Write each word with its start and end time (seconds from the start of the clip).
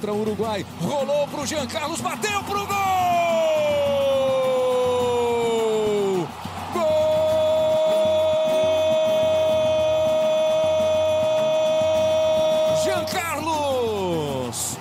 contra 0.00 0.12
o 0.14 0.20
Uruguai. 0.22 0.66
Rolou 0.80 1.28
pro 1.28 1.46
Jean 1.46 1.66
Carlos, 1.66 2.00
bateu 2.00 2.42
pro 2.44 2.66
gol! 2.66 2.76
Gol! 6.72 6.80
Jean 12.82 13.04
Carlos! 13.04 14.78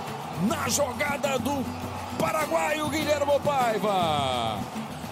Na 0.48 0.70
jogada 0.70 1.38
do 1.38 1.66
paraguaio 2.18 2.88
Guilherme 2.88 3.40
Paiva. 3.44 4.58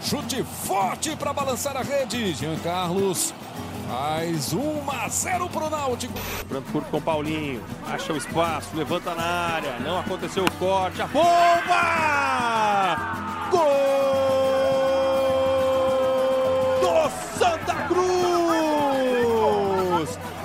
Chute 0.02 0.42
forte 0.44 1.18
para 1.18 1.34
balançar 1.34 1.76
a 1.76 1.82
rede. 1.82 2.34
Jean 2.34 2.58
Carlos 2.60 3.34
faz 3.88 4.54
1 4.54 4.92
a 4.92 5.08
0 5.08 5.50
para 5.50 5.66
o 5.66 5.70
Náutico. 5.70 6.14
Branco 6.48 6.72
curto 6.72 6.92
com 6.92 7.02
Paulinho. 7.02 7.64
Acha 7.88 8.14
o 8.14 8.18
espaço, 8.18 8.76
levanta 8.76 9.16
na 9.16 9.24
área. 9.24 9.80
Não 9.80 9.98
aconteceu 10.00 10.44
o 10.44 10.52
corte. 10.54 11.02
A 11.02 11.08
bomba! 11.08 11.28
Gol! 13.50 13.68
Do 16.82 17.10
Santa 17.40 17.74
Cruz! 17.88 17.98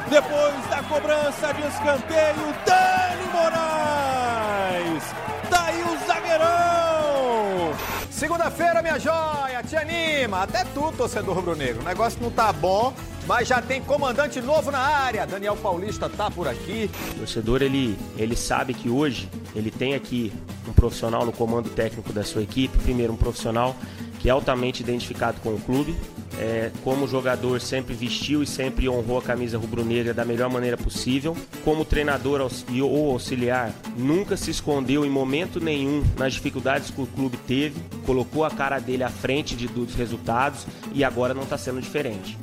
Depois 0.09 0.67
da 0.71 0.83
cobrança 0.85 1.53
de 1.53 1.63
escanteio, 1.67 2.55
Dani 2.65 3.27
Moraes! 3.33 5.03
Daí 5.51 5.83
o 5.83 5.99
zagueirão! 6.07 7.73
Segunda-feira, 8.11 8.83
minha 8.83 8.99
joia, 9.01 9.63
te 9.67 9.75
anima. 9.75 10.43
Até 10.45 10.65
tu, 10.65 10.93
torcedor 10.93 11.35
rubro-negro. 11.35 11.83
O 11.83 11.85
negócio 11.85 12.23
não 12.23 12.31
tá 12.31 12.53
bom, 12.53 12.95
mas 13.27 13.49
já 13.49 13.61
tem 13.63 13.81
comandante 13.83 14.41
novo 14.41 14.71
na 14.71 14.79
área. 14.79 15.27
Daniel 15.27 15.57
Paulista 15.57 16.09
tá 16.09 16.31
por 16.31 16.49
aqui. 16.49 16.91
O 17.13 17.19
torcedor, 17.21 17.63
ele, 17.63 17.97
ele 18.17 18.37
sabe 18.37 18.75
que 18.75 18.89
hoje 18.89 19.29
ele 19.55 19.71
tem 19.71 19.95
aqui 19.95 20.33
um 20.69 20.73
profissional 20.73 21.25
no 21.25 21.33
comando 21.33 21.71
técnico 21.71 22.13
da 22.13 22.25
sua 22.25 22.43
equipe. 22.43 22.77
Primeiro, 22.79 23.13
um 23.13 23.17
profissional 23.17 23.77
que 24.19 24.29
é 24.29 24.33
altamente 24.33 24.83
identificado 24.83 25.41
com 25.41 25.55
o 25.55 25.61
clube. 25.61 25.97
É, 26.39 26.71
como 26.83 27.07
jogador, 27.07 27.61
sempre 27.61 27.93
vestiu 27.95 28.43
e 28.43 28.47
sempre 28.47 28.89
honrou 28.89 29.19
a 29.19 29.23
camisa 29.23 29.59
rubro-negra 29.59 30.15
da 30.15 30.25
melhor 30.25 30.49
maneira 30.49 30.77
possível. 30.77 31.37
Como 31.65 31.85
treinador 31.85 32.41
ou 32.41 33.11
auxiliar, 33.13 33.73
nunca 33.97 34.37
se 34.37 34.51
escondeu 34.51 35.05
em 35.05 35.11
momento 35.11 35.61
nenhum 35.61 36.03
nas 36.17 36.33
dificuldades 36.35 36.91
que 36.91 37.01
o 37.01 37.07
clube 37.07 37.37
teve, 37.37 37.81
colocou 38.07 38.45
a 38.45 38.51
cara 38.51 38.79
dele 38.79 39.05
à 39.05 39.11
frente 39.11 39.55
de, 39.55 39.67
dos 39.69 39.95
resultados 39.95 40.67
e 40.95 41.05
agora 41.05 41.35
não 41.35 41.43
está 41.43 41.59
sendo 41.59 41.81
diferente. 41.81 42.39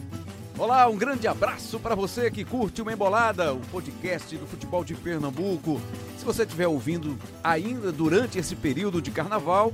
Olá, 0.59 0.89
um 0.89 0.97
grande 0.97 1.25
abraço 1.25 1.79
para 1.79 1.95
você 1.95 2.29
que 2.29 2.43
curte 2.43 2.81
o 2.81 2.91
Embolada, 2.91 3.53
o 3.53 3.61
podcast 3.71 4.35
do 4.35 4.45
futebol 4.45 4.83
de 4.83 4.93
Pernambuco. 4.93 5.79
Se 6.17 6.25
você 6.25 6.43
estiver 6.43 6.67
ouvindo 6.67 7.17
ainda 7.41 7.93
durante 7.93 8.38
esse 8.38 8.57
período 8.57 9.02
de 9.02 9.09
carnaval, 9.09 9.73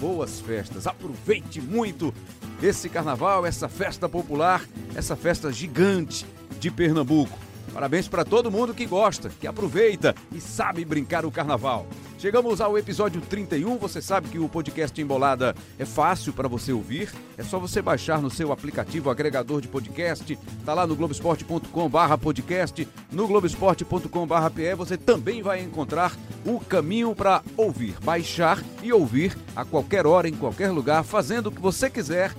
boas 0.00 0.40
festas, 0.40 0.88
aproveite 0.88 1.60
muito 1.60 2.12
esse 2.60 2.88
carnaval, 2.88 3.46
essa 3.46 3.68
festa 3.68 4.08
popular, 4.08 4.66
essa 4.96 5.14
festa 5.14 5.52
gigante 5.52 6.26
de 6.58 6.68
Pernambuco. 6.68 7.38
Parabéns 7.72 8.08
para 8.08 8.24
todo 8.24 8.50
mundo 8.50 8.74
que 8.74 8.86
gosta, 8.86 9.30
que 9.40 9.46
aproveita 9.46 10.16
e 10.32 10.40
sabe 10.40 10.84
brincar 10.84 11.24
o 11.24 11.30
carnaval. 11.30 11.86
Chegamos 12.24 12.58
ao 12.62 12.78
episódio 12.78 13.20
31. 13.20 13.76
Você 13.76 14.00
sabe 14.00 14.30
que 14.30 14.38
o 14.38 14.48
podcast 14.48 14.98
Embolada 14.98 15.54
é 15.78 15.84
fácil 15.84 16.32
para 16.32 16.48
você 16.48 16.72
ouvir. 16.72 17.12
É 17.36 17.42
só 17.42 17.58
você 17.58 17.82
baixar 17.82 18.22
no 18.22 18.30
seu 18.30 18.50
aplicativo 18.50 19.10
agregador 19.10 19.60
de 19.60 19.68
podcast. 19.68 20.38
Tá 20.64 20.72
lá 20.72 20.86
no 20.86 20.96
globesport.com/podcast, 20.96 22.88
no 23.12 23.28
globesport.com/pe. 23.28 24.74
Você 24.74 24.96
também 24.96 25.42
vai 25.42 25.60
encontrar 25.60 26.16
o 26.46 26.58
caminho 26.60 27.14
para 27.14 27.42
ouvir, 27.58 27.94
baixar 28.02 28.58
e 28.82 28.90
ouvir 28.90 29.36
a 29.54 29.62
qualquer 29.62 30.06
hora, 30.06 30.26
em 30.26 30.34
qualquer 30.34 30.70
lugar, 30.70 31.04
fazendo 31.04 31.48
o 31.48 31.52
que 31.52 31.60
você 31.60 31.90
quiser, 31.90 32.32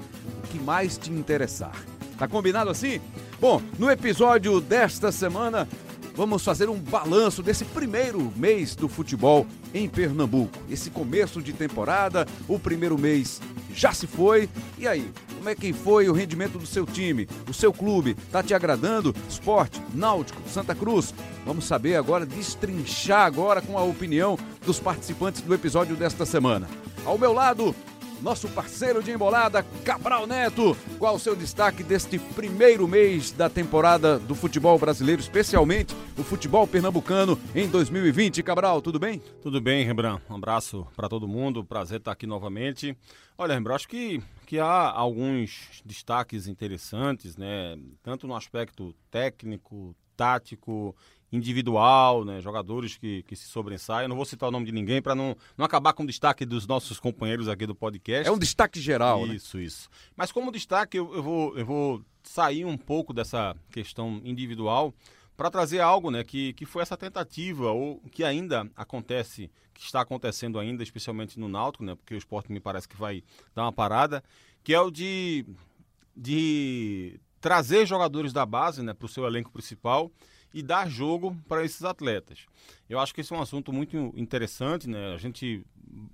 o 0.43 0.47
que 0.47 0.57
mais 0.57 0.97
te 0.97 1.11
interessar. 1.11 1.79
Tá 2.17 2.27
combinado 2.27 2.71
assim? 2.71 2.99
Bom, 3.39 3.61
no 3.77 3.91
episódio 3.91 4.59
desta 4.59 5.11
semana, 5.11 5.67
vamos 6.15 6.43
fazer 6.43 6.69
um 6.69 6.79
balanço 6.79 7.43
desse 7.43 7.65
primeiro 7.65 8.33
mês 8.35 8.75
do 8.75 8.89
futebol 8.89 9.45
em 9.75 9.89
Pernambuco. 9.89 10.57
Esse 10.69 10.89
começo 10.89 11.41
de 11.41 11.51
temporada, 11.51 12.25
o 12.47 12.57
primeiro 12.57 12.97
mês 12.97 13.41
já 13.73 13.91
se 13.91 14.07
foi. 14.07 14.49
E 14.79 14.87
aí, 14.87 15.11
como 15.35 15.49
é 15.49 15.53
que 15.53 15.73
foi 15.73 16.07
o 16.09 16.13
rendimento 16.13 16.57
do 16.57 16.65
seu 16.65 16.85
time? 16.85 17.27
O 17.47 17.53
seu 17.53 17.73
clube 17.73 18.15
tá 18.31 18.41
te 18.41 18.53
agradando? 18.53 19.13
Esporte, 19.29 19.81
Náutico, 19.93 20.41
Santa 20.49 20.73
Cruz? 20.73 21.13
Vamos 21.45 21.65
saber 21.65 21.97
agora, 21.97 22.25
destrinchar 22.25 23.25
agora 23.25 23.61
com 23.61 23.77
a 23.77 23.83
opinião 23.83 24.39
dos 24.65 24.79
participantes 24.79 25.41
do 25.41 25.53
episódio 25.53 25.95
desta 25.97 26.25
semana. 26.25 26.69
Ao 27.03 27.17
meu 27.17 27.33
lado, 27.33 27.75
nosso 28.21 28.47
parceiro 28.49 29.03
de 29.03 29.11
embolada, 29.11 29.63
Cabral 29.83 30.25
Neto. 30.27 30.75
Qual 30.97 31.15
o 31.15 31.19
seu 31.19 31.35
destaque 31.35 31.83
deste 31.83 32.17
primeiro 32.17 32.87
mês 32.87 33.31
da 33.31 33.49
temporada 33.49 34.17
do 34.19 34.35
futebol 34.35 34.77
brasileiro, 34.77 35.21
especialmente 35.21 35.95
o 36.17 36.23
futebol 36.23 36.65
pernambucano 36.67 37.39
em 37.53 37.67
2020? 37.67 38.41
Cabral, 38.43 38.81
tudo 38.81 38.99
bem? 38.99 39.21
Tudo 39.41 39.61
bem, 39.61 39.85
Rembrandt. 39.85 40.21
Um 40.29 40.35
abraço 40.35 40.87
para 40.95 41.09
todo 41.09 41.27
mundo. 41.27 41.63
Prazer 41.63 41.99
estar 41.99 42.11
aqui 42.11 42.25
novamente. 42.25 42.97
Olha, 43.37 43.53
Rembrandt, 43.53 43.75
acho 43.75 43.87
que, 43.87 44.21
que 44.45 44.59
há 44.59 44.91
alguns 44.91 45.81
destaques 45.85 46.47
interessantes, 46.47 47.35
né? 47.35 47.77
Tanto 48.01 48.27
no 48.27 48.35
aspecto 48.35 48.95
técnico, 49.11 49.95
tático, 50.15 50.95
individual, 51.31 52.23
né? 52.23 52.39
jogadores 52.41 52.97
que, 52.97 53.23
que 53.23 53.35
se 53.35 53.47
sobressaem. 53.47 54.03
Eu 54.03 54.09
não 54.09 54.15
vou 54.15 54.25
citar 54.25 54.49
o 54.49 54.51
nome 54.51 54.65
de 54.65 54.71
ninguém 54.71 55.01
para 55.01 55.15
não, 55.15 55.35
não 55.57 55.65
acabar 55.65 55.93
com 55.93 56.03
o 56.03 56.07
destaque 56.07 56.45
dos 56.45 56.67
nossos 56.67 56.99
companheiros 56.99 57.47
aqui 57.47 57.65
do 57.65 57.75
podcast. 57.75 58.27
É 58.27 58.31
um 58.31 58.37
destaque 58.37 58.79
geral, 58.79 59.25
Isso, 59.27 59.57
né? 59.57 59.63
isso. 59.63 59.89
Mas 60.15 60.31
como 60.31 60.51
destaque, 60.51 60.97
eu, 60.97 61.13
eu, 61.13 61.23
vou, 61.23 61.57
eu 61.57 61.65
vou 61.65 62.01
sair 62.23 62.65
um 62.65 62.77
pouco 62.77 63.13
dessa 63.13 63.55
questão 63.71 64.21
individual 64.23 64.93
para 65.35 65.51
trazer 65.51 65.81
algo 65.81 66.09
né, 66.09 66.23
que, 66.23 66.53
que 66.53 66.65
foi 66.65 66.81
essa 66.81 66.95
tentativa, 66.95 67.71
ou 67.71 67.99
que 68.11 68.23
ainda 68.23 68.69
acontece, 68.75 69.51
que 69.73 69.81
está 69.81 70.01
acontecendo 70.01 70.57
ainda, 70.57 70.81
especialmente 70.81 71.39
no 71.39 71.49
Náutico, 71.49 71.83
né, 71.83 71.95
porque 71.95 72.13
o 72.13 72.17
esporte 72.17 72.51
me 72.51 72.59
parece 72.59 72.87
que 72.87 72.95
vai 72.95 73.21
dar 73.53 73.63
uma 73.63 73.73
parada, 73.73 74.23
que 74.63 74.73
é 74.73 74.79
o 74.79 74.89
de, 74.89 75.45
de 76.15 77.19
trazer 77.41 77.85
jogadores 77.85 78.31
da 78.31 78.45
base 78.45 78.81
né, 78.81 78.93
para 78.93 79.05
o 79.05 79.09
seu 79.09 79.25
elenco 79.25 79.51
principal 79.51 80.09
e 80.55 80.63
dar 80.63 80.89
jogo 80.89 81.35
para 81.49 81.65
esses 81.65 81.83
atletas. 81.83 82.45
Eu 82.89 82.97
acho 82.97 83.13
que 83.13 83.19
esse 83.19 83.33
é 83.33 83.35
um 83.35 83.41
assunto 83.41 83.73
muito 83.73 84.13
interessante, 84.15 84.87
né? 84.87 85.13
A 85.13 85.17
gente 85.17 85.65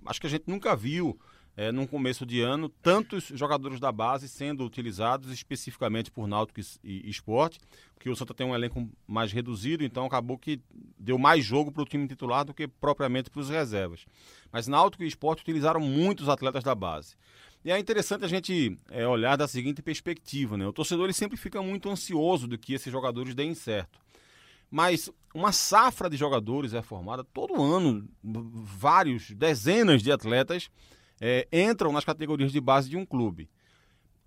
acho 0.04 0.20
que 0.20 0.26
a 0.26 0.30
gente 0.32 0.46
nunca 0.48 0.76
viu 0.76 1.20
é, 1.56 1.72
num 1.72 1.86
começo 1.86 2.26
de 2.26 2.42
ano 2.42 2.68
tantos 2.68 3.26
jogadores 3.26 3.80
da 3.80 3.92
base 3.92 4.28
sendo 4.28 4.66
utilizados 4.66 5.32
especificamente 5.32 6.10
por 6.10 6.28
Náutico 6.28 6.60
e, 6.60 6.66
e 6.84 7.10
Esporte, 7.10 7.60
porque 7.94 8.10
o 8.10 8.16
Santa 8.16 8.34
tem 8.34 8.48
um 8.48 8.56
elenco 8.56 8.90
mais 9.06 9.32
reduzido, 9.32 9.84
então 9.84 10.08
acabou 10.08 10.40
que 10.40 10.60
deu 10.98 11.20
mais 11.20 11.46
jogo 11.46 11.72
para 11.72 11.84
o 11.84 11.86
time 11.86 12.08
titular 12.08 12.44
do 12.44 12.52
que 12.52 12.68
propriamente 12.68 13.30
para 13.30 13.42
os 13.42 13.50
reservas. 13.50 14.06
Mas 14.52 14.68
Náutico 14.68 15.04
e 15.04 15.08
Esporte 15.08 15.44
utilizaram 15.44 15.80
muitos 15.80 16.28
atletas 16.28 16.64
da 16.64 16.74
base. 16.74 17.16
E 17.64 17.70
é 17.70 17.78
interessante 17.78 18.26
a 18.26 18.28
gente 18.28 18.76
é, 18.90 19.08
olhar 19.08 19.36
da 19.36 19.48
seguinte 19.48 19.84
perspectiva, 19.84 20.58
né? 20.58 20.66
O 20.66 20.74
torcedor 20.74 21.06
ele 21.06 21.14
sempre 21.14 21.38
fica 21.38 21.62
muito 21.62 21.92
ansioso 21.92 22.48
de 22.48 22.58
que 22.58 22.74
esses 22.74 22.92
jogadores 22.92 23.36
deem 23.36 23.54
certo. 23.54 24.00
Mas 24.72 25.12
uma 25.36 25.52
safra 25.52 26.10
de 26.10 26.16
jogadores 26.16 26.74
é 26.74 26.82
formada 26.82 27.26
todo 27.26 27.62
ano, 27.62 28.08
vários, 28.24 29.32
dezenas 29.32 30.02
de 30.02 30.12
atletas 30.12 30.70
é, 31.20 31.48
entram 31.52 31.92
nas 31.92 32.06
categorias 32.06 32.54
de 32.54 32.62
base 32.62 32.90
de 32.90 32.96
um 32.96 33.06
clube. 33.06 33.50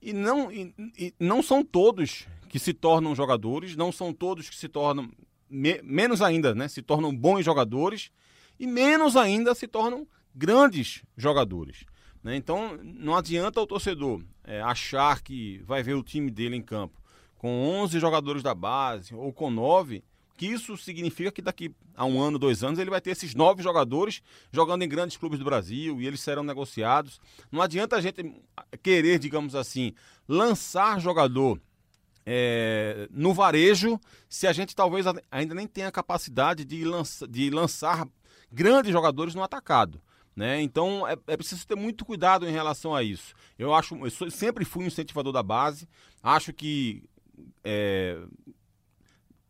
E 0.01 0.13
não, 0.13 0.53
e, 0.53 0.75
e 0.99 1.15
não 1.19 1.43
são 1.43 1.65
todos 1.65 2.27
que 2.49 2.59
se 2.59 2.75
tornam 2.75 3.15
jogadores, 3.15 3.75
não 3.75 3.91
são 3.91 4.13
todos 4.13 4.51
que 4.51 4.57
se 4.57 4.69
tornam, 4.69 5.11
me, 5.49 5.81
menos 5.83 6.21
ainda, 6.21 6.55
né, 6.55 6.69
se 6.69 6.83
tornam 6.83 7.17
bons 7.17 7.43
jogadores, 7.43 8.11
e 8.61 8.67
menos 8.67 9.17
ainda 9.17 9.55
se 9.55 9.67
tornam 9.67 10.07
grandes 10.35 11.03
jogadores. 11.17 11.87
Né? 12.23 12.37
Então 12.37 12.79
não 12.83 13.17
adianta 13.17 13.61
o 13.61 13.67
torcedor 13.67 14.23
é, 14.45 14.61
achar 14.61 15.23
que 15.23 15.63
vai 15.65 15.83
ver 15.83 15.95
o 15.95 16.03
time 16.03 16.31
dele 16.31 16.55
em 16.55 16.63
campo 16.63 17.03
com 17.37 17.67
11 17.83 17.99
jogadores 17.99 18.43
da 18.43 18.55
base 18.55 19.15
ou 19.15 19.33
com 19.33 19.51
9 19.51 20.03
que 20.37 20.47
isso 20.47 20.77
significa 20.77 21.31
que 21.31 21.41
daqui 21.41 21.75
a 21.95 22.05
um 22.05 22.21
ano, 22.21 22.39
dois 22.39 22.65
anos, 22.65 22.79
ele 22.79 22.91
vai 22.91 23.01
ter 23.01 23.11
esses 23.11 23.35
nove 23.35 23.63
jogadores 23.63 24.23
jogando 24.53 24.83
em 24.83 24.89
grandes 24.89 25.17
clubes 25.17 25.39
do 25.39 25.45
Brasil 25.45 26.01
e 26.01 26.07
eles 26.07 26.21
serão 26.21 26.43
negociados. 26.43 27.21
Não 27.53 27.63
adianta 27.63 27.97
a 27.97 28.01
gente 28.01 28.35
querer, 28.83 29.19
digamos 29.19 29.55
assim, 29.55 29.95
lançar 30.29 31.01
jogador 31.01 31.61
é, 32.27 33.07
no 33.11 33.35
varejo 33.35 34.01
se 34.29 34.47
a 34.47 34.53
gente 34.53 34.75
talvez 34.75 35.07
ainda 35.31 35.55
nem 35.55 35.67
tenha 35.67 35.93
capacidade 35.93 36.65
de, 36.65 36.85
lança, 36.85 37.29
de 37.29 37.51
lançar 37.51 38.09
grandes 38.51 38.93
jogadores 38.93 39.35
no 39.35 39.43
atacado. 39.43 40.01
Né? 40.35 40.61
Então 40.63 41.07
é, 41.07 41.17
é, 41.29 41.37
preciso 41.37 41.65
ter 41.65 41.77
muito 41.77 42.05
cuidado 42.05 42.49
em 42.49 42.53
relação 42.53 42.95
a 42.95 43.05
isso. 43.05 43.35
Eu 43.57 43.73
acho, 43.73 43.95
eu 43.95 44.11
sou, 44.11 44.29
sempre 44.31 44.65
fui 44.65 44.83
um 44.83 44.89
incentivador 44.89 45.33
da 45.33 45.45
base. 45.45 45.89
Acho 46.21 46.53
que 46.53 47.05
é, 47.63 48.19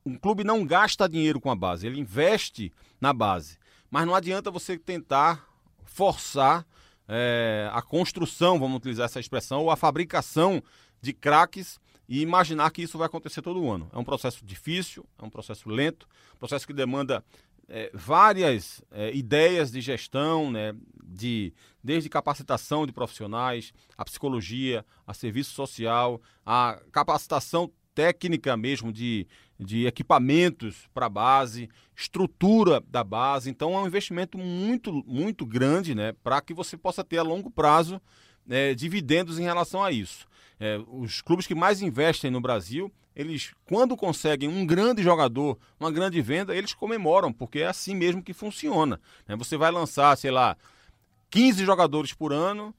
um 0.05 0.17
clube 0.17 0.45
não 0.45 0.65
gasta 0.65 1.09
dinheiro 1.09 1.41
com 1.41 1.51
a 1.51 1.57
base, 1.57 1.87
ele 1.87 1.99
investe 1.99 2.73
na 3.01 3.13
base. 3.13 3.59
Mas 3.91 4.07
não 4.07 4.15
adianta 4.15 4.51
você 4.51 4.79
tentar 4.79 5.47
forçar 5.85 6.67
é, 7.09 7.69
a 7.73 7.81
construção, 7.81 8.59
vamos 8.59 8.77
utilizar 8.79 9.07
essa 9.07 9.21
expressão, 9.21 9.63
ou 9.63 9.71
a 9.71 9.77
fabricação 9.77 10.63
de 11.01 11.13
craques 11.13 11.79
e 12.09 12.21
imaginar 12.21 12.71
que 12.71 12.83
isso 12.83 12.99
vai 12.99 13.07
acontecer 13.07 13.43
todo 13.43 13.71
ano. 13.71 13.89
É 13.93 13.99
um 13.99 14.05
processo 14.05 14.45
difícil, 14.45 15.07
é 15.19 15.25
um 15.25 15.31
processo 15.31 15.69
lento, 15.69 16.07
processo 16.39 16.67
que 16.67 16.73
demanda 16.73 17.25
é, 17.69 17.91
várias 17.95 18.83
é, 18.91 19.15
ideias 19.15 19.71
de 19.71 19.81
gestão, 19.81 20.51
né, 20.51 20.75
de, 21.03 21.53
desde 21.83 22.09
capacitação 22.09 22.87
de 22.87 22.93
profissionais, 22.93 23.73
a 23.97 24.05
psicologia, 24.05 24.85
a 25.07 25.15
serviço 25.15 25.53
social, 25.53 26.21
a 26.45 26.81
capacitação 26.93 27.71
técnica 27.95 28.57
mesmo 28.57 28.93
de, 28.93 29.27
de 29.59 29.87
equipamentos 29.87 30.89
para 30.93 31.07
a 31.07 31.11
base, 31.11 31.69
estrutura 31.97 32.83
da 32.89 33.05
base. 33.05 33.49
Então 33.49 33.75
é 33.75 33.79
um 33.79 33.87
investimento 33.87 34.37
muito, 34.37 34.93
muito 35.07 35.47
grande 35.47 35.95
né, 35.95 36.13
para 36.23 36.41
que 36.41 36.53
você 36.53 36.77
possa 36.77 37.05
ter 37.05 37.19
a 37.19 37.23
longo 37.23 37.51
prazo 37.51 38.01
é, 38.49 38.75
dividendos 38.75 39.39
em 39.39 39.45
relação 39.45 39.83
a 39.83 39.93
isso. 39.93 40.27
É, 40.59 40.79
os 40.89 41.21
clubes 41.21 41.47
que 41.47 41.55
mais 41.55 41.83
investem 41.83 42.31
no 42.31 42.41
Brasil, 42.41 42.93
eles, 43.15 43.53
quando 43.67 43.97
conseguem 43.97 44.49
um 44.49 44.67
grande 44.67 45.03
jogador, 45.03 45.59
uma 45.79 45.91
grande 45.91 46.21
venda, 46.21 46.55
eles 46.55 46.75
comemoram, 46.75 47.33
porque 47.33 47.61
é 47.61 47.67
assim 47.67 47.95
mesmo 47.95 48.23
que 48.23 48.33
funciona. 48.33 49.01
Né? 49.27 49.37
Você 49.37 49.57
vai 49.57 49.71
lançar, 49.71 50.17
sei 50.17 50.31
lá, 50.31 50.57
15 51.31 51.65
jogadores 51.65 52.13
por 52.13 52.33
ano, 52.33 52.75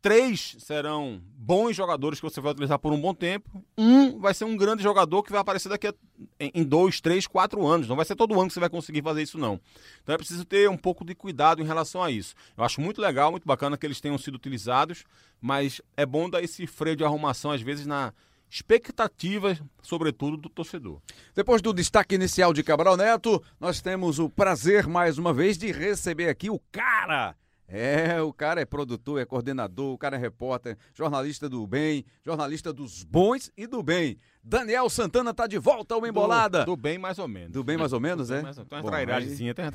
três 0.00 0.56
serão 0.58 1.20
bons 1.34 1.74
jogadores 1.74 2.20
que 2.20 2.28
você 2.28 2.40
vai 2.40 2.52
utilizar 2.52 2.78
por 2.78 2.92
um 2.92 3.00
bom 3.00 3.14
tempo. 3.14 3.64
Um 3.76 4.18
vai 4.18 4.34
ser 4.34 4.44
um 4.44 4.56
grande 4.56 4.82
jogador 4.82 5.22
que 5.22 5.30
vai 5.30 5.40
aparecer 5.40 5.68
daqui 5.68 5.88
a, 5.88 5.94
em 6.40 6.64
dois, 6.64 7.00
três, 7.00 7.26
quatro 7.26 7.66
anos. 7.66 7.88
Não 7.88 7.96
vai 7.96 8.04
ser 8.04 8.14
todo 8.14 8.38
ano 8.38 8.48
que 8.48 8.54
você 8.54 8.60
vai 8.60 8.68
conseguir 8.68 9.02
fazer 9.02 9.22
isso, 9.22 9.38
não. 9.38 9.60
Então 10.02 10.14
é 10.14 10.18
preciso 10.18 10.44
ter 10.44 10.68
um 10.68 10.76
pouco 10.76 11.04
de 11.04 11.14
cuidado 11.14 11.62
em 11.62 11.66
relação 11.66 12.02
a 12.02 12.10
isso. 12.10 12.34
Eu 12.56 12.64
acho 12.64 12.80
muito 12.80 13.00
legal, 13.00 13.30
muito 13.30 13.46
bacana 13.46 13.76
que 13.76 13.86
eles 13.86 14.00
tenham 14.00 14.18
sido 14.18 14.36
utilizados, 14.36 15.04
mas 15.40 15.80
é 15.96 16.06
bom 16.06 16.28
dar 16.28 16.42
esse 16.42 16.66
freio 16.66 16.96
de 16.96 17.04
arrumação, 17.04 17.50
às 17.50 17.62
vezes, 17.62 17.86
na 17.86 18.12
expectativas, 18.50 19.62
sobretudo, 19.82 20.36
do 20.36 20.48
torcedor. 20.48 21.00
Depois 21.34 21.60
do 21.60 21.74
destaque 21.74 22.14
inicial 22.14 22.54
de 22.54 22.62
Cabral 22.62 22.96
Neto, 22.96 23.42
nós 23.60 23.82
temos 23.82 24.18
o 24.18 24.30
prazer, 24.30 24.86
mais 24.86 25.18
uma 25.18 25.34
vez, 25.34 25.58
de 25.58 25.70
receber 25.70 26.30
aqui 26.30 26.48
o 26.48 26.60
cara 26.72 27.36
é, 27.68 28.20
o 28.22 28.32
cara 28.32 28.62
é 28.62 28.64
produtor, 28.64 29.20
é 29.20 29.26
coordenador, 29.26 29.92
o 29.92 29.98
cara 29.98 30.16
é 30.16 30.18
repórter, 30.18 30.76
jornalista 30.94 31.48
do 31.50 31.66
bem, 31.66 32.04
jornalista 32.24 32.72
dos 32.72 33.04
bons 33.04 33.52
e 33.54 33.66
do 33.66 33.82
bem. 33.82 34.18
Daniel 34.42 34.88
Santana 34.88 35.34
tá 35.34 35.46
de 35.46 35.58
volta 35.58 35.94
ao 35.94 36.06
Embolada. 36.06 36.60
Do, 36.60 36.72
do 36.72 36.76
bem 36.76 36.96
mais 36.96 37.18
ou 37.18 37.28
menos. 37.28 37.50
Do 37.50 37.62
bem 37.62 37.76
mais 37.76 37.92
ou 37.92 38.00
menos, 38.00 38.30
é? 38.30 38.42
Mais, 38.42 38.56
tem 38.56 38.66
uma 38.70 38.82
trairagemzinha, 38.82 39.54
tem 39.54 39.64
uma 39.64 39.70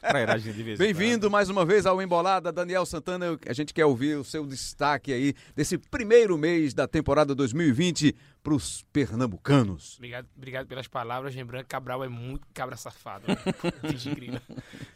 trairagem 0.00 0.52
de 0.52 0.62
vez 0.62 0.78
Bem-vindo 0.78 1.30
mais 1.30 1.48
uma 1.48 1.64
vez 1.64 1.86
ao 1.86 2.00
Embolada, 2.00 2.52
Daniel 2.52 2.86
Santana. 2.86 3.38
A 3.46 3.52
gente 3.52 3.74
quer 3.74 3.84
ouvir 3.86 4.16
o 4.16 4.24
seu 4.24 4.46
destaque 4.46 5.12
aí 5.12 5.34
desse 5.54 5.78
primeiro 5.78 6.38
mês 6.38 6.74
da 6.74 6.86
temporada 6.86 7.34
2020 7.34 8.14
para 8.42 8.54
os 8.54 8.84
pernambucanos. 8.92 9.96
Obrigado, 9.96 10.28
obrigado 10.36 10.66
pelas 10.66 10.86
palavras. 10.86 11.34
Lembrando 11.34 11.62
que 11.62 11.68
Cabral 11.68 12.04
é 12.04 12.08
muito 12.08 12.46
cabra 12.52 12.76
safado. 12.76 13.24
Né? 13.26 13.36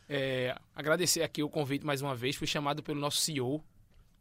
é, 0.09 0.55
agradecer 0.77 1.23
aqui 1.23 1.43
o 1.43 1.49
convite 1.49 1.85
mais 1.85 2.03
uma 2.03 2.15
vez. 2.15 2.37
Fui 2.37 2.47
chamado 2.47 2.83
pelo 2.83 3.01
nosso 3.01 3.19
CEO, 3.19 3.65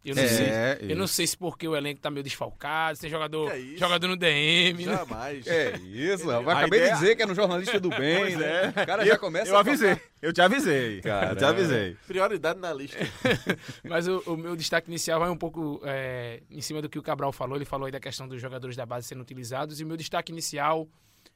eu 0.08 0.16
não, 0.16 0.24
é, 0.24 0.28
sei, 0.28 0.92
eu 0.92 0.96
não 0.96 1.06
sei 1.06 1.28
se 1.28 1.36
porque 1.36 1.68
o 1.68 1.76
elenco 1.76 2.00
tá 2.00 2.10
meio 2.10 2.24
desfalcado, 2.24 2.98
tem 2.98 3.10
jogador, 3.10 3.52
é 3.52 3.60
jogador 3.78 4.08
no 4.08 4.16
DM. 4.16 4.86
Né? 4.86 4.96
Jamais. 4.96 5.46
Né? 5.46 5.54
É 5.54 5.78
isso, 5.80 6.30
rapaz. 6.30 6.60
Acabei 6.60 6.80
ideia... 6.80 6.94
de 6.94 7.00
dizer 7.02 7.16
que 7.18 7.24
é 7.24 7.26
no 7.26 7.36
jornalista 7.36 7.78
do 7.78 7.90
bem, 7.90 8.20
pois 8.20 8.38
né? 8.38 8.74
É. 8.74 8.84
O 8.84 8.86
cara 8.86 9.02
eu, 9.04 9.08
já 9.08 9.18
começa 9.18 9.52
Eu 9.52 9.58
avisei. 9.58 10.00
Eu 10.22 10.32
te 10.32 10.42
avisei. 10.42 11.02
Cara, 11.02 11.32
eu 11.32 11.36
te 11.36 11.44
avisei. 11.44 11.98
Prioridade 12.08 12.58
na 12.58 12.72
lista. 12.72 12.98
Mas 13.84 14.08
o, 14.08 14.24
o, 14.28 14.38
meu 14.38 14.56
destaque 14.56 14.90
inicial 14.90 15.20
vai 15.20 15.30
um 15.30 15.36
pouco 15.36 15.82
é, 15.84 16.42
em 16.50 16.62
cima 16.62 16.82
do 16.82 16.88
que 16.88 16.98
o 16.98 17.04
Cabral 17.04 17.34
falou. 17.34 17.58
Ele 17.58 17.66
falou 17.66 17.86
aí 17.86 17.92
da 17.92 18.00
questão 18.00 18.30
dos 18.30 18.42
jogadores 18.42 18.78
da 18.78 18.86
base 18.86 19.08
sendo 19.08 19.22
utilizados. 19.22 19.82
E 19.82 19.84
o 19.84 19.88
meu 19.88 19.98
destaque 19.98 20.32
inicial 20.32 20.88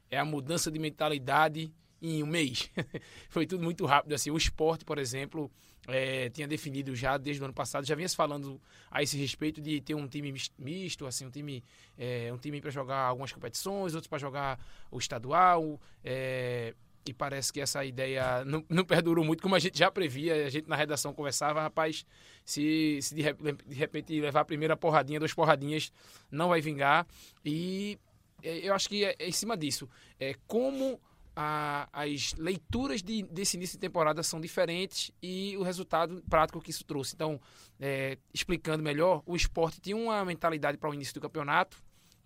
é 0.10 0.18
a 0.18 0.24
mudança 0.24 0.72
de 0.72 0.80
mentalidade 0.80 1.74
em 2.02 2.24
um 2.24 2.26
mês. 2.26 2.72
Foi 3.30 3.46
tudo 3.46 3.64
muito 3.64 3.86
rápido. 3.86 4.14
Assim, 4.14 4.32
o 4.32 4.38
esporte, 4.38 4.86
por 4.86 4.98
exemplo, 4.98 5.52
é, 5.88 6.30
tinha 6.30 6.48
definido 6.48 6.96
já 6.96 7.18
desde 7.18 7.42
o 7.42 7.46
ano 7.46 7.54
passado, 7.54 7.86
já 7.86 7.96
vinha 7.96 8.08
se 8.08 8.16
falando 8.16 8.62
a 8.90 9.02
esse 9.02 9.18
respeito 9.18 9.62
de 9.62 9.82
ter 9.82 9.96
um 9.96 10.08
time 10.08 10.34
misto, 10.58 11.06
assim, 11.06 11.26
um 11.26 11.32
time, 11.32 11.64
é, 11.98 12.32
um 12.32 12.38
time 12.38 12.62
para 12.62 12.70
jogar 12.70 13.00
algumas 13.00 13.32
competições, 13.32 13.96
outros 13.96 14.08
para 14.08 14.20
jogar 14.20 14.60
o 14.92 14.98
estadual. 14.98 15.80
É, 16.04 16.76
e 17.04 17.14
parece 17.14 17.52
que 17.52 17.60
essa 17.60 17.84
ideia 17.84 18.44
não, 18.46 18.64
não, 18.70 18.86
perdurou 18.86 19.26
muito, 19.26 19.42
como 19.42 19.56
a 19.56 19.60
gente 19.60 19.78
já 19.78 19.90
previa, 19.90 20.46
a 20.46 20.50
gente 20.50 20.70
na 20.70 20.76
redação 20.76 21.14
conversava, 21.14 21.62
rapaz, 21.62 22.06
se, 22.46 23.00
se 23.02 23.16
de, 23.16 23.24
de 23.66 23.76
repente 23.76 24.20
levar 24.20 24.42
a 24.42 24.46
primeira 24.46 24.78
porradinha, 24.78 25.20
duas 25.20 25.34
porradinhas, 25.34 25.92
não 26.30 26.50
vai 26.50 26.62
vingar. 26.62 27.08
E 27.44 27.98
é, 28.44 28.60
eu 28.60 28.74
acho 28.74 28.88
que 28.88 29.04
é, 29.04 29.16
é 29.18 29.28
em 29.28 29.32
cima 29.32 29.58
disso. 29.58 29.90
É 30.20 30.36
como 30.48 31.00
a, 31.36 31.88
as 31.94 32.34
leituras 32.34 33.02
de, 33.02 33.24
desse 33.24 33.58
início 33.58 33.78
de 33.78 33.82
temporada 33.82 34.22
são 34.24 34.40
diferentes 34.40 35.12
e 35.22 35.56
o 35.58 35.64
resultado 35.64 36.22
prático 36.30 36.62
que 36.62 36.72
isso 36.72 36.84
trouxe. 36.84 37.16
Então, 37.16 37.40
é, 37.80 38.18
explicando 38.34 38.84
melhor, 38.84 39.24
o 39.26 39.36
esporte 39.36 39.80
tinha 39.80 39.96
uma 39.96 40.24
mentalidade 40.26 40.78
para 40.78 40.90
o 40.90 40.94
início 40.94 41.14
do 41.14 41.22
campeonato. 41.22 41.78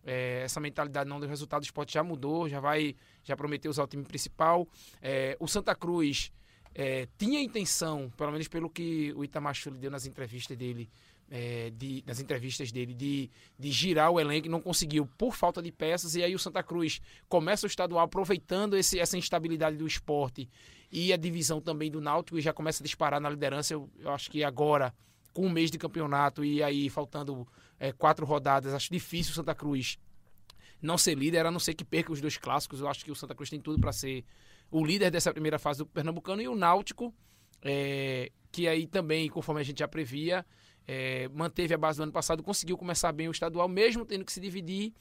É, 0.03 0.41
essa 0.43 0.59
mentalidade 0.59 1.09
não 1.09 1.19
deu 1.19 1.27
resultado, 1.27 1.63
o 1.63 1.65
esporte 1.65 1.93
já 1.93 2.03
mudou, 2.03 2.47
já 2.47 2.59
vai, 2.59 2.95
já 3.23 3.35
prometeu 3.35 3.71
usar 3.71 3.83
o 3.83 3.87
time 3.87 4.03
principal. 4.03 4.67
É, 5.01 5.35
o 5.39 5.47
Santa 5.47 5.73
Cruz 5.75 6.31
é, 6.73 7.07
tinha 7.17 7.41
intenção, 7.41 8.11
pelo 8.17 8.31
menos 8.31 8.47
pelo 8.47 8.69
que 8.69 9.13
o 9.15 9.23
Itamar 9.23 9.53
Chuli 9.53 9.79
deu 9.79 9.89
nas 9.89 10.05
entrevistas 10.05 10.55
dele, 10.57 10.89
é, 11.29 11.71
de, 11.71 12.03
nas 12.05 12.19
entrevistas 12.19 12.71
dele 12.71 12.93
de, 12.93 13.29
de 13.57 13.71
girar 13.71 14.11
o 14.11 14.19
elenco, 14.19 14.49
não 14.49 14.61
conseguiu 14.61 15.07
por 15.17 15.35
falta 15.35 15.61
de 15.61 15.71
peças, 15.71 16.15
e 16.15 16.23
aí 16.23 16.35
o 16.35 16.39
Santa 16.39 16.61
Cruz 16.61 17.01
começa 17.27 17.65
o 17.65 17.67
estadual 17.67 18.03
aproveitando 18.03 18.77
esse, 18.77 18.99
essa 18.99 19.17
instabilidade 19.17 19.77
do 19.77 19.87
esporte 19.87 20.47
e 20.91 21.11
a 21.11 21.17
divisão 21.17 21.59
também 21.59 21.89
do 21.89 21.99
Náutico 21.99 22.37
e 22.37 22.41
já 22.41 22.53
começa 22.53 22.81
a 22.81 22.85
disparar 22.85 23.19
na 23.19 23.29
liderança. 23.29 23.73
Eu, 23.73 23.89
eu 23.99 24.11
acho 24.11 24.29
que 24.29 24.43
agora, 24.43 24.93
com 25.33 25.47
um 25.47 25.49
mês 25.49 25.71
de 25.71 25.77
campeonato 25.77 26.43
e 26.43 26.61
aí 26.61 26.89
faltando 26.89 27.47
é, 27.79 27.91
quatro 27.91 28.25
rodadas, 28.25 28.73
acho 28.73 28.91
difícil 28.91 29.31
o 29.31 29.35
Santa 29.35 29.55
Cruz 29.55 29.97
não 30.81 30.97
ser 30.97 31.17
líder, 31.17 31.45
a 31.45 31.51
não 31.51 31.59
ser 31.59 31.73
que 31.73 31.83
perca 31.83 32.11
os 32.11 32.21
dois 32.21 32.37
clássicos. 32.37 32.79
Eu 32.79 32.87
acho 32.87 33.03
que 33.03 33.11
o 33.11 33.15
Santa 33.15 33.33
Cruz 33.33 33.49
tem 33.49 33.59
tudo 33.59 33.79
para 33.79 33.91
ser 33.91 34.23
o 34.69 34.85
líder 34.85 35.09
dessa 35.09 35.31
primeira 35.31 35.57
fase 35.57 35.79
do 35.79 35.85
Pernambucano 35.85 36.41
e 36.41 36.47
o 36.47 36.55
Náutico, 36.55 37.13
é, 37.61 38.31
que 38.51 38.67
aí 38.67 38.85
também, 38.85 39.27
conforme 39.29 39.61
a 39.61 39.63
gente 39.63 39.79
já 39.79 39.87
previa, 39.87 40.45
é, 40.87 41.27
manteve 41.29 41.73
a 41.73 41.77
base 41.77 41.97
do 41.97 42.03
ano 42.03 42.11
passado, 42.11 42.43
conseguiu 42.43 42.77
começar 42.77 43.11
bem 43.11 43.27
o 43.27 43.31
estadual, 43.31 43.67
mesmo 43.67 44.05
tendo 44.05 44.25
que 44.25 44.31
se 44.31 44.39
dividir. 44.39 44.93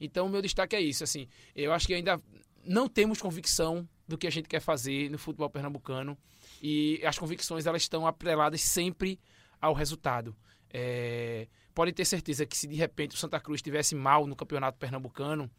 Então, 0.00 0.28
meu 0.28 0.40
destaque 0.40 0.76
é 0.76 0.80
isso. 0.80 1.04
Assim, 1.04 1.28
eu 1.54 1.72
acho 1.72 1.86
que 1.86 1.94
ainda 1.94 2.20
não 2.64 2.88
temos 2.88 3.20
convicção 3.20 3.88
do 4.06 4.18
que 4.18 4.26
a 4.26 4.30
gente 4.30 4.48
quer 4.48 4.60
fazer 4.60 5.10
no 5.10 5.18
futebol 5.18 5.48
pernambucano 5.48 6.16
e 6.62 7.00
as 7.04 7.18
convicções 7.18 7.66
elas 7.66 7.82
estão 7.82 8.06
atreladas 8.06 8.60
sempre 8.60 9.18
ao 9.60 9.72
resultado. 9.72 10.36
É, 10.72 11.48
pode 11.74 11.92
ter 11.92 12.04
certeza 12.04 12.46
que 12.46 12.56
se 12.56 12.66
de 12.66 12.76
repente 12.76 13.14
o 13.14 13.18
Santa 13.18 13.40
Cruz 13.40 13.58
estivesse 13.58 13.94
mal 13.94 14.26
no 14.26 14.36
campeonato 14.36 14.78
pernambucano, 14.78 15.50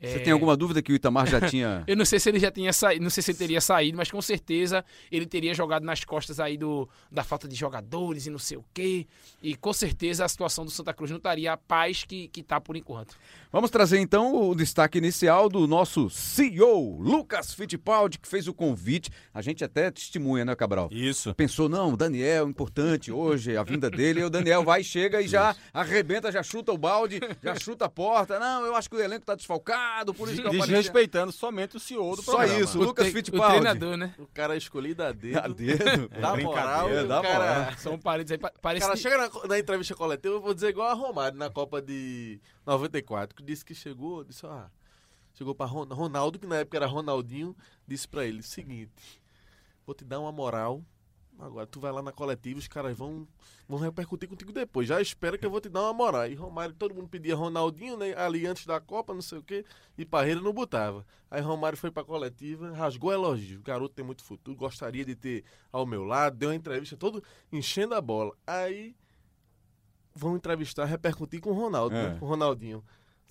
você 0.00 0.16
é... 0.16 0.18
tem 0.18 0.32
alguma 0.32 0.56
dúvida 0.56 0.82
que 0.82 0.92
o 0.92 0.94
Itamar 0.94 1.26
já 1.26 1.40
tinha. 1.40 1.82
eu 1.88 1.96
não 1.96 2.04
sei 2.04 2.20
se 2.20 2.28
ele 2.28 2.38
já 2.38 2.50
tinha 2.50 2.72
saído, 2.72 3.02
não 3.02 3.10
sei 3.10 3.22
se 3.22 3.30
ele 3.30 3.38
teria 3.38 3.60
saído, 3.60 3.96
mas 3.96 4.10
com 4.10 4.20
certeza 4.20 4.84
ele 5.10 5.26
teria 5.26 5.54
jogado 5.54 5.84
nas 5.84 6.04
costas 6.04 6.38
aí 6.38 6.56
do, 6.56 6.88
da 7.10 7.24
falta 7.24 7.48
de 7.48 7.54
jogadores 7.54 8.26
e 8.26 8.30
não 8.30 8.38
sei 8.38 8.58
o 8.58 8.64
quê. 8.74 9.06
E 9.42 9.56
com 9.56 9.72
certeza 9.72 10.24
a 10.24 10.28
situação 10.28 10.64
do 10.64 10.70
Santa 10.70 10.92
Cruz 10.92 11.10
não 11.10 11.18
estaria 11.18 11.52
a 11.52 11.56
paz 11.56 12.04
que, 12.04 12.28
que 12.28 12.42
tá 12.42 12.60
por 12.60 12.76
enquanto. 12.76 13.16
Vamos 13.52 13.70
trazer 13.70 13.98
então 14.00 14.50
o 14.50 14.54
destaque 14.54 14.98
inicial 14.98 15.48
do 15.48 15.66
nosso 15.66 16.10
CEO, 16.10 17.00
Lucas 17.00 17.54
Fittipaldi, 17.54 18.18
que 18.18 18.28
fez 18.28 18.46
o 18.46 18.52
convite. 18.52 19.10
A 19.32 19.40
gente 19.40 19.64
até 19.64 19.90
testemunha, 19.90 20.44
né, 20.44 20.54
Cabral? 20.54 20.88
Isso. 20.92 21.34
Pensou, 21.34 21.68
não, 21.68 21.94
o 21.94 21.96
Daniel, 21.96 22.48
importante 22.48 23.10
hoje, 23.10 23.56
a 23.56 23.62
vinda 23.62 23.88
dele. 23.88 24.20
E 24.20 24.24
o 24.24 24.30
Daniel 24.30 24.62
vai, 24.62 24.82
chega 24.82 25.22
e 25.22 25.28
já 25.28 25.56
arrebenta, 25.72 26.30
já 26.30 26.42
chuta 26.42 26.72
o 26.72 26.76
balde, 26.76 27.20
já 27.42 27.54
chuta 27.54 27.86
a 27.86 27.88
porta. 27.88 28.38
Não, 28.38 28.66
eu 28.66 28.74
acho 28.74 28.90
que 28.90 28.96
o 28.96 29.00
elenco 29.00 29.24
tá 29.24 29.34
desfalcado, 29.34 29.85
por 30.14 30.28
isso 30.28 30.42
que 30.42 30.48
eu 30.48 30.52
Desrespeitando 30.52 31.32
somente 31.32 31.76
o 31.76 31.80
CEO 31.80 32.16
do 32.16 32.22
Só 32.22 32.32
programa. 32.36 32.58
Só 32.58 32.64
isso, 32.64 32.78
o 32.78 32.84
Lucas 32.84 33.08
Fittipaldi. 33.08 33.46
O 33.46 33.60
treinador, 33.60 33.96
né? 33.96 34.14
O 34.18 34.26
cara 34.26 34.56
escolhido 34.56 35.02
a 35.02 35.12
dedo. 35.12 35.38
A 35.38 35.48
dedo. 35.48 36.08
Dá 36.20 36.36
moral. 36.36 36.88
Dá 37.06 37.22
moral. 37.22 37.72
São 37.78 37.98
parentes 37.98 38.32
aí. 38.32 38.38
Parece 38.60 38.84
o 38.84 38.88
cara 38.88 38.98
chega 38.98 39.16
na, 39.18 39.48
na 39.48 39.58
entrevista 39.58 39.94
coletiva, 39.94 40.34
eu 40.34 40.40
vou 40.40 40.54
dizer 40.54 40.68
igual 40.68 40.88
a 40.88 40.94
Romário 40.94 41.38
na 41.38 41.50
Copa 41.50 41.80
de 41.80 42.40
94, 42.64 43.34
que 43.34 43.42
disse 43.42 43.64
que 43.64 43.74
chegou, 43.74 44.24
disse, 44.24 44.46
ah, 44.46 44.70
chegou 45.34 45.54
para 45.54 45.66
Ronaldo, 45.66 46.38
que 46.38 46.46
na 46.46 46.56
época 46.56 46.76
era 46.76 46.86
Ronaldinho, 46.86 47.56
disse 47.86 48.08
para 48.08 48.24
ele, 48.24 48.42
seguinte, 48.42 49.20
vou 49.86 49.94
te 49.94 50.04
dar 50.04 50.20
uma 50.20 50.32
moral 50.32 50.82
Agora 51.38 51.66
tu 51.66 51.78
vai 51.78 51.92
lá 51.92 52.00
na 52.02 52.12
coletiva, 52.12 52.58
os 52.58 52.66
caras 52.66 52.96
vão, 52.96 53.28
vão 53.68 53.78
repercutir 53.78 54.26
contigo 54.28 54.52
depois. 54.52 54.88
Já 54.88 55.00
espera 55.02 55.36
que 55.36 55.44
eu 55.44 55.50
vou 55.50 55.60
te 55.60 55.68
dar 55.68 55.82
uma 55.82 55.92
moral. 55.92 56.26
E 56.26 56.34
Romário, 56.34 56.74
todo 56.74 56.94
mundo 56.94 57.08
pedia 57.08 57.36
Ronaldinho, 57.36 57.96
né? 57.96 58.14
Ali 58.16 58.46
antes 58.46 58.64
da 58.64 58.80
Copa, 58.80 59.12
não 59.12 59.20
sei 59.20 59.38
o 59.38 59.42
quê. 59.42 59.64
E 59.98 60.04
Parreira 60.06 60.40
não 60.40 60.52
botava. 60.52 61.04
Aí 61.30 61.42
Romário 61.42 61.76
foi 61.76 61.90
pra 61.90 62.02
coletiva, 62.02 62.70
rasgou 62.72 63.12
elogio. 63.12 63.58
O 63.60 63.62
garoto 63.62 63.94
tem 63.94 64.04
muito 64.04 64.24
futuro, 64.24 64.56
gostaria 64.56 65.04
de 65.04 65.14
ter 65.14 65.44
ao 65.70 65.84
meu 65.84 66.04
lado. 66.04 66.36
Deu 66.38 66.48
uma 66.48 66.54
entrevista 66.56 66.96
todo 66.96 67.22
enchendo 67.52 67.94
a 67.94 68.00
bola. 68.00 68.32
Aí 68.46 68.96
vão 70.14 70.36
entrevistar, 70.36 70.86
repercutir 70.86 71.40
com 71.40 71.50
o 71.50 71.54
Ronaldo, 71.54 71.94
É. 71.94 72.08
né? 72.14 72.18
Com 72.18 72.24
o 72.24 72.28
Ronaldinho. 72.28 72.82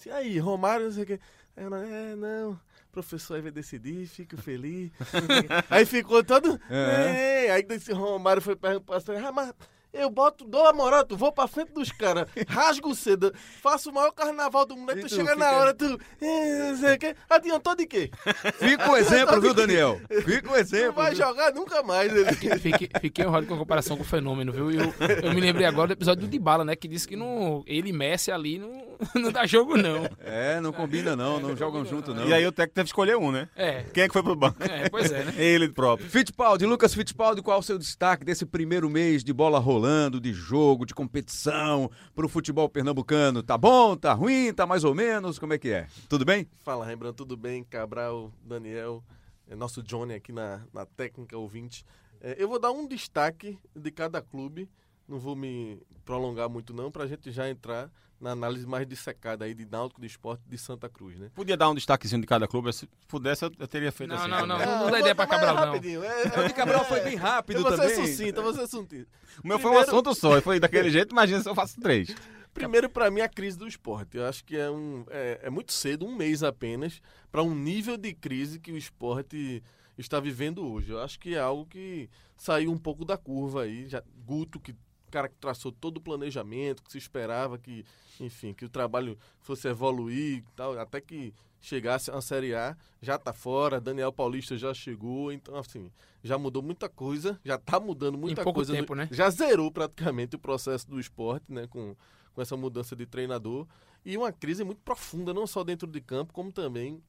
E 0.06 0.10
aí, 0.12 0.38
Romário, 0.38 0.86
não 0.86 0.92
sei 0.94 1.04
o 1.04 1.08
quê. 1.08 1.20
Aí 1.58 1.64
eu, 1.64 1.74
é, 1.74 2.16
não, 2.16 2.60
professor 2.96 3.36
aí 3.36 3.42
vai 3.42 3.52
decidir, 3.52 4.08
fico 4.08 4.38
feliz. 4.38 4.90
aí 5.70 5.86
ficou 5.86 6.24
todo. 6.24 6.60
É. 6.70 7.52
Aí 7.52 7.62
desse 7.64 7.92
Romário 7.92 8.42
foi 8.42 8.56
perguntar, 8.56 9.02
ah, 9.28 9.32
mas 9.34 9.54
eu 9.96 10.10
boto, 10.10 10.46
dou 10.46 10.68
a 10.68 10.74
moral, 10.74 11.06
tu 11.06 11.18
vou 11.18 11.32
pra 11.32 11.48
frente 11.48 11.72
dos 11.74 11.92
caras, 11.92 12.28
rasgo 12.48 12.94
cedo, 12.94 13.34
faço 13.62 13.90
o 13.90 13.94
maior 13.94 14.12
carnaval 14.12 14.66
do 14.66 14.76
mundo, 14.76 14.92
aí 14.92 15.00
tu, 15.02 15.08
tu 15.08 15.16
chega 15.16 15.36
na 15.36 15.52
hora, 15.52 15.74
tu. 15.74 16.00
É, 16.22 16.72
não 16.72 16.98
quê. 16.98 17.16
Adiantou 17.30 17.76
de 17.76 17.86
quê? 17.86 18.12
Fica 18.60 18.92
um 18.92 18.98
exemplo, 18.98 19.42
viu, 19.42 19.54
Daniel? 19.54 20.00
Fica 20.24 20.48
um 20.50 20.52
Não 20.52 20.60
exemplo. 20.60 20.94
vai 20.94 21.14
viu? 21.14 21.26
jogar 21.26 21.54
nunca 21.54 21.84
mais. 21.84 22.14
Ele. 22.14 22.34
Fiquei, 22.60 22.90
fiquei 23.00 23.26
honrado 23.26 23.48
com 23.48 23.56
a 23.56 23.58
comparação 23.58 23.98
com 23.98 24.04
o 24.04 24.06
fenômeno, 24.06 24.52
viu? 24.52 24.72
Eu, 24.72 24.94
eu 25.24 25.34
me 25.34 25.42
lembrei 25.42 25.66
agora 25.66 25.88
do 25.88 25.94
episódio 25.94 26.22
do 26.22 26.30
Dybala, 26.30 26.66
né? 26.66 26.76
Que 26.76 26.88
disse 26.88 27.08
que 27.08 27.16
não, 27.16 27.64
ele 27.66 27.90
e 27.90 27.94
Messi 27.94 28.32
ali 28.32 28.58
não, 28.60 28.98
não 29.16 29.32
dá 29.32 29.46
jogo, 29.46 29.78
não. 29.78 30.08
É, 30.20 30.60
não 30.60 30.72
combina 30.72 31.16
não, 31.16 31.40
não 31.40 31.56
jogam 31.56 31.86
junto 31.86 32.14
não. 32.14 32.28
E 32.28 32.34
aí 32.34 32.46
o 32.46 32.52
técnico 32.52 32.76
teve 32.76 32.86
que 32.86 32.90
escolher 32.90 33.18
um, 33.18 33.32
né? 33.32 33.48
É, 33.56 33.84
Quem 33.94 34.04
é 34.04 34.08
que 34.08 34.14
foi 34.14 34.24
pro 34.24 34.36
banco? 34.36 34.58
é 34.64 34.90
pois 34.90 35.12
é, 35.12 35.24
né? 35.24 35.34
Ele 35.38 35.70
próprio. 35.70 36.10
Fittipaldi, 36.10 36.66
Lucas 36.66 36.94
Fittipaldi, 36.94 37.42
qual 37.42 37.60
o 37.60 37.64
seu 37.64 37.78
destaque 37.78 38.24
desse 38.26 38.46
primeiro 38.46 38.90
mês 38.90 39.24
de 39.24 39.34
bola 39.34 39.60
rolando, 39.60 39.85
de 40.20 40.34
jogo, 40.34 40.86
de 40.86 40.96
competição 40.96 41.92
pro 42.16 42.28
futebol 42.28 42.68
pernambucano? 42.68 43.44
Tá 43.44 43.56
bom, 43.56 43.96
tá 43.96 44.14
ruim, 44.14 44.52
tá 44.52 44.66
mais 44.66 44.84
ou 44.84 44.96
menos? 44.96 45.38
Como 45.38 45.54
é 45.54 45.60
que 45.60 45.70
é? 45.70 45.88
Tudo 46.10 46.26
bem? 46.26 46.48
Fala, 46.58 46.86
Rembrandt, 46.86 47.16
tudo 47.16 47.38
bem? 47.38 47.64
Cabral, 47.64 48.32
Daniel, 48.44 49.04
é 49.48 49.56
nosso 49.56 49.84
Johnny 49.84 50.16
aqui 50.16 50.32
na, 50.32 50.62
na 50.74 50.86
técnica 50.86 51.38
ouvinte. 51.38 51.86
É, 52.20 52.36
eu 52.38 52.50
vou 52.50 52.60
dar 52.60 52.72
um 52.72 52.88
destaque 52.88 53.60
de 53.76 53.92
cada 53.92 54.22
clube, 54.22 54.68
não 55.08 55.20
vou 55.20 55.36
me 55.36 55.82
prolongar 56.04 56.50
muito 56.50 56.74
não, 56.74 56.92
pra 56.92 57.08
gente 57.08 57.32
já 57.32 57.50
entrar 57.50 57.90
na 58.20 58.32
análise 58.32 58.66
mais 58.66 58.88
dissecada 58.88 59.44
aí 59.46 59.54
de 59.54 59.66
Náutico, 59.66 60.00
de 60.00 60.08
Esporte 60.08 60.42
de 60.48 60.58
Santa 60.58 60.88
Cruz, 60.90 61.18
né? 61.18 61.30
Podia 61.36 61.58
dar 61.58 61.70
um 61.70 61.76
destaquezinho 61.76 62.22
de 62.22 62.28
cada 62.28 62.48
clube, 62.48 62.72
se 62.72 62.88
pudesse 63.08 63.44
eu, 63.44 63.52
eu 63.60 63.68
teria 63.68 63.92
feito 63.92 64.10
Não, 64.12 64.18
assim. 64.18 64.28
não, 64.30 64.48
não, 64.48 64.58
não, 64.58 64.86
eu 64.86 64.92
dá 64.92 65.00
ideia 65.00 65.14
pra 65.16 65.28
mais 65.28 65.40
Cabral, 65.42 65.56
não. 65.66 65.74
rapidinho, 65.74 66.04
É, 66.04 66.24
O 66.40 66.48
de 66.48 66.54
Cabral 66.54 66.86
foi 66.86 67.02
bem 67.02 67.16
rápido 67.16 67.58
eu 67.58 67.64
vou 67.64 67.72
também. 67.72 67.90
ser 67.90 68.08
sucinto, 68.08 68.40
eu 68.42 68.54
ser 68.54 68.68
sucinto. 68.68 69.08
O 69.44 69.48
meu 69.48 69.60
foi 69.60 69.72
um 69.72 69.78
assunto 69.78 70.16
só, 70.16 70.38
e 70.38 70.42
foi 70.42 70.60
daquele 70.60 70.90
jeito, 70.90 71.12
imagina 71.12 71.42
se 71.42 71.50
eu 71.50 71.56
faço 71.56 71.80
três. 71.80 72.16
Primeiro, 72.54 72.90
para 72.90 73.12
mim, 73.12 73.20
a 73.20 73.28
crise 73.28 73.58
do 73.58 73.68
esporte. 73.68 74.16
Eu 74.16 74.26
acho 74.26 74.44
que 74.46 74.56
é, 74.56 74.72
um, 74.72 75.06
é, 75.10 75.42
é 75.44 75.50
muito 75.50 75.74
cedo, 75.74 76.06
um 76.06 76.16
mês 76.16 76.42
apenas, 76.42 77.02
para 77.30 77.44
um 77.44 77.54
nível 77.54 77.98
de 77.98 78.14
crise 78.14 78.60
que 78.62 78.72
o 78.72 78.78
esporte 78.78 79.62
está 79.98 80.22
vivendo 80.22 80.66
hoje. 80.66 80.90
Eu 80.92 81.02
acho 81.02 81.20
que 81.20 81.36
é 81.36 81.40
algo 81.40 81.66
que 81.66 82.10
saiu 82.38 82.72
um 82.72 82.78
pouco 82.78 83.04
da 83.04 83.18
curva 83.18 83.64
aí. 83.64 83.90
Já, 83.90 84.02
Guto, 84.26 84.58
que 84.58 84.74
cara 85.16 85.30
que 85.30 85.38
traçou 85.38 85.72
todo 85.72 85.98
o 85.98 86.02
planejamento, 86.02 86.84
que 86.84 86.92
se 86.92 86.98
esperava 86.98 87.58
que, 87.58 87.86
enfim, 88.20 88.54
que 88.54 88.66
o 88.66 88.70
trabalho 88.70 89.18
fosse 89.40 89.66
evoluir 89.66 90.40
e 90.40 90.44
tal, 90.58 90.78
até 90.78 91.00
que 91.00 91.34
chegasse 91.62 92.12
a 92.12 92.20
Série 92.20 92.54
A, 92.54 92.76
já 93.02 93.18
tá 93.18 93.32
fora, 93.32 93.80
Daniel 93.80 94.12
Paulista 94.12 94.58
já 94.58 94.74
chegou, 94.74 95.32
então 95.32 95.56
assim, 95.56 95.90
já 96.22 96.38
mudou 96.38 96.62
muita 96.62 96.90
coisa, 96.90 97.40
já 97.46 97.58
tá 97.58 97.80
mudando 97.80 98.18
muita 98.18 98.44
pouco 98.44 98.58
coisa. 98.58 98.74
tempo, 98.74 98.94
né? 98.94 99.08
Já 99.10 99.30
zerou 99.30 99.72
praticamente 99.72 100.36
o 100.36 100.40
processo 100.40 100.86
do 100.90 101.00
esporte, 101.00 101.46
né, 101.48 101.66
com, 101.68 101.96
com 102.34 102.42
essa 102.42 102.58
mudança 102.58 102.94
de 102.94 103.06
treinador 103.06 103.66
e 104.04 104.18
uma 104.18 104.34
crise 104.34 104.66
muito 104.66 104.82
profunda, 104.82 105.34
não 105.34 105.48
só 105.48 105.64
dentro 105.64 105.88
de 105.88 106.02
campo, 106.02 106.34
como 106.34 106.52
também 106.52 107.02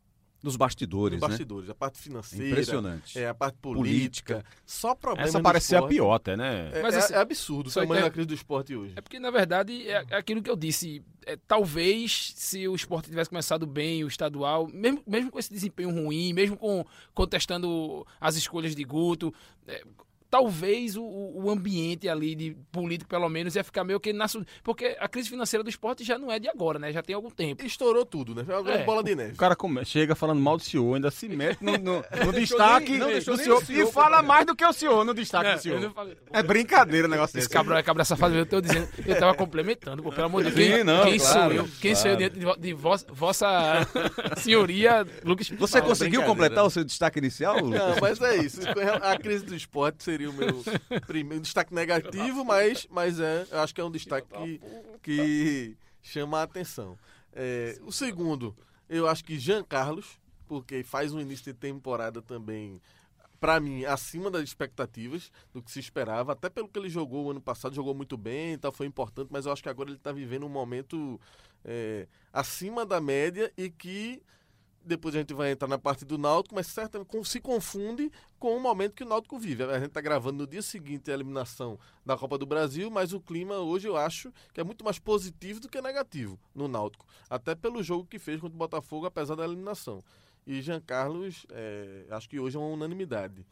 Nos 0.42 0.52
nos 0.52 0.56
bastidores, 0.56 1.20
né? 1.20 1.26
bastidores, 1.28 1.68
a 1.70 1.74
parte 1.74 1.98
financeira, 1.98 2.46
Impressionante. 2.46 3.18
é, 3.18 3.28
a 3.28 3.34
parte 3.34 3.56
Política. 3.58 4.34
política, 4.34 4.44
só 4.64 4.94
problema 4.94 5.28
Essa 5.28 5.40
parece 5.40 5.66
ser 5.68 5.76
a 5.76 5.86
pior 5.86 6.14
até, 6.14 6.36
né? 6.36 6.70
É, 6.72 6.82
Mas, 6.82 6.94
é- 6.94 6.98
assim, 6.98 7.14
é 7.14 7.16
absurdo 7.18 7.66
o 7.66 7.70
só 7.70 7.80
tamanho 7.80 8.02
que- 8.02 8.08
da 8.08 8.10
crise 8.12 8.26
do 8.28 8.34
esporte 8.34 8.74
hoje. 8.76 8.92
É 8.96 9.00
porque, 9.00 9.18
na 9.18 9.30
verdade, 9.30 9.88
é 9.88 9.96
aquilo 10.16 10.42
que 10.42 10.50
eu 10.50 10.54
disse. 10.56 11.02
É, 11.26 11.36
talvez, 11.48 12.32
se 12.36 12.68
o 12.68 12.74
esporte 12.76 13.08
tivesse 13.08 13.28
começado 13.30 13.66
bem, 13.66 14.04
o 14.04 14.08
estadual, 14.08 14.68
mesmo, 14.68 15.02
mesmo 15.06 15.30
com 15.32 15.38
esse 15.38 15.52
desempenho 15.52 15.90
ruim, 15.90 16.32
mesmo 16.32 16.56
com 16.56 16.84
contestando 17.12 18.06
as 18.20 18.36
escolhas 18.36 18.74
de 18.76 18.84
Guto, 18.84 19.34
é, 19.66 19.82
talvez 20.36 20.96
o, 20.96 21.02
o 21.04 21.50
ambiente 21.50 22.08
ali 22.08 22.34
de 22.34 22.56
político, 22.70 23.08
pelo 23.08 23.28
menos, 23.28 23.56
ia 23.56 23.64
ficar 23.64 23.84
meio 23.84 23.98
que 23.98 24.12
na. 24.12 24.26
Porque 24.62 24.96
a 25.00 25.08
crise 25.08 25.30
financeira 25.30 25.62
do 25.64 25.70
esporte 25.70 26.04
já 26.04 26.18
não 26.18 26.30
é 26.30 26.38
de 26.38 26.48
agora, 26.48 26.78
né? 26.78 26.92
Já 26.92 27.02
tem 27.02 27.14
algum 27.14 27.30
tempo. 27.30 27.64
Estourou 27.64 28.04
tudo, 28.04 28.34
né? 28.34 28.44
Foi 28.44 28.54
uma 28.54 28.62
grande 28.62 28.82
É. 28.82 28.84
bola 28.84 29.02
de 29.02 29.14
neve. 29.14 29.32
O 29.32 29.36
cara 29.36 29.56
come- 29.56 29.84
chega 29.84 30.14
falando 30.14 30.40
mal 30.40 30.56
do 30.58 30.62
senhor, 30.62 30.94
ainda 30.94 31.10
se 31.10 31.28
mete 31.28 31.62
no, 31.62 31.72
no- 31.78 32.04
no 32.26 32.32
destaque 32.32 32.90
nem- 32.90 32.98
não 32.98 33.06
do 33.12 33.20
senhor 33.22 33.64
senhor 33.64 33.88
e 33.88 33.92
fala 33.92 34.22
mais 34.22 34.44
do 34.44 34.54
que 34.54 34.64
o 34.64 34.72
senhor 34.72 35.04
no 35.04 35.14
destaque 35.14 35.48
do 35.50 35.54
eu 35.54 35.58
senhor. 35.60 35.80
não 35.80 35.90
falei- 35.92 36.16
É 36.32 36.42
brincadeira 36.42 37.06
o 37.06 37.10
negócio 37.10 37.38
Esse 37.38 37.46
desse. 37.46 37.48
cabra, 37.48 37.82
cabra 37.82 38.04
safado, 38.04 38.34
eu 38.34 38.44
tô 38.44 38.60
dizendo, 38.60 38.88
eu 39.06 39.18
tava 39.18 39.34
complementando, 39.34 40.02
pô, 40.02 40.10
pelo 40.12 40.26
amor 40.26 40.44
de 40.44 40.50
Deus. 40.50 40.68
Quem, 40.74 40.84
não, 40.84 41.04
quem 41.04 41.18
claro, 41.18 41.54
sou 41.54 41.64
eu? 41.64 41.68
Quem 41.80 41.94
sou 41.94 42.10
eu 42.10 42.16
claro. 42.16 42.32
dentro 42.34 42.54
de, 42.56 42.60
de 42.60 42.74
vos- 42.74 43.06
vossa 43.08 43.46
senhoria, 44.38 45.06
Lucas 45.24 45.48
Você 45.50 45.80
conseguiu 45.80 46.22
completar 46.24 46.64
o 46.64 46.70
seu 46.70 46.84
destaque 46.84 47.18
inicial? 47.18 47.56
Não, 47.56 47.70
Lucas? 47.70 48.00
mas 48.00 48.20
é 48.20 48.36
isso. 48.36 48.60
A 49.02 49.16
crise 49.18 49.44
do 49.44 49.54
esporte 49.54 50.02
seria 50.02 50.25
o 50.28 50.32
meu 50.32 50.62
primeiro 51.06 51.42
destaque 51.42 51.74
negativo, 51.74 52.44
mas, 52.44 52.86
mas 52.90 53.20
é, 53.20 53.46
eu 53.50 53.60
acho 53.60 53.74
que 53.74 53.80
é 53.80 53.84
um 53.84 53.90
destaque 53.90 54.28
que, 54.32 54.60
que 55.02 55.76
chama 56.02 56.40
a 56.40 56.42
atenção. 56.42 56.98
É, 57.32 57.78
o 57.82 57.92
segundo, 57.92 58.56
eu 58.88 59.08
acho 59.08 59.24
que 59.24 59.38
Jean 59.38 59.62
Carlos, 59.62 60.18
porque 60.46 60.82
faz 60.82 61.12
um 61.12 61.20
início 61.20 61.44
de 61.44 61.54
temporada 61.54 62.22
também, 62.22 62.80
para 63.40 63.60
mim, 63.60 63.84
acima 63.84 64.30
das 64.30 64.42
expectativas 64.42 65.30
do 65.52 65.62
que 65.62 65.70
se 65.70 65.78
esperava, 65.78 66.32
até 66.32 66.48
pelo 66.48 66.68
que 66.68 66.78
ele 66.78 66.88
jogou 66.88 67.26
o 67.26 67.30
ano 67.30 67.40
passado, 67.40 67.74
jogou 67.74 67.94
muito 67.94 68.16
bem, 68.16 68.54
então 68.54 68.72
foi 68.72 68.86
importante, 68.86 69.28
mas 69.30 69.46
eu 69.46 69.52
acho 69.52 69.62
que 69.62 69.68
agora 69.68 69.90
ele 69.90 69.98
está 69.98 70.12
vivendo 70.12 70.46
um 70.46 70.48
momento 70.48 71.20
é, 71.64 72.08
acima 72.32 72.86
da 72.86 73.00
média 73.00 73.52
e 73.56 73.68
que 73.68 74.22
depois 74.86 75.14
a 75.14 75.18
gente 75.18 75.34
vai 75.34 75.50
entrar 75.50 75.68
na 75.68 75.78
parte 75.78 76.04
do 76.04 76.16
Náutico, 76.16 76.54
mas 76.54 76.66
certamente 76.66 77.28
se 77.28 77.40
confunde 77.40 78.10
com 78.38 78.56
o 78.56 78.60
momento 78.60 78.94
que 78.94 79.02
o 79.02 79.06
Náutico 79.06 79.38
vive. 79.38 79.64
A 79.64 79.78
gente 79.78 79.88
está 79.88 80.00
gravando 80.00 80.38
no 80.38 80.46
dia 80.46 80.62
seguinte 80.62 81.10
a 81.10 81.14
eliminação 81.14 81.78
da 82.04 82.16
Copa 82.16 82.38
do 82.38 82.46
Brasil, 82.46 82.90
mas 82.90 83.12
o 83.12 83.20
clima 83.20 83.56
hoje 83.58 83.88
eu 83.88 83.96
acho 83.96 84.32
que 84.52 84.60
é 84.60 84.64
muito 84.64 84.84
mais 84.84 84.98
positivo 84.98 85.60
do 85.60 85.68
que 85.68 85.80
negativo 85.80 86.38
no 86.54 86.68
Náutico. 86.68 87.06
Até 87.28 87.54
pelo 87.54 87.82
jogo 87.82 88.06
que 88.06 88.18
fez 88.18 88.40
contra 88.40 88.54
o 88.54 88.58
Botafogo, 88.58 89.06
apesar 89.06 89.34
da 89.34 89.44
eliminação. 89.44 90.02
E 90.46 90.62
Jean 90.62 90.80
Carlos, 90.80 91.44
é, 91.50 92.06
acho 92.10 92.28
que 92.28 92.38
hoje 92.38 92.56
é 92.56 92.60
uma 92.60 92.68
unanimidade. 92.68 93.44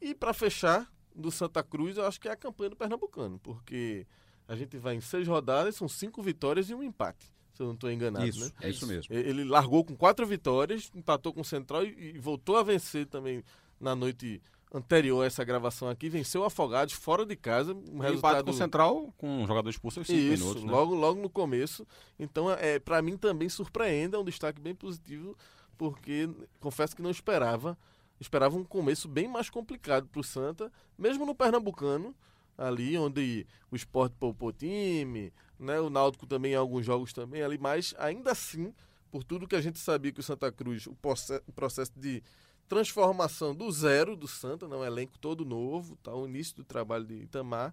E 0.00 0.14
para 0.14 0.32
fechar, 0.32 0.90
do 1.14 1.30
Santa 1.30 1.62
Cruz, 1.62 1.96
eu 1.96 2.06
acho 2.06 2.20
que 2.20 2.28
é 2.28 2.32
a 2.32 2.36
campanha 2.36 2.70
do 2.70 2.76
Pernambucano, 2.76 3.38
porque 3.38 4.06
a 4.48 4.56
gente 4.56 4.76
vai 4.78 4.94
em 4.94 5.00
seis 5.00 5.26
rodadas, 5.28 5.76
são 5.76 5.88
cinco 5.88 6.22
vitórias 6.22 6.68
e 6.70 6.74
um 6.74 6.82
empate, 6.82 7.32
se 7.52 7.62
eu 7.62 7.66
não 7.66 7.74
estou 7.74 7.90
enganado. 7.90 8.26
Isso, 8.26 8.44
né? 8.44 8.50
é 8.62 8.70
isso 8.70 8.86
mesmo. 8.86 9.14
Ele 9.14 9.44
largou 9.44 9.84
com 9.84 9.94
quatro 9.94 10.26
vitórias, 10.26 10.90
empatou 10.94 11.32
com 11.32 11.42
o 11.42 11.44
Central 11.44 11.84
e, 11.84 12.14
e 12.14 12.18
voltou 12.18 12.56
a 12.56 12.62
vencer 12.62 13.06
também 13.06 13.44
na 13.80 13.94
noite 13.94 14.40
anterior 14.72 15.22
a 15.22 15.26
essa 15.26 15.44
gravação 15.44 15.88
aqui. 15.88 16.08
Venceu 16.08 16.40
o 16.40 16.44
Afogados 16.44 16.94
fora 16.94 17.26
de 17.26 17.36
casa. 17.36 17.74
Um 17.74 17.96
Empate 17.96 18.08
resultado 18.08 18.44
com 18.44 18.50
o 18.50 18.54
Central, 18.54 19.14
com 19.16 19.42
um 19.42 19.46
jogador 19.46 19.68
expulso 19.68 20.00
aos 20.00 20.06
5 20.06 20.18
Isso, 20.18 20.44
minutos. 20.44 20.64
Né? 20.64 20.70
logo, 20.70 20.94
logo 20.94 21.20
no 21.20 21.28
começo. 21.28 21.86
Então, 22.18 22.50
é, 22.50 22.78
para 22.78 23.02
mim 23.02 23.16
também 23.16 23.48
surpreende, 23.48 24.16
é 24.16 24.18
um 24.18 24.24
destaque 24.24 24.60
bem 24.60 24.74
positivo, 24.74 25.36
porque 25.76 26.28
confesso 26.60 26.96
que 26.96 27.02
não 27.02 27.10
esperava. 27.10 27.76
Esperava 28.18 28.56
um 28.56 28.64
começo 28.64 29.08
bem 29.08 29.28
mais 29.28 29.50
complicado 29.50 30.06
para 30.06 30.20
o 30.20 30.24
Santa, 30.24 30.72
mesmo 30.96 31.26
no 31.26 31.34
Pernambucano, 31.34 32.14
ali 32.56 32.96
onde 32.96 33.46
o 33.70 33.74
esporte 33.74 34.14
poupou 34.18 34.52
time, 34.52 35.32
né, 35.62 35.80
o 35.80 35.88
Náutico 35.88 36.26
também 36.26 36.52
em 36.52 36.56
alguns 36.56 36.84
jogos 36.84 37.12
também 37.12 37.42
ali, 37.42 37.58
mas 37.58 37.94
ainda 37.98 38.32
assim, 38.32 38.72
por 39.10 39.22
tudo 39.24 39.46
que 39.48 39.56
a 39.56 39.60
gente 39.60 39.78
sabia 39.78 40.12
que 40.12 40.20
o 40.20 40.22
Santa 40.22 40.50
Cruz, 40.50 40.86
o, 40.86 40.94
proce- 40.94 41.42
o 41.46 41.52
processo 41.52 41.92
de 41.96 42.22
transformação 42.68 43.54
do 43.54 43.70
zero 43.70 44.16
do 44.16 44.26
Santa, 44.26 44.66
não, 44.66 44.80
um 44.80 44.84
elenco 44.84 45.18
todo 45.18 45.44
novo, 45.44 45.96
tá, 46.02 46.14
o 46.14 46.26
início 46.26 46.56
do 46.56 46.64
trabalho 46.64 47.04
de 47.04 47.14
Itamar, 47.14 47.72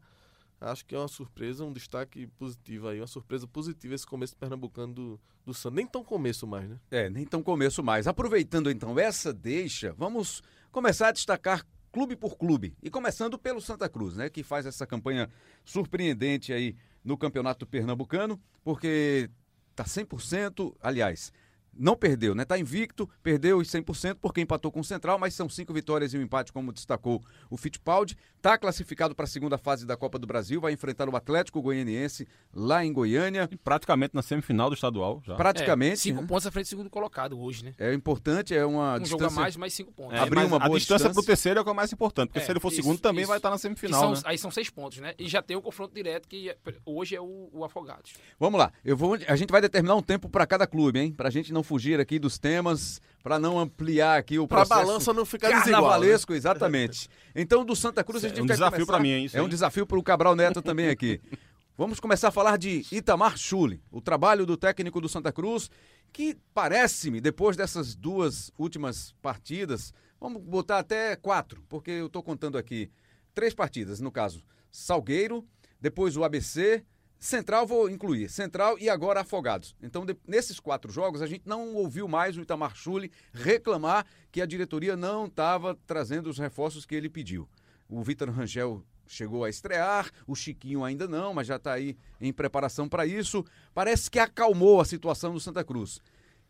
Acho 0.61 0.85
que 0.85 0.93
é 0.93 0.97
uma 0.99 1.07
surpresa, 1.07 1.63
um 1.63 1.71
destaque 1.71 2.27
positivo 2.37 2.89
aí, 2.89 2.99
uma 2.99 3.07
surpresa 3.07 3.47
positiva 3.47 3.95
esse 3.95 4.05
começo 4.05 4.35
pernambucano 4.35 4.93
do, 4.93 5.19
do 5.45 5.53
Santos. 5.53 5.77
Nem 5.77 5.87
tão 5.87 6.03
começo 6.03 6.45
mais, 6.45 6.67
né? 6.69 6.77
É, 6.91 7.09
nem 7.09 7.25
tão 7.25 7.41
começo 7.41 7.81
mais. 7.81 8.07
Aproveitando 8.07 8.69
então 8.69 8.99
essa 8.99 9.31
deixa, 9.31 9.93
vamos 9.93 10.43
começar 10.69 11.07
a 11.07 11.11
destacar 11.13 11.65
clube 11.93 12.17
por 12.17 12.37
clube. 12.37 12.75
E 12.83 12.89
começando 12.89 13.39
pelo 13.39 13.61
Santa 13.61 13.87
Cruz, 13.87 14.17
né? 14.17 14.29
Que 14.29 14.43
faz 14.43 14.65
essa 14.65 14.85
campanha 14.85 15.29
surpreendente 15.63 16.51
aí 16.51 16.75
no 17.03 17.17
Campeonato 17.17 17.65
Pernambucano, 17.65 18.39
porque 18.63 19.29
tá 19.75 19.83
100%, 19.83 20.75
aliás, 20.81 21.31
não 21.73 21.95
perdeu, 21.95 22.35
né? 22.35 22.43
Tá 22.43 22.57
invicto, 22.57 23.09
perdeu 23.23 23.57
os 23.57 23.69
100% 23.69 24.17
porque 24.19 24.41
empatou 24.41 24.71
com 24.71 24.81
o 24.81 24.83
Central, 24.83 25.17
mas 25.17 25.33
são 25.33 25.47
cinco 25.47 25.73
vitórias 25.73 26.13
e 26.13 26.17
um 26.17 26.21
empate, 26.21 26.51
como 26.51 26.73
destacou 26.73 27.23
o 27.49 27.55
Fittipaldi. 27.55 28.17
Está 28.39 28.57
classificado 28.57 29.13
para 29.13 29.25
a 29.25 29.27
segunda 29.27 29.57
fase 29.57 29.85
da 29.85 29.95
Copa 29.97 30.17
do 30.17 30.25
Brasil, 30.25 30.59
vai 30.61 30.71
enfrentar 30.71 31.07
o 31.09 31.15
Atlético 31.15 31.61
Goianiense 31.61 32.25
lá 32.53 32.83
em 32.83 32.91
Goiânia. 32.91 33.47
E 33.51 33.55
praticamente 33.57 34.15
na 34.15 34.21
semifinal 34.21 34.69
do 34.69 34.73
estadual 34.75 35.21
já. 35.25 35.35
Praticamente. 35.35 35.93
É, 35.93 35.95
cinco 35.97 36.21
né? 36.21 36.27
pontos 36.27 36.47
à 36.47 36.51
frente 36.51 36.65
do 36.65 36.69
segundo 36.69 36.89
colocado 36.89 37.39
hoje, 37.39 37.65
né? 37.65 37.73
É 37.77 37.93
importante, 37.93 38.55
é 38.55 38.65
uma 38.65 38.93
Um 38.93 39.05
jogo 39.05 39.23
distância... 39.23 39.27
a 39.27 39.41
mais, 39.41 39.55
mais 39.57 39.73
cinco 39.73 39.91
pontos. 39.91 40.13
É, 40.17 40.19
Abrir 40.19 40.45
uma 40.45 40.55
a 40.57 40.59
boa 40.67 40.79
distância 40.79 41.07
distância. 41.09 41.13
pro 41.13 41.23
terceiro 41.23 41.59
é 41.59 41.61
o 41.61 41.63
que 41.65 41.69
é 41.69 41.73
o 41.73 41.75
mais 41.75 41.91
importante, 41.93 42.27
porque 42.29 42.39
É, 42.39 42.41
se 42.45 42.51
ele 42.51 42.59
for 42.59 42.69
isso, 42.69 42.77
segundo 42.81 42.99
também 42.99 43.21
isso. 43.21 43.27
vai 43.29 43.37
estar 43.37 43.49
na 43.49 43.57
E 43.57 43.59
semifinal, 43.59 43.99
são- 44.01 44.11
né? 44.13 44.21
Aí 44.25 44.37
são 44.37 44.49
seis 44.49 44.69
pontos, 44.69 44.99
né? 44.99 45.13
E 45.19 45.27
já 45.27 45.41
tem 45.41 45.57
o 45.57 45.61
confronto 45.61 45.93
direto, 45.93 46.27
que 46.27 46.55
hoje 46.85 47.15
é 47.15 47.21
o, 47.21 47.49
o 47.51 47.63
Afogados. 47.65 48.13
Vamos 48.39 48.57
lá, 48.59 48.71
eu 48.85 48.95
vou, 48.95 49.17
a 49.27 49.35
gente 49.35 49.51
vai 49.51 49.59
determinar 49.61 49.95
um 49.95 50.01
tempo 50.01 50.29
para 50.29 50.47
cada 50.47 50.65
clube, 50.65 50.99
hein? 50.99 51.11
Pra 51.11 51.29
gente 51.29 51.51
não 51.51 51.61
fugir 51.63 51.99
aqui 51.99 52.17
dos 52.17 52.37
temas, 52.39 53.01
para 53.21 53.37
não 53.37 53.59
ampliar 53.59 54.17
aqui 54.17 54.39
o 54.39 54.47
Pra 54.47 54.59
processo 54.65 54.87
balança 54.87 55.13
não 55.13 55.25
ficar 55.25 55.49
desigual. 55.49 55.65
né? 55.65 55.71
carnavalesco, 55.73 56.33
exatamente. 56.33 57.09
Então, 57.35 57.63
do 57.65 57.75
Santa 57.75 58.03
Cruz, 58.03 58.23
a 58.23 58.27
É 58.27 58.29
gente 58.29 58.41
um 58.41 58.45
vai 58.47 58.55
desafio 58.55 58.85
pra 58.85 58.99
mim, 58.99 59.09
hein, 59.09 59.25
isso 59.25 59.37
É 59.37 59.41
um 59.41 59.49
desafio 59.49 59.85
para 59.85 59.97
o 59.99 60.03
Cabral 60.03 60.35
Neto 60.35 60.61
também 60.61 60.89
aqui. 60.89 61.21
Vamos 61.77 61.99
começar 61.99 62.27
a 62.27 62.31
falar 62.31 62.57
de 62.57 62.85
Itamar 62.91 63.37
Chuli, 63.37 63.81
o 63.89 64.01
trabalho 64.01 64.45
do 64.45 64.57
técnico 64.57 64.99
do 64.99 65.07
Santa 65.07 65.31
Cruz, 65.31 65.69
que 66.11 66.35
parece-me, 66.53 67.21
depois 67.21 67.55
dessas 67.55 67.95
duas 67.95 68.51
últimas 68.57 69.13
partidas, 69.21 69.93
vamos 70.19 70.41
botar 70.41 70.79
até 70.79 71.15
quatro, 71.15 71.63
porque 71.69 71.91
eu 71.91 72.07
estou 72.07 72.21
contando 72.21 72.57
aqui 72.57 72.91
três 73.33 73.53
partidas, 73.53 74.01
no 74.01 74.11
caso, 74.11 74.43
Salgueiro, 74.69 75.47
depois 75.79 76.17
o 76.17 76.23
ABC, 76.25 76.83
Central 77.19 77.67
vou 77.67 77.89
incluir, 77.89 78.29
Central 78.29 78.77
e 78.79 78.89
agora 78.89 79.19
Afogados. 79.21 79.75
Então, 79.83 80.05
de- 80.05 80.15
nesses 80.25 80.59
quatro 80.59 80.89
jogos, 80.91 81.21
a 81.21 81.27
gente 81.27 81.43
não 81.45 81.73
ouviu 81.75 82.07
mais 82.07 82.37
o 82.37 82.41
Itamar 82.41 82.75
Chuli 82.75 83.11
reclamar 83.33 84.05
que 84.31 84.41
a 84.41 84.45
diretoria 84.45 84.95
não 84.95 85.25
estava 85.25 85.77
trazendo 85.85 86.29
os 86.29 86.37
reforços 86.37 86.85
que 86.85 86.95
ele 86.95 87.09
pediu. 87.09 87.47
O 87.89 88.01
Vitor 88.01 88.29
Rangel 88.29 88.81
chegou 89.05 89.43
a 89.43 89.49
estrear, 89.49 90.09
o 90.25 90.35
Chiquinho 90.35 90.83
ainda 90.83 91.07
não, 91.07 91.33
mas 91.33 91.47
já 91.47 91.57
está 91.57 91.73
aí 91.73 91.97
em 92.21 92.31
preparação 92.31 92.87
para 92.87 93.05
isso. 93.05 93.43
Parece 93.73 94.09
que 94.09 94.19
acalmou 94.19 94.79
a 94.79 94.85
situação 94.85 95.33
do 95.33 95.39
Santa 95.39 95.63
Cruz. 95.63 95.99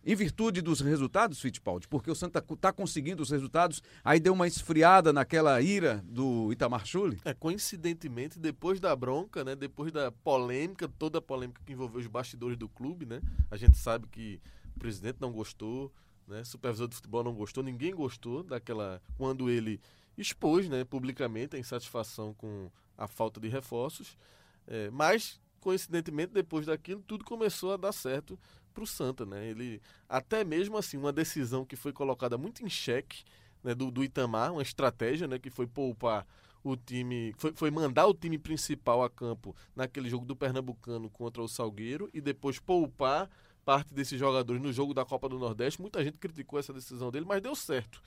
Em 0.05 0.15
virtude 0.15 0.61
dos 0.61 0.79
resultados, 0.79 1.41
Fittipaldi, 1.41 1.87
porque 1.87 2.09
o 2.09 2.15
Santa 2.15 2.39
está 2.39 2.71
conseguindo 2.71 3.21
os 3.21 3.29
resultados, 3.29 3.83
aí 4.03 4.17
deu 4.17 4.31
uma 4.31 4.47
esfriada 4.47 5.11
naquela 5.11 5.61
ira 5.61 6.01
do 6.05 6.51
Itamar 6.53 6.85
Chuli. 6.85 7.19
É, 7.25 7.33
coincidentemente, 7.33 8.39
depois 8.39 8.79
da 8.79 8.95
bronca, 8.95 9.43
né, 9.43 9.55
depois 9.57 9.91
da 9.91 10.09
polêmica, 10.09 10.87
toda 10.87 11.19
a 11.19 11.21
polêmica 11.21 11.61
que 11.65 11.73
envolveu 11.73 11.99
os 11.99 12.07
bastidores 12.07 12.57
do 12.57 12.69
clube, 12.69 13.05
né, 13.05 13.21
a 13.51 13.57
gente 13.57 13.77
sabe 13.77 14.07
que 14.07 14.39
o 14.73 14.79
presidente 14.79 15.17
não 15.19 15.33
gostou, 15.33 15.91
né, 16.25 16.45
supervisor 16.45 16.87
de 16.87 16.95
futebol 16.95 17.23
não 17.23 17.33
gostou, 17.33 17.61
ninguém 17.61 17.93
gostou 17.93 18.41
daquela 18.41 19.01
quando 19.17 19.49
ele 19.49 19.81
expôs, 20.17 20.69
né, 20.69 20.85
publicamente 20.85 21.57
a 21.57 21.59
insatisfação 21.59 22.33
com 22.33 22.71
a 22.97 23.05
falta 23.05 23.37
de 23.39 23.49
reforços, 23.49 24.17
é, 24.65 24.89
mas 24.91 25.41
coincidentemente 25.59 26.31
depois 26.33 26.65
daquilo 26.65 27.01
tudo 27.01 27.25
começou 27.25 27.73
a 27.73 27.77
dar 27.77 27.91
certo 27.91 28.39
para 28.69 28.83
o 28.83 28.87
Santa, 28.87 29.25
né? 29.25 29.47
Ele 29.47 29.81
até 30.07 30.43
mesmo 30.43 30.77
assim 30.77 30.97
uma 30.97 31.11
decisão 31.11 31.65
que 31.65 31.75
foi 31.75 31.91
colocada 31.91 32.37
muito 32.37 32.63
em 32.63 32.69
xeque 32.69 33.23
né, 33.63 33.75
do, 33.75 33.91
do 33.91 34.03
Itamar, 34.03 34.53
uma 34.53 34.61
estratégia, 34.61 35.27
né, 35.27 35.37
que 35.37 35.49
foi 35.49 35.67
poupar 35.67 36.25
o 36.63 36.75
time, 36.75 37.33
foi, 37.37 37.53
foi 37.53 37.71
mandar 37.71 38.07
o 38.07 38.13
time 38.13 38.37
principal 38.37 39.03
a 39.03 39.09
campo 39.09 39.55
naquele 39.75 40.09
jogo 40.09 40.25
do 40.25 40.35
Pernambucano 40.35 41.09
contra 41.09 41.41
o 41.41 41.47
Salgueiro 41.47 42.09
e 42.13 42.21
depois 42.21 42.59
poupar 42.59 43.29
parte 43.63 43.93
desses 43.93 44.19
jogadores 44.19 44.61
no 44.61 44.73
jogo 44.73 44.93
da 44.93 45.05
Copa 45.05 45.29
do 45.29 45.37
Nordeste. 45.37 45.81
Muita 45.81 46.03
gente 46.03 46.17
criticou 46.17 46.59
essa 46.59 46.73
decisão 46.73 47.11
dele, 47.11 47.25
mas 47.25 47.41
deu 47.41 47.55
certo. 47.55 48.01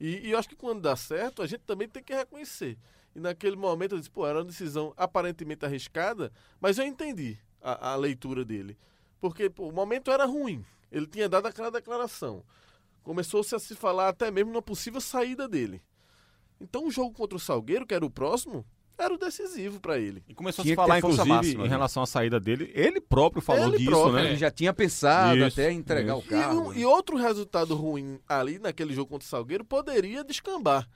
E, 0.00 0.26
e 0.26 0.30
eu 0.32 0.38
acho 0.38 0.48
que 0.48 0.56
quando 0.56 0.80
dá 0.80 0.96
certo, 0.96 1.40
a 1.40 1.46
gente 1.46 1.60
também 1.60 1.88
tem 1.88 2.02
que 2.02 2.14
reconhecer. 2.14 2.76
E 3.14 3.20
naquele 3.20 3.56
momento 3.56 3.94
eu 3.94 3.98
disse, 3.98 4.10
pô, 4.10 4.26
era 4.26 4.38
uma 4.38 4.44
decisão 4.44 4.92
aparentemente 4.96 5.64
arriscada, 5.64 6.32
mas 6.60 6.78
eu 6.78 6.84
entendi 6.84 7.38
a, 7.62 7.92
a 7.92 7.96
leitura 7.96 8.44
dele. 8.44 8.76
Porque 9.24 9.48
pô, 9.48 9.70
o 9.70 9.72
momento 9.72 10.10
era 10.10 10.26
ruim. 10.26 10.62
Ele 10.92 11.06
tinha 11.06 11.26
dado 11.30 11.46
aquela 11.46 11.70
declaração. 11.70 12.42
Começou-se 13.02 13.54
a 13.54 13.58
se 13.58 13.74
falar 13.74 14.10
até 14.10 14.30
mesmo 14.30 14.52
na 14.52 14.60
possível 14.60 15.00
saída 15.00 15.48
dele. 15.48 15.80
Então 16.60 16.86
o 16.86 16.90
jogo 16.90 17.14
contra 17.14 17.34
o 17.34 17.40
Salgueiro, 17.40 17.86
que 17.86 17.94
era 17.94 18.04
o 18.04 18.10
próximo, 18.10 18.66
era 18.98 19.14
o 19.14 19.16
decisivo 19.16 19.80
para 19.80 19.98
ele. 19.98 20.22
E 20.28 20.34
começou 20.34 20.60
a 20.60 20.64
Tinha 20.64 20.74
se 20.74 20.76
que 20.76 20.82
falar, 20.82 20.98
inclusive, 20.98 21.26
máxima, 21.26 21.62
em 21.62 21.64
né? 21.64 21.70
relação 21.70 22.02
à 22.02 22.06
saída 22.06 22.38
dele. 22.38 22.70
Ele 22.74 23.00
próprio 23.00 23.40
falou 23.40 23.68
Ele 23.68 23.78
disso, 23.78 23.90
próprio, 23.90 24.12
né? 24.12 24.26
Ele 24.26 24.36
já 24.36 24.50
tinha 24.50 24.74
pensado 24.74 25.38
Isso, 25.38 25.58
até 25.58 25.72
entregar 25.72 26.18
isso. 26.18 26.26
o 26.26 26.28
carro. 26.28 26.72
E, 26.72 26.76
né? 26.76 26.80
e 26.82 26.84
outro 26.84 27.16
resultado 27.16 27.74
ruim 27.74 28.20
ali 28.28 28.58
naquele 28.58 28.92
jogo 28.92 29.08
contra 29.08 29.24
o 29.24 29.30
Salgueiro 29.30 29.64
poderia 29.64 30.22
descambar 30.22 30.86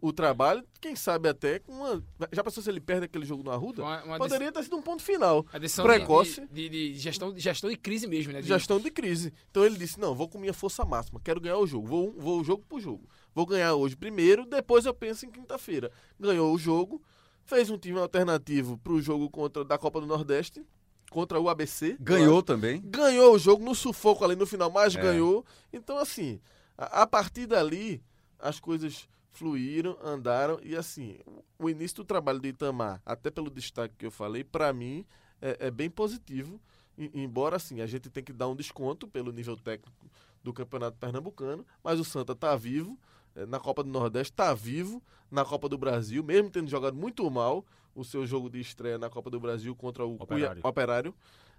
o, 0.00 0.12
trabalho, 0.12 0.64
quem 0.80 0.94
sabe 0.96 1.28
até 1.28 1.58
com 1.58 1.72
uma. 1.72 2.02
Já 2.32 2.42
pensou 2.44 2.62
se 2.62 2.70
ele 2.70 2.80
perde 2.80 3.04
aquele 3.06 3.24
jogo 3.24 3.42
no 3.42 3.50
Arruda? 3.50 3.82
Uma, 3.82 4.02
uma 4.04 4.18
Poderia 4.18 4.50
ter 4.52 4.62
sido 4.62 4.76
um 4.76 4.82
ponto 4.82 5.02
final. 5.02 5.44
A 5.52 5.58
decisão 5.58 5.84
precoce. 5.84 6.46
De, 6.50 6.68
de- 6.68 6.92
de 6.92 6.98
gestão, 6.98 7.32
de 7.32 7.40
gestão 7.40 7.68
de 7.70 7.76
crise 7.76 8.06
mesmo, 8.06 8.32
né? 8.32 8.40
De- 8.40 8.48
Gestão 8.48 8.78
de 8.80 8.90
crise. 8.90 9.32
Então 9.50 9.64
ele 9.64 9.76
disse: 9.76 9.98
não, 10.00 10.14
vou 10.14 10.28
com 10.28 10.38
minha 10.38 10.52
força 10.54 10.84
máxima, 10.84 11.20
quero 11.22 11.40
ganhar 11.40 11.58
o 11.58 11.66
jogo. 11.66 11.86
Vou, 11.86 12.12
vou 12.12 12.44
jogo 12.44 12.64
por 12.68 12.80
jogo. 12.80 13.08
Vou 13.34 13.46
ganhar 13.46 13.74
hoje 13.74 13.96
primeiro, 13.96 14.44
depois 14.46 14.84
eu 14.86 14.94
penso 14.94 15.26
em 15.26 15.30
quinta-feira. 15.30 15.90
Ganhou 16.20 16.54
o 16.54 16.58
jogo, 16.58 17.02
fez 17.44 17.70
um 17.70 17.78
time 17.78 17.98
alternativo 17.98 18.78
para 18.78 18.92
o 18.92 19.00
jogo 19.00 19.28
contra 19.30 19.64
da 19.64 19.78
Copa 19.78 20.00
do 20.00 20.06
Nordeste, 20.06 20.62
contra 21.10 21.40
o 21.40 21.48
ABC. 21.48 21.96
Ganhou 22.00 22.42
também. 22.42 22.80
ganhou 22.84 23.34
o 23.34 23.38
jogo 23.38 23.64
no 23.64 23.74
sufoco 23.74 24.24
ali 24.24 24.36
no 24.36 24.46
final, 24.46 24.70
mas 24.70 24.94
É. 24.94 25.00
ganhou. 25.00 25.44
Então, 25.72 25.96
assim, 25.98 26.40
a, 26.76 27.02
a 27.02 27.06
partir 27.06 27.46
dali, 27.46 28.02
as 28.38 28.58
coisas 28.60 29.08
fluíram, 29.32 29.96
andaram. 30.02 30.60
E, 30.62 30.76
assim, 30.76 31.18
o 31.58 31.68
início 31.68 31.96
do 31.98 32.04
trabalho 32.04 32.38
do 32.38 32.46
Itamar, 32.46 33.00
até 33.04 33.30
pelo 33.30 33.50
destaque 33.50 33.94
que 33.96 34.06
eu 34.06 34.10
falei, 34.10 34.44
para 34.44 34.72
mim 34.72 35.04
é, 35.40 35.66
é 35.66 35.70
bem 35.70 35.90
positivo. 35.90 36.60
E- 36.96 37.10
embora, 37.14 37.56
assim, 37.56 37.80
a 37.80 37.86
gente 37.86 38.08
tem 38.10 38.22
que 38.22 38.32
dar 38.32 38.48
um 38.48 38.54
desconto 38.54 39.08
pelo 39.08 39.32
nível 39.32 39.56
técnico 39.56 40.06
do 40.44 40.52
Campeonato 40.52 40.96
Pernambucano, 40.98 41.66
mas 41.82 41.98
o 41.98 42.04
Santa 42.04 42.34
tá 42.34 42.54
vivo. 42.54 42.98
eh, 43.34 43.46
Na 43.46 43.58
Copa 43.58 43.82
do 43.82 43.88
Nordeste 43.90 44.32
está 44.32 44.52
vivo, 44.52 45.02
na 45.30 45.44
Copa 45.44 45.68
do 45.68 45.78
Brasil, 45.78 46.22
mesmo 46.22 46.50
tendo 46.50 46.68
jogado 46.68 46.94
muito 46.96 47.28
mal 47.30 47.64
o 47.94 48.04
seu 48.04 48.26
jogo 48.26 48.50
de 48.50 48.60
estreia 48.60 48.98
na 48.98 49.08
Copa 49.08 49.30
do 49.30 49.40
Brasil 49.40 49.74
contra 49.74 50.04
o 50.04 50.16
Operário. 50.16 50.60
Operário 50.64 51.14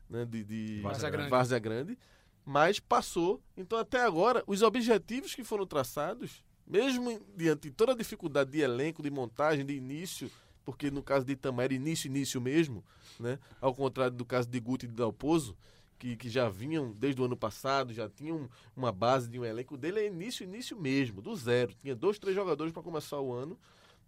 né, 0.09 0.25
de, 0.25 0.43
de 0.43 0.81
Várzea 0.81 1.09
Grande. 1.09 1.29
Várzea 1.29 1.59
Grande, 1.59 1.97
mas 2.45 2.79
passou. 2.79 3.41
Então, 3.57 3.79
até 3.79 4.01
agora, 4.03 4.43
os 4.45 4.61
objetivos 4.61 5.33
que 5.33 5.43
foram 5.43 5.65
traçados, 5.65 6.43
mesmo 6.65 7.19
diante 7.35 7.69
de 7.69 7.71
toda 7.71 7.93
a 7.93 7.95
dificuldade 7.95 8.51
de 8.51 8.59
elenco, 8.59 9.03
de 9.03 9.09
montagem, 9.09 9.65
de 9.65 9.73
início, 9.73 10.29
porque 10.65 10.89
no 10.89 11.03
caso 11.03 11.25
de 11.25 11.33
Itamar 11.33 11.65
era 11.65 11.73
início, 11.73 12.07
início 12.07 12.39
mesmo, 12.39 12.83
né, 13.19 13.37
ao 13.59 13.73
contrário 13.73 14.15
do 14.15 14.25
caso 14.25 14.47
de 14.49 14.59
Guti 14.59 14.85
e 14.85 14.89
de 14.89 14.95
Dalpozo, 14.95 15.57
que, 15.99 16.17
que 16.17 16.29
já 16.29 16.49
vinham 16.49 16.91
desde 16.91 17.21
o 17.21 17.25
ano 17.25 17.37
passado, 17.37 17.93
já 17.93 18.09
tinham 18.09 18.49
uma 18.75 18.91
base 18.91 19.29
de 19.29 19.39
um 19.39 19.45
elenco 19.45 19.77
dele, 19.77 20.01
é 20.01 20.07
início, 20.07 20.43
início 20.43 20.77
mesmo, 20.77 21.21
do 21.21 21.33
zero. 21.33 21.73
Tinha 21.79 21.95
dois, 21.95 22.19
três 22.19 22.35
jogadores 22.35 22.73
para 22.73 22.83
começar 22.83 23.21
o 23.21 23.31
ano. 23.31 23.57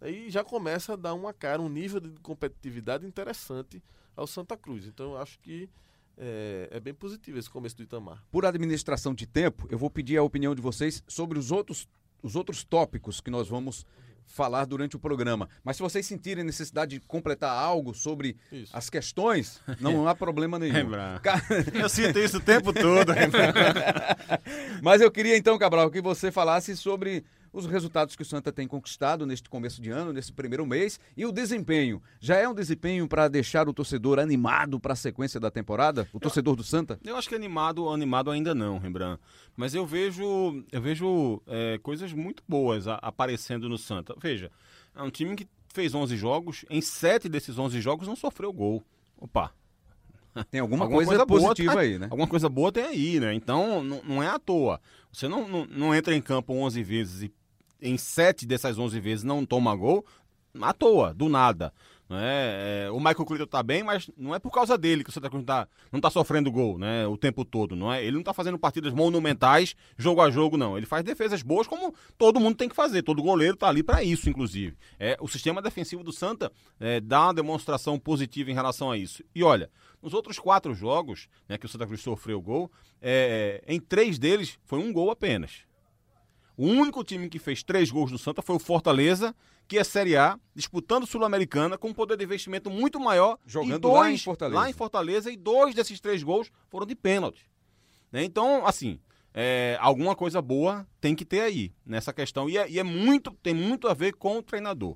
Aí 0.02 0.30
já 0.30 0.44
começa 0.44 0.91
a 0.94 0.96
dar 0.98 1.13
uma 1.13 1.34
cara, 1.34 1.62
um 1.62 1.70
nível 1.70 2.02
de 2.02 2.10
competitividade 2.20 3.06
interessante 3.06 3.82
ao 4.13 4.28
Santa 4.28 4.58
Cruz. 4.58 4.86
Então 4.86 5.13
eu 5.13 5.18
acho 5.18 5.39
que 5.39 5.70
é, 6.18 6.68
é 6.72 6.80
bem 6.82 6.94
positivo 6.94 7.38
esse 7.38 7.50
começo 7.50 7.78
do 7.78 7.84
Itamar. 7.84 8.22
Por 8.30 8.46
administração 8.46 9.13
de 9.13 9.26
tempo, 9.26 9.65
eu 9.70 9.78
vou 9.78 9.89
pedir 9.89 10.18
a 10.18 10.24
opinião 10.24 10.54
de 10.54 10.62
vocês 10.62 11.02
sobre 11.08 11.39
os 11.39 11.50
outros, 11.50 11.88
os 12.25 12.35
outros 12.35 12.63
tópicos 12.63 13.21
que 13.21 13.29
nós 13.29 13.47
vamos 13.47 13.85
falar 14.27 14.65
durante 14.65 14.95
o 14.95 14.99
programa. 14.99 15.47
Mas 15.63 15.77
se 15.77 15.83
vocês 15.83 16.03
sentirem 16.05 16.43
necessidade 16.43 16.97
de 16.99 17.05
completar 17.05 17.51
algo 17.55 17.93
sobre 17.93 18.35
Isso. 18.51 18.75
as 18.75 18.89
questões, 18.89 19.61
não 19.79 20.07
há 20.07 20.15
problema 20.15 20.57
nenhum. 20.57 20.89
Ca- 21.21 21.41
Eu 21.73 21.88
sinto 21.88 22.17
isso 22.17 22.38
o 22.38 22.41
tempo 22.41 22.73
todo. 22.73 23.13
Mas 24.81 25.01
eu 25.01 25.11
queria 25.11 25.38
então, 25.38 25.57
Cabral, 25.57 25.89
que 25.91 26.01
você 26.01 26.31
falasse 26.31 26.75
sobre 26.75 27.23
os 27.56 27.65
resultados 27.65 28.15
que 28.15 28.22
o 28.22 28.26
Santa 28.26 28.52
tem 28.52 28.68
conquistado 28.68 29.26
neste 29.26 29.50
começo 29.50 29.82
de 29.82 29.89
ano, 29.89 30.12
nesse 30.12 30.34
primeiro 30.34 30.65
mês, 30.65 31.00
e 31.15 31.26
o 31.26 31.32
desempenho. 31.32 32.02
Já 32.20 32.36
é 32.36 32.48
um 32.48 32.54
desempenho 32.54 33.08
para 33.08 33.28
deixar 33.28 33.70
o 33.70 33.74
torcedor 33.74 34.20
animado 34.20 34.80
para 34.80 34.94
a 34.94 34.96
sequência 34.96 35.39
da 35.39 35.50
temporada? 35.50 36.08
O 36.12 36.20
torcedor 36.20 36.56
do 36.56 36.63
Santa? 36.63 37.00
Eu 37.04 37.15
acho 37.15 37.30
que 37.30 37.36
animado, 37.36 37.88
animado 37.89 38.30
ainda 38.30 38.54
não, 38.54 38.78
Rembrandt. 38.78 39.22
Mas 39.56 39.74
eu 39.74 39.86
vejo, 39.86 40.63
eu 40.72 40.82
vejo 40.82 41.41
é, 41.48 41.78
coisas 41.80 42.12
muito 42.12 42.44
boas 42.48 42.88
a- 42.88 43.00
aparecendo 43.02 43.70
no 43.70 43.78
Santa. 43.78 44.13
Veja, 44.22 44.52
é 44.94 45.02
um 45.02 45.10
time 45.10 45.36
que 45.36 45.48
fez 45.74 45.96
11 45.96 46.15
jogos, 46.18 46.65
em 46.70 46.82
7 46.82 47.30
desses 47.30 47.58
11 47.58 47.80
jogos 47.82 48.08
não 48.08 48.15
sofreu 48.15 48.52
gol. 48.52 48.84
Opa, 49.18 49.52
Tem 50.52 50.60
alguma, 50.60 50.84
Alguma 50.84 50.98
coisa, 50.98 51.12
coisa 51.12 51.26
boa 51.26 51.39
positiva 51.41 51.74
tá- 51.76 51.80
aí, 51.80 51.98
né? 51.98 52.08
alguma 52.12 52.28
coisa 52.28 52.50
boa 52.50 52.70
tem 52.70 52.84
aí, 52.84 53.20
né? 53.22 53.34
Então, 53.34 53.82
não, 53.82 54.02
não 54.04 54.22
é 54.24 54.28
à 54.28 54.38
toa. 54.38 54.82
Você 55.10 55.30
não, 55.30 55.48
não, 55.48 55.65
não 55.65 55.96
entra 55.96 56.13
em 56.13 56.22
campo 56.22 56.54
11 56.54 56.84
vezes 56.84 57.24
e 57.24 57.34
em 57.81 57.97
7 57.97 58.45
dessas 58.45 58.77
11 58.77 58.99
vezes 58.99 59.23
não 59.23 59.45
toma 59.45 59.75
gol, 59.75 60.05
à 60.61 60.73
toa, 60.73 61.13
do 61.13 61.29
nada. 61.29 61.73
Não 62.07 62.17
é? 62.19 62.88
o 62.91 62.97
Michael 62.97 63.25
Clayton 63.25 63.47
tá 63.47 63.63
bem, 63.63 63.81
mas 63.81 64.09
não 64.15 64.35
é 64.35 64.38
por 64.38 64.51
causa 64.51 64.77
dele 64.77 65.03
que 65.03 65.09
o 65.09 65.13
Santa 65.13 65.27
Cruz 65.27 65.43
tá, 65.43 65.67
não 65.91 65.99
tá 65.99 66.11
sofrendo 66.11 66.51
gol 66.51 66.77
né, 66.77 67.07
o 67.07 67.17
tempo 67.17 67.43
todo. 67.43 67.75
não 67.75 67.91
é? 67.91 68.03
Ele 68.03 68.15
não 68.15 68.23
tá 68.23 68.31
fazendo 68.31 68.59
partidas 68.59 68.93
monumentais, 68.93 69.75
jogo 69.97 70.21
a 70.21 70.29
jogo, 70.29 70.55
não. 70.55 70.77
Ele 70.77 70.85
faz 70.85 71.03
defesas 71.03 71.41
boas 71.41 71.65
como 71.65 71.95
todo 72.15 72.39
mundo 72.39 72.55
tem 72.55 72.69
que 72.69 72.75
fazer. 72.75 73.01
Todo 73.01 73.23
goleiro 73.23 73.57
tá 73.57 73.67
ali 73.67 73.81
para 73.81 74.03
isso, 74.03 74.29
inclusive. 74.29 74.77
É, 74.99 75.17
o 75.19 75.27
sistema 75.27 75.63
defensivo 75.63 76.03
do 76.03 76.11
Santa 76.11 76.51
é, 76.79 76.99
dá 76.99 77.23
uma 77.23 77.33
demonstração 77.33 77.97
positiva 77.97 78.51
em 78.51 78.53
relação 78.53 78.91
a 78.91 78.97
isso. 78.97 79.23
E 79.33 79.43
olha, 79.43 79.71
nos 79.99 80.13
outros 80.13 80.38
quatro 80.38 80.75
jogos 80.75 81.27
né, 81.49 81.57
que 81.57 81.65
o 81.65 81.69
Santa 81.69 81.88
Cruz 81.88 82.01
sofreu 82.01 82.39
gol, 82.39 82.71
é, 83.01 83.63
em 83.67 83.79
três 83.79 84.19
deles 84.19 84.59
foi 84.63 84.77
um 84.77 84.93
gol 84.93 85.09
apenas. 85.09 85.65
O 86.58 86.68
único 86.68 87.04
time 87.04 87.30
que 87.30 87.39
fez 87.39 87.63
três 87.63 87.91
gols 87.91 88.12
no 88.12 88.18
Santa 88.18 88.41
foi 88.41 88.56
o 88.56 88.60
Fortaleza, 88.60 89.36
que 89.68 89.78
é 89.78 89.84
Série 89.84 90.15
A, 90.15 90.39
disputando 90.54 91.06
Sul-Americana, 91.06 91.78
com 91.78 91.89
um 91.89 91.94
poder 91.94 92.18
de 92.18 92.24
investimento 92.24 92.70
muito 92.70 93.00
maior. 93.00 93.38
Jogando 93.46 93.80
dois, 93.80 94.00
lá 94.00 94.12
em 94.12 94.18
Fortaleza. 94.18 94.60
Lá 94.60 94.70
em 94.70 94.74
Fortaleza, 94.74 95.32
e 95.32 95.36
dois 95.36 95.76
desses 95.76 96.00
três 96.00 96.24
gols 96.24 96.52
foram 96.70 96.86
de 96.86 96.96
pênalti. 96.96 97.50
Né? 98.12 98.24
Então, 98.24 98.65
assim, 98.65 99.00
é, 99.34 99.78
alguma 99.82 100.15
coisa 100.15 100.41
boa 100.41 100.88
tem 101.02 101.13
que 101.13 101.26
ter 101.26 101.41
aí 101.41 101.74
nessa 101.86 102.13
questão. 102.13 102.50
E, 102.50 102.58
é, 102.58 102.70
e 102.70 102.80
é 102.80 102.84
muito, 102.84 103.32
tem 103.44 103.54
muito 103.54 103.88
a 103.89 103.94
ver 103.94 104.13
com 104.13 104.38
o 104.38 104.44
treinador. 104.44 104.96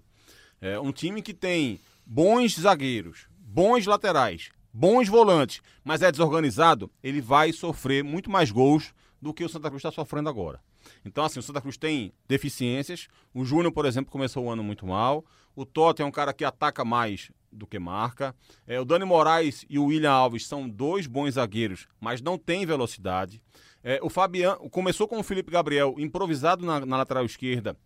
É 0.62 0.80
um 0.80 0.94
time 0.94 1.22
que 1.22 1.34
tem 1.34 1.80
bons 2.06 2.56
zagueiros, 2.56 3.28
bons 3.38 3.86
laterais, 3.86 4.50
bons 4.74 5.10
volantes, 5.10 5.62
mas 5.84 6.02
é 6.02 6.12
desorganizado, 6.12 6.90
ele 7.04 7.20
vai 7.22 7.52
sofrer 7.52 8.04
muito 8.04 8.30
mais 8.30 8.50
gols 8.52 8.94
do 9.22 9.34
que 9.34 9.44
o 9.44 9.50
Santa 9.50 9.70
Cruz 9.70 9.82
está 9.82 9.92
sofrendo 9.92 10.30
agora. 10.30 10.60
Então, 11.04 11.24
assim, 11.24 11.40
o 11.40 11.44
Santa 11.44 11.62
Cruz 11.62 11.78
tem 11.78 12.14
deficiências. 12.28 13.08
O 13.34 13.44
Júnior, 13.44 13.72
por 13.72 13.86
exemplo, 13.86 14.12
começou 14.12 14.46
o 14.46 14.50
ano 14.50 14.64
muito 14.64 14.86
mal. 14.86 15.26
O 15.56 15.66
Totti 15.66 16.02
é 16.02 16.06
um 16.06 16.12
cara 16.12 16.34
que 16.34 16.46
ataca 16.46 16.86
mais 16.86 17.32
do 17.52 17.68
que 17.68 17.80
marca. 17.80 18.36
É, 18.66 18.80
o 18.80 18.86
Dani 18.86 19.06
Moraes 19.06 19.66
e 19.70 19.78
o 19.78 19.86
William 19.86 20.12
Alves 20.12 20.48
são 20.48 20.70
dois 20.70 21.08
bons 21.08 21.34
zagueiros, 21.34 21.88
mas 22.00 22.22
não 22.22 22.38
tem 22.38 22.66
velocidade. 22.66 23.42
É, 23.84 24.00
o 24.02 24.10
Fabiano 24.10 24.70
começou 24.70 25.08
com 25.08 25.20
o 25.20 25.24
Felipe 25.24 25.52
Gabriel 25.52 25.96
improvisado 25.98 26.66
na, 26.66 26.86
na 26.86 26.98
lateral 26.98 27.26
esquerda 27.26 27.78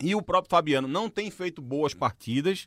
e 0.00 0.14
o 0.14 0.22
próprio 0.22 0.50
Fabiano 0.50 0.86
não 0.86 1.08
tem 1.08 1.30
feito 1.30 1.62
boas 1.62 1.94
partidas. 1.94 2.66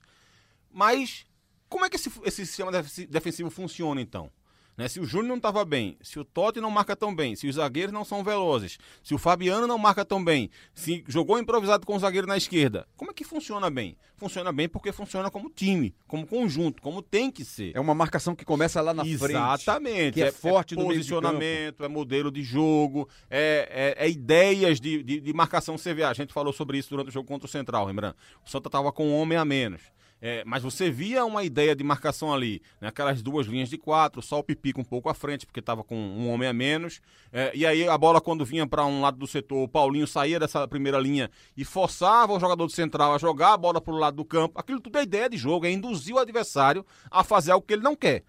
Mas 0.71 1.25
como 1.67 1.85
é 1.85 1.89
que 1.89 1.95
esse, 1.95 2.11
esse 2.23 2.45
sistema 2.45 2.71
defensivo 3.09 3.49
funciona 3.49 4.01
então? 4.01 4.31
Né? 4.79 4.87
Se 4.87 4.97
o 4.97 5.03
Júnior 5.03 5.27
não 5.27 5.35
estava 5.35 5.65
bem, 5.65 5.97
se 6.01 6.17
o 6.17 6.23
Totti 6.23 6.61
não 6.61 6.71
marca 6.71 6.95
tão 6.95 7.13
bem, 7.13 7.35
se 7.35 7.49
os 7.49 7.55
zagueiros 7.55 7.91
não 7.91 8.05
são 8.05 8.23
velozes, 8.23 8.77
se 9.03 9.13
o 9.13 9.17
Fabiano 9.17 9.67
não 9.67 9.77
marca 9.77 10.05
tão 10.05 10.23
bem, 10.23 10.49
se 10.73 11.03
jogou 11.05 11.37
improvisado 11.37 11.85
com 11.85 11.97
o 11.97 11.99
zagueiro 11.99 12.25
na 12.25 12.37
esquerda, 12.37 12.87
como 12.95 13.11
é 13.11 13.13
que 13.13 13.25
funciona 13.25 13.69
bem? 13.69 13.97
Funciona 14.15 14.53
bem 14.53 14.69
porque 14.69 14.93
funciona 14.93 15.29
como 15.29 15.49
time, 15.49 15.93
como 16.07 16.25
conjunto, 16.25 16.81
como 16.81 17.01
tem 17.01 17.29
que 17.29 17.43
ser. 17.43 17.75
É 17.75 17.79
uma 17.81 17.93
marcação 17.93 18.33
que 18.33 18.45
começa 18.45 18.79
lá 18.79 18.93
na 18.93 19.05
Exatamente. 19.05 19.19
frente. 19.19 19.61
Exatamente. 19.61 20.13
Que 20.13 20.23
é, 20.23 20.27
é 20.27 20.31
forte 20.31 20.75
é 20.75 20.77
no 20.77 20.85
posicionamento, 20.85 21.83
é 21.83 21.87
modelo 21.89 22.31
de 22.31 22.41
jogo, 22.41 23.09
é, 23.29 23.95
é, 23.97 24.05
é 24.05 24.09
ideias 24.09 24.79
de, 24.79 25.03
de, 25.03 25.19
de, 25.19 25.33
marcação 25.33 25.75
CVA. 25.75 26.07
A 26.07 26.13
gente 26.13 26.31
falou 26.31 26.53
sobre 26.53 26.77
isso 26.77 26.89
durante 26.91 27.09
o 27.09 27.11
jogo 27.11 27.27
contra 27.27 27.45
o 27.45 27.49
Central, 27.49 27.85
lembrando. 27.85 28.15
O 28.45 28.49
Santa 28.49 28.69
estava 28.69 28.93
com 28.93 29.09
um 29.09 29.19
homem 29.19 29.37
a 29.37 29.43
menos. 29.43 29.81
É, 30.21 30.43
mas 30.45 30.61
você 30.61 30.91
via 30.91 31.23
uma 31.23 31.43
ideia 31.43 31.75
de 31.75 31.83
marcação 31.83 32.33
ali, 32.33 32.61
né? 32.81 32.89
aquelas 32.89 33.21
duas 33.21 33.47
linhas 33.47 33.69
de 33.69 33.77
quatro, 33.77 34.21
só 34.21 34.39
o 34.39 34.43
Pipico 34.43 34.81
um 34.81 34.83
pouco 34.83 35.09
à 35.09 35.13
frente, 35.13 35.45
porque 35.45 35.61
estava 35.61 35.83
com 35.83 35.95
um 35.95 36.29
homem 36.29 36.47
a 36.47 36.53
menos. 36.53 37.01
É, 37.31 37.51
e 37.55 37.65
aí 37.65 37.87
a 37.87 37.97
bola, 37.97 38.19
quando 38.19 38.43
vinha 38.43 38.67
para 38.67 38.85
um 38.85 39.01
lado 39.01 39.17
do 39.17 39.27
setor, 39.27 39.63
o 39.63 39.67
Paulinho 39.67 40.07
saía 40.07 40.39
dessa 40.39 40.67
primeira 40.67 40.99
linha 40.99 41.31
e 41.55 41.63
forçava 41.63 42.33
o 42.33 42.39
jogador 42.39 42.67
de 42.67 42.73
central 42.73 43.13
a 43.13 43.17
jogar 43.17 43.53
a 43.53 43.57
bola 43.57 43.79
para 43.79 43.93
o 43.93 43.97
lado 43.97 44.17
do 44.17 44.25
campo. 44.25 44.59
Aquilo 44.59 44.81
tudo 44.81 44.97
é 44.97 45.03
ideia 45.03 45.29
de 45.29 45.37
jogo, 45.37 45.65
é 45.65 45.71
induzir 45.71 46.15
o 46.15 46.19
adversário 46.19 46.85
a 47.09 47.23
fazer 47.23 47.51
algo 47.51 47.65
que 47.65 47.73
ele 47.73 47.83
não 47.83 47.95
quer. 47.95 48.23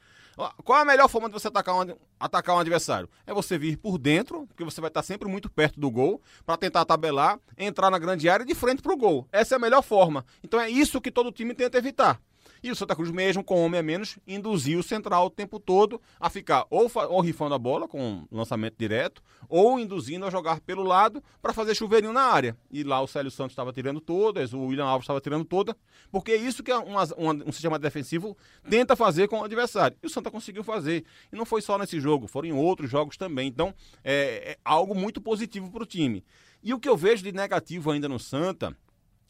Qual 0.64 0.78
é 0.78 0.82
a 0.82 0.84
melhor 0.84 1.08
forma 1.08 1.28
de 1.28 1.32
você 1.32 1.48
atacar 1.48 1.74
um, 1.74 1.96
atacar 2.18 2.56
um 2.56 2.58
adversário? 2.58 3.08
É 3.26 3.34
você 3.34 3.58
vir 3.58 3.76
por 3.76 3.98
dentro, 3.98 4.46
porque 4.46 4.64
você 4.64 4.80
vai 4.80 4.88
estar 4.88 5.02
sempre 5.02 5.28
muito 5.28 5.50
perto 5.50 5.78
do 5.78 5.90
gol, 5.90 6.22
para 6.46 6.56
tentar 6.56 6.84
tabelar, 6.84 7.38
entrar 7.56 7.90
na 7.90 7.98
grande 7.98 8.28
área 8.28 8.44
de 8.44 8.54
frente 8.54 8.82
para 8.82 8.92
o 8.92 8.96
gol. 8.96 9.26
Essa 9.30 9.54
é 9.54 9.56
a 9.56 9.60
melhor 9.60 9.82
forma. 9.82 10.24
Então 10.42 10.60
é 10.60 10.70
isso 10.70 11.00
que 11.00 11.10
todo 11.10 11.30
time 11.32 11.54
tenta 11.54 11.78
evitar. 11.78 12.20
E 12.62 12.70
o 12.70 12.76
Santa 12.76 12.94
Cruz, 12.94 13.10
mesmo 13.10 13.42
com 13.42 13.64
homem 13.64 13.80
a 13.80 13.82
menos, 13.82 14.18
induziu 14.26 14.80
o 14.80 14.82
central 14.82 15.26
o 15.26 15.30
tempo 15.30 15.58
todo 15.58 16.00
a 16.18 16.28
ficar 16.28 16.66
ou, 16.68 16.90
ou 17.08 17.20
rifando 17.20 17.54
a 17.54 17.58
bola 17.58 17.88
com 17.88 18.26
lançamento 18.30 18.74
direto, 18.78 19.22
ou 19.48 19.78
induzindo 19.78 20.26
a 20.26 20.30
jogar 20.30 20.60
pelo 20.60 20.82
lado 20.82 21.22
para 21.40 21.52
fazer 21.52 21.74
chuveirinho 21.74 22.12
na 22.12 22.22
área. 22.22 22.56
E 22.70 22.82
lá 22.82 23.00
o 23.00 23.06
Célio 23.06 23.30
Santos 23.30 23.52
estava 23.52 23.72
tirando 23.72 24.00
todas, 24.00 24.52
o 24.52 24.60
William 24.66 24.84
Alves 24.84 25.04
estava 25.04 25.20
tirando 25.20 25.44
toda, 25.44 25.76
porque 26.10 26.32
é 26.32 26.36
isso 26.36 26.62
que 26.62 26.72
uma, 26.72 27.04
um 27.18 27.52
sistema 27.52 27.78
defensivo 27.78 28.36
tenta 28.68 28.94
fazer 28.94 29.28
com 29.28 29.40
o 29.40 29.44
adversário. 29.44 29.96
E 30.02 30.06
o 30.06 30.10
Santa 30.10 30.30
conseguiu 30.30 30.62
fazer. 30.62 31.04
E 31.32 31.36
não 31.36 31.46
foi 31.46 31.62
só 31.62 31.78
nesse 31.78 31.98
jogo, 31.98 32.26
foram 32.26 32.48
em 32.48 32.52
outros 32.52 32.90
jogos 32.90 33.16
também. 33.16 33.48
Então, 33.48 33.74
é, 34.04 34.52
é 34.52 34.58
algo 34.64 34.94
muito 34.94 35.20
positivo 35.20 35.70
para 35.70 35.82
o 35.82 35.86
time. 35.86 36.24
E 36.62 36.74
o 36.74 36.78
que 36.78 36.88
eu 36.88 36.96
vejo 36.96 37.22
de 37.22 37.32
negativo 37.32 37.90
ainda 37.90 38.08
no 38.08 38.18
Santa 38.18 38.76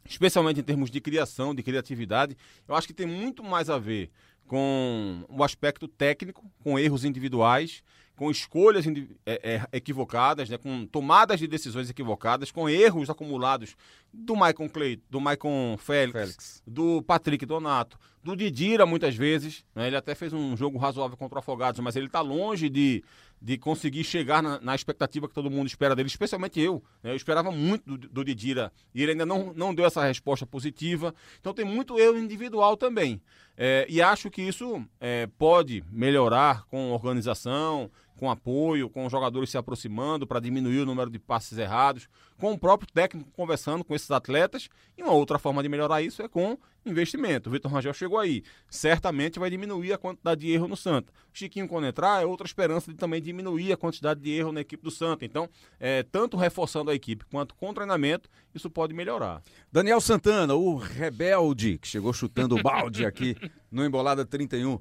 especialmente 0.04 0.60
em 0.60 0.62
termos 0.62 0.90
de 0.90 1.00
criação, 1.00 1.54
de 1.54 1.62
criatividade, 1.62 2.36
eu 2.66 2.74
acho 2.74 2.86
que 2.86 2.94
tem 2.94 3.06
muito 3.06 3.42
mais 3.42 3.70
a 3.70 3.78
ver 3.78 4.10
com 4.46 5.24
o 5.28 5.44
aspecto 5.44 5.86
técnico, 5.86 6.44
com 6.62 6.78
erros 6.78 7.04
individuais, 7.04 7.82
com 8.20 8.30
escolhas 8.30 8.84
é, 9.24 9.40
é, 9.42 9.66
equivocadas, 9.72 10.50
né, 10.50 10.58
com 10.58 10.84
tomadas 10.84 11.38
de 11.40 11.46
decisões 11.46 11.88
equivocadas, 11.88 12.50
com 12.50 12.68
erros 12.68 13.08
acumulados 13.08 13.74
do 14.12 14.36
Maicon 14.36 14.68
Clay, 14.68 15.00
do 15.08 15.18
Maicon 15.18 15.78
Félix, 15.78 16.18
Félix, 16.18 16.62
do 16.66 17.00
Patrick 17.00 17.46
Donato, 17.46 17.98
do 18.22 18.36
Didira 18.36 18.84
muitas 18.84 19.14
vezes. 19.14 19.64
Né, 19.74 19.86
ele 19.86 19.96
até 19.96 20.14
fez 20.14 20.34
um 20.34 20.54
jogo 20.54 20.76
razoável 20.76 21.16
contra 21.16 21.36
o 21.36 21.38
Afogados, 21.38 21.80
mas 21.80 21.96
ele 21.96 22.06
está 22.06 22.20
longe 22.20 22.68
de, 22.68 23.02
de 23.40 23.56
conseguir 23.56 24.04
chegar 24.04 24.42
na, 24.42 24.60
na, 24.60 24.74
expectativa 24.74 25.26
que 25.26 25.34
todo 25.34 25.50
mundo 25.50 25.66
espera 25.66 25.96
dele, 25.96 26.08
especialmente 26.08 26.60
eu. 26.60 26.82
Né, 27.02 27.10
eu 27.12 27.16
esperava 27.16 27.50
muito 27.50 27.96
do, 27.96 28.08
do 28.08 28.24
Didira 28.24 28.70
e 28.94 29.02
ele 29.02 29.12
ainda 29.12 29.24
não, 29.24 29.52
não 29.54 29.74
deu 29.74 29.86
essa 29.86 30.04
resposta 30.04 30.46
positiva. 30.46 31.14
Então 31.40 31.54
tem 31.54 31.64
muito 31.64 31.98
erro 31.98 32.18
individual 32.18 32.76
também. 32.76 33.20
É, 33.56 33.86
e 33.88 34.00
acho 34.00 34.30
que 34.30 34.42
isso 34.42 34.84
é, 35.00 35.26
pode 35.38 35.84
melhorar 35.90 36.64
com 36.66 36.92
organização, 36.92 37.90
com 38.20 38.30
apoio, 38.30 38.90
com 38.90 39.06
os 39.06 39.10
jogadores 39.10 39.48
se 39.48 39.56
aproximando 39.56 40.26
para 40.26 40.38
diminuir 40.38 40.80
o 40.80 40.84
número 40.84 41.08
de 41.08 41.18
passes 41.18 41.56
errados, 41.56 42.06
com 42.38 42.52
o 42.52 42.58
próprio 42.58 42.86
técnico 42.92 43.30
conversando 43.32 43.82
com 43.82 43.94
esses 43.94 44.10
atletas. 44.10 44.68
E 44.96 45.02
uma 45.02 45.12
outra 45.12 45.38
forma 45.38 45.62
de 45.62 45.70
melhorar 45.70 46.02
isso 46.02 46.20
é 46.22 46.28
com 46.28 46.58
investimento. 46.84 47.48
O 47.48 47.52
Vitor 47.52 47.72
Rangel 47.72 47.94
chegou 47.94 48.18
aí. 48.18 48.42
Certamente 48.68 49.38
vai 49.38 49.48
diminuir 49.48 49.94
a 49.94 49.98
quantidade 49.98 50.42
de 50.42 50.52
erro 50.52 50.68
no 50.68 50.76
Santa. 50.76 51.10
Chiquinho, 51.32 51.66
quando 51.66 51.86
entrar, 51.86 52.22
é 52.22 52.26
outra 52.26 52.46
esperança 52.46 52.90
de 52.90 52.98
também 52.98 53.22
diminuir 53.22 53.72
a 53.72 53.76
quantidade 53.76 54.20
de 54.20 54.30
erro 54.30 54.52
na 54.52 54.60
equipe 54.60 54.82
do 54.82 54.90
Santa. 54.90 55.24
Então, 55.24 55.48
é, 55.78 56.02
tanto 56.02 56.36
reforçando 56.36 56.90
a 56.90 56.94
equipe 56.94 57.24
quanto 57.30 57.54
com 57.54 57.72
treinamento, 57.72 58.28
isso 58.54 58.68
pode 58.68 58.92
melhorar. 58.92 59.42
Daniel 59.72 60.00
Santana, 60.00 60.54
o 60.54 60.76
rebelde, 60.76 61.78
que 61.78 61.88
chegou 61.88 62.12
chutando 62.12 62.54
o 62.54 62.62
balde 62.62 63.06
aqui 63.06 63.34
no 63.70 63.82
Embolada 63.82 64.26
31. 64.26 64.78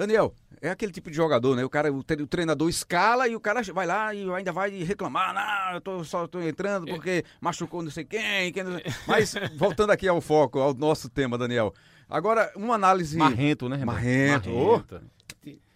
Daniel, 0.00 0.34
é 0.62 0.70
aquele 0.70 0.92
tipo 0.92 1.10
de 1.10 1.16
jogador, 1.16 1.54
né? 1.54 1.62
O 1.62 1.68
cara, 1.68 1.92
o 1.92 2.02
treinador 2.02 2.70
escala 2.70 3.28
e 3.28 3.36
o 3.36 3.40
cara 3.40 3.62
vai 3.64 3.86
lá 3.86 4.14
e 4.14 4.26
ainda 4.32 4.50
vai 4.50 4.70
reclamar, 4.82 5.34
não, 5.34 5.74
eu 5.74 5.80
tô, 5.82 6.02
só 6.04 6.26
tô 6.26 6.40
entrando 6.40 6.86
porque 6.86 7.22
machucou 7.38 7.82
não 7.82 7.90
sei 7.90 8.04
quem, 8.04 8.50
quem 8.50 8.64
não 8.64 8.78
sei... 8.78 8.84
Mas 9.06 9.34
voltando 9.58 9.90
aqui 9.90 10.08
ao 10.08 10.22
foco, 10.22 10.58
ao 10.58 10.72
nosso 10.72 11.10
tema, 11.10 11.36
Daniel. 11.36 11.74
Agora, 12.08 12.50
uma 12.56 12.76
análise. 12.76 13.18
Marrento, 13.18 13.68
né? 13.68 13.84
Marrento. 13.84 14.48
Marrento. 14.48 15.02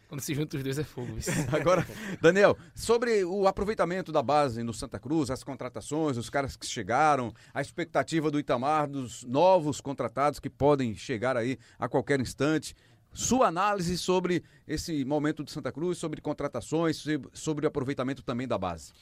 Quando 0.08 0.20
se 0.22 0.34
junta 0.34 0.56
os 0.56 0.62
dois 0.62 0.78
é 0.78 0.84
fogo. 0.84 1.18
Isso. 1.18 1.30
Agora, 1.54 1.86
Daniel, 2.22 2.56
sobre 2.74 3.24
o 3.24 3.46
aproveitamento 3.46 4.10
da 4.10 4.22
base 4.22 4.62
no 4.62 4.72
Santa 4.72 4.98
Cruz, 4.98 5.28
as 5.28 5.44
contratações, 5.44 6.16
os 6.16 6.30
caras 6.30 6.56
que 6.56 6.64
chegaram, 6.64 7.30
a 7.52 7.60
expectativa 7.60 8.30
do 8.30 8.38
Itamar, 8.38 8.88
dos 8.88 9.22
novos 9.24 9.82
contratados 9.82 10.38
que 10.40 10.48
podem 10.48 10.94
chegar 10.94 11.36
aí 11.36 11.58
a 11.78 11.88
qualquer 11.88 12.20
instante 12.20 12.74
sua 13.14 13.46
análise 13.46 13.96
sobre 13.96 14.44
esse 14.66 15.04
momento 15.04 15.44
de 15.44 15.52
Santa 15.52 15.72
Cruz, 15.72 15.98
sobre 15.98 16.20
contratações, 16.20 17.02
sobre 17.32 17.64
o 17.64 17.68
aproveitamento 17.68 18.22
também 18.22 18.46
da 18.46 18.58
base. 18.58 18.92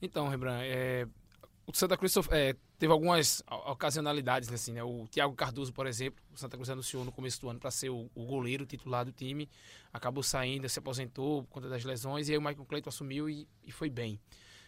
Então, 0.00 0.28
Rembrandt, 0.28 0.66
é, 0.66 1.08
o 1.66 1.74
Santa 1.74 1.96
Cruz 1.96 2.14
é, 2.30 2.54
teve 2.78 2.92
algumas 2.92 3.42
ocasionalidades, 3.48 4.48
né, 4.48 4.56
assim, 4.56 4.72
né? 4.72 4.82
O 4.82 5.06
Thiago 5.08 5.34
Cardoso, 5.34 5.72
por 5.72 5.86
exemplo, 5.86 6.22
o 6.34 6.38
Santa 6.38 6.56
Cruz 6.56 6.68
anunciou 6.68 7.04
no 7.04 7.12
começo 7.12 7.40
do 7.40 7.48
ano 7.48 7.58
para 7.58 7.70
ser 7.70 7.88
o, 7.88 8.10
o, 8.14 8.26
goleiro 8.26 8.66
titular 8.66 9.04
do 9.04 9.12
time, 9.12 9.48
acabou 9.92 10.22
saindo, 10.22 10.68
se 10.68 10.78
aposentou 10.78 11.44
por 11.44 11.50
conta 11.50 11.68
das 11.68 11.84
lesões, 11.84 12.28
e 12.28 12.32
aí 12.32 12.38
o 12.38 12.42
Michael 12.42 12.66
Cleiton 12.66 12.88
assumiu 12.88 13.30
e, 13.30 13.48
e 13.64 13.72
foi 13.72 13.88
bem. 13.88 14.20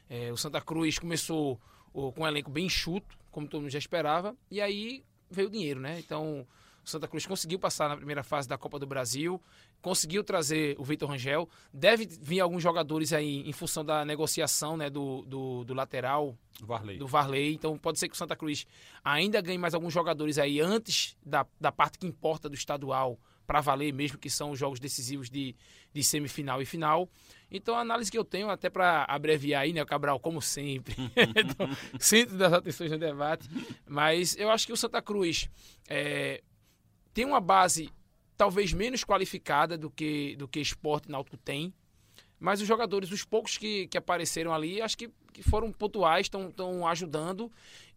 É, 0.08 0.32
o 0.32 0.36
Santa 0.36 0.60
Cruz 0.60 0.98
começou 0.98 1.60
com 1.92 2.22
um 2.22 2.26
elenco 2.26 2.50
bem 2.50 2.66
enxuto, 2.66 3.16
como 3.30 3.46
todo 3.46 3.62
mundo 3.62 3.70
já 3.70 3.78
esperava, 3.78 4.36
e 4.50 4.60
aí 4.60 5.04
veio 5.30 5.48
o 5.48 5.50
dinheiro, 5.50 5.80
né? 5.80 5.98
Então, 5.98 6.46
O 6.85 6.88
Santa 6.88 7.09
Cruz 7.09 7.25
conseguiu 7.25 7.59
passar 7.59 7.88
na 7.88 7.97
primeira 7.97 8.23
fase 8.23 8.49
da 8.49 8.59
Copa 8.59 8.79
do 8.79 8.87
Brasil, 8.87 9.40
conseguiu 9.81 10.23
trazer 10.23 10.77
o 10.79 10.85
Vitor 10.85 11.09
Rangel. 11.09 11.49
Deve 11.73 12.07
vir 12.07 12.40
alguns 12.40 12.62
jogadores 12.62 13.12
aí 13.12 13.49
em 13.49 13.53
função 13.53 13.85
da 13.85 14.05
negociação 14.05 14.77
né, 14.77 14.90
do, 14.90 15.23
do, 15.23 15.64
do 15.64 15.75
lateral 15.75 16.37
Varley. 16.61 16.99
do 16.99 17.07
Varley. 17.07 17.55
Então 17.55 17.79
pode 17.79 17.99
ser 17.99 18.09
que 18.09 18.14
o 18.14 18.18
Santa 18.18 18.37
Cruz 18.37 18.66
ainda 19.03 19.40
ganhe 19.40 19.59
mais 19.59 19.75
alguns 19.75 19.92
jogadores 19.92 20.38
aí 20.38 20.61
antes 20.61 21.16
da, 21.25 21.47
da 21.59 21.73
parte 21.73 21.99
que 21.99 22.07
importa 22.07 22.49
do 22.49 22.55
estadual 22.55 23.18
para 23.47 23.61
valer 23.61 23.92
mesmo, 23.92 24.18
que 24.18 24.31
são 24.31 24.51
os 24.51 24.59
jogos 24.59 24.81
decisivos 24.81 25.29
de, 25.29 25.55
de 25.92 26.03
semifinal 26.03 26.62
e 26.62 26.64
final. 26.64 27.09
Então 27.51 27.75
a 27.75 27.81
análise 27.81 28.11
que 28.11 28.18
eu 28.18 28.25
tenho, 28.25 28.51
até 28.51 28.68
para 28.70 29.05
abreviar 29.09 29.62
aí, 29.62 29.73
né, 29.73 29.85
Cabral, 29.85 30.18
como 30.18 30.40
sempre, 30.40 30.94
então, 31.37 31.68
centro 31.99 32.37
das 32.37 32.53
atenções 32.53 32.90
no 32.90 32.99
debate, 32.99 33.49
mas 33.87 34.37
eu 34.37 34.51
acho 34.51 34.66
que 34.66 34.73
o 34.73 34.77
Santa 34.77 35.01
Cruz 35.03 35.49
é, 35.88 36.42
tem 37.14 37.24
uma 37.24 37.40
base 37.40 37.88
talvez 38.37 38.72
menos 38.72 39.05
qualificada 39.05 39.79
do 39.79 39.88
que 39.88 40.37
do 40.37 40.46
que 40.46 40.61
Esporte 40.61 41.11
Náutico 41.11 41.37
tem, 41.37 41.72
mas 42.38 42.61
os 42.61 42.68
jogadores, 42.68 43.11
os 43.11 43.24
poucos 43.24 43.57
que, 43.57 43.87
que 43.87 43.96
apareceram 43.96 44.53
ali, 44.53 44.83
acho 44.83 44.98
que, 44.98 45.11
que 45.33 45.42
foram 45.42 45.72
pontuais, 45.72 46.27
estão 46.27 46.87
ajudando. 46.87 47.50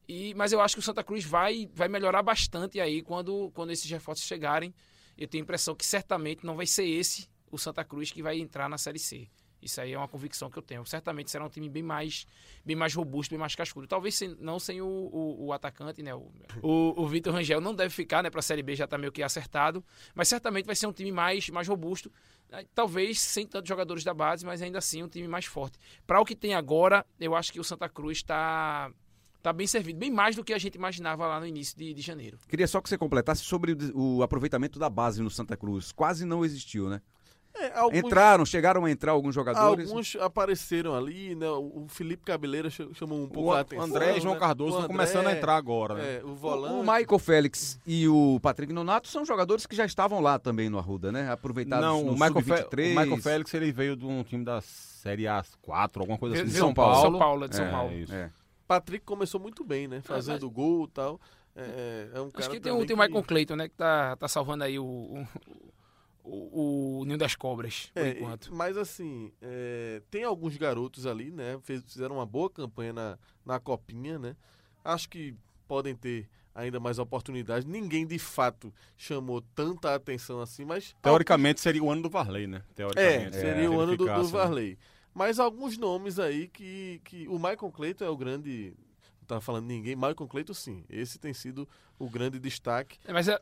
E, 0.07 0.33
mas 0.35 0.53
eu 0.53 0.61
acho 0.61 0.75
que 0.75 0.79
o 0.79 0.83
Santa 0.83 1.03
Cruz 1.03 1.25
vai, 1.25 1.69
vai 1.73 1.89
melhorar 1.89 2.23
bastante 2.23 2.79
aí 2.79 3.01
quando, 3.01 3.51
quando 3.53 3.71
esses 3.71 3.89
reforços 3.91 4.25
chegarem. 4.25 4.73
Eu 5.17 5.27
tenho 5.27 5.41
a 5.41 5.45
impressão 5.45 5.75
que 5.75 5.85
certamente 5.85 6.45
não 6.45 6.55
vai 6.55 6.65
ser 6.65 6.85
esse 6.85 7.27
o 7.51 7.57
Santa 7.57 7.83
Cruz 7.83 8.09
que 8.11 8.23
vai 8.23 8.39
entrar 8.39 8.69
na 8.69 8.77
Série 8.77 8.99
C. 8.99 9.27
Isso 9.61 9.81
aí 9.81 9.93
é 9.93 9.97
uma 9.97 10.07
convicção 10.07 10.49
que 10.49 10.57
eu 10.57 10.61
tenho. 10.61 10.85
Certamente 10.85 11.31
será 11.31 11.45
um 11.45 11.49
time 11.49 11.67
bem 11.67 11.83
mais, 11.83 12.25
bem 12.63 12.75
mais 12.75 12.93
robusto, 12.93 13.31
bem 13.31 13.39
mais 13.39 13.55
cascudo. 13.55 13.87
Talvez 13.87 14.15
sem, 14.15 14.35
não 14.39 14.59
sem 14.59 14.81
o, 14.81 14.85
o, 14.85 15.45
o, 15.45 15.53
atacante, 15.53 16.03
né? 16.03 16.13
O, 16.13 16.31
o, 16.61 17.03
o 17.03 17.07
Vitor 17.07 17.33
Rangel 17.33 17.59
não 17.59 17.73
deve 17.73 17.89
ficar, 17.89 18.21
né? 18.21 18.29
Para 18.29 18.39
a 18.39 18.43
Série 18.43 18.61
B 18.61 18.75
já 18.75 18.85
está 18.85 18.97
meio 18.97 19.11
que 19.11 19.23
acertado. 19.23 19.83
Mas 20.13 20.27
certamente 20.27 20.65
vai 20.65 20.75
ser 20.75 20.87
um 20.87 20.93
time 20.93 21.11
mais, 21.11 21.49
mais 21.49 21.67
robusto. 21.67 22.11
Talvez 22.73 23.19
sem 23.19 23.45
tantos 23.45 23.67
jogadores 23.67 24.03
da 24.03 24.13
base, 24.13 24.45
mas 24.45 24.61
ainda 24.61 24.77
assim 24.77 25.03
um 25.03 25.09
time 25.09 25.27
mais 25.27 25.45
forte. 25.45 25.79
Para 26.05 26.21
o 26.21 26.25
que 26.25 26.35
tem 26.35 26.53
agora, 26.53 27.05
eu 27.19 27.35
acho 27.35 27.51
que 27.51 27.59
o 27.59 27.63
Santa 27.63 27.89
Cruz 27.89 28.17
está 28.19 28.91
tá 29.41 29.51
bem 29.51 29.67
servido, 29.67 29.97
bem 29.97 30.11
mais 30.11 30.35
do 30.35 30.43
que 30.43 30.53
a 30.53 30.57
gente 30.57 30.75
imaginava 30.75 31.25
lá 31.25 31.39
no 31.39 31.45
início 31.45 31.77
de, 31.77 31.93
de 31.93 32.01
janeiro. 32.01 32.37
Queria 32.47 32.67
só 32.67 32.81
que 32.81 32.89
você 32.89 32.97
completasse 32.97 33.43
sobre 33.43 33.73
o, 33.93 34.17
o 34.17 34.23
aproveitamento 34.23 34.77
da 34.77 34.89
base 34.89 35.21
no 35.21 35.29
Santa 35.29 35.57
Cruz. 35.57 35.91
Quase 35.91 36.25
não 36.25 36.45
existiu, 36.45 36.89
né? 36.89 37.01
É, 37.59 37.77
alguns, 37.79 37.99
Entraram, 37.99 38.45
chegaram 38.45 38.85
a 38.85 38.91
entrar 38.91 39.11
alguns 39.13 39.33
jogadores. 39.33 39.89
Alguns 39.89 40.15
apareceram 40.17 40.95
ali, 40.95 41.33
né? 41.35 41.49
O 41.49 41.85
Felipe 41.89 42.23
Cabeleira 42.23 42.69
chamou 42.69 43.23
um 43.23 43.27
pouco 43.27 43.49
o 43.49 43.53
a 43.53 43.61
atenção. 43.61 43.85
André 43.85 44.17
e 44.17 44.21
João 44.21 44.35
né? 44.35 44.39
Cardoso 44.39 44.75
estão 44.75 44.87
começando 44.87 45.27
a 45.27 45.33
entrar 45.35 45.55
agora, 45.55 45.95
né? 45.95 46.17
É, 46.17 46.23
o 46.23 46.35
volante. 46.35 46.73
o 46.75 46.79
Michael 46.81 47.19
Félix 47.19 47.79
e 47.85 48.07
o 48.07 48.39
Patrick 48.41 48.71
Nonato 48.71 49.07
são 49.07 49.25
jogadores 49.25 49.65
que 49.65 49.75
já 49.75 49.85
estavam 49.85 50.19
lá 50.19 50.37
também 50.37 50.69
no 50.69 50.77
Arruda, 50.77 51.11
né? 51.11 51.31
Aproveitados 51.31 51.83
Não, 51.85 52.03
no 52.03 52.11
o 52.11 52.13
Michael, 52.13 52.41
Fe- 52.41 52.57
Sub-23. 52.57 52.85
o 52.95 52.99
Michael 52.99 53.21
Félix 53.21 53.53
ele 53.53 53.71
veio 53.71 53.95
de 53.95 54.05
um 54.05 54.23
time 54.23 54.45
da 54.45 54.61
Série 54.61 55.23
A4, 55.23 55.99
alguma 55.99 56.17
coisa 56.17 56.35
assim, 56.35 56.45
de 56.45 56.51
São 56.51 56.69
de 56.69 56.75
Paulo. 56.75 57.01
São 57.01 57.19
Paulo, 57.19 57.47
de 57.49 57.55
São 57.55 57.65
É, 57.65 57.71
Paulo. 57.71 57.93
isso. 57.93 58.13
É. 58.13 58.29
Patrick 58.67 59.05
começou 59.05 59.39
muito 59.39 59.63
bem, 59.63 59.87
né? 59.87 60.01
Fazendo 60.01 60.49
gol 60.49 60.85
e 60.85 60.89
tal. 60.89 61.19
É, 61.55 62.09
é 62.13 62.21
um 62.21 62.29
cara 62.29 62.45
Acho 62.45 62.49
que 62.51 62.59
tem, 62.59 62.71
o, 62.71 62.85
tem 62.85 62.95
o 62.95 62.99
Michael 62.99 63.23
Clayton, 63.23 63.55
né? 63.55 63.67
Que 63.67 63.75
tá, 63.75 64.15
tá 64.15 64.27
salvando 64.27 64.63
aí 64.63 64.77
o, 64.77 64.83
o, 64.85 65.27
o, 66.29 66.99
o 67.01 67.05
Ninho 67.05 67.17
das 67.17 67.35
Cobras, 67.35 67.89
por 67.93 68.05
É, 68.05 68.09
enquanto. 68.11 68.53
Mas 68.53 68.77
assim, 68.77 69.31
é, 69.41 70.01
tem 70.09 70.23
alguns 70.23 70.57
garotos 70.57 71.05
ali, 71.05 71.31
né? 71.31 71.57
fez- 71.63 71.83
fizeram 71.83 72.15
uma 72.15 72.25
boa 72.25 72.49
campanha 72.49 72.93
na, 72.93 73.17
na 73.45 73.59
copinha, 73.59 74.19
né? 74.19 74.35
Acho 74.83 75.09
que 75.09 75.33
podem 75.67 75.95
ter 75.95 76.29
ainda 76.53 76.79
mais 76.79 76.97
oportunidades. 76.99 77.65
Ninguém 77.65 78.05
de 78.05 78.17
fato 78.17 78.73
chamou 78.97 79.41
tanta 79.41 79.93
atenção 79.93 80.41
assim, 80.41 80.65
mas. 80.65 80.95
Teoricamente 81.01 81.61
seria 81.61 81.83
o 81.83 81.89
ano 81.91 82.01
do 82.01 82.09
Varley, 82.09 82.47
né? 82.47 82.63
É, 82.69 82.73
Teoricamente. 82.73 83.35
seria 83.35 83.69
se 83.69 83.75
o 83.75 83.79
ano 83.79 83.95
do, 83.97 84.05
do 84.05 84.11
né? 84.11 84.23
Varley. 84.23 84.77
Mas 85.13 85.39
alguns 85.39 85.77
nomes 85.77 86.19
aí 86.19 86.47
que, 86.47 87.01
que. 87.03 87.27
O 87.27 87.35
Michael 87.37 87.71
Clayton 87.71 88.05
é 88.05 88.09
o 88.09 88.17
grande. 88.17 88.73
Não 89.21 89.27
tava 89.27 89.41
falando 89.41 89.65
ninguém. 89.65 89.95
Michael 89.95 90.27
Clayton, 90.27 90.53
sim. 90.53 90.83
Esse 90.89 91.17
tem 91.19 91.33
sido 91.33 91.67
o 91.99 92.09
grande 92.09 92.39
destaque. 92.39 92.97
É, 93.05 93.11
mas 93.11 93.27
é, 93.27 93.33
é, 93.33 93.39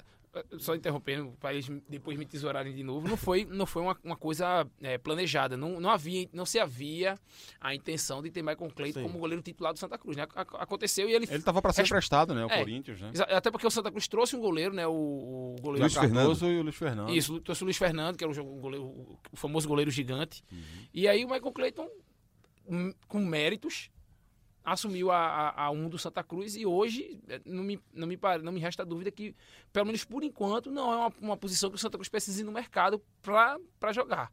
só 0.58 0.76
interrompendo, 0.76 1.32
para 1.39 1.54
eles 1.54 1.69
depois 1.89 2.17
me 2.17 2.26
tesourarem 2.26 2.74
de 2.74 2.84
novo, 2.84 3.08
não 3.08 3.15
foi, 3.17 3.45
não 3.45 3.65
foi 3.65 3.82
uma, 3.82 3.98
uma 4.04 4.15
coisa 4.15 4.67
é, 4.82 4.98
planejada. 4.98 5.56
Não, 5.56 5.80
não, 5.80 5.89
havia, 5.89 6.28
não 6.34 6.45
se 6.45 6.60
havia 6.60 7.15
a 7.62 7.74
intenção 7.76 8.21
de 8.21 8.30
ter 8.32 8.41
Michael 8.41 8.71
Clayton 8.76 9.00
Sim. 9.00 9.06
como 9.08 9.19
goleiro 9.19 9.41
titular 9.41 9.74
do 9.74 9.80
Santa 9.80 9.98
Cruz. 9.98 10.17
Né? 10.17 10.24
Ac- 10.24 10.56
Aconteceu 10.56 11.08
e 11.10 11.13
ele. 11.13 11.28
Ele 11.30 11.43
tava 11.43 11.62
para 11.62 11.71
ser 11.74 11.84
emprestado, 11.84 12.34
né? 12.34 12.45
O 12.45 12.50
É. 12.50 12.58
Corinthians, 12.60 13.00
né? 13.02 13.12
Até 13.30 13.50
porque 13.52 13.67
o 13.67 13.71
Santa 13.71 13.91
Cruz 13.91 14.08
trouxe 14.08 14.36
um 14.36 14.39
goleiro, 14.39 14.74
né? 14.74 14.86
O, 14.88 14.91
o 14.93 15.56
goleiro 15.62 15.84
Luiz. 15.86 15.93
Cardoso 15.95 16.48
e 16.48 16.60
o 16.60 16.63
Luiz 16.63 16.76
Fernando. 16.76 17.10
Isso, 17.12 17.39
trouxe 17.41 17.63
o 17.63 17.65
Luiz 17.65 17.78
Fernando, 17.78 18.17
que 18.17 18.24
era 18.24 18.32
o, 18.41 18.45
goleiro- 18.60 18.86
o- 18.86 19.19
o 19.32 19.36
famoso 19.36 19.67
goleiro 19.67 19.89
gigante. 19.91 20.43
Uhum. 20.52 20.60
E 20.93 21.08
aí 21.08 21.24
o 21.24 21.30
Michael 21.30 21.52
Clayton, 21.52 21.88
hum, 22.67 22.93
com 23.08 23.19
méritos, 23.19 23.89
assumiu 24.65 25.12
a, 25.12 25.17
a, 25.49 25.63
a 25.65 25.71
um 25.71 25.88
do 25.88 25.97
Santa 25.97 26.23
Cruz 26.23 26.56
e 26.56 26.65
hoje 26.65 27.19
eh, 27.30 27.39
não 27.45 27.63
me, 27.63 27.80
não, 27.93 28.08
me, 28.08 28.17
não 28.41 28.51
me 28.51 28.60
resta 28.60 28.84
dúvida 28.84 29.12
que, 29.12 29.36
pelo 29.71 29.86
menos 29.86 30.04
por 30.04 30.23
enquanto, 30.23 30.71
não 30.71 30.91
é 30.91 30.95
uma, 30.97 31.13
uma 31.21 31.38
posição 31.38 31.69
que 31.69 31.75
o 31.75 31.80
Santa 31.80 31.97
Cruz 31.97 32.10
precisa 32.10 32.41
ir 32.41 32.43
no 32.43 32.51
mercado 32.51 33.01
para 33.21 33.93
jogar. 33.93 34.32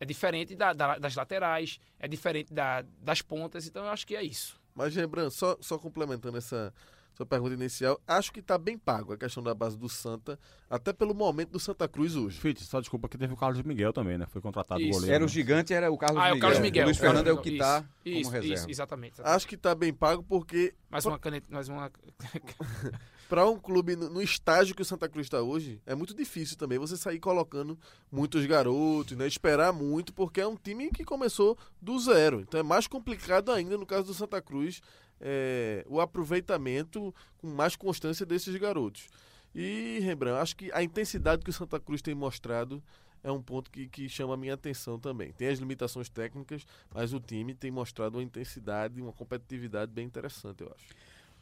É 0.00 0.04
diferente 0.04 0.54
da- 0.54 0.72
da- 0.72 0.98
das 0.98 1.14
laterais, 1.16 1.80
é 1.98 2.06
diferente 2.06 2.54
da- 2.54 2.82
das 3.00 3.20
pontas, 3.20 3.66
então 3.66 3.84
eu 3.84 3.90
acho 3.90 4.06
que 4.06 4.14
é 4.14 4.22
isso. 4.22 4.60
Mas, 4.74 4.94
Rembrandt, 4.94 5.34
só, 5.34 5.56
só 5.60 5.76
complementando 5.76 6.38
essa 6.38 6.72
sua 7.18 7.26
pergunta 7.26 7.52
inicial, 7.52 8.00
acho 8.06 8.32
que 8.32 8.38
está 8.38 8.56
bem 8.56 8.78
pago 8.78 9.12
a 9.12 9.18
questão 9.18 9.42
da 9.42 9.52
base 9.52 9.76
do 9.76 9.88
Santa, 9.88 10.38
até 10.70 10.92
pelo 10.92 11.12
momento 11.12 11.50
do 11.50 11.58
Santa 11.58 11.88
Cruz 11.88 12.14
hoje. 12.14 12.38
Fitz, 12.38 12.62
só 12.66 12.78
desculpa 12.78 13.08
que 13.08 13.18
teve 13.18 13.34
o 13.34 13.36
Carlos 13.36 13.60
Miguel 13.62 13.92
também, 13.92 14.16
né? 14.16 14.24
Foi 14.30 14.40
contratado 14.40 14.80
o 14.80 14.84
Isso. 14.84 14.92
goleiro. 14.92 15.14
Era 15.16 15.24
o 15.24 15.26
né? 15.26 15.32
gigante, 15.32 15.74
era 15.74 15.90
o 15.90 15.98
Carlos 15.98 16.22
ah, 16.22 16.28
é 16.28 16.34
Miguel. 16.34 16.38
o 16.38 16.40
Carlos 16.40 16.60
Miguel. 16.60 16.84
O 16.84 16.86
Luiz 16.86 16.96
o 16.96 17.00
Carlos 17.00 17.18
Fernando 17.18 17.36
é 17.36 17.40
o 17.40 17.42
que 17.42 17.50
está 17.50 17.78
Isso, 17.78 17.86
como 18.04 18.20
isso, 18.20 18.30
reserva. 18.30 18.54
Isso, 18.54 18.70
exatamente. 18.70 19.20
Acho 19.20 19.48
que 19.48 19.56
está 19.56 19.74
bem 19.74 19.92
pago 19.92 20.22
porque 20.22 20.72
Mais 20.88 21.04
uma 21.04 21.18
caneta, 21.18 21.48
mais 21.50 21.68
uma. 21.68 21.90
para 23.28 23.46
um 23.48 23.58
clube 23.58 23.96
no, 23.96 24.08
no 24.08 24.22
estágio 24.22 24.72
que 24.72 24.82
o 24.82 24.84
Santa 24.84 25.08
Cruz 25.08 25.26
está 25.26 25.42
hoje, 25.42 25.82
é 25.84 25.96
muito 25.96 26.14
difícil 26.14 26.56
também 26.56 26.78
você 26.78 26.96
sair 26.96 27.18
colocando 27.18 27.76
muitos 28.12 28.46
garotos, 28.46 29.16
né? 29.18 29.26
Esperar 29.26 29.72
muito, 29.72 30.14
porque 30.14 30.40
é 30.40 30.46
um 30.46 30.56
time 30.56 30.88
que 30.90 31.04
começou 31.04 31.58
do 31.82 31.98
zero. 31.98 32.42
Então 32.42 32.60
é 32.60 32.62
mais 32.62 32.86
complicado 32.86 33.50
ainda 33.50 33.76
no 33.76 33.84
caso 33.84 34.04
do 34.04 34.14
Santa 34.14 34.40
Cruz 34.40 34.80
é, 35.20 35.84
o 35.88 36.00
aproveitamento 36.00 37.14
com 37.38 37.48
mais 37.48 37.76
constância 37.76 38.24
desses 38.24 38.54
garotos. 38.56 39.08
E, 39.54 39.98
Rembrandt, 40.00 40.40
acho 40.40 40.56
que 40.56 40.70
a 40.72 40.82
intensidade 40.82 41.42
que 41.42 41.50
o 41.50 41.52
Santa 41.52 41.80
Cruz 41.80 42.02
tem 42.02 42.14
mostrado 42.14 42.82
é 43.22 43.32
um 43.32 43.42
ponto 43.42 43.70
que, 43.70 43.88
que 43.88 44.08
chama 44.08 44.34
a 44.34 44.36
minha 44.36 44.54
atenção 44.54 44.98
também. 44.98 45.32
Tem 45.32 45.48
as 45.48 45.58
limitações 45.58 46.08
técnicas, 46.08 46.64
mas 46.94 47.12
o 47.12 47.20
time 47.20 47.54
tem 47.54 47.70
mostrado 47.70 48.18
uma 48.18 48.22
intensidade, 48.22 49.00
uma 49.00 49.12
competitividade 49.12 49.90
bem 49.90 50.06
interessante, 50.06 50.62
eu 50.62 50.72
acho. 50.74 50.86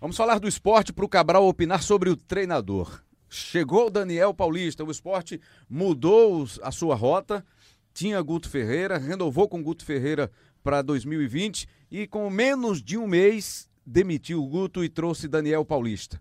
Vamos 0.00 0.16
falar 0.16 0.38
do 0.38 0.48
esporte 0.48 0.92
para 0.92 1.04
o 1.04 1.08
Cabral 1.08 1.46
opinar 1.46 1.82
sobre 1.82 2.10
o 2.10 2.16
treinador. 2.16 3.02
Chegou 3.28 3.86
o 3.86 3.90
Daniel 3.90 4.32
Paulista, 4.32 4.84
o 4.84 4.90
esporte 4.90 5.40
mudou 5.68 6.46
a 6.62 6.70
sua 6.70 6.94
rota, 6.94 7.44
tinha 7.92 8.20
Guto 8.22 8.48
Ferreira, 8.48 8.98
renovou 8.98 9.48
com 9.48 9.62
Guto 9.62 9.84
Ferreira 9.84 10.30
para 10.62 10.82
2020 10.82 11.66
e 11.90 12.06
com 12.06 12.28
menos 12.30 12.82
de 12.82 12.96
um 12.96 13.06
mês 13.06 13.68
demitiu 13.84 14.42
o 14.42 14.46
Guto 14.46 14.82
e 14.82 14.88
trouxe 14.88 15.28
Daniel 15.28 15.64
Paulista. 15.64 16.20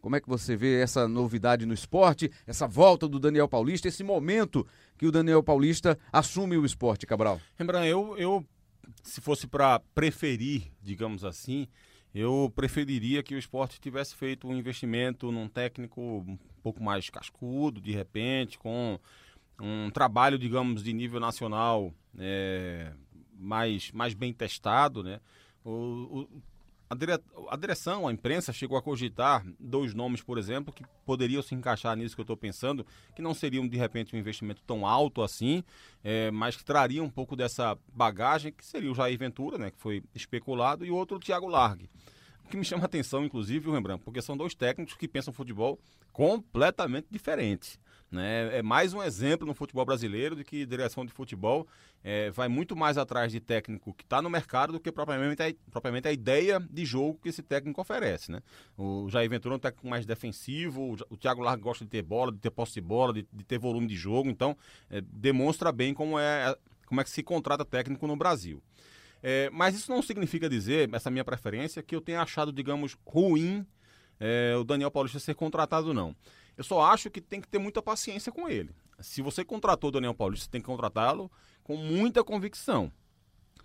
Como 0.00 0.16
é 0.16 0.20
que 0.20 0.28
você 0.28 0.54
vê 0.54 0.80
essa 0.82 1.08
novidade 1.08 1.64
no 1.64 1.72
esporte, 1.72 2.30
essa 2.46 2.66
volta 2.66 3.08
do 3.08 3.18
Daniel 3.18 3.48
Paulista, 3.48 3.88
esse 3.88 4.04
momento 4.04 4.66
que 4.98 5.06
o 5.06 5.12
Daniel 5.12 5.42
Paulista 5.42 5.98
assume 6.12 6.58
o 6.58 6.66
esporte, 6.66 7.06
Cabral? 7.06 7.40
Rembrandt, 7.56 7.88
eu, 7.88 8.16
eu 8.18 8.46
se 9.02 9.20
fosse 9.20 9.46
para 9.46 9.80
preferir, 9.94 10.70
digamos 10.82 11.24
assim, 11.24 11.66
eu 12.14 12.52
preferiria 12.54 13.22
que 13.22 13.34
o 13.34 13.38
esporte 13.38 13.80
tivesse 13.80 14.14
feito 14.14 14.46
um 14.46 14.56
investimento 14.56 15.32
num 15.32 15.48
técnico 15.48 16.00
um 16.00 16.38
pouco 16.62 16.82
mais 16.82 17.10
cascudo, 17.10 17.80
de 17.80 17.92
repente, 17.92 18.58
com 18.58 18.98
um 19.60 19.90
trabalho, 19.90 20.38
digamos, 20.38 20.82
de 20.82 20.92
nível 20.92 21.18
nacional 21.18 21.92
é, 22.18 22.92
mais, 23.38 23.90
mais 23.92 24.14
bem 24.14 24.32
testado, 24.32 25.02
né? 25.02 25.20
O, 25.64 25.70
o- 25.70 26.28
a, 26.90 26.94
dire- 26.94 27.18
a 27.48 27.56
direção, 27.56 28.06
a 28.06 28.12
imprensa 28.12 28.52
chegou 28.52 28.76
a 28.76 28.82
cogitar 28.82 29.44
dois 29.58 29.94
nomes, 29.94 30.20
por 30.22 30.36
exemplo, 30.38 30.72
que 30.72 30.84
poderiam 31.04 31.42
se 31.42 31.54
encaixar 31.54 31.96
nisso 31.96 32.14
que 32.14 32.20
eu 32.20 32.24
estou 32.24 32.36
pensando, 32.36 32.86
que 33.16 33.22
não 33.22 33.32
seriam 33.34 33.66
de 33.66 33.76
repente 33.76 34.14
um 34.14 34.18
investimento 34.18 34.62
tão 34.66 34.86
alto 34.86 35.22
assim, 35.22 35.64
é, 36.04 36.30
mas 36.30 36.56
que 36.56 36.64
traria 36.64 37.02
um 37.02 37.08
pouco 37.10 37.34
dessa 37.34 37.76
bagagem, 37.92 38.52
que 38.52 38.64
seria 38.64 38.92
o 38.92 38.94
Jair 38.94 39.18
Ventura, 39.18 39.56
né, 39.58 39.70
que 39.70 39.78
foi 39.78 40.02
especulado, 40.14 40.84
e 40.84 40.90
o 40.90 40.94
outro 40.94 41.16
o 41.16 41.20
Thiago 41.20 41.48
Largue. 41.48 41.88
O 42.44 42.48
que 42.48 42.56
me 42.58 42.64
chama 42.64 42.82
a 42.82 42.86
atenção, 42.86 43.24
inclusive, 43.24 43.60
viu, 43.60 43.72
Rembrandt, 43.72 44.04
porque 44.04 44.20
são 44.20 44.36
dois 44.36 44.54
técnicos 44.54 44.94
que 44.94 45.08
pensam 45.08 45.32
futebol 45.32 45.80
completamente 46.12 47.06
diferente. 47.10 47.80
Né? 48.14 48.58
É 48.58 48.62
mais 48.62 48.94
um 48.94 49.02
exemplo 49.02 49.44
no 49.44 49.54
futebol 49.54 49.84
brasileiro 49.84 50.36
de 50.36 50.44
que 50.44 50.64
direção 50.64 51.04
de 51.04 51.12
futebol 51.12 51.66
é, 52.02 52.30
vai 52.30 52.46
muito 52.46 52.76
mais 52.76 52.96
atrás 52.96 53.32
de 53.32 53.40
técnico 53.40 53.92
que 53.92 54.04
está 54.04 54.22
no 54.22 54.30
mercado 54.30 54.72
do 54.72 54.78
que 54.78 54.92
propriamente 54.92 55.42
a, 55.42 55.52
propriamente 55.70 56.06
a 56.06 56.12
ideia 56.12 56.60
de 56.60 56.84
jogo 56.84 57.18
que 57.20 57.28
esse 57.28 57.42
técnico 57.42 57.80
oferece. 57.80 58.30
Né? 58.30 58.40
O 58.78 59.08
Jair 59.10 59.28
Ventura 59.28 59.54
é 59.54 59.56
um 59.56 59.60
técnico 59.60 59.88
mais 59.88 60.06
defensivo, 60.06 60.96
o, 61.10 61.16
Thiago 61.16 61.42
Largo 61.42 61.64
gosta 61.64 61.84
de 61.84 61.90
ter 61.90 62.02
bola, 62.02 62.30
de 62.30 62.38
ter 62.38 62.50
posse 62.50 62.74
de 62.74 62.80
bola, 62.80 63.12
de, 63.12 63.26
de 63.32 63.44
ter 63.44 63.58
volume 63.58 63.88
de 63.88 63.96
jogo, 63.96 64.30
então 64.30 64.56
é, 64.88 65.00
demonstra 65.00 65.72
bem 65.72 65.92
como 65.92 66.16
é, 66.16 66.56
como 66.86 67.00
é 67.00 67.04
que 67.04 67.10
se 67.10 67.22
contrata 67.22 67.64
técnico 67.64 68.06
no 68.06 68.16
Brasil. 68.16 68.62
É, 69.20 69.50
mas 69.50 69.74
isso 69.74 69.90
não 69.90 70.02
significa 70.02 70.48
dizer, 70.48 70.88
essa 70.94 71.10
minha 71.10 71.24
preferência, 71.24 71.82
que 71.82 71.96
eu 71.96 72.00
tenha 72.00 72.20
achado, 72.20 72.52
digamos, 72.52 72.96
ruim 73.04 73.66
é, 74.20 74.54
o 74.56 74.64
Daniel 74.64 74.90
Paulista 74.90 75.18
ser 75.18 75.34
contratado, 75.34 75.92
não. 75.92 76.14
Eu 76.56 76.64
só 76.64 76.82
acho 76.82 77.10
que 77.10 77.20
tem 77.20 77.40
que 77.40 77.48
ter 77.48 77.58
muita 77.58 77.82
paciência 77.82 78.30
com 78.30 78.48
ele. 78.48 78.70
Se 79.00 79.20
você 79.22 79.44
contratou 79.44 79.88
o 79.88 79.92
Daniel 79.92 80.14
Paulista, 80.14 80.44
você 80.44 80.50
tem 80.50 80.60
que 80.60 80.66
contratá-lo 80.66 81.30
com 81.62 81.76
muita 81.76 82.22
convicção. 82.22 82.92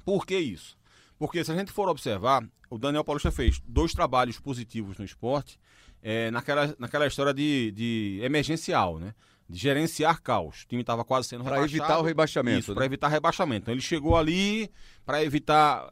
Por 0.03 0.25
que 0.25 0.37
isso? 0.37 0.77
Porque 1.17 1.43
se 1.43 1.51
a 1.51 1.55
gente 1.55 1.71
for 1.71 1.87
observar, 1.89 2.47
o 2.69 2.77
Daniel 2.77 3.03
Paulista 3.03 3.31
fez 3.31 3.61
dois 3.65 3.93
trabalhos 3.93 4.39
positivos 4.39 4.97
no 4.97 5.05
esporte 5.05 5.59
é, 6.01 6.31
naquela, 6.31 6.75
naquela 6.79 7.07
história 7.07 7.33
de, 7.33 7.71
de 7.71 8.19
emergencial, 8.23 8.99
né? 8.99 9.13
De 9.47 9.57
gerenciar 9.57 10.21
caos. 10.21 10.63
O 10.63 10.67
time 10.67 10.81
estava 10.81 11.03
quase 11.03 11.27
sendo. 11.27 11.43
Para 11.43 11.63
evitar 11.63 11.99
o 11.99 12.03
rebaixamento. 12.03 12.59
Isso, 12.59 12.71
né? 12.71 12.75
para 12.75 12.85
evitar 12.85 13.07
rebaixamento. 13.07 13.63
Então 13.63 13.73
ele 13.73 13.81
chegou 13.81 14.15
ali 14.15 14.71
para 15.05 15.23
evitar 15.23 15.91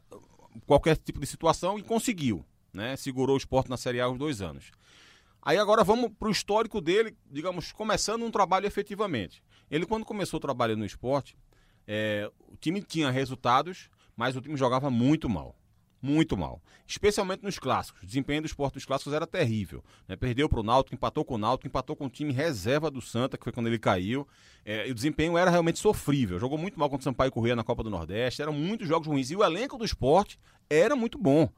qualquer 0.66 0.96
tipo 0.96 1.20
de 1.20 1.26
situação 1.26 1.78
e 1.78 1.82
conseguiu. 1.82 2.44
Né? 2.72 2.96
Segurou 2.96 3.34
o 3.34 3.38
esporte 3.38 3.68
na 3.68 3.76
Série 3.76 4.00
A 4.00 4.08
os 4.08 4.16
dois 4.16 4.40
anos. 4.40 4.70
Aí 5.48 5.56
agora 5.56 5.82
vamos 5.82 6.10
para 6.10 6.28
o 6.28 6.30
histórico 6.30 6.78
dele, 6.78 7.16
digamos, 7.24 7.72
começando 7.72 8.22
um 8.22 8.30
trabalho 8.30 8.66
efetivamente. 8.66 9.42
Ele, 9.70 9.86
quando 9.86 10.04
começou 10.04 10.36
o 10.36 10.40
trabalho 10.42 10.76
no 10.76 10.84
esporte, 10.84 11.38
é, 11.86 12.30
o 12.52 12.54
time 12.58 12.82
tinha 12.82 13.10
resultados, 13.10 13.88
mas 14.14 14.36
o 14.36 14.42
time 14.42 14.58
jogava 14.58 14.90
muito 14.90 15.26
mal. 15.26 15.56
Muito 16.02 16.36
mal. 16.36 16.60
Especialmente 16.86 17.42
nos 17.42 17.58
clássicos. 17.58 18.02
O 18.02 18.06
desempenho 18.06 18.42
do 18.42 18.46
esporte 18.46 18.74
dos 18.74 18.84
clássicos 18.84 19.14
era 19.14 19.26
terrível. 19.26 19.82
Né? 20.06 20.16
Perdeu 20.16 20.50
para 20.50 20.60
o 20.60 20.62
Náutico, 20.62 20.94
empatou 20.94 21.24
com 21.24 21.36
o 21.36 21.38
Náutico, 21.38 21.66
empatou 21.66 21.96
com 21.96 22.04
o 22.04 22.10
time 22.10 22.30
reserva 22.30 22.90
do 22.90 23.00
Santa, 23.00 23.38
que 23.38 23.44
foi 23.44 23.52
quando 23.54 23.68
ele 23.68 23.78
caiu. 23.78 24.28
É, 24.66 24.86
e 24.86 24.90
o 24.90 24.94
desempenho 24.94 25.38
era 25.38 25.50
realmente 25.50 25.78
sofrível. 25.78 26.38
Jogou 26.38 26.58
muito 26.58 26.78
mal 26.78 26.90
contra 26.90 27.00
o 27.00 27.04
Sampaio 27.04 27.32
Corrêa 27.32 27.56
na 27.56 27.64
Copa 27.64 27.82
do 27.82 27.88
Nordeste. 27.88 28.42
Eram 28.42 28.52
muitos 28.52 28.86
jogos 28.86 29.08
ruins. 29.08 29.30
E 29.30 29.36
o 29.36 29.42
elenco 29.42 29.78
do 29.78 29.84
esporte 29.86 30.38
era 30.68 30.94
muito 30.94 31.16
bom. 31.16 31.48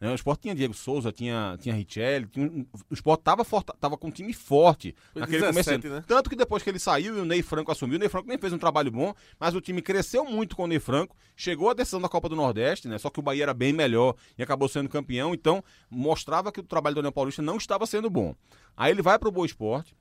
Né? 0.00 0.10
O 0.10 0.14
Sport 0.14 0.40
tinha 0.40 0.54
Diego 0.54 0.74
Souza, 0.74 1.10
tinha, 1.10 1.56
tinha 1.60 1.74
Richelli, 1.74 2.26
tinha, 2.26 2.46
o 2.88 2.94
Sport 2.94 3.20
tava, 3.20 3.44
tava 3.80 3.96
com 3.96 4.08
um 4.08 4.10
time 4.10 4.32
forte 4.32 4.94
Foi 5.12 5.20
naquele 5.20 5.40
17, 5.40 5.66
começo. 5.66 5.88
Né? 5.88 6.04
Tanto 6.06 6.30
que 6.30 6.36
depois 6.36 6.62
que 6.62 6.70
ele 6.70 6.78
saiu 6.78 7.18
e 7.18 7.20
o 7.20 7.24
Ney 7.24 7.42
Franco 7.42 7.72
assumiu, 7.72 7.96
o 7.96 7.98
Ney 7.98 8.08
Franco 8.08 8.28
nem 8.28 8.38
fez 8.38 8.52
um 8.52 8.58
trabalho 8.58 8.90
bom, 8.90 9.14
mas 9.38 9.54
o 9.54 9.60
time 9.60 9.82
cresceu 9.82 10.24
muito 10.24 10.54
com 10.54 10.64
o 10.64 10.66
Ney 10.66 10.78
Franco, 10.78 11.16
chegou 11.36 11.70
à 11.70 11.74
decisão 11.74 12.00
da 12.00 12.08
Copa 12.08 12.28
do 12.28 12.36
Nordeste, 12.36 12.86
né? 12.86 12.96
Só 12.98 13.10
que 13.10 13.18
o 13.18 13.22
Bahia 13.22 13.42
era 13.42 13.54
bem 13.54 13.72
melhor 13.72 14.14
e 14.36 14.42
acabou 14.42 14.68
sendo 14.68 14.88
campeão, 14.88 15.34
então 15.34 15.62
mostrava 15.90 16.52
que 16.52 16.60
o 16.60 16.62
trabalho 16.62 16.94
do 16.94 16.98
Daniel 16.98 17.12
Paulista 17.12 17.42
não 17.42 17.56
estava 17.56 17.86
sendo 17.86 18.08
bom. 18.08 18.34
Aí 18.76 18.92
ele 18.92 19.02
vai 19.02 19.18
para 19.18 19.28
o 19.28 19.32
Boa 19.32 19.46
Esporte, 19.46 19.96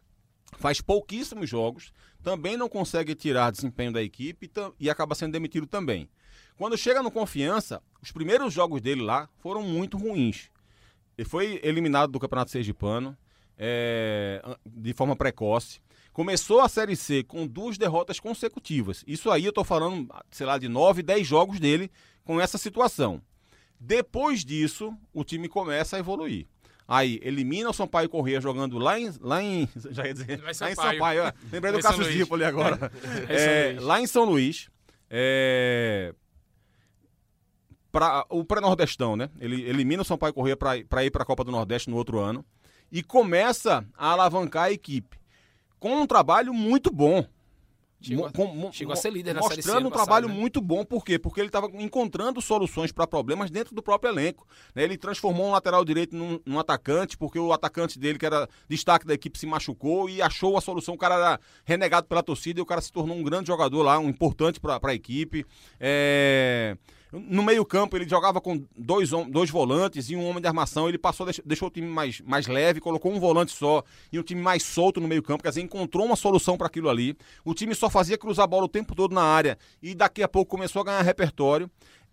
faz 0.60 0.80
pouquíssimos 0.80 1.50
jogos, 1.50 1.92
também 2.22 2.56
não 2.56 2.70
consegue 2.70 3.16
tirar 3.16 3.52
desempenho 3.52 3.92
da 3.92 4.04
equipe 4.04 4.52
e 4.80 4.90
acaba 4.90 5.16
sendo 5.16 5.32
demitido 5.32 5.66
também. 5.66 6.08
Quando 6.58 6.78
chega 6.78 7.04
no 7.04 7.12
Confiança, 7.12 7.82
os 8.02 8.12
primeiros 8.12 8.54
jogos 8.54 8.82
dele 8.82 9.02
lá 9.02 9.30
foram 9.38 9.62
muito 9.62 9.98
ruins. 9.98 10.50
Ele 11.18 11.28
foi 11.28 11.60
eliminado 11.64 12.12
do 12.12 12.20
Campeonato 12.20 12.52
Sergipano 12.52 13.18
é, 13.58 14.42
de 14.66 14.94
forma 14.94 15.16
precoce. 15.16 15.80
Começou 16.12 16.62
a 16.62 16.70
Série 16.70 16.96
C 16.96 17.24
com 17.24 17.46
duas 17.46 17.78
derrotas 17.78 18.20
consecutivas. 18.20 19.04
Isso 19.06 19.30
aí 19.30 19.46
eu 19.46 19.50
estou 19.50 19.64
falando, 19.64 20.08
sei 20.32 20.48
lá, 20.48 20.58
de 20.58 20.68
nove, 20.68 21.04
dez 21.04 21.28
jogos 21.28 21.60
dele 21.60 21.92
com 22.24 22.42
essa 22.42 22.58
situação. 22.58 23.22
Depois 23.80 24.44
disso, 24.44 24.96
o 25.14 25.24
time 25.24 25.48
começa 25.48 25.96
a 25.96 26.00
evoluir. 26.00 26.48
Aí, 26.88 27.20
elimina 27.22 27.70
o 27.70 27.74
Sampaio 27.74 28.10
Corrêa 28.10 28.40
jogando 28.40 28.80
lá 28.80 29.00
em. 29.00 29.12
Lá 29.20 29.44
em 29.44 29.68
já 29.92 30.08
ia 30.08 30.14
dizer. 30.14 30.42
Lá 30.42 30.52
em 30.52 30.54
Sampaio. 30.54 30.94
Sampaio 30.94 31.34
Lembrei 31.52 31.74
do 31.74 31.80
Cássio 31.82 32.04
Zipo 32.06 32.34
ali 32.34 32.46
agora. 32.46 32.92
É, 33.28 33.76
é, 33.76 33.80
lá 33.80 34.02
em 34.02 34.08
São 34.08 34.24
Luís. 34.24 34.70
É, 35.10 36.16
para 37.98 38.24
o 38.30 38.46
pré-nordestão, 38.46 39.16
né? 39.16 39.28
Ele 39.40 39.68
elimina 39.68 40.04
o 40.04 40.06
Sampaio 40.06 40.32
Corrêa 40.32 40.56
para 40.56 41.04
ir 41.04 41.10
para 41.10 41.24
a 41.24 41.26
Copa 41.26 41.44
do 41.44 41.52
Nordeste 41.52 41.90
no 41.90 41.98
outro 41.98 42.20
ano 42.20 42.46
e 42.92 43.02
começa 43.02 43.84
a 43.98 44.12
alavancar 44.12 44.66
a 44.66 44.72
equipe 44.72 45.18
com 45.80 46.02
um 46.02 46.06
trabalho 46.06 46.54
muito 46.54 46.92
bom. 46.92 47.26
Chegou, 48.00 48.32
com, 48.32 48.72
chegou 48.72 48.94
a 48.94 48.96
ser 48.96 49.10
líder 49.10 49.34
na 49.34 49.40
Mostrando 49.40 49.64
série 49.64 49.86
um 49.88 49.90
trabalho 49.90 50.28
né? 50.28 50.34
muito 50.36 50.62
bom, 50.62 50.86
por 50.86 51.04
quê? 51.04 51.18
Porque 51.18 51.40
ele 51.40 51.48
estava 51.48 51.66
encontrando 51.74 52.40
soluções 52.40 52.92
para 52.92 53.08
problemas 53.08 53.50
dentro 53.50 53.74
do 53.74 53.82
próprio 53.82 54.12
elenco. 54.12 54.48
Né? 54.76 54.84
Ele 54.84 54.96
transformou 54.96 55.48
um 55.48 55.52
lateral 55.52 55.84
direito 55.84 56.16
num, 56.16 56.40
num, 56.46 56.60
atacante, 56.60 57.18
porque 57.18 57.40
o 57.40 57.52
atacante 57.52 57.98
dele, 57.98 58.20
que 58.20 58.26
era 58.28 58.48
destaque 58.70 59.08
da 59.08 59.16
equipe, 59.16 59.40
se 59.40 59.48
machucou 59.48 60.08
e 60.08 60.22
achou 60.22 60.56
a 60.56 60.62
solução. 60.62 60.94
O 60.94 60.98
cara 61.00 61.16
era 61.16 61.40
renegado 61.66 62.06
pela 62.06 62.22
torcida 62.22 62.60
e 62.60 62.62
o 62.62 62.66
cara 62.68 62.82
se 62.82 62.92
tornou 62.92 63.18
um 63.18 63.24
grande 63.24 63.48
jogador 63.48 63.82
lá, 63.82 63.98
um 63.98 64.10
importante 64.10 64.60
para 64.60 64.80
a 64.80 64.94
equipe. 64.94 65.44
É... 65.80 66.78
No 67.20 67.44
meio-campo, 67.44 67.96
ele 67.96 68.08
jogava 68.08 68.40
com 68.40 68.64
dois, 68.78 69.10
dois 69.30 69.50
volantes 69.50 70.10
e 70.10 70.16
um 70.16 70.28
homem 70.28 70.42
de 70.42 70.48
armação. 70.48 70.88
Ele 70.88 70.98
passou, 70.98 71.28
deixou 71.46 71.68
o 71.68 71.72
time 71.72 71.88
mais, 71.88 72.22
mais 72.22 72.48
leve, 72.48 72.80
colocou 72.80 73.12
um 73.12 73.20
volante 73.20 73.52
só 73.52 73.84
e 74.12 74.20
um 74.20 74.24
time 74.24 74.42
mais 74.42 74.64
solto 74.64 75.00
no 75.00 75.08
meio-campo. 75.08 75.44
Quer 75.44 75.50
dizer, 75.50 75.62
encontrou 75.62 76.06
uma 76.06 76.16
solução 76.16 76.58
para 76.58 76.68
aquilo 76.68 76.90
ali. 76.90 77.18
O 77.44 77.54
time 77.54 77.74
só 77.74 77.90
fazia 77.90 78.18
cruzar 78.18 78.44
a 78.44 78.48
bola 78.48 78.66
o 78.66 78.70
tempo 78.70 78.96
todo 78.96 79.14
na 79.14 79.24
área 79.24 79.58
e 79.82 79.96
daqui 79.96 80.22
a 80.24 80.28
pouco 80.28 80.52
começou 80.52 80.82
a 80.82 80.86
ganhar 80.86 81.02
repertório. 81.02 81.70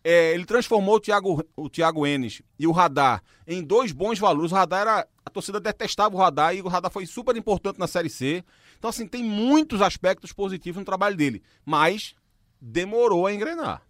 É, 0.06 0.34
ele 0.34 0.44
transformou 0.44 0.96
o 0.96 1.00
Thiago, 1.00 1.42
o 1.56 1.70
Thiago 1.70 2.06
Enes 2.06 2.42
e 2.58 2.66
o 2.66 2.72
Radar 2.72 3.22
em 3.46 3.62
dois 3.62 3.90
bons 3.90 4.18
valores. 4.18 4.52
O 4.52 4.54
Radar 4.54 4.80
era. 4.82 5.08
A 5.26 5.30
torcida 5.30 5.58
detestava 5.58 6.14
o 6.14 6.18
Radar 6.18 6.54
e 6.54 6.60
o 6.60 6.68
Radar 6.68 6.90
foi 6.90 7.06
super 7.06 7.34
importante 7.34 7.78
na 7.78 7.86
Série 7.86 8.10
C. 8.10 8.44
Então, 8.78 8.90
assim, 8.90 9.06
tem 9.06 9.24
muitos 9.24 9.80
aspectos 9.80 10.32
positivos 10.32 10.78
no 10.78 10.84
trabalho 10.84 11.16
dele. 11.16 11.42
Mas 11.64 12.14
demorou 12.60 13.26
a 13.26 13.32
engrenar. 13.32 13.82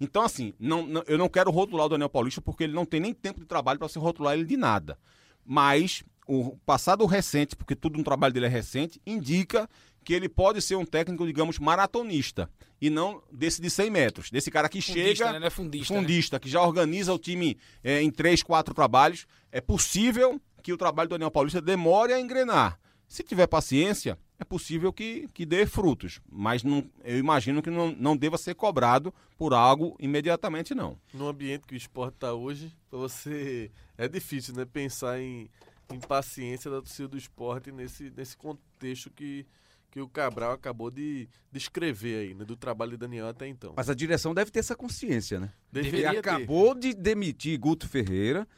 Então, 0.00 0.22
assim, 0.22 0.54
não, 0.58 0.86
não, 0.86 1.04
eu 1.06 1.18
não 1.18 1.28
quero 1.28 1.50
rotular 1.50 1.86
o 1.86 1.88
Daniel 1.90 2.08
Paulista 2.08 2.40
porque 2.40 2.64
ele 2.64 2.72
não 2.72 2.86
tem 2.86 3.00
nem 3.00 3.12
tempo 3.12 3.40
de 3.40 3.46
trabalho 3.46 3.78
para 3.78 3.88
se 3.88 3.98
rotular 3.98 4.34
ele 4.34 4.44
de 4.44 4.56
nada. 4.56 4.98
Mas 5.44 6.02
o 6.26 6.56
passado 6.64 7.04
recente, 7.06 7.54
porque 7.54 7.76
tudo 7.76 7.98
no 7.98 8.04
trabalho 8.04 8.32
dele 8.32 8.46
é 8.46 8.48
recente, 8.48 9.00
indica 9.06 9.68
que 10.02 10.14
ele 10.14 10.28
pode 10.28 10.62
ser 10.62 10.76
um 10.76 10.84
técnico, 10.84 11.26
digamos, 11.26 11.58
maratonista. 11.58 12.48
E 12.80 12.88
não 12.88 13.22
desse 13.30 13.60
de 13.60 13.68
100 13.68 13.90
metros. 13.90 14.30
Desse 14.30 14.50
cara 14.50 14.68
que 14.68 14.80
fundista, 14.80 15.26
chega. 15.26 15.38
Né? 15.38 15.46
É 15.46 15.50
fundista, 15.50 15.94
fundista 15.94 16.36
né? 16.36 16.40
que 16.40 16.48
já 16.48 16.62
organiza 16.62 17.12
o 17.12 17.18
time 17.18 17.58
é, 17.84 18.00
em 18.00 18.10
três, 18.10 18.42
quatro 18.42 18.72
trabalhos. 18.72 19.26
É 19.52 19.60
possível 19.60 20.40
que 20.62 20.72
o 20.72 20.78
trabalho 20.78 21.08
do 21.08 21.12
Daniel 21.12 21.30
Paulista 21.30 21.60
demore 21.60 22.12
a 22.12 22.20
engrenar. 22.20 22.78
Se 23.06 23.22
tiver 23.22 23.46
paciência, 23.46 24.16
é 24.40 24.44
possível 24.44 24.90
que, 24.90 25.28
que 25.34 25.44
dê 25.44 25.66
frutos, 25.66 26.18
mas 26.26 26.64
não, 26.64 26.82
eu 27.04 27.18
imagino 27.18 27.60
que 27.60 27.68
não, 27.68 27.92
não 27.92 28.16
deva 28.16 28.38
ser 28.38 28.54
cobrado 28.54 29.12
por 29.36 29.52
algo 29.52 29.94
imediatamente, 30.00 30.74
não. 30.74 30.98
No 31.12 31.28
ambiente 31.28 31.66
que 31.66 31.74
o 31.74 31.76
esporte 31.76 32.14
está 32.14 32.32
hoje, 32.32 32.74
você 32.90 33.70
é 33.98 34.08
difícil 34.08 34.54
né, 34.54 34.64
pensar 34.64 35.20
em, 35.20 35.50
em 35.92 36.00
paciência 36.00 36.70
da 36.70 36.78
torcida 36.78 37.06
do 37.06 37.18
esporte 37.18 37.70
nesse, 37.70 38.10
nesse 38.16 38.34
contexto 38.34 39.10
que, 39.10 39.46
que 39.90 40.00
o 40.00 40.08
Cabral 40.08 40.52
acabou 40.52 40.90
de 40.90 41.28
descrever 41.52 42.20
aí, 42.20 42.34
né, 42.34 42.42
do 42.42 42.56
trabalho 42.56 42.92
de 42.92 42.96
Daniel 42.96 43.28
até 43.28 43.46
então. 43.46 43.74
Mas 43.76 43.90
a 43.90 43.94
direção 43.94 44.32
deve 44.32 44.50
ter 44.50 44.60
essa 44.60 44.74
consciência, 44.74 45.38
né? 45.38 45.52
Deveria 45.70 46.08
Ele 46.08 46.18
acabou 46.18 46.74
ter. 46.74 46.80
de 46.80 46.94
demitir 46.94 47.58
Guto 47.58 47.86
Ferreira, 47.86 48.48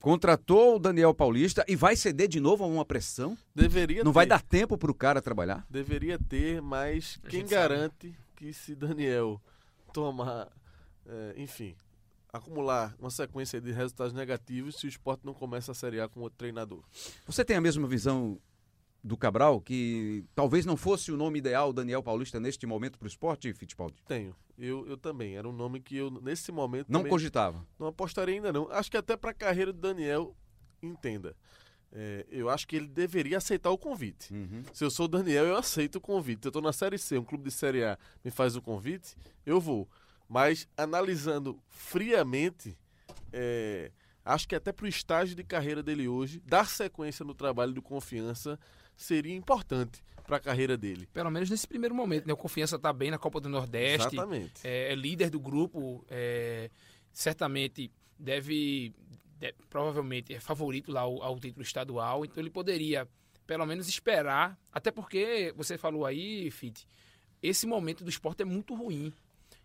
Contratou 0.00 0.76
o 0.76 0.78
Daniel 0.78 1.12
Paulista 1.14 1.64
e 1.66 1.74
vai 1.74 1.96
ceder 1.96 2.28
de 2.28 2.38
novo 2.38 2.62
a 2.62 2.66
uma 2.66 2.84
pressão? 2.84 3.36
Deveria 3.54 4.04
Não 4.04 4.12
ter. 4.12 4.14
vai 4.14 4.26
dar 4.26 4.40
tempo 4.42 4.78
para 4.78 4.90
o 4.90 4.94
cara 4.94 5.20
trabalhar? 5.20 5.66
Deveria 5.68 6.18
ter, 6.18 6.60
mas 6.62 7.18
a 7.24 7.28
quem 7.28 7.44
garante 7.44 8.08
sabe. 8.10 8.18
que 8.36 8.52
se 8.52 8.74
Daniel 8.74 9.40
tomar, 9.92 10.48
é, 11.06 11.34
enfim, 11.36 11.74
acumular 12.32 12.94
uma 13.00 13.10
sequência 13.10 13.60
de 13.60 13.72
resultados 13.72 14.12
negativos 14.12 14.76
se 14.76 14.86
o 14.86 14.88
esporte 14.88 15.24
não 15.24 15.34
começa 15.34 15.72
a 15.72 15.74
Série 15.74 16.00
A 16.00 16.08
com 16.08 16.20
outro 16.20 16.38
treinador? 16.38 16.82
Você 17.26 17.44
tem 17.44 17.56
a 17.56 17.60
mesma 17.60 17.88
visão 17.88 18.38
do 19.06 19.16
Cabral, 19.16 19.60
que 19.60 20.24
talvez 20.34 20.66
não 20.66 20.76
fosse 20.76 21.12
o 21.12 21.16
nome 21.16 21.38
ideal 21.38 21.72
Daniel 21.72 22.02
Paulista 22.02 22.40
neste 22.40 22.66
momento 22.66 22.98
para 22.98 23.06
o 23.06 23.08
esporte, 23.08 23.52
Fittipaldi? 23.54 24.02
Tenho. 24.06 24.34
Eu, 24.58 24.84
eu 24.88 24.96
também. 24.96 25.36
Era 25.36 25.48
um 25.48 25.52
nome 25.52 25.80
que 25.80 25.96
eu, 25.96 26.10
nesse 26.10 26.50
momento. 26.50 26.90
Não 26.90 27.04
cogitava? 27.04 27.64
Não 27.78 27.86
apostaria 27.86 28.34
ainda, 28.34 28.52
não. 28.52 28.68
Acho 28.70 28.90
que 28.90 28.96
até 28.96 29.16
para 29.16 29.30
a 29.30 29.34
carreira 29.34 29.72
do 29.72 29.78
Daniel, 29.78 30.34
entenda. 30.82 31.36
É, 31.92 32.26
eu 32.28 32.50
acho 32.50 32.66
que 32.66 32.74
ele 32.74 32.88
deveria 32.88 33.38
aceitar 33.38 33.70
o 33.70 33.78
convite. 33.78 34.34
Uhum. 34.34 34.64
Se 34.72 34.82
eu 34.82 34.90
sou 34.90 35.04
o 35.04 35.08
Daniel, 35.08 35.44
eu 35.44 35.56
aceito 35.56 35.96
o 35.96 36.00
convite. 36.00 36.44
Eu 36.44 36.48
estou 36.48 36.60
na 36.60 36.72
Série 36.72 36.98
C, 36.98 37.16
um 37.16 37.24
clube 37.24 37.44
de 37.44 37.52
Série 37.52 37.84
A 37.84 37.96
me 38.24 38.30
faz 38.32 38.56
o 38.56 38.60
convite, 38.60 39.16
eu 39.44 39.60
vou. 39.60 39.88
Mas 40.28 40.66
analisando 40.76 41.62
friamente, 41.68 42.76
é, 43.32 43.92
acho 44.24 44.48
que 44.48 44.56
até 44.56 44.72
para 44.72 44.84
o 44.84 44.88
estágio 44.88 45.36
de 45.36 45.44
carreira 45.44 45.80
dele 45.80 46.08
hoje, 46.08 46.42
dar 46.44 46.68
sequência 46.68 47.24
no 47.24 47.34
trabalho 47.34 47.72
de 47.72 47.80
confiança 47.80 48.58
seria 48.96 49.34
importante 49.34 50.02
para 50.26 50.38
a 50.38 50.40
carreira 50.40 50.76
dele. 50.76 51.06
Pelo 51.12 51.30
menos 51.30 51.48
nesse 51.48 51.66
primeiro 51.68 51.94
momento, 51.94 52.26
né? 52.26 52.32
O 52.32 52.36
Confiança 52.36 52.78
tá 52.78 52.92
bem 52.92 53.10
na 53.10 53.18
Copa 53.18 53.40
do 53.40 53.48
Nordeste. 53.48 54.08
Exatamente. 54.16 54.52
É, 54.64 54.92
é 54.92 54.94
líder 54.94 55.30
do 55.30 55.38
grupo. 55.38 56.04
é, 56.10 56.70
certamente 57.12 57.90
deve, 58.18 58.92
de- 59.38 59.54
Provavelmente 59.70 60.34
é 60.34 60.40
favorito 60.40 60.90
lá 60.92 61.02
ao, 61.02 61.22
ao 61.22 61.38
título 61.38 61.62
estadual. 61.62 62.24
Então 62.24 62.42
ele 62.42 62.50
poderia, 62.50 63.08
pelo 63.46 63.64
menos, 63.66 63.88
esperar. 63.88 64.58
Até 64.72 64.90
porque, 64.90 65.52
você 65.56 65.78
falou 65.78 66.04
aí, 66.04 66.50
Fit, 66.50 66.86
esse 67.42 67.66
momento 67.66 68.02
do 68.04 68.10
esporte 68.10 68.42
é 68.42 68.44
muito 68.44 68.74
ruim. 68.74 69.12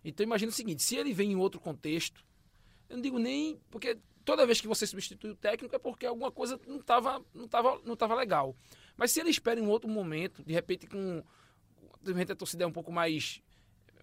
Então 0.04 0.24
imagina 0.24 0.50
o 0.50 0.54
seguinte: 0.54 0.82
se 0.82 0.96
ele 0.96 1.12
vem 1.12 1.32
em 1.32 1.36
outro 1.36 1.60
contexto, 1.60 2.24
eu 2.88 2.96
não 2.96 3.02
digo 3.02 3.18
nem. 3.18 3.58
Porque 3.70 3.98
toda 4.24 4.46
vez 4.46 4.60
que 4.60 4.68
você 4.68 4.86
substitui 4.86 5.30
o 5.30 5.36
técnico 5.36 5.74
é 5.74 5.78
porque 5.78 6.06
alguma 6.06 6.30
coisa 6.30 6.58
não 6.66 6.76
estava 6.76 7.20
não 7.34 7.48
tava, 7.48 7.80
não 7.84 7.96
tava 7.96 8.14
legal. 8.14 8.56
Mas 8.96 9.10
se 9.10 9.20
ele 9.20 9.30
espera 9.30 9.58
em 9.58 9.62
um 9.62 9.68
outro 9.68 9.88
momento, 9.88 10.42
de 10.44 10.52
repente 10.52 10.86
com. 10.86 11.22
De 12.00 12.12
repente 12.12 12.32
a 12.32 12.36
torcida 12.36 12.64
é 12.64 12.66
um 12.66 12.72
pouco 12.72 12.92
mais. 12.92 13.40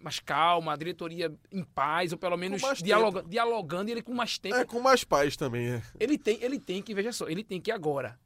Mais 0.02 0.18
calma, 0.18 0.72
a 0.72 0.78
diretoria 0.78 1.34
em 1.52 1.62
paz, 1.62 2.14
ou 2.14 2.18
pelo 2.18 2.38
menos 2.38 2.62
dialoga, 2.82 3.22
dialogando 3.22 3.90
e 3.90 3.92
ele 3.92 4.02
com 4.02 4.14
mais 4.14 4.38
tempo. 4.38 4.56
É 4.56 4.64
com 4.64 4.80
mais 4.80 5.04
paz 5.04 5.36
também, 5.36 5.68
é. 5.68 5.84
Ele 6.00 6.18
tem, 6.18 6.42
ele 6.42 6.58
tem 6.58 6.82
que, 6.82 6.94
veja 6.94 7.12
só, 7.12 7.28
ele 7.28 7.44
tem 7.44 7.60
que 7.60 7.70
agora 7.70 8.18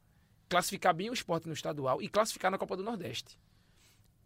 classificar 0.48 0.94
bem 0.94 1.10
o 1.10 1.14
esporte 1.14 1.48
no 1.48 1.54
estadual 1.54 2.00
e 2.00 2.08
classificar 2.08 2.52
na 2.52 2.60
Copa 2.60 2.78
do 2.78 2.84
Nordeste. 2.84 3.40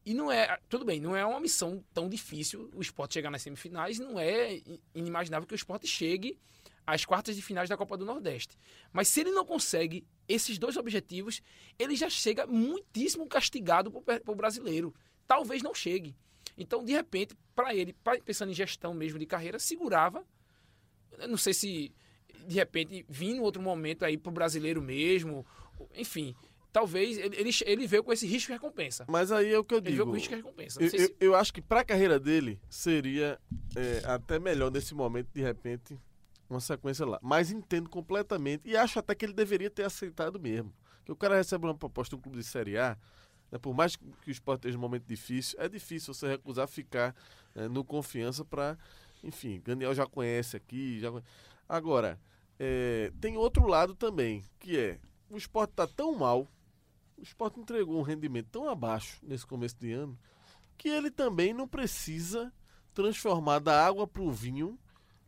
E 0.05 0.13
não 0.13 0.29
é, 0.29 0.57
tudo 0.69 0.85
bem, 0.85 0.99
não 0.99 1.15
é 1.15 1.25
uma 1.25 1.39
missão 1.39 1.83
tão 1.93 2.07
difícil 2.07 2.69
o 2.73 2.81
esporte 2.81 3.13
chegar 3.13 3.29
nas 3.29 3.41
semifinais, 3.41 3.99
não 3.99 4.19
é 4.19 4.61
inimaginável 4.93 5.47
que 5.47 5.53
o 5.53 5.55
esporte 5.55 5.87
chegue 5.87 6.37
às 6.87 7.03
quartas 7.05 7.35
de 7.35 7.41
finais 7.41 7.67
da 7.69 7.75
Copa 7.77 7.97
do 7.97 8.05
Nordeste. 8.05 8.57
Mas 8.93 9.09
se 9.09 9.19
ele 9.19 9.31
não 9.31 9.45
consegue 9.45 10.07
esses 10.27 10.57
dois 10.57 10.77
objetivos, 10.77 11.41
ele 11.77 11.95
já 11.95 12.09
chega 12.09 12.47
muitíssimo 12.47 13.27
castigado 13.27 13.91
para 13.91 14.21
o 14.25 14.35
brasileiro. 14.35 14.95
Talvez 15.27 15.61
não 15.61 15.73
chegue. 15.75 16.15
Então, 16.57 16.83
de 16.83 16.93
repente, 16.93 17.35
para 17.53 17.75
ele, 17.75 17.93
pensando 18.25 18.49
em 18.51 18.55
gestão 18.55 18.93
mesmo 18.93 19.19
de 19.19 19.25
carreira, 19.25 19.59
segurava 19.59 20.25
eu 21.19 21.27
não 21.27 21.37
sei 21.37 21.53
se 21.53 21.91
de 22.47 22.55
repente 22.55 23.05
em 23.21 23.39
outro 23.39 23.61
momento 23.61 24.05
aí 24.05 24.17
pro 24.17 24.31
brasileiro 24.31 24.81
mesmo, 24.81 25.43
enfim, 25.95 26.35
talvez 26.71 27.17
ele, 27.17 27.35
ele, 27.35 27.49
ele 27.65 27.87
veio 27.87 28.03
com 28.03 28.13
esse 28.13 28.27
risco 28.27 28.51
e 28.51 28.53
recompensa. 28.53 29.03
Mas 29.09 29.31
aí 29.31 29.51
é 29.51 29.57
o 29.57 29.63
que 29.63 29.73
eu 29.73 29.79
Ele 29.79 29.85
veio 29.85 29.97
digo. 29.97 30.11
com 30.11 30.15
risco 30.17 30.33
e 30.33 30.35
recompensa. 30.37 30.81
Eu, 30.83 30.89
se- 30.89 31.15
eu 31.19 31.35
acho 31.35 31.51
que 31.51 31.61
para 31.61 31.79
a 31.79 31.83
carreira 31.83 32.19
dele 32.19 32.59
seria 32.69 33.39
é, 33.75 34.03
até 34.05 34.37
melhor 34.37 34.69
nesse 34.71 34.93
momento, 34.93 35.29
de 35.33 35.41
repente, 35.41 35.97
uma 36.49 36.59
sequência 36.59 37.05
lá. 37.05 37.19
Mas 37.21 37.51
entendo 37.51 37.89
completamente 37.89 38.67
e 38.67 38.75
acho 38.75 38.99
até 38.99 39.13
que 39.15 39.25
ele 39.25 39.33
deveria 39.33 39.69
ter 39.69 39.83
aceitado 39.83 40.39
mesmo. 40.39 40.73
Que 41.05 41.11
o 41.11 41.15
cara 41.15 41.35
recebe 41.35 41.65
uma 41.65 41.75
proposta 41.75 42.15
de 42.15 42.19
um 42.19 42.21
clube 42.21 42.37
de 42.37 42.43
Série 42.43 42.77
A, 42.77 42.97
né, 43.51 43.57
por 43.57 43.73
mais 43.73 43.95
que 43.95 44.05
o 44.27 44.31
esporte 44.31 44.59
esteja 44.59 44.77
um 44.77 44.81
momento 44.81 45.05
difícil, 45.05 45.59
é 45.59 45.69
difícil 45.69 46.13
você 46.13 46.27
recusar 46.27 46.67
ficar 46.67 47.15
né, 47.55 47.67
no 47.67 47.83
confiança 47.83 48.43
para. 48.43 48.77
Enfim, 49.23 49.61
Daniel 49.63 49.93
já 49.93 50.05
conhece 50.05 50.55
aqui. 50.55 50.99
Já... 50.99 51.11
Agora, 51.67 52.19
é, 52.59 53.11
tem 53.19 53.37
outro 53.37 53.67
lado 53.67 53.95
também, 53.95 54.43
que 54.59 54.77
é 54.77 54.99
o 55.29 55.37
esporte 55.37 55.71
está 55.71 55.85
tão 55.85 56.15
mal, 56.15 56.47
o 57.17 57.21
esporte 57.21 57.59
entregou 57.59 57.99
um 57.99 58.03
rendimento 58.03 58.47
tão 58.49 58.69
abaixo 58.69 59.19
nesse 59.23 59.45
começo 59.45 59.75
de 59.77 59.91
ano, 59.91 60.17
que 60.77 60.87
ele 60.87 61.11
também 61.11 61.53
não 61.53 61.67
precisa 61.67 62.53
transformar 62.93 63.59
da 63.59 63.85
água 63.85 64.07
para 64.07 64.21
o 64.21 64.31
vinho, 64.31 64.79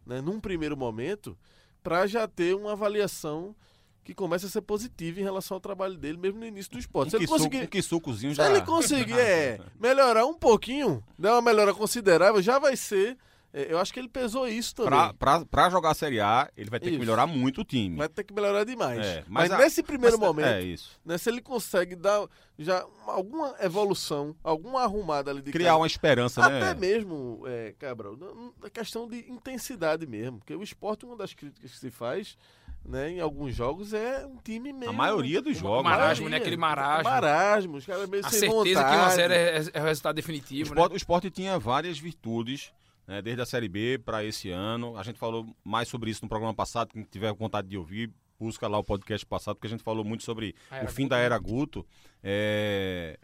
né, 0.05 0.21
num 0.21 0.39
primeiro 0.39 0.75
momento, 0.75 1.37
para 1.83 2.07
já 2.07 2.27
ter 2.27 2.55
uma 2.55 2.73
avaliação 2.73 3.55
que 4.03 4.13
comece 4.13 4.45
a 4.45 4.49
ser 4.49 4.61
positiva 4.61 5.19
em 5.19 5.23
relação 5.23 5.55
ao 5.55 5.61
trabalho 5.61 5.95
dele, 5.95 6.17
mesmo 6.17 6.39
no 6.39 6.45
início 6.45 6.71
do 6.71 6.79
esporte. 6.79 7.07
Um 7.07 7.11
Se 7.11 7.15
ele 7.17 7.27
conseguir, 7.27 7.61
um 7.61 7.67
quissucozinho 7.67 8.31
se 8.31 8.37
já... 8.37 8.49
ele 8.49 8.61
conseguir 8.61 9.13
é, 9.19 9.59
melhorar 9.79 10.25
um 10.25 10.33
pouquinho, 10.33 11.03
dar 11.17 11.35
uma 11.35 11.41
melhora 11.41 11.73
considerável, 11.73 12.41
já 12.41 12.57
vai 12.57 12.75
ser. 12.75 13.17
É, 13.53 13.71
eu 13.73 13.79
acho 13.79 13.91
que 13.93 13.99
ele 13.99 14.07
pesou 14.09 14.47
isso 14.47 14.75
também. 14.75 14.89
Pra, 14.91 15.13
pra, 15.13 15.45
pra 15.45 15.69
jogar 15.69 15.91
a 15.91 15.93
Série 15.93 16.19
A, 16.19 16.49
ele 16.55 16.69
vai 16.69 16.79
ter 16.79 16.87
Isso. 16.87 16.93
que 16.95 16.99
melhorar 16.99 17.25
muito 17.25 17.61
o 17.61 17.63
time. 17.63 17.95
Vai 17.97 18.07
ter 18.09 18.23
que 18.23 18.33
melhorar 18.33 18.63
demais. 18.63 18.99
É, 19.05 19.23
mas 19.27 19.49
mas 19.49 19.51
a- 19.51 19.57
nesse 19.63 19.81
primeiro 19.83 20.17
Mas- 20.19 20.27
momento, 20.27 20.47
É 20.47 20.61
isso. 20.61 20.99
né, 21.03 21.17
se 21.17 21.29
ele 21.29 21.41
consegue 21.41 21.95
dar 21.95 22.27
já 22.57 22.85
alguma 23.07 23.55
evolução, 23.59 24.35
alguma 24.43 24.83
arrumada 24.83 25.31
ali 25.31 25.41
de 25.41 25.51
Criar 25.51 25.69
cara, 25.69 25.77
uma 25.77 25.87
esperança, 25.87 26.43
Até 26.45 26.59
né? 26.59 26.73
mesmo, 26.75 27.41
é, 27.47 27.73
Cabral, 27.79 28.15
na- 28.17 28.51
na 28.63 28.69
questão 28.69 29.07
de 29.07 29.17
intensidade 29.31 30.05
mesmo. 30.05 30.37
Porque 30.39 30.53
o 30.55 30.61
esporte, 30.61 31.05
uma 31.05 31.15
das 31.15 31.33
críticas 31.33 31.71
que 31.71 31.77
se 31.77 31.89
faz 31.89 32.37
né, 32.85 33.09
em 33.11 33.19
alguns 33.19 33.53
jogos 33.53 33.93
é 33.93 34.25
um 34.25 34.37
time 34.37 34.71
meio. 34.71 34.89
A 34.89 34.93
maioria 34.93 35.41
dos 35.41 35.57
jogos. 35.57 35.83
marasmo, 35.83 36.23
maioria. 36.23 36.29
né? 36.29 36.37
Aquele 36.37 36.55
marasmo. 36.57 37.03
Marasmo, 37.09 37.77
os 37.77 37.85
caras 37.85 38.07
meio 38.09 38.25
a 38.25 38.29
sem 38.29 38.39
certeza 38.49 38.81
vontade. 38.83 39.15
que 39.15 39.21
1x0 39.21 39.31
é, 39.31 39.63
é 39.73 39.81
o 39.81 39.85
resultado 39.85 40.13
O 40.13 40.15
definitivo, 40.15 40.69
esporte, 40.69 40.89
né? 40.89 40.93
o 40.93 40.97
esporte 40.97 41.29
tinha 41.29 41.59
várias 41.59 41.99
virtudes, 41.99 42.71
né, 43.09 43.23
desde 43.23 43.41
a 43.41 43.45
Série 43.45 43.67
B 43.67 43.97
para 43.97 44.23
esse 44.23 44.51
ano. 44.51 44.95
A 44.95 45.01
gente 45.01 45.17
falou 45.17 45.47
mais 45.63 45.87
sobre 45.87 46.11
isso 46.11 46.23
no 46.23 46.29
programa 46.29 46.53
passado. 46.53 46.89
Quem 46.93 47.01
tiver 47.01 47.33
vontade 47.33 47.67
de 47.67 47.75
ouvir, 47.75 48.13
busca 48.39 48.67
lá 48.67 48.77
o 48.77 48.83
podcast 48.83 49.25
passado, 49.25 49.55
porque 49.55 49.65
a 49.65 49.71
gente 49.71 49.81
falou 49.81 50.05
muito 50.05 50.23
sobre 50.23 50.53
o 50.83 50.87
fim 50.87 51.03
Guto, 51.03 51.09
da 51.09 51.17
era 51.17 51.35
Guto. 51.39 51.85
É, 52.23 53.17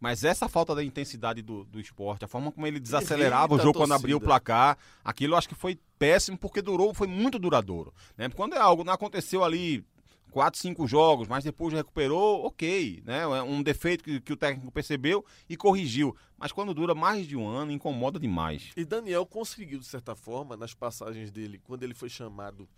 Mas 0.00 0.24
essa 0.24 0.48
falta 0.48 0.74
da 0.74 0.82
intensidade 0.82 1.42
do, 1.42 1.64
do 1.64 1.78
esporte, 1.78 2.24
a 2.24 2.28
forma 2.28 2.50
como 2.50 2.66
ele 2.66 2.80
desacelerava 2.80 3.52
o 3.52 3.56
Irrita 3.56 3.62
a 3.62 3.64
jogo 3.66 3.78
quando 3.78 3.92
abria 3.92 4.16
o 4.16 4.20
placar, 4.20 4.78
aquilo 5.04 5.34
eu 5.34 5.38
acho 5.38 5.50
que 5.50 5.54
foi 5.54 5.78
péssimo 5.98 6.38
porque 6.38 6.62
durou, 6.62 6.94
foi 6.94 7.06
muito 7.06 7.38
duradouro. 7.38 7.92
Né? 8.16 8.30
Quando 8.30 8.54
é 8.54 8.58
algo 8.58 8.84
não 8.84 8.94
aconteceu 8.94 9.44
ali 9.44 9.84
quatro, 10.30 10.60
cinco 10.60 10.86
jogos, 10.86 11.26
mas 11.28 11.44
depois 11.44 11.72
recuperou, 11.72 12.44
ok, 12.44 13.02
né? 13.04 13.22
É 13.22 13.42
um 13.42 13.62
defeito 13.62 14.04
que, 14.04 14.20
que 14.20 14.32
o 14.32 14.36
técnico 14.36 14.70
percebeu 14.70 15.24
e 15.48 15.56
corrigiu. 15.56 16.14
Mas 16.36 16.52
quando 16.52 16.74
dura 16.74 16.94
mais 16.94 17.26
de 17.26 17.36
um 17.36 17.48
ano, 17.48 17.72
incomoda 17.72 18.18
demais. 18.20 18.70
E 18.76 18.84
Daniel 18.84 19.24
conseguiu, 19.24 19.78
de 19.78 19.86
certa 19.86 20.14
forma, 20.14 20.56
nas 20.56 20.74
passagens 20.74 21.30
dele, 21.30 21.58
quando 21.64 21.82
ele 21.82 21.94
foi 21.94 22.08
chamado. 22.08 22.68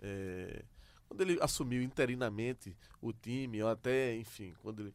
é, 0.00 0.64
quando 1.08 1.20
ele 1.20 1.38
assumiu 1.42 1.82
interinamente 1.82 2.74
o 3.00 3.12
time, 3.12 3.62
ou 3.62 3.68
até, 3.68 4.16
enfim, 4.16 4.54
quando 4.62 4.80
ele. 4.80 4.94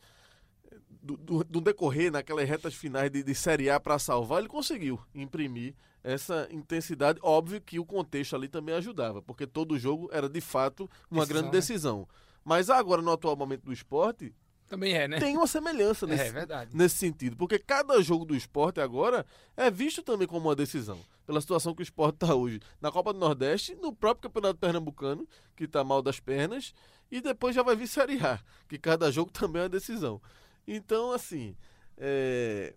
Do, 0.90 1.16
do- 1.16 1.44
do 1.44 1.62
decorrer 1.62 2.12
naquelas 2.12 2.48
retas 2.50 2.74
finais 2.74 3.10
de, 3.10 3.24
de 3.24 3.34
Série 3.36 3.70
A 3.70 3.80
para 3.80 3.98
salvar, 3.98 4.40
ele 4.40 4.50
conseguiu 4.50 5.00
imprimir 5.16 5.74
essa 6.14 6.48
intensidade. 6.52 7.20
Óbvio 7.22 7.60
que 7.62 7.80
o 7.80 7.86
contexto 7.86 8.36
ali 8.36 8.48
também 8.48 8.76
ajudava, 8.76 9.22
porque 9.22 9.46
todo 9.48 9.78
jogo 9.78 10.10
era 10.12 10.30
de 10.30 10.42
fato 10.42 10.90
uma 11.12 11.22
Decisão, 11.22 11.28
grande 11.28 11.46
né? 11.46 11.52
decisão. 11.52 12.08
Mas 12.44 12.70
agora, 12.70 13.02
no 13.02 13.12
atual 13.12 13.36
momento 13.36 13.66
do 13.66 13.74
esporte, 13.74 14.34
Também 14.70 14.94
é, 14.94 15.08
né? 15.08 15.20
tem 15.20 15.36
uma 15.36 15.48
semelhança 15.48 16.06
É, 16.06 16.10
nesse, 16.10 16.24
é 16.24 16.32
verdade. 16.32 16.76
nesse 16.76 16.96
sentido. 16.96 17.36
Porque 17.36 17.60
cada 17.60 18.02
jogo 18.02 18.24
do 18.26 18.36
esporte 18.36 18.80
agora 18.80 19.26
é 19.56 19.70
visto 19.70 20.02
também 20.02 20.28
como 20.28 20.48
uma 20.48 20.56
decisão. 20.56 21.00
Pela 21.26 21.42
situação 21.42 21.76
que 21.76 21.82
o 21.82 21.84
esporte 21.84 22.16
está 22.24 22.34
hoje 22.34 22.62
na 22.80 22.90
Copa 22.92 23.12
do 23.12 23.20
Nordeste, 23.20 23.76
no 23.76 23.92
próprio 23.94 24.30
Campeonato 24.30 24.60
Pernambucano, 24.60 25.28
que 25.58 25.66
está 25.66 25.84
mal 25.84 26.02
das 26.02 26.22
pernas, 26.22 26.74
e 27.12 27.20
depois 27.20 27.54
já 27.54 27.64
vai 27.64 27.76
vir 27.76 27.88
Série 27.88 28.18
A, 28.26 28.40
que 28.70 28.78
cada 28.78 29.12
jogo 29.12 29.30
também 29.34 29.62
é 29.62 29.64
uma 29.66 29.70
decisão. 29.70 30.22
Então, 30.66 31.12
assim, 31.12 31.56
é, 31.98 32.74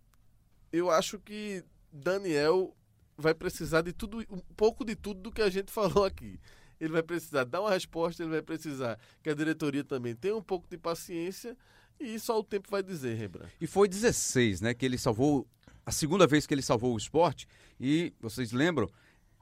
eu 0.72 0.90
acho 0.90 1.18
que 1.20 1.64
Daniel 1.92 2.74
vai 3.20 3.34
precisar 3.34 3.82
de 3.82 3.92
tudo, 3.92 4.18
um 4.30 4.40
pouco 4.56 4.84
de 4.84 4.94
tudo 4.96 5.20
do 5.20 5.30
que 5.30 5.42
a 5.42 5.50
gente 5.50 5.70
falou 5.72 6.04
aqui. 6.04 6.38
Ele 6.80 6.92
vai 6.92 7.02
precisar 7.02 7.44
dar 7.44 7.60
uma 7.60 7.70
resposta, 7.70 8.22
ele 8.22 8.30
vai 8.32 8.42
precisar 8.42 8.98
que 9.22 9.28
a 9.30 9.34
diretoria 9.34 9.84
também 9.84 10.14
tenha 10.14 10.34
um 10.34 10.42
pouco 10.42 10.66
de 10.68 10.78
paciência 10.78 11.56
e 12.00 12.18
só 12.18 12.38
o 12.38 12.42
tempo 12.42 12.70
vai 12.70 12.82
dizer, 12.82 13.14
Rembrandt. 13.16 13.52
E 13.60 13.66
foi 13.66 13.86
16, 13.86 14.62
né, 14.62 14.72
que 14.72 14.86
ele 14.86 14.96
salvou, 14.96 15.46
a 15.84 15.92
segunda 15.92 16.26
vez 16.26 16.46
que 16.46 16.54
ele 16.54 16.62
salvou 16.62 16.94
o 16.94 16.96
esporte. 16.96 17.46
E 17.78 18.14
vocês 18.20 18.50
lembram? 18.52 18.88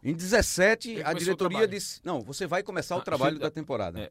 Em 0.02 0.14
17, 0.14 0.90
Ele 0.90 1.02
a 1.02 1.12
diretoria 1.12 1.66
disse: 1.66 2.00
Não, 2.04 2.20
você 2.20 2.46
vai 2.46 2.62
começar 2.62 2.94
o 2.94 3.00
Ah, 3.00 3.02
trabalho 3.02 3.32
gente, 3.32 3.42
da 3.42 3.50
temporada. 3.50 3.98
É, 4.00 4.10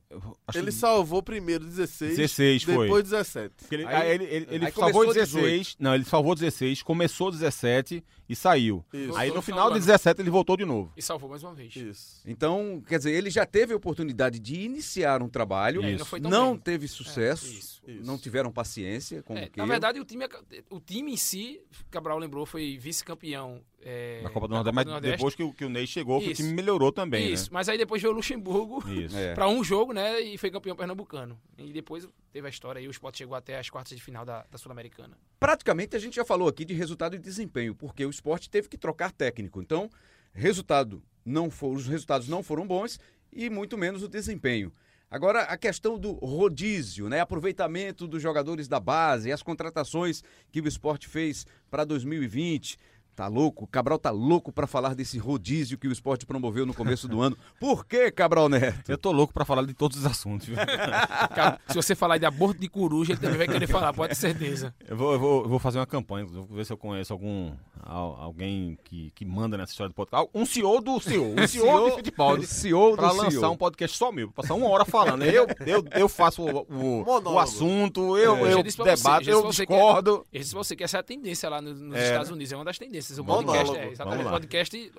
Ele 0.53 0.65
que- 0.65 0.71
salvou 0.73 1.23
primeiro 1.23 1.63
16, 1.63 2.17
16 2.17 2.63
foi. 2.63 2.87
depois 2.87 3.03
17. 3.05 3.55
Porque 3.57 3.75
ele, 3.75 3.85
Aí- 3.85 4.11
ele, 4.15 4.23
ele, 4.25 4.47
ele 4.51 4.65
aí 4.65 4.71
salvou 4.73 5.05
começou 5.05 5.13
16. 5.41 5.77
Não, 5.79 5.95
ele 5.95 6.03
salvou 6.03 6.35
16, 6.35 6.83
começou 6.83 7.31
17 7.31 8.03
e 8.29 8.35
saiu. 8.35 8.83
Isso. 8.93 9.15
Aí 9.15 9.31
no 9.31 9.41
final 9.41 9.67
de 9.69 9.75
do 9.75 9.79
17 9.85 10.21
ele 10.21 10.29
voltou 10.29 10.57
de 10.57 10.65
novo. 10.65 10.91
E 10.97 11.01
salvou 11.01 11.29
mais 11.29 11.43
uma 11.43 11.53
vez. 11.53 11.75
Isso. 11.75 12.21
Então, 12.25 12.81
quer 12.87 12.97
dizer, 12.97 13.11
ele 13.11 13.29
já 13.29 13.45
teve 13.45 13.73
a 13.73 13.77
oportunidade 13.77 14.39
de 14.39 14.59
iniciar 14.61 15.21
um 15.21 15.29
trabalho, 15.29 15.83
É, 15.83 15.91
Isso. 15.93 16.17
não 16.19 16.29
não 16.29 16.57
teve 16.57 16.87
sucesso, 16.87 17.45
isso. 17.47 17.81
Isso. 17.87 18.05
não 18.05 18.17
tiveram 18.17 18.51
paciência, 18.51 19.23
como 19.23 19.39
É, 19.39 19.47
que 19.47 19.57
na 19.57 19.65
verdade, 19.65 19.99
o 19.99 20.05
time, 20.05 20.25
é- 20.25 20.63
o 20.69 20.79
time 20.79 21.13
em 21.13 21.17
si, 21.17 21.61
Cabral 21.89 22.17
lembrou, 22.19 22.45
foi 22.45 22.77
vice-campeão. 22.77 23.61
é, 23.89 24.21
Na 24.23 24.29
Copa 24.31 24.47
do 24.47 24.51
da 24.51 24.55
Nordeste, 24.55 24.65
Copa 24.65 24.75
mas 24.75 24.85
do 24.85 24.91
Nordeste. 24.91 25.17
depois 25.17 25.35
que, 25.35 25.43
o- 25.43 25.53
que 25.53 25.63
o 25.63 25.69
Ney 25.69 25.87
chegou, 25.87 26.19
que 26.19 26.29
o 26.31 26.33
time 26.33 26.51
melhorou 26.51 26.91
também, 26.91 27.31
Isso, 27.31 27.49
mas 27.53 27.69
aí 27.69 27.77
depois 27.77 28.01
veio 28.01 28.11
o 28.11 28.15
Luxemburgo 28.17 28.83
né? 28.85 29.07
É. 29.31 29.33
para 29.35 29.47
um 29.47 29.63
jogo, 29.63 29.93
né? 29.93 30.19
E 30.19 30.37
foi 30.37 30.49
campeão 30.51 30.75
pernambucano. 30.75 31.39
E 31.57 31.71
depois 31.71 32.05
teve 32.33 32.47
a 32.47 32.49
história 32.49 32.79
aí, 32.79 32.87
o 32.87 32.91
Sport 32.91 33.15
chegou 33.17 33.35
até 33.35 33.57
as 33.57 33.69
quartas 33.69 33.95
de 33.97 34.03
final 34.03 34.25
da, 34.25 34.45
da 34.51 34.57
Sul-Americana. 34.57 35.15
praticamente 35.39 35.95
a 35.95 35.99
gente 35.99 36.15
já 36.15 36.25
falou 36.25 36.47
aqui 36.49 36.65
de 36.65 36.73
resultado 36.73 37.15
e 37.15 37.19
desempenho, 37.19 37.73
porque 37.75 38.03
o 38.05 38.09
esporte 38.17 38.49
teve 38.49 38.67
que 38.67 38.77
trocar 38.77 39.11
técnico. 39.11 39.61
Então, 39.61 39.89
resultado 40.33 41.01
não 41.25 41.49
for, 41.49 41.75
os 41.75 41.87
resultados 41.87 42.27
não 42.27 42.43
foram 42.43 42.67
bons 42.67 42.99
e 43.31 43.49
muito 43.49 43.77
menos 43.77 44.03
o 44.03 44.07
desempenho. 44.07 44.71
Agora, 45.09 45.43
a 45.43 45.57
questão 45.57 45.97
do 45.97 46.13
rodízio, 46.13 47.07
né? 47.07 47.21
Aproveitamento 47.21 48.05
dos 48.05 48.21
jogadores 48.21 48.67
da 48.67 48.77
base, 48.77 49.31
as 49.31 49.41
contratações 49.41 50.21
que 50.51 50.59
o 50.59 50.67
esporte 50.67 51.07
fez 51.07 51.45
para 51.69 51.85
2020. 51.85 52.77
Tá 53.17 53.25
louco? 53.27 53.63
O 53.63 53.67
Cabral 53.67 53.97
tá 53.97 54.11
louco 54.11 54.51
para 54.51 54.67
falar 54.67 54.93
desse 54.93 55.17
rodízio 55.17 55.75
que 55.75 55.87
o 55.87 55.91
esporte 55.91 56.23
promoveu 56.23 56.67
no 56.67 56.73
começo 56.73 57.07
do 57.07 57.19
ano. 57.19 57.35
Por 57.59 57.83
que, 57.83 58.11
Cabral 58.11 58.47
Neto? 58.47 58.87
Eu 58.91 58.95
tô 58.95 59.11
louco 59.11 59.33
para 59.33 59.43
falar 59.43 59.65
de 59.65 59.73
todos 59.73 59.97
os 59.97 60.05
assuntos. 60.05 60.47
Se 61.67 61.73
você 61.73 61.95
falar 61.95 62.19
de 62.19 62.27
aborto 62.27 62.61
de 62.61 62.69
coruja, 62.69 63.13
ele 63.13 63.19
também 63.19 63.37
vai 63.39 63.47
querer 63.47 63.65
falar, 63.65 63.91
pode 63.91 64.09
ter 64.09 64.15
certeza. 64.15 64.71
Eu 64.87 64.95
vou, 64.95 65.13
eu 65.13 65.19
vou, 65.19 65.43
eu 65.45 65.49
vou 65.49 65.57
fazer 65.57 65.79
uma 65.79 65.87
campanha, 65.87 66.27
vou 66.27 66.45
ver 66.45 66.63
se 66.63 66.71
eu 66.71 66.77
conheço 66.77 67.11
algum 67.11 67.51
al- 67.81 68.17
alguém 68.21 68.77
que, 68.83 69.11
que 69.15 69.25
manda 69.25 69.57
nessa 69.57 69.71
história 69.71 69.89
do 69.89 69.95
podcast. 69.95 70.29
Um 70.35 70.45
CEO 70.45 70.79
do 70.79 70.99
CEO, 70.99 71.33
um 71.39 71.41
CEO 71.47 71.85
de 71.85 71.95
futebol. 71.95 72.41
CEO 72.43 72.91
do 72.91 72.97
Pra 72.97 73.09
CEO. 73.09 73.23
lançar 73.23 73.49
um 73.49 73.57
podcast 73.57 73.97
só 73.97 74.11
meu, 74.11 74.31
passar 74.31 74.53
uma 74.53 74.69
hora 74.69 74.85
falando. 74.85 75.23
Eu, 75.23 75.47
eu, 75.65 75.83
eu 75.95 76.07
faço 76.07 76.43
o, 76.43 76.67
o, 76.69 77.03
o 77.31 77.39
assunto, 77.39 78.15
eu, 78.15 78.35
É. 78.35 78.41
Eu 78.41 78.45
eu 78.47 78.57
já 78.57 78.61
disse 78.61 78.77
pra 78.77 78.95
você, 78.95 79.03
debato, 79.03 79.27
eu 79.29 79.41
que- 79.41 79.49
discordo. 79.49 80.25
Esse, 80.31 80.49
se 80.49 80.55
você 80.55 80.75
quer, 80.75 80.83
essa 80.83 80.97
é 80.97 80.99
a 80.99 81.03
tendência 81.03 81.49
lá 81.49 81.59
nos, 81.59 81.81
nos 81.81 81.95
É. 81.97 82.09
Estados 82.11 82.29
Unidos, 82.29 82.51
é 82.51 82.55
uma 82.55 82.63
das 82.65 82.77
tendências. 82.77 83.06
O 83.17 83.23
Monólogo. 83.23 83.53
podcast 83.53 83.77
é, 83.77 83.91
exatamente, 83.91 84.29
podcast 84.29 84.91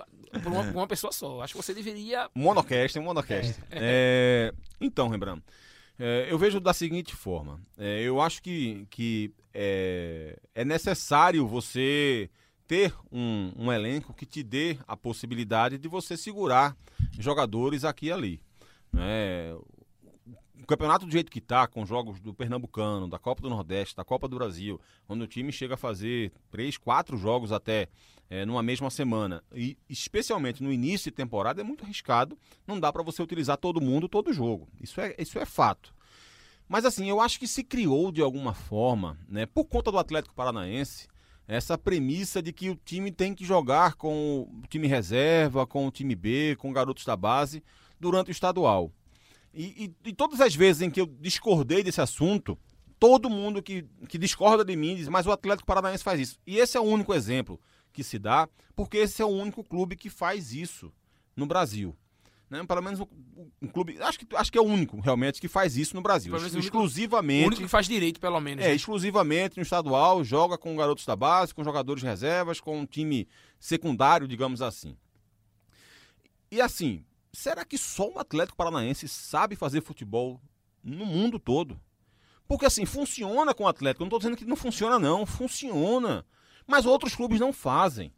por 0.43 0.51
uma, 0.51 0.61
uma 0.61 0.87
pessoa 0.87 1.11
só. 1.11 1.41
Acho 1.41 1.53
que 1.53 1.61
você 1.61 1.73
deveria 1.73 2.29
Monocast, 2.35 2.97
um 2.99 3.03
monocast. 3.03 3.55
É, 3.71 4.53
então, 4.79 5.07
Rembrandt, 5.07 5.43
é, 5.99 6.27
eu 6.29 6.37
vejo 6.37 6.59
da 6.59 6.73
seguinte 6.73 7.15
forma. 7.15 7.59
É, 7.77 8.01
eu 8.01 8.21
acho 8.21 8.41
que, 8.41 8.87
que 8.89 9.33
é, 9.53 10.37
é 10.55 10.63
necessário 10.65 11.47
você 11.47 12.29
ter 12.67 12.93
um, 13.11 13.51
um 13.57 13.71
elenco 13.71 14.13
que 14.13 14.25
te 14.25 14.43
dê 14.43 14.77
a 14.87 14.95
possibilidade 14.95 15.77
de 15.77 15.87
você 15.87 16.15
segurar 16.15 16.75
jogadores 17.19 17.83
aqui 17.83 18.07
e 18.07 18.11
ali. 18.11 18.41
né? 18.93 19.55
Campeonato 20.69 21.05
do 21.05 21.11
jeito 21.11 21.31
que 21.31 21.41
tá, 21.41 21.67
com 21.67 21.83
jogos 21.83 22.19
do 22.19 22.31
Pernambucano, 22.31 23.07
da 23.07 23.17
Copa 23.17 23.41
do 23.41 23.49
Nordeste, 23.49 23.95
da 23.95 24.03
Copa 24.03 24.27
do 24.27 24.35
Brasil, 24.35 24.79
quando 25.07 25.23
o 25.23 25.27
time 25.27 25.51
chega 25.51 25.73
a 25.73 25.77
fazer 25.77 26.31
três, 26.51 26.77
quatro 26.77 27.17
jogos 27.17 27.51
até 27.51 27.87
é, 28.29 28.45
numa 28.45 28.61
mesma 28.61 28.91
semana, 28.91 29.43
e 29.51 29.75
especialmente 29.89 30.61
no 30.61 30.71
início 30.71 31.09
de 31.09 31.17
temporada, 31.17 31.59
é 31.59 31.63
muito 31.63 31.83
arriscado. 31.83 32.37
Não 32.67 32.79
dá 32.79 32.93
para 32.93 33.01
você 33.01 33.23
utilizar 33.23 33.57
todo 33.57 33.81
mundo 33.81 34.07
todo 34.07 34.31
jogo. 34.31 34.69
Isso 34.79 35.01
é, 35.01 35.15
isso 35.17 35.39
é 35.39 35.45
fato. 35.45 35.91
Mas 36.67 36.85
assim, 36.85 37.09
eu 37.09 37.19
acho 37.19 37.39
que 37.39 37.47
se 37.47 37.63
criou 37.63 38.11
de 38.11 38.21
alguma 38.21 38.53
forma, 38.53 39.17
né, 39.27 39.47
por 39.47 39.65
conta 39.65 39.91
do 39.91 39.97
Atlético 39.97 40.35
Paranaense, 40.35 41.07
essa 41.47 41.79
premissa 41.79 42.43
de 42.43 42.53
que 42.53 42.69
o 42.69 42.75
time 42.75 43.11
tem 43.11 43.33
que 43.33 43.43
jogar 43.43 43.95
com 43.95 44.41
o 44.41 44.67
time 44.67 44.85
reserva, 44.85 45.65
com 45.65 45.87
o 45.87 45.91
time 45.91 46.13
B, 46.13 46.55
com 46.59 46.71
garotos 46.71 47.05
da 47.05 47.15
base 47.15 47.63
durante 47.99 48.29
o 48.29 48.31
estadual. 48.31 48.93
E, 49.61 49.91
e- 50.05 50.09
e 50.09 50.13
todas 50.13 50.39
as 50.39 50.55
vezes 50.55 50.81
em 50.81 50.89
que 50.89 51.01
eu 51.01 51.05
discordei 51.05 51.83
desse 51.83 51.99
assunto, 51.99 52.57
todo 52.97 53.29
mundo 53.29 53.61
que, 53.61 53.85
que 54.07 54.17
discorda 54.17 54.63
de 54.63 54.73
mim 54.73 54.95
diz, 54.95 55.09
mas 55.09 55.27
o 55.27 55.31
Atlético 55.33 55.67
Paranaense 55.67 56.01
faz 56.01 56.17
isso. 56.17 56.39
E 56.47 56.57
esse 56.57 56.77
é 56.77 56.79
o 56.79 56.83
único 56.83 57.13
exemplo 57.13 57.59
que 57.91 58.01
se 58.01 58.17
dá, 58.17 58.47
porque 58.73 58.97
esse 58.99 59.21
é 59.21 59.25
o 59.25 59.27
único 59.27 59.61
clube 59.61 59.97
que 59.97 60.09
faz 60.09 60.53
isso 60.53 60.93
no 61.35 61.45
Brasil. 61.45 61.93
Né? 62.49 62.63
Pelo 62.65 62.81
menos 62.81 63.01
um, 63.01 63.05
um 63.61 63.67
clube. 63.67 64.01
Acho 64.01 64.17
que, 64.19 64.35
acho 64.35 64.49
que 64.49 64.57
é 64.57 64.61
o 64.61 64.65
único 64.65 64.97
realmente 65.01 65.41
que 65.41 65.49
faz 65.49 65.75
isso 65.75 65.93
no 65.93 66.01
Brasil. 66.01 66.31
Exclusivamente. 66.57 67.43
O 67.43 67.47
único 67.47 67.61
que 67.63 67.67
faz 67.67 67.85
direito, 67.85 68.17
pelo 68.19 68.39
menos. 68.39 68.63
É, 68.63 68.69
né? 68.69 68.75
exclusivamente 68.75 69.57
no 69.57 69.61
estadual, 69.63 70.23
joga 70.23 70.57
com 70.57 70.73
garotos 70.75 71.05
da 71.05 71.17
base, 71.17 71.53
com 71.53 71.65
jogadores 71.65 72.01
reservas, 72.01 72.61
com 72.61 72.79
um 72.79 72.85
time 72.85 73.27
secundário, 73.59 74.25
digamos 74.25 74.61
assim. 74.61 74.95
E 76.49 76.59
assim, 76.61 77.03
será 77.31 77.63
que 77.65 77.77
só 77.77 78.09
o 78.09 78.19
Atlético 78.19 78.57
Paranaense 78.57 79.07
sabe 79.07 79.55
fazer 79.55 79.81
futebol 79.81 80.39
no 80.83 81.05
mundo 81.05 81.39
todo? 81.39 81.79
Porque 82.47 82.65
assim, 82.65 82.85
funciona 82.85 83.53
com 83.53 83.63
o 83.63 83.67
Atlético, 83.67 84.01
eu 84.01 84.05
não 84.05 84.07
estou 84.09 84.19
dizendo 84.19 84.37
que 84.37 84.45
não 84.45 84.55
funciona 84.55 84.97
não, 84.97 85.25
funciona. 85.25 86.25
Mas 86.65 86.85
outros 86.85 87.15
clubes 87.15 87.39
não 87.39 87.53
fazem. 87.53 88.11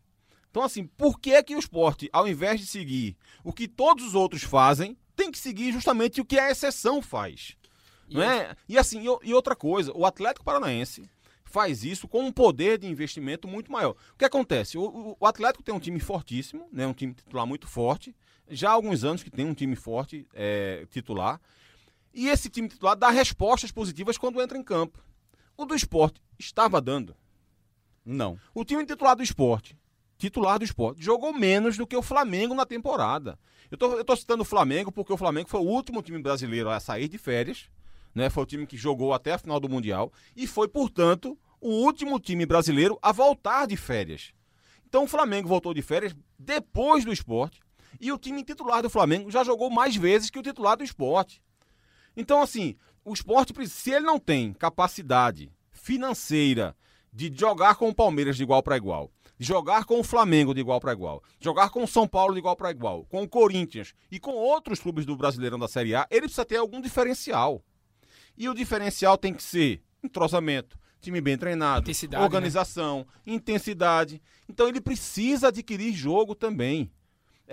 Então 0.50 0.64
assim, 0.64 0.86
por 0.86 1.20
que 1.20 1.42
que 1.44 1.56
o 1.56 1.60
esporte, 1.60 2.10
ao 2.12 2.28
invés 2.28 2.60
de 2.60 2.66
seguir 2.66 3.16
o 3.44 3.54
que 3.54 3.68
todos 3.68 4.06
os 4.06 4.16
outros 4.16 4.44
fazem, 4.44 4.98
tem 5.16 5.32
que 5.32 5.38
seguir 5.38 5.72
justamente 5.72 6.20
o 6.22 6.26
que 6.26 6.40
a 6.40 6.50
exceção 6.52 7.02
faz? 7.02 7.56
Não 8.10 8.22
é? 8.22 8.56
E 8.68 8.78
assim, 8.78 9.02
e 9.02 9.30
e 9.30 9.34
outra 9.34 9.56
coisa, 9.56 9.92
o 9.96 10.06
Atlético 10.06 10.44
Paranaense 10.46 11.10
faz 11.46 11.84
isso 11.84 12.08
com 12.08 12.24
um 12.26 12.32
poder 12.32 12.78
de 12.78 12.88
investimento 12.88 13.48
muito 13.48 13.72
maior. 13.72 13.92
O 14.14 14.18
que 14.18 14.26
acontece? 14.26 14.78
O, 14.78 14.84
o- 14.84 15.18
o 15.20 15.26
Atlético 15.26 15.64
tem 15.64 15.74
um 15.76 15.80
time 15.80 16.00
fortíssimo, 16.00 16.68
né, 16.72 16.86
um 16.88 16.94
time 16.94 17.14
titular 17.14 17.46
muito 17.46 17.68
forte, 17.68 18.14
já 18.52 18.70
há 18.70 18.74
alguns 18.74 19.04
anos 19.04 19.24
que 19.24 19.32
tem 19.32 19.46
um 19.46 19.54
time 19.54 19.76
forte 19.76 20.28
é, 20.34 20.86
titular, 20.90 21.40
e 22.14 22.28
esse 22.28 22.50
time 22.50 22.68
titular 22.68 22.96
dá 22.96 23.10
respostas 23.10 23.72
positivas 23.72 24.18
quando 24.18 24.42
entra 24.42 24.58
em 24.58 24.64
campo. 24.64 25.04
O 25.58 25.66
do 25.66 25.76
esporte 25.76 26.22
estava 26.38 26.82
dando. 26.82 27.16
Não. 28.06 28.38
O 28.54 28.66
time 28.66 28.86
titular 28.86 29.16
do 29.16 29.24
esporte, 29.24 29.78
titular 30.18 30.60
do 30.60 30.66
esporte, 30.66 31.02
jogou 31.02 31.34
menos 31.34 31.78
do 31.78 31.88
que 31.88 31.96
o 31.96 32.02
Flamengo 32.02 32.54
na 32.54 32.66
temporada. 32.66 33.40
Eu 33.70 33.78
tô, 33.78 34.04
tô 34.04 34.16
citando 34.16 34.42
o 34.42 34.46
Flamengo 34.46 34.92
porque 34.92 35.14
o 35.14 35.18
Flamengo 35.18 35.50
foi 35.50 35.62
o 35.62 35.66
último 35.66 36.02
time 36.02 36.22
brasileiro 36.22 36.70
a 36.70 36.80
sair 36.80 37.08
de 37.08 37.18
férias, 37.18 37.70
né? 38.14 38.30
Foi 38.30 38.44
o 38.44 38.46
time 38.46 38.68
que 38.68 38.76
jogou 38.76 39.14
até 39.14 39.34
a 39.34 39.38
final 39.38 39.60
do 39.60 39.70
Mundial 39.70 40.12
e 40.36 40.46
foi, 40.46 40.68
portanto, 40.68 41.38
o 41.62 41.70
último 41.70 42.20
time 42.20 42.46
brasileiro 42.46 43.00
a 43.02 43.12
voltar 43.12 43.68
de 43.68 43.78
férias. 43.78 44.34
Então 44.86 45.04
o 45.04 45.08
Flamengo 45.08 45.48
voltou 45.48 45.74
de 45.74 45.82
férias 45.82 46.14
depois 46.38 47.06
do 47.06 47.14
esporte 47.14 47.62
e 48.00 48.12
o 48.12 48.18
time 48.18 48.44
titular 48.44 48.82
do 48.82 48.90
Flamengo 48.90 49.30
já 49.30 49.44
jogou 49.44 49.70
mais 49.70 49.96
vezes 49.96 50.30
que 50.30 50.40
o 50.40 50.44
titular 50.44 50.78
do 50.78 50.84
esporte. 50.84 51.42
Então, 52.16 52.42
assim, 52.42 52.76
o 53.04 53.14
esporte, 53.14 53.54
se 53.68 53.92
ele 53.92 54.06
não 54.06 54.20
tem 54.20 54.54
capacidade 54.54 55.52
financeira 55.72 56.76
de 57.12 57.32
jogar 57.34 57.76
com 57.76 57.90
o 57.90 57.96
Palmeiras 57.96 58.38
de 58.38 58.44
igual 58.44 58.62
para 58.62 58.78
igual, 58.78 59.12
de 59.38 59.46
jogar 59.46 59.86
com 59.86 60.00
o 60.00 60.04
Flamengo 60.04 60.54
de 60.54 60.62
igual 60.62 60.80
para 60.80 60.94
igual, 60.94 61.24
jogar 61.40 61.70
com 61.70 61.84
o 61.84 61.88
São 61.88 62.08
Paulo 62.08 62.34
de 62.34 62.40
igual 62.40 62.56
para 62.56 62.72
igual, 62.72 63.06
com 63.06 63.24
o 63.24 63.28
Corinthians 63.28 63.94
e 64.12 64.20
com 64.20 64.32
outros 64.32 64.80
clubes 64.80 65.06
do 65.06 65.18
Brasileirão 65.18 65.58
da 65.58 65.68
Série 65.68 65.96
A, 65.96 66.08
ele 66.10 66.22
precisa 66.22 66.46
ter 66.46 66.58
algum 66.58 66.80
diferencial. 66.80 67.64
E 68.38 68.48
o 68.48 68.54
diferencial 68.54 69.18
tem 69.18 69.34
que 69.34 69.44
ser 69.44 69.82
entrosamento, 70.04 70.78
time 71.02 71.20
bem 71.20 71.38
treinado, 71.38 71.82
Intensidade, 71.82 72.24
organização, 72.24 73.08
intensidade. 73.26 74.22
Então 74.48 74.68
ele 74.68 74.80
precisa 74.80 75.50
adquirir 75.50 75.94
jogo 75.94 76.36
também. 76.36 76.92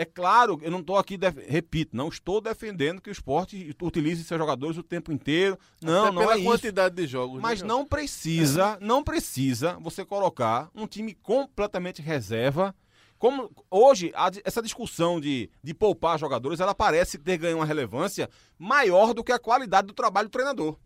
É 0.00 0.04
claro, 0.04 0.60
eu 0.62 0.70
não 0.70 0.78
estou 0.78 0.96
aqui, 0.96 1.16
def- 1.16 1.44
repito, 1.48 1.96
não 1.96 2.06
estou 2.06 2.40
defendendo 2.40 3.00
que 3.02 3.10
o 3.10 3.12
esporte 3.12 3.74
utilize 3.82 4.22
seus 4.22 4.38
jogadores 4.38 4.76
o 4.78 4.82
tempo 4.84 5.10
inteiro. 5.10 5.58
Não, 5.82 6.04
Até 6.04 6.12
não 6.12 6.22
pela 6.22 6.34
é 6.34 6.38
isso. 6.38 6.44
quantidade 6.46 6.94
de 6.94 7.04
jogos. 7.04 7.42
Mas 7.42 7.62
né, 7.62 7.66
não 7.66 7.84
precisa, 7.84 8.78
não 8.80 9.02
precisa 9.02 9.76
você 9.80 10.04
colocar 10.04 10.70
um 10.72 10.86
time 10.86 11.14
completamente 11.14 12.00
reserva. 12.00 12.72
Como 13.18 13.50
hoje, 13.68 14.12
a 14.14 14.30
essa 14.44 14.62
discussão 14.62 15.20
de, 15.20 15.50
de 15.60 15.74
poupar 15.74 16.16
jogadores, 16.16 16.60
ela 16.60 16.76
parece 16.76 17.18
ter 17.18 17.36
ganho 17.36 17.56
uma 17.56 17.66
relevância 17.66 18.30
maior 18.56 19.12
do 19.12 19.24
que 19.24 19.32
a 19.32 19.38
qualidade 19.40 19.88
do 19.88 19.92
trabalho 19.92 20.28
do 20.28 20.30
treinador. 20.32 20.76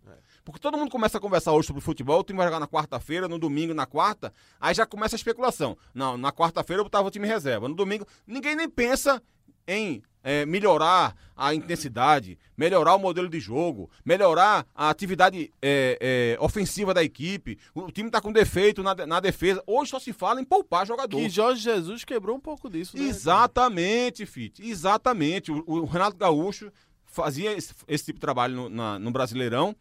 Porque 0.45 0.61
todo 0.61 0.76
mundo 0.76 0.90
começa 0.90 1.18
a 1.18 1.20
conversar 1.20 1.53
hoje 1.53 1.68
sobre 1.68 1.80
futebol, 1.82 2.20
o 2.20 2.24
time 2.24 2.36
vai 2.36 2.47
jogar 2.47 2.59
na 2.61 2.66
quarta-feira, 2.66 3.28
no 3.28 3.38
domingo, 3.38 3.72
na 3.74 3.86
quarta, 3.86 4.32
aí 4.61 4.74
já 4.74 4.84
começa 4.84 5.14
a 5.14 5.18
especulação. 5.18 5.76
Não, 5.95 6.16
na 6.16 6.32
quarta-feira 6.32 6.80
eu 6.80 6.84
botava 6.84 7.07
o 7.07 7.11
time 7.11 7.26
reserva, 7.28 7.68
no 7.68 7.74
domingo, 7.74 8.07
ninguém 8.26 8.57
nem 8.57 8.68
pensa 8.68 9.22
em 9.68 10.03
eh, 10.24 10.45
melhorar 10.45 11.14
a 11.36 11.55
intensidade, 11.55 12.36
melhorar 12.57 12.97
o 12.97 12.99
modelo 12.99 13.28
de 13.28 13.38
jogo, 13.38 13.88
melhorar 14.05 14.66
a 14.74 14.90
atividade 14.90 15.53
eh, 15.62 15.99
eh, 16.01 16.36
ofensiva 16.40 16.93
da 16.93 17.03
equipe. 17.05 17.57
O 17.72 17.90
time 17.93 18.09
está 18.09 18.20
com 18.20 18.32
defeito 18.32 18.82
na, 18.82 18.95
na 19.07 19.20
defesa. 19.20 19.62
Hoje 19.64 19.93
só 19.93 20.01
se 20.01 20.12
fala 20.12 20.40
em 20.40 20.45
poupar 20.45 20.84
jogador. 20.84 21.16
Que 21.16 21.28
Jorge 21.28 21.62
Jesus 21.62 22.05
quebrou 22.05 22.36
um 22.36 22.40
pouco 22.40 22.68
disso, 22.68 22.97
né? 22.97 23.05
Exatamente, 23.05 24.26
Fit. 24.26 24.61
Exatamente. 24.68 25.51
O, 25.53 25.62
o 25.66 25.84
Renato 25.84 26.16
Gaúcho 26.16 26.72
fazia 27.07 27.53
esse, 27.57 27.72
esse 27.86 28.05
tipo 28.07 28.16
de 28.18 28.20
trabalho 28.20 28.55
no, 28.55 28.68
na- 28.68 28.99
no 28.99 29.11
Brasileirão, 29.11 29.74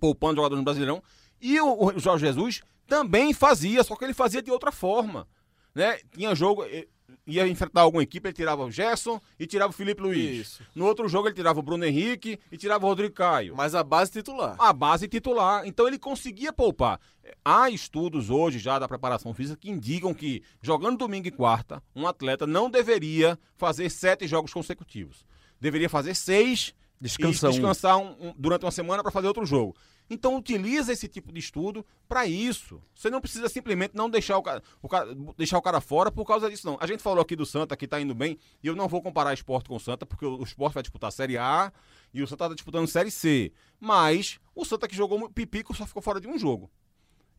poupando 0.00 0.36
jogadores 0.36 0.58
no 0.58 0.64
Brasileirão. 0.64 1.02
E 1.40 1.60
o, 1.60 1.86
o 1.86 1.98
Jorge 1.98 2.26
Jesus 2.26 2.62
também 2.86 3.32
fazia, 3.32 3.82
só 3.84 3.96
que 3.96 4.04
ele 4.04 4.14
fazia 4.14 4.42
de 4.42 4.50
outra 4.50 4.72
forma. 4.72 5.26
Né? 5.74 5.98
Tinha 6.12 6.34
jogo, 6.34 6.64
eh, 6.64 6.86
ia 7.26 7.46
enfrentar 7.46 7.82
alguma 7.82 8.02
equipe, 8.02 8.28
ele 8.28 8.34
tirava 8.34 8.64
o 8.64 8.70
Gerson 8.70 9.20
e 9.38 9.46
tirava 9.46 9.70
o 9.70 9.74
Felipe 9.74 10.00
Luiz. 10.00 10.46
Isso. 10.46 10.62
No 10.74 10.86
outro 10.86 11.08
jogo 11.08 11.28
ele 11.28 11.34
tirava 11.34 11.58
o 11.58 11.62
Bruno 11.62 11.84
Henrique 11.84 12.38
e 12.50 12.56
tirava 12.56 12.86
o 12.86 12.88
Rodrigo 12.88 13.14
Caio 13.14 13.54
Mas 13.56 13.74
a 13.74 13.82
base 13.82 14.12
titular. 14.12 14.56
a 14.58 14.72
base 14.72 15.08
titular. 15.08 15.66
Então 15.66 15.86
ele 15.86 15.98
conseguia 15.98 16.52
poupar. 16.52 17.00
Há 17.44 17.68
estudos 17.68 18.30
hoje 18.30 18.58
já 18.58 18.78
da 18.78 18.88
preparação 18.88 19.34
física 19.34 19.58
que 19.60 19.70
indicam 19.70 20.14
que 20.14 20.42
jogando 20.62 20.98
domingo 20.98 21.26
e 21.26 21.32
quarta, 21.32 21.82
um 21.94 22.06
atleta 22.06 22.46
não 22.46 22.70
deveria 22.70 23.38
fazer 23.56 23.90
sete 23.90 24.26
jogos 24.26 24.52
consecutivos. 24.52 25.26
Deveria 25.60 25.88
fazer 25.88 26.14
seis 26.14 26.74
Descansa 27.00 27.48
e 27.48 27.50
descansar 27.52 27.98
um- 27.98 28.28
um- 28.28 28.34
durante 28.38 28.64
uma 28.64 28.70
semana 28.70 29.02
para 29.02 29.12
fazer 29.12 29.26
outro 29.28 29.44
jogo. 29.44 29.76
Então 30.08 30.36
utiliza 30.36 30.92
esse 30.92 31.08
tipo 31.08 31.32
de 31.32 31.40
estudo 31.40 31.84
para 32.08 32.26
isso. 32.26 32.80
Você 32.94 33.10
não 33.10 33.20
precisa 33.20 33.48
simplesmente 33.48 33.94
não 33.94 34.08
deixar 34.08 34.38
o, 34.38 34.42
cara, 34.42 34.62
o 34.80 34.88
cara, 34.88 35.14
deixar 35.36 35.58
o 35.58 35.62
cara 35.62 35.80
fora 35.80 36.12
por 36.12 36.24
causa 36.24 36.48
disso, 36.48 36.64
não. 36.66 36.78
A 36.80 36.86
gente 36.86 37.02
falou 37.02 37.20
aqui 37.20 37.34
do 37.34 37.44
Santa 37.44 37.76
que 37.76 37.88
tá 37.88 38.00
indo 38.00 38.14
bem, 38.14 38.38
e 38.62 38.68
eu 38.68 38.76
não 38.76 38.86
vou 38.88 39.02
comparar 39.02 39.34
esporte 39.34 39.68
com 39.68 39.74
o 39.76 39.80
Santa, 39.80 40.06
porque 40.06 40.24
o 40.24 40.42
esporte 40.44 40.74
vai 40.74 40.82
disputar 40.82 41.08
a 41.08 41.10
Série 41.10 41.36
A 41.36 41.72
e 42.14 42.22
o 42.22 42.26
Santa 42.26 42.48
tá 42.48 42.54
disputando 42.54 42.86
Série 42.86 43.10
C. 43.10 43.52
Mas 43.80 44.38
o 44.54 44.64
Santa 44.64 44.86
que 44.86 44.94
jogou 44.96 45.28
pipico 45.28 45.74
só 45.74 45.84
ficou 45.86 46.00
fora 46.00 46.20
de 46.20 46.28
um 46.28 46.38
jogo. 46.38 46.70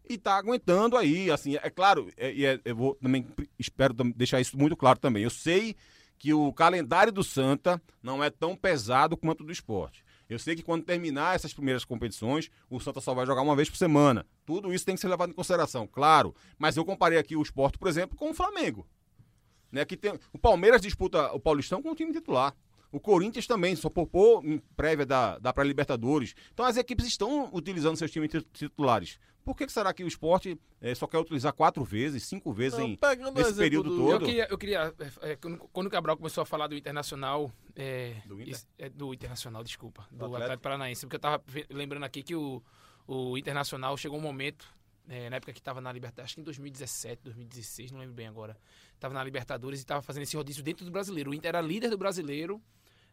E 0.09 0.17
tá 0.17 0.35
aguentando 0.37 0.95
aí, 0.97 1.31
assim, 1.31 1.55
é 1.55 1.69
claro, 1.69 2.09
e 2.17 2.45
é, 2.45 2.53
é, 2.53 2.61
eu 2.65 2.75
vou 2.75 2.95
também, 2.95 3.25
espero 3.59 3.93
deixar 3.93 4.39
isso 4.39 4.57
muito 4.57 4.75
claro 4.75 4.99
também. 4.99 5.23
Eu 5.23 5.29
sei 5.29 5.75
que 6.17 6.33
o 6.33 6.51
calendário 6.53 7.11
do 7.11 7.23
Santa 7.23 7.81
não 8.01 8.23
é 8.23 8.29
tão 8.29 8.55
pesado 8.55 9.15
quanto 9.15 9.41
o 9.41 9.45
do 9.45 9.51
esporte. 9.51 10.03
Eu 10.29 10.37
sei 10.37 10.55
que 10.55 10.63
quando 10.63 10.83
terminar 10.83 11.35
essas 11.35 11.53
primeiras 11.53 11.85
competições, 11.85 12.49
o 12.69 12.79
Santa 12.79 12.99
só 12.99 13.13
vai 13.13 13.25
jogar 13.25 13.41
uma 13.41 13.55
vez 13.55 13.69
por 13.69 13.77
semana. 13.77 14.25
Tudo 14.45 14.73
isso 14.73 14.85
tem 14.85 14.95
que 14.95 15.01
ser 15.01 15.07
levado 15.07 15.29
em 15.29 15.33
consideração, 15.33 15.87
claro. 15.87 16.35
Mas 16.57 16.75
eu 16.75 16.83
comparei 16.83 17.17
aqui 17.17 17.35
o 17.35 17.41
esporte, 17.41 17.77
por 17.77 17.87
exemplo, 17.87 18.17
com 18.17 18.31
o 18.31 18.33
Flamengo. 18.33 18.85
Né, 19.71 19.83
que 19.85 19.97
tem, 19.97 20.17
o 20.31 20.37
Palmeiras 20.37 20.81
disputa 20.81 21.31
o 21.33 21.39
Paulistão 21.39 21.81
com 21.81 21.91
o 21.91 21.95
time 21.95 22.11
titular. 22.11 22.55
O 22.91 22.99
Corinthians 22.99 23.45
também 23.45 23.75
só 23.75 23.89
poupou 23.89 24.41
em 24.43 24.59
prévia 24.75 25.05
da, 25.05 25.37
da 25.39 25.53
pré-Libertadores. 25.53 26.33
Então 26.53 26.65
as 26.65 26.77
equipes 26.77 27.05
estão 27.05 27.49
utilizando 27.53 27.97
seus 27.97 28.11
times 28.11 28.31
titulares. 28.53 29.19
Por 29.47 29.55
que 29.55 29.69
será 29.69 29.93
que 29.93 30.03
o 30.03 30.07
esporte 30.09 30.59
é, 30.81 30.93
só 30.93 31.07
quer 31.07 31.19
utilizar 31.19 31.53
quatro 31.53 31.81
vezes, 31.81 32.23
cinco 32.23 32.51
vezes 32.51 32.77
Não, 32.77 32.85
em, 32.85 32.99
nesse 33.33 33.53
período 33.53 33.91
do... 33.91 33.95
todo? 33.95 34.11
Eu 34.11 34.19
queria, 34.19 34.47
eu 34.49 34.57
queria 34.57 34.93
é, 35.21 35.37
quando 35.71 35.87
o 35.87 35.89
Cabral 35.89 36.17
começou 36.17 36.41
a 36.41 36.45
falar 36.45 36.67
do 36.67 36.75
Internacional, 36.75 37.49
é, 37.73 38.15
do, 38.25 38.41
Inter? 38.41 38.59
é, 38.77 38.89
do 38.89 39.13
Internacional, 39.13 39.63
desculpa, 39.63 40.01
do, 40.11 40.17
do 40.17 40.25
Atlético. 40.25 40.43
Atlético 40.43 40.63
Paranaense, 40.63 41.05
porque 41.05 41.15
eu 41.15 41.19
estava 41.19 41.41
lembrando 41.69 42.03
aqui 42.03 42.23
que 42.23 42.35
o, 42.35 42.61
o 43.07 43.37
Internacional 43.37 43.95
chegou 43.95 44.17
um 44.17 44.21
momento 44.21 44.67
é, 45.07 45.29
na 45.29 45.37
época 45.37 45.53
que 45.53 45.59
estava 45.59 45.79
na 45.79 45.93
Libertadores, 45.93 46.25
acho 46.25 46.35
que 46.35 46.41
em 46.41 46.43
2017, 46.43 47.21
2016, 47.23 47.91
não 47.93 48.01
lembro 48.01 48.15
bem 48.15 48.27
agora, 48.27 48.57
estava 48.95 49.13
na 49.13 49.23
Libertadores 49.23 49.79
e 49.79 49.83
estava 49.83 50.01
fazendo 50.01 50.23
esse 50.23 50.35
rodízio 50.35 50.61
dentro 50.61 50.83
do 50.83 50.91
brasileiro. 50.91 51.31
O 51.31 51.33
Inter 51.33 51.47
era 51.47 51.61
líder 51.61 51.89
do 51.89 51.97
brasileiro, 51.97 52.61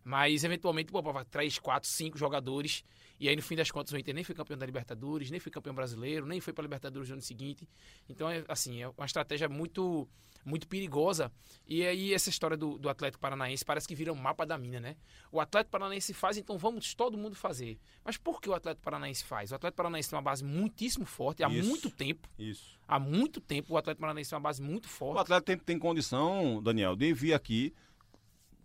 mas, 0.04 0.44
eventualmente, 0.44 0.92
pô, 0.92 1.02
três, 1.24 1.58
quatro, 1.58 1.88
cinco 1.88 2.18
jogadores. 2.18 2.84
E 3.18 3.26
aí, 3.26 3.34
no 3.34 3.40
fim 3.40 3.56
das 3.56 3.70
contas, 3.70 3.92
o 3.92 3.96
Inter 3.96 4.14
nem 4.14 4.22
foi 4.22 4.34
campeão 4.34 4.58
da 4.58 4.66
Libertadores, 4.66 5.30
nem 5.30 5.40
foi 5.40 5.50
campeão 5.50 5.74
brasileiro, 5.74 6.26
nem 6.26 6.40
foi 6.40 6.52
para 6.52 6.62
a 6.62 6.66
Libertadores 6.66 7.08
no 7.08 7.14
ano 7.14 7.22
seguinte. 7.22 7.66
Então, 8.08 8.28
é, 8.28 8.44
assim, 8.46 8.82
é 8.82 8.88
uma 8.88 9.06
estratégia 9.06 9.48
muito 9.48 10.06
muito 10.44 10.68
perigosa. 10.68 11.32
E 11.66 11.82
aí, 11.86 12.12
essa 12.12 12.28
história 12.28 12.54
do, 12.54 12.76
do 12.76 12.90
Atlético 12.90 13.18
Paranaense 13.18 13.64
parece 13.64 13.88
que 13.88 13.94
vira 13.94 14.12
um 14.12 14.16
mapa 14.16 14.44
da 14.44 14.58
mina, 14.58 14.78
né? 14.78 14.96
O 15.32 15.40
Atlético 15.40 15.70
Paranaense 15.70 16.12
faz, 16.12 16.36
então 16.36 16.58
vamos 16.58 16.94
todo 16.94 17.16
mundo 17.16 17.34
fazer. 17.34 17.78
Mas 18.04 18.18
por 18.18 18.42
que 18.42 18.50
o 18.50 18.52
Atlético 18.52 18.84
Paranaense 18.84 19.24
faz? 19.24 19.52
O 19.52 19.54
Atlético 19.54 19.78
Paranaense 19.78 20.10
tem 20.10 20.16
uma 20.18 20.22
base 20.22 20.44
muitíssimo 20.44 21.06
forte 21.06 21.42
há 21.42 21.48
isso, 21.48 21.66
muito 21.66 21.88
tempo. 21.88 22.28
Isso. 22.38 22.78
Há 22.86 22.98
muito 22.98 23.40
tempo 23.40 23.72
o 23.72 23.76
Atlético 23.78 24.02
Paranaense 24.02 24.28
tem 24.28 24.36
uma 24.36 24.42
base 24.42 24.60
muito 24.60 24.86
forte. 24.86 25.16
O 25.16 25.20
Atlético 25.20 25.46
tem, 25.46 25.56
tem 25.56 25.78
condição, 25.78 26.62
Daniel, 26.62 26.94
de 26.94 27.14
vir 27.14 27.32
aqui 27.32 27.72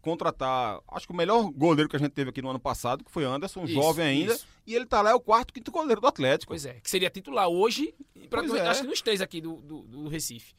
contratar, 0.01 0.79
acho 0.89 1.05
que 1.05 1.13
o 1.13 1.15
melhor 1.15 1.49
goleiro 1.51 1.89
que 1.89 1.95
a 1.95 1.99
gente 1.99 2.11
teve 2.11 2.29
aqui 2.29 2.41
no 2.41 2.49
ano 2.49 2.59
passado, 2.59 3.03
que 3.03 3.11
foi 3.11 3.23
Anderson, 3.23 3.63
isso, 3.65 3.73
jovem 3.73 4.05
ainda, 4.05 4.33
isso. 4.33 4.47
e 4.65 4.75
ele 4.75 4.85
tá 4.85 5.01
lá, 5.01 5.11
é 5.11 5.13
o 5.13 5.19
quarto, 5.19 5.53
quinto 5.53 5.71
goleiro 5.71 6.01
do 6.01 6.07
Atlético. 6.07 6.51
Pois 6.51 6.65
é, 6.65 6.73
que 6.79 6.89
seria 6.89 7.09
titular 7.09 7.47
hoje, 7.47 7.93
praticamente, 8.29 8.65
é. 8.65 8.69
acho 8.69 8.81
que 8.81 8.87
nos 8.87 9.01
três 9.01 9.21
aqui 9.21 9.41
do, 9.41 9.57
do, 9.61 9.81
do 9.83 10.07
Recife. 10.07 10.53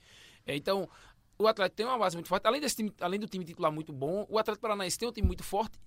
É, 0.46 0.56
então, 0.56 0.88
o 1.38 1.46
Atlético 1.46 1.76
tem 1.76 1.86
uma 1.86 1.98
base 1.98 2.16
muito 2.16 2.28
forte, 2.28 2.46
além, 2.46 2.60
desse 2.60 2.76
time, 2.76 2.92
além 3.00 3.18
do 3.18 3.26
time 3.26 3.44
titular 3.44 3.72
muito 3.72 3.92
bom, 3.92 4.26
o 4.28 4.38
Atlético 4.38 4.62
Paranaense 4.62 4.98
tem 4.98 5.08
um 5.08 5.12
time 5.12 5.26
muito 5.26 5.42
forte 5.42 5.78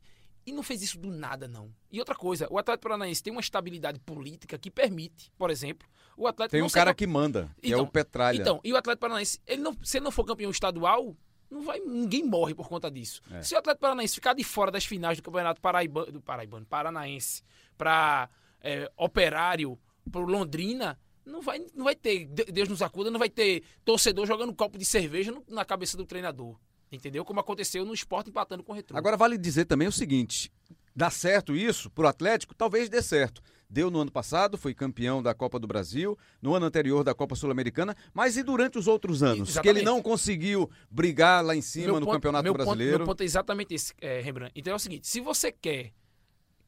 e 0.45 0.51
não 0.51 0.63
fez 0.63 0.81
isso 0.81 0.99
do 0.99 1.09
nada, 1.09 1.47
não. 1.47 1.73
E 1.91 1.99
outra 1.99 2.15
coisa, 2.15 2.47
o 2.49 2.57
Atlético 2.57 2.83
Paranaense 2.83 3.23
tem 3.23 3.31
uma 3.31 3.39
estabilidade 3.39 3.99
política 3.99 4.57
que 4.57 4.69
permite, 4.69 5.31
por 5.37 5.49
exemplo, 5.49 5.87
o 6.17 6.27
Atlético... 6.27 6.51
Tem 6.51 6.61
um 6.61 6.69
cara 6.69 6.93
que 6.93 7.07
manda, 7.07 7.49
que 7.61 7.69
então, 7.69 7.79
é 7.79 7.81
o 7.81 7.87
Petralha. 7.87 8.41
Então, 8.41 8.59
e 8.63 8.73
o 8.73 8.77
Atlético 8.77 9.01
Paranaense, 9.01 9.39
ele 9.47 9.61
não, 9.61 9.77
se 9.83 9.97
ele 9.97 10.03
não 10.03 10.11
for 10.11 10.25
campeão 10.25 10.51
estadual, 10.51 11.15
não 11.53 11.61
vai, 11.61 11.79
ninguém 11.79 12.25
morre 12.25 12.55
por 12.55 12.67
conta 12.67 12.89
disso. 12.89 13.21
É. 13.31 13.41
Se 13.43 13.53
o 13.53 13.57
Atlético 13.57 13.81
Paranaense 13.81 14.15
ficar 14.15 14.33
de 14.33 14.43
fora 14.43 14.71
das 14.71 14.85
finais 14.85 15.17
do 15.17 15.23
Campeonato 15.23 15.61
Paraibano, 15.61 16.11
do 16.11 16.21
Paraibano 16.21 16.65
Paranaense 16.65 17.43
para 17.77 18.29
é, 18.59 18.91
Operário, 18.97 19.79
para 20.11 20.21
Londrina, 20.21 20.99
não 21.25 21.41
vai, 21.41 21.65
não 21.75 21.85
vai 21.85 21.95
ter, 21.95 22.25
Deus 22.25 22.67
nos 22.67 22.81
acuda, 22.81 23.11
não 23.11 23.19
vai 23.19 23.29
ter 23.29 23.63
torcedor 23.85 24.25
jogando 24.25 24.49
um 24.49 24.55
copo 24.55 24.77
de 24.77 24.85
cerveja 24.85 25.33
na 25.47 25.63
cabeça 25.63 25.95
do 25.95 26.05
treinador. 26.05 26.59
Entendeu? 26.91 27.23
Como 27.23 27.39
aconteceu 27.39 27.85
no 27.85 27.93
esporte 27.93 28.29
empatando 28.29 28.63
com 28.63 28.71
o 28.71 28.75
Retro. 28.75 28.95
Agora 28.95 29.17
vale 29.17 29.37
dizer 29.37 29.65
também 29.65 29.87
o 29.87 29.91
seguinte: 29.91 30.51
dá 30.95 31.09
certo 31.09 31.55
isso 31.55 31.89
pro 31.89 32.07
Atlético? 32.07 32.53
Talvez 32.53 32.89
dê 32.89 33.01
certo 33.01 33.41
deu 33.73 33.89
no 33.89 33.99
ano 33.99 34.11
passado, 34.11 34.55
foi 34.55 34.73
campeão 34.73 35.21
da 35.21 35.33
Copa 35.33 35.57
do 35.57 35.65
Brasil, 35.65 36.15
no 36.39 36.53
ano 36.53 36.67
anterior 36.67 37.03
da 37.03 37.15
Copa 37.15 37.35
Sul-Americana, 37.35 37.97
mas 38.13 38.37
e 38.37 38.43
durante 38.43 38.77
os 38.77 38.87
outros 38.87 39.23
anos? 39.23 39.49
Exatamente. 39.49 39.61
Que 39.61 39.79
ele 39.79 39.85
não 39.85 39.99
conseguiu 40.01 40.69
brigar 40.91 41.43
lá 41.43 41.55
em 41.55 41.61
cima 41.61 41.87
meu 41.87 41.99
no 41.99 42.05
ponto, 42.05 42.13
Campeonato 42.13 42.43
meu 42.43 42.53
Brasileiro? 42.53 42.91
Ponto, 42.91 42.99
meu 42.99 43.07
ponto 43.07 43.21
é 43.21 43.25
exatamente 43.25 43.73
esse, 43.73 43.93
é, 43.99 44.21
Rembrandt. 44.21 44.53
Então 44.55 44.71
é 44.71 44.75
o 44.75 44.79
seguinte, 44.79 45.07
se 45.07 45.19
você 45.19 45.51
quer 45.51 45.91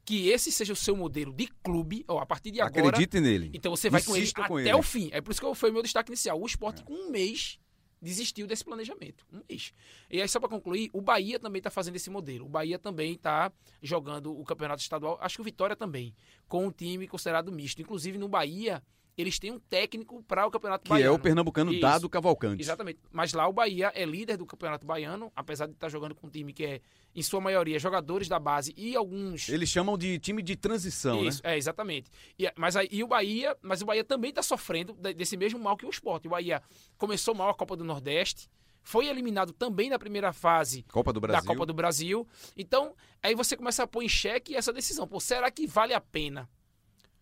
que 0.04 0.30
esse 0.30 0.52
seja 0.52 0.74
o 0.74 0.76
seu 0.76 0.96
modelo 0.96 1.32
de 1.32 1.48
clube, 1.64 2.04
ou 2.08 2.20
a 2.20 2.26
partir 2.26 2.52
de 2.52 2.62
agora... 2.62 2.90
Acredite 2.90 3.20
nele. 3.20 3.52
Então 3.54 3.76
você 3.76 3.90
vai 3.90 4.02
com 4.02 4.16
ele 4.16 4.32
com 4.32 4.58
até 4.58 4.70
ele. 4.70 4.74
o 4.74 4.82
fim. 4.82 5.10
É 5.12 5.22
por 5.22 5.32
isso 5.32 5.42
que 5.42 5.56
foi 5.56 5.70
o 5.70 5.74
meu 5.74 5.82
destaque 5.82 6.12
inicial. 6.12 6.40
O 6.40 6.46
esporte 6.46 6.82
é. 6.82 6.86
com 6.86 6.94
um 6.94 7.12
mês 7.12 7.60
desistiu 8.06 8.48
desse 8.48 8.64
planejamento. 8.64 9.26
Um 9.34 9.42
mês. 9.50 9.74
E 10.10 10.22
aí, 10.22 10.28
só 10.30 10.40
para 10.40 10.48
concluir, 10.48 10.90
o 10.94 11.02
Bahia 11.02 11.40
também 11.40 11.60
está 11.60 11.70
fazendo 11.70 11.96
esse 11.96 12.10
modelo. 12.10 12.46
O 12.46 12.50
Bahia 12.50 12.80
também 12.80 13.14
está 13.14 13.52
jogando 13.82 14.38
o 14.38 14.44
campeonato 14.46 14.82
estadual, 14.82 15.18
acho 15.20 15.36
que 15.36 15.42
o 15.42 15.44
Vitória 15.44 15.76
também, 15.76 16.16
com 16.48 16.68
um 16.68 16.72
time 16.72 17.08
considerado 17.08 17.52
misto. 17.52 17.82
Inclusive, 17.82 18.18
no 18.18 18.30
Bahia, 18.30 18.82
eles 19.18 19.40
têm 19.40 19.52
um 19.52 19.60
técnico 19.60 20.22
para 20.24 20.46
o 20.46 20.52
Campeonato 20.52 20.84
que 20.84 20.90
Baiano. 20.90 21.12
Que 21.12 21.16
é 21.16 21.20
o 21.20 21.22
pernambucano 21.22 21.72
Isso. 21.72 21.82
Dado 21.82 22.10
Cavalcante. 22.10 22.62
Exatamente. 22.62 23.00
Mas 23.12 23.34
lá 23.34 23.48
o 23.48 23.54
Bahia 23.54 23.92
é 23.96 24.06
líder 24.06 24.38
do 24.38 24.46
Campeonato 24.46 24.86
Baiano, 24.86 25.32
apesar 25.36 25.68
de 25.68 25.74
estar 25.74 25.90
jogando 25.90 26.14
com 26.14 26.28
um 26.28 26.30
time 26.30 26.52
que 26.52 26.66
é, 26.66 26.82
em 27.16 27.22
sua 27.22 27.40
maioria, 27.40 27.80
jogadores 27.80 28.28
da 28.28 28.40
base 28.40 28.74
e 28.76 28.96
alguns... 28.96 29.48
Eles 29.48 29.70
chamam 29.70 29.98
de 29.98 30.20
time 30.20 30.42
de 30.42 30.56
transição, 30.56 31.24
Isso, 31.24 31.42
né? 31.44 31.54
é, 31.54 31.58
exatamente. 31.58 32.10
E, 32.38 32.52
mas 32.58 32.76
aí, 32.76 32.90
e 32.92 33.04
o 33.04 33.08
Bahia, 33.08 33.56
mas 33.62 33.82
o 33.82 33.86
Bahia 33.86 34.04
também 34.04 34.30
está 34.30 34.44
sofrendo 34.44 34.94
desse 34.94 35.38
mesmo 35.38 35.60
mal 35.60 35.78
que 35.78 35.86
o 35.86 35.90
Sport. 35.90 36.26
O 36.26 36.30
Bahia 36.30 36.62
começou 36.98 37.34
mal 37.34 37.50
a 37.50 37.54
Copa 37.54 37.78
do 37.78 37.84
Nordeste, 37.84 38.50
foi 38.84 39.08
eliminado 39.08 39.52
também 39.52 39.90
na 39.90 39.98
primeira 39.98 40.32
fase 40.32 40.84
Copa 40.84 41.12
do 41.12 41.20
da 41.20 41.42
Copa 41.42 41.66
do 41.66 41.74
Brasil. 41.74 42.28
Então, 42.56 42.94
aí 43.22 43.34
você 43.34 43.58
começa 43.58 43.82
a 43.82 43.88
pôr 43.88 44.04
em 44.04 44.10
xeque 44.10 44.56
essa 44.56 44.72
decisão. 44.72 45.08
Pô, 45.08 45.20
será 45.20 45.50
que 45.50 45.66
vale 45.66 45.94
a 45.94 46.00
pena 46.00 46.48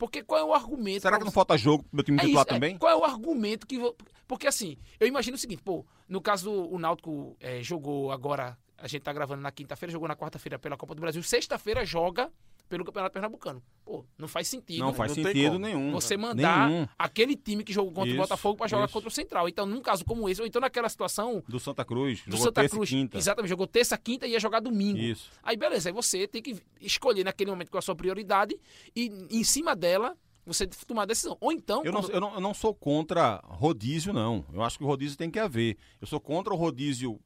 porque 0.04 0.22
qual 0.22 0.42
é 0.42 0.44
o 0.44 0.54
argumento? 0.54 1.04
Será 1.04 1.18
que 1.18 1.24
não 1.24 1.32
falta 1.32 1.58
jogo 1.58 1.84
pro 1.84 1.96
meu 1.96 2.04
time 2.04 2.18
é 2.18 2.22
titular 2.24 2.44
isso, 2.44 2.52
é, 2.52 2.54
também? 2.56 2.76
É, 2.76 2.78
qual 2.78 2.92
é 2.92 2.96
o 2.96 3.06
argumento 3.06 3.66
que. 3.66 3.80
Porque 4.28 4.48
assim, 4.48 4.78
eu 5.00 5.08
imagino 5.08 5.36
o 5.36 5.40
seguinte, 5.40 5.62
pô, 5.64 5.86
no 6.10 6.20
caso 6.20 6.52
o 6.52 6.78
Náutico 6.78 7.38
é, 7.40 7.64
jogou 7.64 8.12
agora, 8.12 8.58
a 8.84 8.88
gente 8.88 9.02
tá 9.02 9.14
gravando 9.14 9.42
na 9.42 9.50
quinta-feira, 9.50 9.94
jogou 9.94 10.10
na 10.10 10.16
quarta-feira 10.16 10.60
pela 10.60 10.76
Copa 10.76 10.94
do 10.94 11.00
Brasil, 11.00 11.24
sexta-feira 11.24 11.86
joga 11.86 12.30
pelo 12.68 12.84
Campeonato 12.84 13.14
Pernambucano. 13.14 13.64
Pô, 13.86 14.04
não 14.18 14.28
faz 14.28 14.50
sentido. 14.50 14.80
Não 14.80 14.94
faz 14.94 15.16
não 15.16 15.24
sentido 15.24 15.58
nenhum. 15.58 15.90
Você 15.94 16.18
mandar 16.18 16.68
nenhum. 16.68 16.88
aquele 17.00 17.38
time 17.38 17.64
que 17.64 17.72
jogou 17.72 17.94
contra 17.94 18.10
isso, 18.10 18.18
o 18.18 18.22
Botafogo 18.22 18.58
para 18.58 18.68
jogar 18.68 18.84
isso. 18.84 18.94
contra 18.94 19.08
o 19.08 19.12
Central. 19.12 19.48
Então, 19.48 19.66
num 19.66 19.80
caso 19.80 20.04
como 20.04 20.28
esse, 20.28 20.42
ou 20.42 20.48
então 20.48 20.60
naquela 20.60 20.90
situação. 20.90 21.42
Do 21.48 21.62
Santa 21.62 21.86
Cruz. 21.86 22.24
Do 22.28 22.36
Santa 22.36 22.68
Cruz. 22.68 22.90
Quinta. 22.90 23.18
Exatamente, 23.18 23.50
jogou 23.50 23.68
terça, 23.68 23.98
quinta 23.98 24.28
e 24.28 24.32
ia 24.32 24.40
jogar 24.40 24.60
domingo. 24.60 24.98
Isso. 24.98 25.32
Aí, 25.42 25.56
beleza, 25.56 25.88
aí 25.88 25.94
você 25.94 26.28
tem 26.28 26.42
que 26.42 26.62
escolher 26.82 27.24
naquele 27.24 27.52
momento 27.52 27.72
qual 27.72 27.80
a 27.80 27.82
sua 27.82 27.96
prioridade 27.96 28.60
e 28.94 29.10
em 29.32 29.46
cima 29.46 29.78
dela 29.78 30.18
você 30.46 30.68
tomar 30.68 31.04
a 31.04 31.06
decisão. 31.06 31.38
Ou 31.40 31.54
então. 31.54 31.86
Eu, 31.86 31.94
quando... 31.94 32.08
não, 32.10 32.14
eu, 32.14 32.20
não, 32.20 32.34
eu 32.34 32.42
não 32.42 32.54
sou 32.54 32.74
contra 32.74 33.40
rodízio, 33.46 34.12
não. 34.12 34.44
Eu 34.52 34.62
acho 34.62 34.78
que 34.78 34.84
o 34.84 34.88
rodízio 34.88 35.18
tem 35.18 35.32
que 35.32 35.40
haver. 35.40 35.78
Eu 36.02 36.08
sou 36.08 36.20
contra 36.20 36.54
o 36.54 36.58
rodízio 36.58 37.18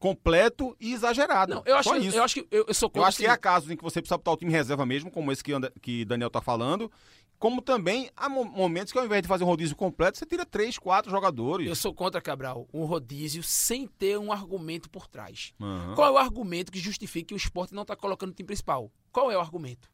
completo 0.00 0.74
e 0.80 0.94
exagerado. 0.94 1.54
Não, 1.54 1.62
eu 1.66 1.76
acho, 1.76 1.94
isso. 1.96 2.16
eu 2.16 2.24
acho 2.24 2.34
que 2.34 2.48
eu, 2.50 2.64
eu 2.66 2.74
sou 2.74 2.88
contra. 2.88 3.02
Eu 3.02 3.04
acho 3.06 3.18
que 3.18 3.26
há 3.26 3.36
casos 3.36 3.70
em 3.70 3.76
que 3.76 3.82
você 3.82 4.00
precisa 4.00 4.16
botar 4.16 4.32
o 4.32 4.36
time 4.36 4.50
reserva 4.50 4.84
mesmo, 4.86 5.10
como 5.10 5.30
esse 5.30 5.44
que, 5.44 5.52
anda, 5.52 5.70
que 5.80 6.06
Daniel 6.06 6.28
está 6.28 6.40
falando. 6.40 6.90
Como 7.38 7.62
também 7.62 8.10
há 8.16 8.28
momentos 8.28 8.92
que 8.92 8.98
ao 8.98 9.04
invés 9.04 9.22
de 9.22 9.28
fazer 9.28 9.44
um 9.44 9.46
rodízio 9.46 9.74
completo, 9.76 10.18
você 10.18 10.26
tira 10.26 10.44
três, 10.44 10.78
quatro 10.78 11.10
jogadores. 11.10 11.66
Eu 11.66 11.74
sou 11.74 11.94
contra, 11.94 12.20
Cabral, 12.20 12.68
um 12.72 12.84
rodízio 12.84 13.42
sem 13.42 13.86
ter 13.86 14.18
um 14.18 14.30
argumento 14.30 14.90
por 14.90 15.06
trás. 15.06 15.54
Uhum. 15.58 15.94
Qual 15.94 16.08
é 16.08 16.10
o 16.10 16.18
argumento 16.18 16.72
que 16.72 16.78
justifica 16.78 17.28
que 17.28 17.34
o 17.34 17.36
esporte 17.36 17.74
não 17.74 17.82
está 17.82 17.96
colocando 17.96 18.30
o 18.30 18.34
time 18.34 18.46
principal? 18.46 18.90
Qual 19.10 19.30
é 19.30 19.36
o 19.36 19.40
argumento? 19.40 19.90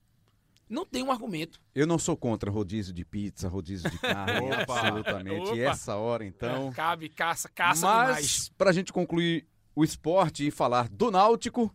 Não 0.68 0.84
tem 0.84 1.04
um 1.04 1.12
argumento. 1.12 1.60
Eu 1.72 1.86
não 1.86 1.98
sou 1.98 2.16
contra 2.16 2.50
rodízio 2.50 2.92
de 2.92 3.04
pizza, 3.04 3.48
rodízio 3.48 3.88
de 3.88 3.98
carne, 3.98 4.50
absolutamente. 4.66 5.50
Opa. 5.50 5.56
E 5.56 5.60
essa 5.60 5.94
hora, 5.94 6.24
então. 6.24 6.68
É, 6.68 6.72
cabe, 6.72 7.08
caça, 7.08 7.48
caça 7.48 7.86
Mas, 7.86 8.06
demais. 8.06 8.24
Mas, 8.24 8.48
pra 8.58 8.72
gente 8.72 8.92
concluir 8.92 9.46
o 9.76 9.84
esporte 9.84 10.46
e 10.46 10.50
falar 10.50 10.88
do 10.88 11.10
Náutico, 11.10 11.70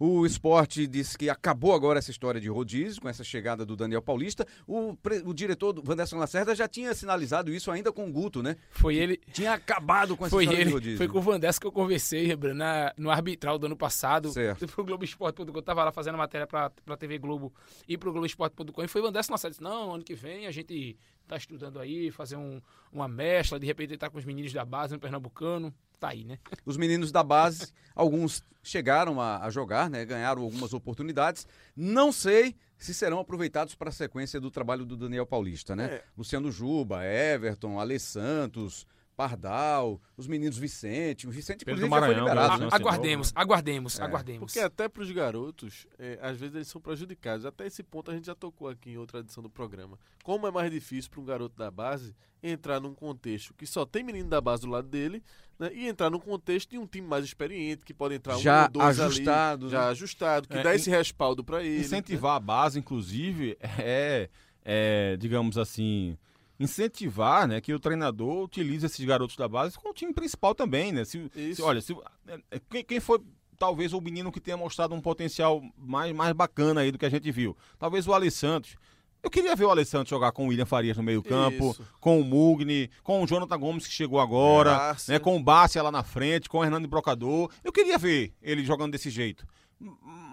O 0.00 0.24
esporte 0.24 0.86
disse 0.86 1.18
que 1.18 1.28
acabou 1.28 1.74
agora 1.74 1.98
essa 1.98 2.12
história 2.12 2.40
de 2.40 2.48
rodízio, 2.48 3.02
com 3.02 3.08
essa 3.08 3.24
chegada 3.24 3.66
do 3.66 3.74
Daniel 3.74 4.00
Paulista. 4.00 4.46
O, 4.64 4.96
o 5.24 5.34
diretor 5.34 5.72
do 5.72 5.82
Vanderson 5.82 6.18
Lacerda 6.18 6.54
já 6.54 6.68
tinha 6.68 6.94
sinalizado 6.94 7.52
isso 7.52 7.68
ainda 7.68 7.90
com 7.90 8.08
o 8.08 8.12
Guto, 8.12 8.40
né? 8.40 8.54
Foi 8.70 8.94
ele. 8.94 9.20
Tinha 9.32 9.54
acabado 9.54 10.16
com 10.16 10.24
essa 10.24 10.36
Foi 10.36 10.44
história 10.44 10.62
de 10.64 10.68
ele, 10.68 10.72
rodízio. 10.72 10.98
foi 10.98 11.08
com 11.08 11.18
o 11.18 11.20
Vandessa 11.20 11.60
que 11.60 11.66
eu 11.66 11.72
conversei, 11.72 12.32
na, 12.54 12.94
no 12.96 13.10
arbitral 13.10 13.58
do 13.58 13.66
ano 13.66 13.76
passado. 13.76 14.30
Certo. 14.30 14.68
Pro 14.68 14.84
Globoesporte.com, 14.84 15.58
eu 15.58 15.62
tava 15.62 15.82
lá 15.82 15.90
fazendo 15.90 16.16
matéria 16.16 16.46
pra, 16.46 16.70
pra 16.70 16.96
TV 16.96 17.18
Globo 17.18 17.52
e 17.88 17.98
pro 17.98 18.12
Globoesporte.com. 18.12 18.84
E 18.84 18.86
foi 18.86 19.00
o 19.00 19.04
Vandessa 19.04 19.32
Lacerda 19.32 19.50
disse: 19.50 19.62
Não, 19.64 19.94
ano 19.94 20.04
que 20.04 20.14
vem 20.14 20.46
a 20.46 20.52
gente 20.52 20.96
tá 21.26 21.36
estudando 21.36 21.80
aí, 21.80 22.12
fazer 22.12 22.36
um, 22.36 22.60
uma 22.92 23.08
mescla, 23.08 23.58
de 23.58 23.66
repente 23.66 23.90
ele 23.90 23.98
tá 23.98 24.08
com 24.08 24.16
os 24.18 24.24
meninos 24.24 24.52
da 24.52 24.64
base 24.64 24.94
no 24.94 25.00
Pernambucano. 25.00 25.74
Tá 25.98 26.10
aí, 26.10 26.24
né? 26.24 26.38
Os 26.64 26.76
meninos 26.76 27.10
da 27.10 27.22
base, 27.22 27.72
alguns 27.94 28.44
chegaram 28.62 29.20
a, 29.20 29.44
a 29.44 29.50
jogar, 29.50 29.90
né? 29.90 30.04
Ganharam 30.04 30.42
algumas 30.42 30.72
oportunidades. 30.72 31.46
Não 31.76 32.12
sei 32.12 32.54
se 32.76 32.94
serão 32.94 33.18
aproveitados 33.18 33.74
para 33.74 33.88
a 33.88 33.92
sequência 33.92 34.40
do 34.40 34.50
trabalho 34.50 34.84
do 34.84 34.96
Daniel 34.96 35.26
Paulista, 35.26 35.74
né? 35.74 35.86
É. 35.86 36.04
Luciano 36.16 36.52
Juba, 36.52 37.04
Everton, 37.04 37.80
Ale 37.80 37.98
Santos, 37.98 38.86
Pardal, 39.18 40.00
os 40.16 40.28
meninos 40.28 40.56
Vicente. 40.56 41.26
O 41.26 41.30
Vicente, 41.32 41.64
Pedro 41.64 41.84
inclusive, 41.84 41.90
já 41.90 42.06
foi 42.06 42.14
Maranhão, 42.14 42.28
liberado, 42.28 42.62
né? 42.62 42.68
Aguardemos, 42.70 43.32
aguardemos, 43.34 43.98
É. 43.98 44.02
aguardemos. 44.04 44.52
Porque 44.52 44.60
até 44.64 44.88
para 44.88 45.02
os 45.02 45.10
garotos, 45.10 45.88
é, 45.98 46.20
às 46.22 46.38
vezes 46.38 46.54
eles 46.54 46.68
são 46.68 46.80
prejudicados. 46.80 47.44
Até 47.44 47.66
esse 47.66 47.82
ponto 47.82 48.12
a 48.12 48.14
gente 48.14 48.26
já 48.26 48.34
tocou 48.36 48.68
aqui 48.68 48.90
em 48.92 48.96
outra 48.96 49.18
edição 49.18 49.42
do 49.42 49.50
programa. 49.50 49.98
Como 50.22 50.46
é 50.46 50.52
mais 50.52 50.70
difícil 50.70 51.10
para 51.10 51.20
um 51.20 51.24
garoto 51.24 51.56
da 51.58 51.68
base 51.68 52.14
entrar 52.40 52.78
num 52.80 52.94
contexto 52.94 53.52
que 53.54 53.66
só 53.66 53.84
tem 53.84 54.04
menino 54.04 54.28
da 54.28 54.40
base 54.40 54.62
do 54.62 54.68
lado 54.68 54.86
dele, 54.86 55.20
né, 55.58 55.68
e 55.74 55.88
entrar 55.88 56.08
num 56.08 56.20
contexto 56.20 56.70
de 56.70 56.78
um 56.78 56.86
time 56.86 57.04
mais 57.08 57.24
experiente, 57.24 57.84
que 57.84 57.92
pode 57.92 58.14
entrar 58.14 58.36
Já 58.38 58.60
um 58.60 58.64
ou 58.66 58.68
dois 58.70 59.00
ajustado, 59.00 59.64
ali, 59.66 59.72
já 59.72 59.80
né? 59.80 59.90
ajustado, 59.90 60.46
que 60.46 60.56
É, 60.56 60.62
dá 60.62 60.72
esse 60.76 60.88
respaldo 60.88 61.42
para 61.42 61.60
ele. 61.64 61.78
né? 61.78 61.80
Incentivar 61.80 62.36
a 62.36 62.40
base, 62.40 62.78
inclusive, 62.78 63.58
é, 63.84 64.30
é, 64.64 65.16
digamos 65.16 65.58
assim, 65.58 66.16
incentivar 66.58 67.46
né, 67.46 67.60
que 67.60 67.72
o 67.72 67.78
treinador 67.80 68.44
utilize 68.44 68.84
esses 68.84 69.04
garotos 69.04 69.36
da 69.36 69.48
base 69.48 69.78
com 69.78 69.90
o 69.90 69.94
time 69.94 70.12
principal 70.12 70.54
também, 70.54 70.92
né? 70.92 71.04
Se, 71.04 71.30
se- 71.54 71.62
olha, 71.62 71.80
se, 71.80 71.92
é, 72.26 72.38
é, 72.50 72.60
quem, 72.70 72.84
quem 72.84 73.00
foi 73.00 73.20
talvez 73.58 73.92
o 73.92 74.00
menino 74.00 74.30
que 74.32 74.40
tenha 74.40 74.56
mostrado 74.56 74.94
um 74.94 75.00
potencial 75.00 75.62
mais, 75.76 76.12
mais 76.14 76.32
bacana 76.32 76.80
aí 76.82 76.90
do 76.92 76.98
que 76.98 77.06
a 77.06 77.10
gente 77.10 77.30
viu? 77.30 77.56
Talvez 77.78 78.06
o 78.06 78.12
Ale 78.12 78.30
Santos. 78.30 78.76
Eu 79.20 79.30
queria 79.30 79.56
ver 79.56 79.64
o 79.64 79.70
Ale 79.70 79.84
Santos 79.84 80.10
jogar 80.10 80.30
com 80.30 80.44
o 80.44 80.48
William 80.48 80.64
Farias 80.64 80.96
no 80.96 81.02
meio 81.02 81.22
campo, 81.24 81.72
Isso. 81.72 81.82
com 82.00 82.20
o 82.20 82.24
Mugni, 82.24 82.88
com 83.02 83.20
o 83.22 83.26
Jonathan 83.26 83.58
Gomes 83.58 83.84
que 83.84 83.92
chegou 83.92 84.20
agora, 84.20 84.70
Bárcia. 84.76 85.12
né, 85.14 85.18
com 85.18 85.36
o 85.36 85.42
Bárcia 85.42 85.82
lá 85.82 85.90
na 85.90 86.04
frente, 86.04 86.48
com 86.48 86.58
o 86.58 86.64
Hernando 86.64 86.86
Brocador. 86.86 87.50
Eu 87.64 87.72
queria 87.72 87.98
ver 87.98 88.32
ele 88.40 88.64
jogando 88.64 88.92
desse 88.92 89.10
jeito. 89.10 89.44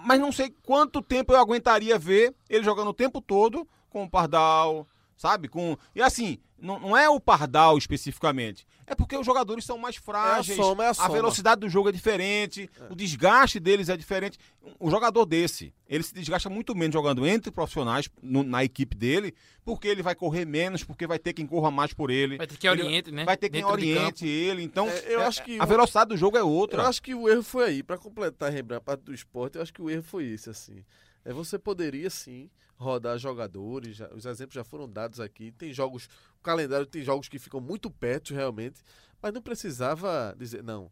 Mas 0.06 0.20
não 0.20 0.32
sei 0.32 0.54
quanto 0.64 1.02
tempo 1.02 1.34
eu 1.34 1.38
aguentaria 1.40 1.98
ver 1.98 2.34
ele 2.48 2.64
jogando 2.64 2.90
o 2.90 2.94
tempo 2.94 3.20
todo 3.22 3.68
com 3.90 4.04
o 4.04 4.10
Pardal, 4.10 4.88
sabe? 5.16 5.48
Com 5.48 5.78
E 5.96 6.02
assim, 6.02 6.38
não, 6.60 6.80
não 6.80 6.98
é 6.98 7.10
o 7.10 7.20
Pardal 7.20 7.78
especificamente. 7.78 8.66
É 8.88 8.94
porque 8.94 9.18
os 9.18 9.26
jogadores 9.26 9.66
são 9.66 9.78
mais 9.80 9.96
frágeis. 9.96 10.58
soma, 10.58 10.86
é 10.86 10.90
a 10.90 10.94
soma. 10.94 11.10
velocidade 11.10 11.62
do 11.62 11.70
jogo 11.70 11.90
é 11.90 11.92
diferente, 11.92 12.70
o 12.90 12.96
desgaste 12.96 13.60
deles 13.60 13.90
é 13.90 13.98
diferente. 13.98 14.38
O 14.80 14.92
jogador 14.92 15.26
desse, 15.26 15.74
ele 15.90 16.04
se 16.04 16.14
desgasta 16.14 16.50
muito 16.50 16.76
menos 16.76 16.94
jogando 16.94 17.26
entre 17.26 17.50
profissionais 17.52 18.08
no- 18.22 18.44
na 18.44 18.64
equipe 18.64 18.96
dele, 18.96 19.34
porque 19.64 19.88
ele 19.88 20.04
vai 20.04 20.14
correr 20.14 20.46
menos, 20.46 20.84
porque 20.84 21.08
vai 21.08 21.18
ter 21.18 21.34
quem 21.34 21.48
corra 21.48 21.72
mais 21.72 21.94
por 21.94 22.12
ele. 22.12 22.38
Vai 22.38 22.46
ter 22.48 22.58
quem 22.58 22.70
oriente, 22.70 23.12
né? 23.12 23.26
Vai 23.26 23.38
ter 23.38 23.50
quem 23.50 23.64
oriente 23.66 24.28
ele. 24.28 24.62
Então, 24.64 24.88
É, 24.88 25.16
eu 25.16 25.22
é- 25.22 25.26
acho 25.26 25.44
que 25.44 25.58
a 25.60 25.64
o- 25.64 25.68
velocidade 25.68 26.10
do 26.10 26.18
jogo 26.18 26.38
é 26.38 26.44
outra. 26.44 26.84
Eu 26.84 26.88
acho 26.88 27.02
que 27.02 27.16
o 27.16 27.28
erro 27.28 27.42
foi 27.44 27.66
aí. 27.66 27.84
Para 27.84 27.98
completar, 27.98 28.52
Rembrandt, 28.52 28.78
a 28.78 28.82
parte 28.86 29.02
do 29.02 29.14
esporte, 29.14 29.56
eu 29.56 29.62
acho 29.64 29.74
que 29.74 29.82
o 29.82 29.90
erro 29.90 30.04
foi 30.04 30.26
esse, 30.26 30.50
assim. 30.50 30.84
É, 31.26 31.34
você 31.34 31.58
poderia, 31.60 32.10
sim, 32.10 32.50
rodar 32.78 33.18
jogadores, 33.18 33.98
já- 33.98 34.10
os 34.14 34.26
exemplos 34.26 34.54
já 34.54 34.64
foram 34.64 34.88
dados 34.88 35.20
aqui. 35.20 35.52
Tem 35.52 35.74
jogos, 35.74 36.06
o 36.40 36.44
calendário 36.44 36.86
tem 36.86 37.04
jogos 37.04 37.28
que 37.28 37.40
ficam 37.40 37.60
muito 37.60 37.90
perto, 37.90 38.34
realmente, 38.34 38.80
mas 39.22 39.34
não 39.34 39.42
precisava 39.42 40.36
dizer, 40.38 40.62
não, 40.64 40.92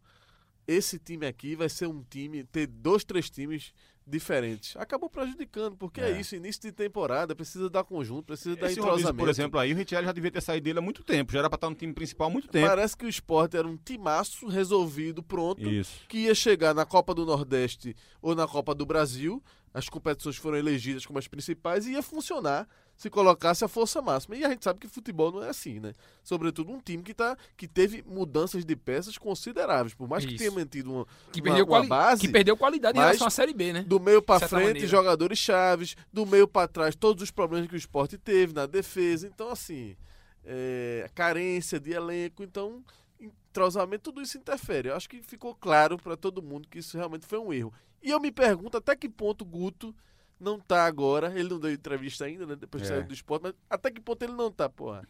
esse 0.66 0.98
time 0.98 1.26
aqui 1.26 1.54
vai 1.54 1.68
ser 1.68 1.86
um 1.86 2.02
time, 2.02 2.42
ter 2.44 2.66
dois, 2.66 3.04
três 3.04 3.30
times 3.30 3.72
diferentes. 4.06 4.76
Acabou 4.76 5.08
prejudicando, 5.08 5.76
porque 5.76 6.00
é, 6.00 6.10
É. 6.10 6.20
isso, 6.20 6.34
início 6.36 6.60
de 6.62 6.72
temporada, 6.72 7.34
precisa 7.34 7.70
dar 7.70 7.84
conjunto, 7.84 8.24
precisa 8.26 8.54
dar 8.56 8.66
Esse 8.66 8.80
rodízio, 8.80 8.92
entrosamento. 9.00 9.16
por 9.18 9.28
exemplo, 9.30 9.58
aí 9.60 9.72
o 9.72 9.76
Richelli 9.76 10.04
já 10.06 10.12
devia 10.12 10.30
ter 10.30 10.42
saído 10.42 10.64
dele 10.64 10.78
há 10.78 10.82
muito 10.82 11.02
tempo. 11.02 11.32
Já 11.32 11.38
era 11.38 11.48
pra 11.48 11.56
estar 11.56 11.70
no 11.70 11.76
time 11.76 11.92
principal 11.94 12.26
há 12.26 12.30
muito 12.30 12.48
tempo. 12.48 12.66
Parece 12.66 12.94
que 12.96 13.06
o 13.06 13.08
esporte 13.08 13.56
era 13.56 13.66
um 13.66 13.76
timaço 13.78 14.46
resolvido, 14.46 15.22
pronto, 15.22 15.62
Isso. 15.62 16.02
que 16.08 16.18
ia 16.18 16.34
chegar 16.34 16.74
na 16.74 16.84
Copa 16.84 17.14
do 17.14 17.24
Nordeste 17.24 17.94
ou 18.20 18.34
na 18.34 18.46
Copa 18.46 18.74
do 18.74 18.84
Brasil. 18.84 19.42
As 19.74 19.88
competições 19.88 20.36
foram 20.36 20.56
elegidas 20.56 21.04
como 21.04 21.18
as 21.18 21.26
principais 21.26 21.84
e 21.84 21.94
ia 21.94 22.02
funcionar 22.02 22.68
se 22.96 23.10
colocasse 23.10 23.64
a 23.64 23.68
força 23.68 24.00
máxima. 24.00 24.36
E 24.36 24.44
a 24.44 24.50
gente 24.50 24.62
sabe 24.62 24.78
que 24.78 24.86
futebol 24.86 25.32
não 25.32 25.42
é 25.42 25.48
assim, 25.48 25.80
né? 25.80 25.92
Sobretudo 26.22 26.70
um 26.70 26.78
time 26.78 27.02
que, 27.02 27.12
tá, 27.12 27.36
que 27.56 27.66
teve 27.66 28.04
mudanças 28.06 28.64
de 28.64 28.76
peças 28.76 29.18
consideráveis. 29.18 29.92
Por 29.92 30.08
mais 30.08 30.24
que 30.24 30.34
Isso. 30.34 30.38
tenha 30.38 30.52
mantido 30.52 30.92
uma, 30.92 31.06
Que 31.32 31.42
perdeu, 31.42 31.66
uma 31.66 31.84
base, 31.84 32.20
que 32.20 32.28
perdeu 32.28 32.56
qualidade 32.56 32.96
em 32.96 33.00
relação 33.00 33.26
à 33.26 33.30
Série 33.30 33.52
B, 33.52 33.72
né? 33.72 33.82
do 33.82 33.98
meio 33.98 34.22
certa 34.24 34.48
frente, 34.48 34.66
maneira. 34.66 34.86
jogadores 34.86 35.38
chaves, 35.38 35.96
do 36.12 36.24
meio 36.24 36.46
pra 36.46 36.68
trás, 36.68 36.94
todos 36.94 37.24
os 37.24 37.32
problemas 37.32 37.68
que 37.68 37.74
o 37.74 37.76
esporte 37.76 38.16
teve 38.16 38.52
na 38.52 38.66
defesa. 38.66 39.26
Então, 39.26 39.50
assim, 39.50 39.96
é, 40.44 41.10
carência 41.16 41.80
de 41.80 41.90
elenco, 41.90 42.44
então, 42.44 42.84
entrosamento, 43.20 44.04
tudo 44.04 44.22
isso 44.22 44.38
interfere. 44.38 44.88
Eu 44.88 44.94
acho 44.94 45.08
que 45.08 45.20
ficou 45.20 45.52
claro 45.52 45.98
pra 45.98 46.16
todo 46.16 46.40
mundo 46.40 46.68
que 46.68 46.78
isso 46.78 46.96
realmente 46.96 47.26
foi 47.26 47.40
um 47.40 47.52
erro. 47.52 47.72
E 48.04 48.10
eu 48.10 48.20
me 48.20 48.30
pergunto 48.30 48.76
até 48.76 48.94
que 48.94 49.08
ponto 49.08 49.42
o 49.42 49.46
Guto 49.46 49.94
não 50.38 50.60
tá 50.60 50.84
agora. 50.84 51.32
Ele 51.36 51.48
não 51.48 51.58
deu 51.58 51.72
entrevista 51.72 52.26
ainda, 52.26 52.44
né? 52.44 52.54
Depois 52.54 52.82
de 52.82 52.90
É. 52.90 52.96
sair 52.96 53.04
do 53.04 53.14
esporte, 53.14 53.44
mas 53.44 53.54
até 53.70 53.90
que 53.90 53.98
ponto 54.00 54.22
ele 54.22 54.34
não 54.34 54.52
tá, 54.52 54.68
porra. 54.68 55.08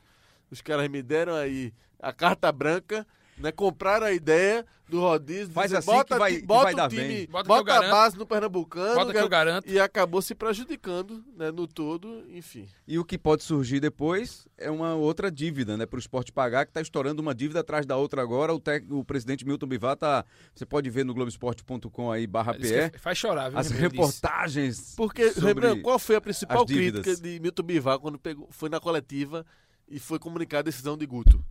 Os 0.48 0.60
caras 0.62 0.88
me 0.88 1.02
deram 1.02 1.34
aí 1.34 1.74
a 1.98 2.12
carta 2.12 2.52
branca. 2.52 3.04
Né, 3.36 3.50
compraram 3.50 4.06
a 4.06 4.12
ideia 4.12 4.64
do 4.88 5.00
rodízio, 5.00 5.52
Faz 5.52 5.68
dizer, 5.68 5.78
assim 5.78 5.86
bota, 5.90 6.14
que 6.14 6.18
vai- 6.20 6.32
ti- 6.34 6.40
que 6.42 6.46
bota 6.46 6.62
vai 6.64 6.72
o 6.72 6.76
dar 6.76 6.88
time, 6.88 7.02
bem. 7.02 7.26
Bota 7.26 7.48
bota, 7.48 7.60
a 7.62 7.64
garanto. 7.80 7.90
base 7.90 8.16
no 8.18 8.26
Pernambucano, 8.26 8.94
Bota 8.94 9.12
que 9.12 9.18
eu 9.18 9.28
garanto. 9.28 9.68
e 9.68 9.80
acabou 9.80 10.22
se 10.22 10.34
prejudicando 10.36 11.24
né, 11.36 11.50
no 11.50 11.66
todo, 11.66 12.24
enfim. 12.30 12.68
E 12.86 12.96
o 12.98 13.04
que 13.04 13.18
pode 13.18 13.42
surgir 13.42 13.80
depois 13.80 14.46
é 14.56 14.70
uma 14.70 14.94
outra 14.94 15.32
dívida, 15.32 15.76
né, 15.76 15.84
para 15.84 15.96
o 15.96 15.98
esporte 15.98 16.30
pagar, 16.30 16.64
que 16.64 16.70
está 16.70 16.80
estourando 16.80 17.20
uma 17.22 17.34
dívida 17.34 17.60
atrás 17.60 17.84
da 17.86 17.96
outra 17.96 18.22
agora. 18.22 18.54
O, 18.54 18.60
tec- 18.60 18.86
o 18.90 19.02
presidente 19.04 19.44
Milton 19.44 19.66
Bivar 19.66 19.96
tá, 19.96 20.24
você 20.54 20.64
pode 20.64 20.88
ver 20.90 21.04
no 21.04 21.12
Globoesporte.com 21.14 22.12
aí, 22.12 22.26
barra 22.26 22.54
PE, 22.54 22.96
Faz 22.98 23.18
chorar, 23.18 23.48
viu? 23.50 23.58
as 23.58 23.68
Rembrandt 23.70 23.96
disse. 23.96 24.02
reportagens. 24.22 24.94
Porque, 24.96 25.32
Rembrandt, 25.36 25.80
qual 25.82 25.98
foi 25.98 26.14
a 26.16 26.20
principal 26.20 26.64
crítica 26.64 27.16
de 27.16 27.40
Milton 27.40 27.62
Bivar 27.64 27.98
quando 27.98 28.18
pegou, 28.18 28.46
foi 28.50 28.68
na 28.68 28.78
coletiva 28.78 29.44
e 29.88 29.98
foi 29.98 30.18
comunicar 30.20 30.58
a 30.60 30.62
decisão 30.62 30.96
de 30.96 31.04
Guto? 31.06 31.44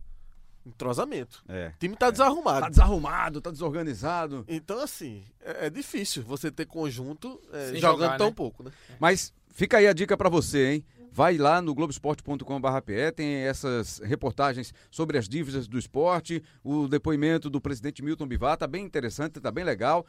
Entrosamento. 0.66 1.44
É. 1.48 1.72
O 1.74 1.78
time 1.78 1.96
tá 1.96 2.10
desarrumado. 2.10 2.60
Tá 2.60 2.68
desarrumado, 2.68 3.40
tá 3.40 3.50
desorganizado. 3.50 4.44
Então, 4.48 4.80
assim, 4.80 5.24
é, 5.40 5.66
é 5.66 5.70
difícil 5.70 6.22
você 6.22 6.50
ter 6.50 6.66
conjunto 6.66 7.40
é, 7.52 7.74
jogando 7.74 7.80
jogar, 7.80 8.18
tão 8.18 8.28
né? 8.28 8.34
pouco, 8.34 8.62
né? 8.62 8.70
Mas 8.98 9.32
fica 9.50 9.78
aí 9.78 9.86
a 9.86 9.92
dica 9.92 10.16
para 10.16 10.28
você, 10.28 10.72
hein? 10.72 10.84
Vai 11.12 11.36
lá 11.38 11.62
no 11.62 11.72
globesport.com.br, 11.74 13.12
tem 13.14 13.36
essas 13.36 14.00
reportagens 14.00 14.74
sobre 14.90 15.16
as 15.16 15.28
dívidas 15.28 15.68
do 15.68 15.78
esporte, 15.78 16.42
o 16.64 16.88
depoimento 16.88 17.48
do 17.48 17.60
presidente 17.60 18.02
Milton 18.02 18.26
Bivar, 18.26 18.56
tá 18.56 18.66
bem 18.66 18.84
interessante, 18.84 19.38
tá 19.40 19.52
bem 19.52 19.62
legal. 19.62 20.04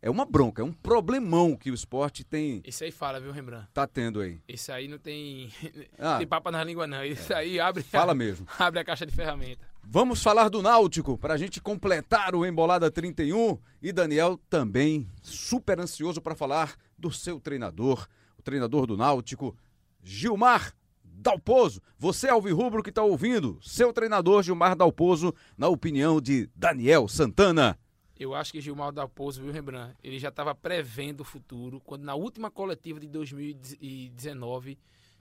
É 0.00 0.08
uma 0.08 0.24
bronca, 0.24 0.62
é 0.62 0.64
um 0.64 0.72
problemão 0.72 1.56
que 1.56 1.70
o 1.70 1.74
esporte 1.74 2.22
tem 2.24 2.62
Esse 2.64 2.84
aí 2.84 2.90
fala, 2.90 3.20
viu, 3.20 3.32
Rembrandt? 3.32 3.68
tá 3.74 3.86
tendo 3.86 4.20
aí. 4.20 4.40
Esse 4.46 4.70
aí 4.72 4.88
não 4.88 4.98
tem, 4.98 5.50
Ah, 5.98 6.18
tem 6.18 6.26
papo 6.26 6.50
na 6.50 6.62
língua, 6.62 6.86
não. 6.86 7.04
Esse 7.04 7.34
aí 7.34 7.58
abre, 7.60 7.82
fala 7.82 8.14
mesmo. 8.14 8.46
abre 8.58 8.80
a 8.80 8.84
caixa 8.84 9.04
de 9.04 9.12
ferramenta. 9.14 9.66
Vamos 9.88 10.20
falar 10.20 10.50
do 10.50 10.60
Náutico 10.60 11.16
para 11.16 11.34
a 11.34 11.36
gente 11.36 11.60
completar 11.60 12.34
o 12.34 12.44
Embolada 12.44 12.90
31 12.90 13.56
e 13.80 13.92
Daniel 13.92 14.36
também 14.50 15.08
super 15.22 15.78
ansioso 15.78 16.20
para 16.20 16.34
falar 16.34 16.76
do 16.98 17.12
seu 17.12 17.38
treinador, 17.38 18.08
o 18.36 18.42
treinador 18.42 18.84
do 18.84 18.96
Náutico, 18.96 19.56
Gilmar 20.02 20.74
Dalpozo. 21.04 21.80
Você, 21.96 22.28
Alvirrubro, 22.28 22.82
que 22.82 22.90
está 22.90 23.04
ouvindo, 23.04 23.60
seu 23.62 23.92
treinador 23.92 24.42
Gilmar 24.42 24.74
Dalpozo, 24.74 25.32
na 25.56 25.68
opinião 25.68 26.20
de 26.20 26.50
Daniel 26.54 27.06
Santana. 27.06 27.78
Eu 28.18 28.34
acho 28.34 28.52
que 28.52 28.60
Gilmar 28.60 28.90
Dalpozo, 28.90 29.40
viu, 29.40 29.52
Rembrandt? 29.52 29.96
Ele 30.02 30.18
já 30.18 30.30
estava 30.30 30.52
prevendo 30.52 31.20
o 31.20 31.24
futuro, 31.24 31.80
quando 31.80 32.02
na 32.02 32.16
última 32.16 32.50
coletiva 32.50 32.98
de 32.98 33.06
2019 33.06 34.78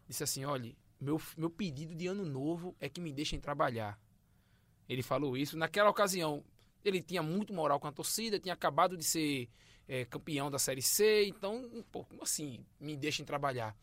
disse 0.07 0.23
assim: 0.23 0.43
olha, 0.43 0.75
meu, 0.99 1.21
meu 1.37 1.51
pedido 1.51 1.93
de 1.93 2.07
ano 2.07 2.25
novo 2.25 2.75
é 2.79 2.89
que 2.89 2.99
me 2.99 3.13
deixem 3.13 3.39
trabalhar. 3.39 4.03
Ele 4.87 5.01
falou 5.01 5.35
isso. 5.35 5.57
Naquela 5.57 5.89
ocasião, 5.89 6.43
ele 6.83 7.01
tinha 7.01 7.23
muito 7.23 7.53
moral 7.53 7.79
com 7.79 7.87
a 7.87 7.91
torcida, 7.91 8.39
tinha 8.39 8.53
acabado 8.53 8.95
de 8.95 9.03
ser 9.03 9.49
eh, 9.87 10.05
campeão 10.05 10.51
da 10.51 10.59
Série 10.59 10.81
C, 10.81 11.25
então, 11.25 11.83
pô, 11.91 12.03
como 12.03 12.23
assim, 12.23 12.65
me 12.79 12.95
deixem 12.95 13.25
trabalhar? 13.25 13.75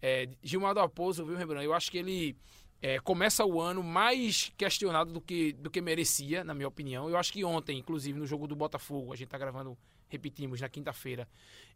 É, 0.00 0.28
Gilmar 0.42 0.74
Dalpozo, 0.74 1.24
viu, 1.24 1.36
Rembrandt? 1.36 1.64
Eu 1.64 1.74
acho 1.74 1.90
que 1.90 1.98
ele 1.98 2.36
é, 2.80 2.98
começa 3.00 3.44
o 3.44 3.60
ano 3.60 3.82
mais 3.82 4.52
questionado 4.56 5.12
do 5.12 5.20
que, 5.20 5.52
do 5.54 5.70
que 5.70 5.80
merecia, 5.80 6.44
na 6.44 6.54
minha 6.54 6.68
opinião. 6.68 7.08
Eu 7.08 7.16
acho 7.16 7.32
que 7.32 7.44
ontem, 7.44 7.78
inclusive, 7.78 8.18
no 8.18 8.26
jogo 8.26 8.46
do 8.46 8.54
Botafogo, 8.54 9.12
a 9.12 9.16
gente 9.16 9.28
tá 9.28 9.38
gravando 9.38 9.76
repetimos, 10.08 10.60
na 10.60 10.68
quinta-feira. 10.68 11.28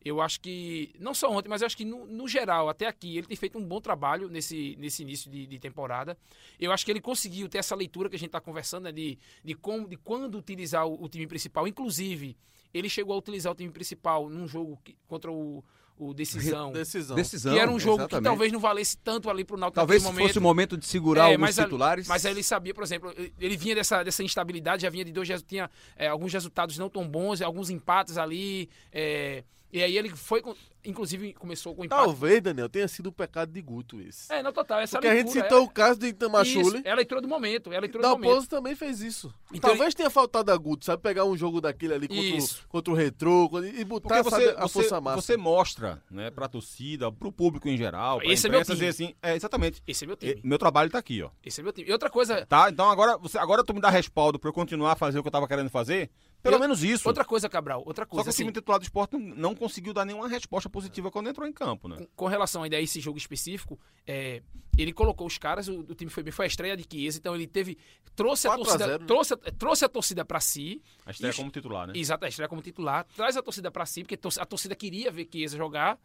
Eu 0.05 0.21
acho 0.21 0.41
que, 0.41 0.95
não 0.99 1.15
só 1.15 1.31
ontem, 1.31 1.49
mas 1.49 1.63
eu 1.63 1.67
acho 1.67 1.77
que 1.77 1.85
no, 1.85 2.07
no, 2.07 2.27
geral, 2.27 2.69
até 2.69 2.87
aqui, 2.87 3.19
ele 3.19 3.27
tem 3.27 3.37
feito 3.37 3.59
um 3.59 3.65
bom 3.65 3.81
trabalho 3.81 4.29
nesse, 4.29 4.77
nesse 4.79 5.03
início 5.03 5.31
de, 5.31 5.47
de 5.47 5.59
temporada. 5.59 6.17
Eu 6.59 6.73
acho 6.73 6.85
que 6.85 6.91
ele 6.91 7.01
conseguiu 7.01 7.49
ter 7.49 7.59
essa 7.59 7.75
leitura 7.75 8.09
que 8.09 8.17
a 8.17 8.19
gente 8.19 8.29
está 8.29 8.41
conversando, 8.41 8.85
né, 8.85 8.93
de, 8.93 9.19
de, 9.45 9.55
como, 9.55 9.89
de 9.89 9.97
quando 9.97 10.37
utilizar 10.37 10.87
o, 10.87 11.05
o 11.05 11.09
time 11.09 11.27
principal. 11.27 11.69
Inclusive, 11.69 12.37
ele 12.73 12.89
chegou 12.89 13.15
a 13.15 13.19
utilizar 13.19 13.53
o 13.53 13.55
time 13.55 13.71
principal 13.71 14.29
num 14.29 14.49
jogo 14.49 14.79
que, 14.83 14.97
contra 15.07 15.31
o 15.31 15.63
o 16.09 16.15
Decisão. 16.15 16.73
Decisão. 16.73 17.17
Decisão. 17.17 17.53
Que 17.55 17.59
era 17.61 17.71
um 17.71 17.79
jogo 17.79 17.99
exatamente. 18.03 18.23
que 18.23 18.29
talvez 18.29 18.53
não 18.53 18.61
valesse 18.61 18.97
tanto 18.99 19.29
ali 19.31 19.45
pro 19.45 19.57
Náutico 19.57 19.77
Talvez 19.77 20.03
se 20.03 20.13
fosse 20.13 20.39
o 20.39 20.43
momento 20.43 20.77
de 20.77 20.87
segurar 20.87 21.29
É, 21.31 21.35
alguns 21.35 21.59
a- 21.59 21.65
titulares. 21.65 22.07
Mas 22.09 22.25
aí 22.27 22.33
ele 22.33 22.43
sabia, 22.43 22.75
por 22.75 22.83
exemplo, 22.85 23.13
ele 23.39 23.57
vinha 23.57 23.75
dessa, 23.75 24.03
dessa 24.03 24.23
instabilidade, 24.23 24.83
já 24.83 24.91
vinha 24.91 25.05
de 25.05 25.13
dois, 25.13 25.27
já 25.29 25.39
tinha 25.41 25.71
é, 25.97 26.09
alguns 26.09 26.33
resultados 26.33 26.77
não 26.79 26.89
tão 26.89 27.07
bons, 27.09 27.41
alguns 27.43 27.71
empates 27.71 28.17
ali. 28.19 28.69
é, 28.93 29.45
e 29.73 29.83
aí 29.83 29.97
ele 29.97 30.11
foi, 30.11 30.43
inclusive 30.85 31.33
começou 31.35 31.75
com 31.75 31.85
empate. 31.85 32.03
Talvez, 32.05 32.41
Daniel, 32.43 32.69
tenha 32.69 32.87
sido 32.89 33.07
o 33.09 33.13
pecado 33.13 33.51
de 33.53 33.63
Guto 33.63 34.01
esse. 34.01 34.33
É, 34.33 34.43
não, 34.43 34.53
total, 34.53 34.81
essa 34.81 34.97
Porque 34.99 35.09
a 35.09 35.15
gente 35.15 35.25
leitura, 35.27 35.45
citou 35.45 35.59
é- 35.59 35.63
o 35.63 35.69
caso 35.69 35.99
de 35.99 36.07
Isso, 36.07 36.15
Itamachule. 36.15 36.83
ela 36.85 37.03
entrou 37.03 37.21
do 37.23 37.29
momento, 37.29 37.73
ela 37.73 37.87
entrou 37.87 38.03
do 38.03 38.09
momento. 38.09 38.23
Dalpozo 38.29 38.49
também 38.49 38.75
fez 38.75 39.01
isso. 39.01 39.33
Então 39.53 39.71
Talvez 39.71 39.95
tenha 39.95 40.11
faltado 40.11 40.51
a 40.53 40.57
Guto, 40.57 40.85
sabe? 40.85 41.03
Pegar 41.03 41.25
um 41.25 41.37
jogo 41.37 41.61
daquele 41.61 41.95
ali 41.95 42.09
contra, 42.09 42.23
Isso. 42.25 42.63
o, 42.65 42.69
contra 42.69 42.93
o 42.93 42.97
Retrô 42.97 43.49
e 43.63 43.85
botar 43.85 44.23
sabe, 44.25 44.31
você, 44.31 44.49
a 44.57 44.63
você, 44.63 44.73
força 44.73 45.01
máxima. 45.01 45.23
você 45.23 45.37
mostra, 45.37 46.03
né, 46.11 46.31
pra 46.31 46.49
torcida, 46.49 47.11
pro 47.13 47.33
público 47.33 47.69
em 47.69 47.77
geral, 47.77 48.19
pra 48.19 48.27
Esse 48.33 48.47
é 48.47 48.51
meu 48.51 48.61
imprensa 48.61 48.75
time. 48.77 48.89
assim, 48.89 49.15
é, 49.23 49.35
exatamente. 49.37 49.83
Esse 49.87 50.05
é 50.05 50.07
meu 50.07 50.17
E- 50.21 50.35
time. 50.35 50.41
meu 50.45 50.59
trabalho 50.59 50.91
tá 50.91 50.99
aqui, 50.99 51.23
ó. 51.23 51.31
Esse 51.45 51.61
é 51.61 51.65
meu 51.65 51.73
time. 51.73 51.89
E 51.89 51.93
outra 51.93 52.11
coisa, 52.11 52.45
Tá? 52.47 52.69
Então 52.69 52.91
agora, 52.91 53.17
você, 53.19 53.39
agora 53.39 53.65
tu 53.65 53.73
me 53.73 53.81
dá 53.81 53.89
respaldo 53.91 54.39
pra 54.39 54.49
eu 54.49 54.53
continuar 54.53 54.93
a 54.93 54.97
fazer 54.97 55.19
o 55.19 55.23
que 55.23 55.29
eu 55.29 55.33
tava 55.33 55.47
querendo 55.49 55.71
fazer? 55.71 56.11
Pelo 56.43 56.57
E 56.57 56.59
menos 56.61 56.83
isso. 56.83 57.07
outra 57.09 57.25
coisa, 57.25 57.49
Cabral, 57.49 57.83
outra 57.87 58.05
Só 58.05 58.11
coisa. 58.11 58.25
que 58.25 58.29
o 58.29 58.31
assim, 58.31 58.43
time 58.43 58.53
titular 58.53 58.79
do 58.79 58.83
esporte 58.83 59.17
não, 59.17 59.55
conseguiu 59.55 59.93
dar 59.93 60.05
nenhuma 60.05 60.29
resposta 60.29 60.69
positiva 60.69 61.11
quando 61.11 61.29
entrou 61.29 61.47
em 61.47 61.53
campo, 61.53 61.87
né? 61.89 61.97
com, 61.97 62.07
com 62.17 62.27
relação 62.27 62.63
ainda 62.65 62.77
a 62.77 62.81
esse 62.81 62.99
jogo 63.01 63.17
específico, 63.17 63.79
é, 64.07 64.43
ele 64.77 64.93
colocou 64.93 65.27
os 65.27 65.39
caras, 65.39 65.69
o, 65.69 65.81
o 65.81 65.95
time 65.95 66.11
foi 66.11 66.23
bem, 66.23 66.33
foi 66.33 66.47
a 66.47 66.49
estreia 66.49 66.77
de 66.77 66.85
Chiesa, 66.91 67.19
então 67.19 67.35
ele 67.35 67.47
teve, 67.47 67.79
trouxe 68.17 68.49
a 68.49 68.51
4 68.51 68.63
a 68.63 68.65
torcida, 68.67 68.87
0, 68.91 68.99
né? 69.01 69.07
trouxe, 69.07 69.35
a- 69.35 69.37
trouxe 69.37 69.85
a 69.85 69.89
torcida 69.89 70.25
pra 70.25 70.41
si, 70.41 70.83
A 71.07 71.11
estreia 71.13 71.31
Isso. 71.31 71.39
como 71.41 71.51
titular, 71.53 71.87
né? 71.87 71.93
Exato, 71.97 72.25
a 72.25 72.29
estreia 72.29 72.49
como 72.49 72.61
titular, 72.63 73.07
traz 73.15 73.37
a 73.37 73.43
torcida 73.43 73.71
pra 73.71 73.87
si, 73.87 74.03
porque 74.03 74.19
a 74.41 74.45
torcida 74.47 74.75
queria 74.75 75.11
ver 75.13 75.29
Chiesa 75.31 75.57
jogar 75.57 75.99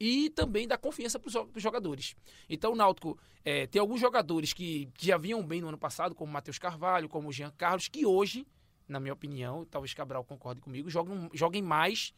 e 0.00 0.28
também 0.30 0.66
dá 0.66 0.76
confiança 0.76 1.18
pros, 1.20 1.32
jo- 1.32 1.46
pros 1.46 1.62
jogadores. 1.62 2.16
Então 2.48 2.72
o 2.72 2.76
Náutico 2.76 3.16
é, 3.44 3.66
tem 3.68 3.78
alguns 3.78 4.00
jogadores 4.00 4.52
que, 4.52 4.88
que 4.94 5.06
já 5.06 5.16
vinham 5.18 5.42
bem 5.46 5.60
no 5.60 5.68
ano 5.68 5.78
passado, 5.78 6.14
como 6.14 6.32
Matheus 6.32 6.58
Carvalho, 6.58 7.08
como 7.08 7.28
o 7.28 7.32
Jean 7.32 7.52
Carlos, 7.56 7.86
que 7.88 8.04
hoje, 8.06 8.46
na 8.88 9.00
minha 9.00 9.12
opinião, 9.12 9.64
talvez 9.64 9.92
Cabral 9.94 10.24
concorde 10.24 10.60
comigo, 10.60 10.90
jogam, 10.90 11.28
joguem 11.32 11.62
mais 11.62 12.12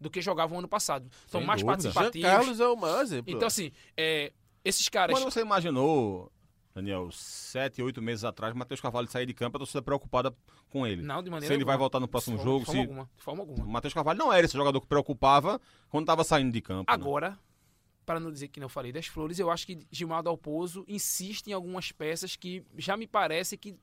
do 0.00 0.10
que 0.10 0.20
jogavam 0.20 0.58
ano 0.58 0.68
passado. 0.68 1.10
São 1.26 1.40
mais 1.42 1.62
dúvida. 1.62 1.80
Jean 1.80 1.92
participativos. 1.92 2.28
Carlos 2.30 2.60
é 2.60 2.66
o 2.66 2.76
maior 2.76 3.02
exemplo. 3.02 3.32
Então, 3.34 3.46
assim, 3.46 3.72
é, 3.96 4.32
esses 4.64 4.88
caras. 4.88 5.16
Quando 5.18 5.30
você 5.30 5.40
imaginou, 5.40 6.30
Daniel, 6.74 7.08
sete, 7.12 7.80
oito 7.82 8.02
meses 8.02 8.22
atrás, 8.24 8.54
Matheus 8.54 8.80
Carvalho 8.80 9.08
sair 9.08 9.24
de 9.26 9.32
campo, 9.32 9.56
a 9.56 9.60
torcida 9.60 9.80
preocupada 9.80 10.34
com 10.68 10.86
ele. 10.86 11.00
Não, 11.02 11.22
de 11.22 11.30
maneira 11.30 11.46
se 11.52 11.56
ele 11.56 11.64
vai 11.64 11.72
alguma. 11.74 11.84
voltar 11.84 12.00
no 12.00 12.08
próximo 12.08 12.36
De 12.36 12.42
forma- 12.44 12.58
jogo, 12.60 12.64
de 12.64 12.66
forma 12.66 12.82
se... 12.82 12.88
alguma. 12.88 13.10
De 13.16 13.22
forma 13.22 13.42
O 13.42 13.48
alguma. 13.48 13.66
Matheus 13.72 13.94
Carvalho 13.94 14.18
não 14.18 14.32
era 14.32 14.44
esse 14.44 14.54
jogador 14.56 14.80
que 14.80 14.86
preocupava 14.86 15.58
quando 15.88 16.02
estava 16.04 16.22
saindo 16.24 16.52
de 16.52 16.60
campo. 16.60 16.80
né? 16.90 16.94
Agora, 16.94 17.38
para 18.04 18.20
não 18.20 18.30
dizer 18.30 18.48
que 18.48 18.60
não 18.60 18.68
falei 18.68 18.92
das 18.92 19.06
flores, 19.06 19.38
eu 19.38 19.50
acho 19.50 19.66
que 19.66 19.78
Gilmar 19.90 20.22
Dalpozo 20.22 20.84
insiste 20.86 21.48
em 21.48 21.52
algumas 21.54 21.90
peças 21.90 22.36
que 22.36 22.62
já 22.76 22.96
me 22.96 23.06
parece 23.06 23.56
que 23.56 23.74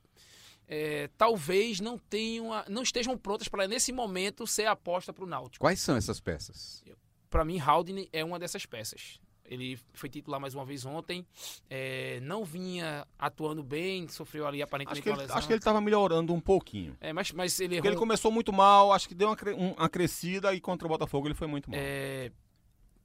é, 0.68 1.10
talvez 1.18 1.80
não 1.80 1.98
tenham, 1.98 2.50
não 2.70 2.82
estejam 2.84 3.18
prontas 3.18 3.48
para 3.48 3.68
nesse 3.68 3.92
momento 3.92 4.46
ser 4.48 4.66
aposta 4.68 5.12
para 5.14 5.24
o 5.24 5.28
Náutico. 5.28 5.64
Quais 5.64 5.80
são 5.82 5.96
essas 5.96 6.20
peças? 6.20 6.84
Para 7.30 7.44
mim, 7.44 7.60
Haldane 7.60 8.08
é 8.14 8.24
uma 8.24 8.38
dessas 8.40 8.66
peças. 8.66 9.20
Ele 9.46 9.78
foi 9.94 10.08
titular 10.10 10.40
mais 10.40 10.56
uma 10.56 10.64
vez 10.64 10.86
ontem, 10.86 11.26
é, 11.70 12.20
não 12.22 12.46
vinha 12.46 13.06
atuando 13.20 13.62
bem, 13.62 14.08
sofreu 14.08 14.48
ali 14.48 14.62
aparentemente 14.62 15.00
Acho 15.00 15.04
que, 15.04 15.10
uma 15.10 15.16
ele, 15.16 15.22
lesão. 15.24 15.38
acho 15.38 15.48
que 15.48 15.54
ele 15.54 15.60
estava 15.60 15.82
melhorando 15.82 16.34
um 16.34 16.40
pouquinho. 16.40 16.96
É, 17.02 17.12
mas, 17.12 17.32
mas 17.34 17.60
ele 17.60 17.76
Porque 17.76 17.88
errou. 17.88 17.92
ele 17.94 18.00
começou 18.00 18.32
muito 18.32 18.54
mal, 18.54 18.94
acho 18.94 19.08
que 19.08 19.14
deu 19.14 19.28
uma, 19.28 19.38
um- 19.58 19.74
uma 19.74 19.90
crescida 19.90 20.54
e 20.56 20.62
contra 20.62 20.88
o 20.88 20.90
Botafogo 20.90 21.28
ele 21.28 21.34
foi 21.36 21.46
muito 21.48 21.70
mal. 21.70 21.78
É, 21.80 22.32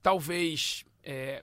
talvez 0.01 0.85
é, 1.03 1.43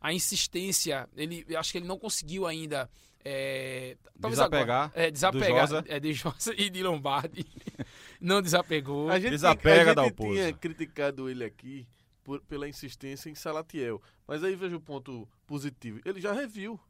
a 0.00 0.12
insistência, 0.12 1.08
ele, 1.14 1.44
acho 1.56 1.70
que 1.72 1.78
ele 1.78 1.86
não 1.86 1.98
conseguiu 1.98 2.46
ainda. 2.46 2.90
É, 3.24 3.96
talvez 4.20 4.38
Desapegar 4.38 4.84
agora, 4.86 4.92
é, 5.06 5.10
desapegar 5.10 5.66
do 5.66 5.74
Josa. 5.74 5.84
é, 5.88 6.00
de 6.00 6.12
Josa 6.12 6.54
e 6.56 6.70
de 6.70 6.82
Lombardi. 6.82 7.44
não 8.20 8.40
desapegou. 8.40 9.10
A 9.10 9.18
gente, 9.18 9.30
Desapega, 9.32 9.92
a 10.00 10.04
gente 10.04 10.14
tinha 10.16 10.52
criticado 10.54 11.28
ele 11.28 11.44
aqui 11.44 11.86
por- 12.24 12.40
pela 12.42 12.68
insistência 12.68 13.28
em 13.28 13.34
Salatiel. 13.34 14.00
Mas 14.26 14.42
aí 14.42 14.54
veja 14.54 14.76
o 14.76 14.80
ponto 14.80 15.28
positivo. 15.46 16.00
Ele 16.04 16.20
já 16.20 16.32
reviu. 16.32 16.80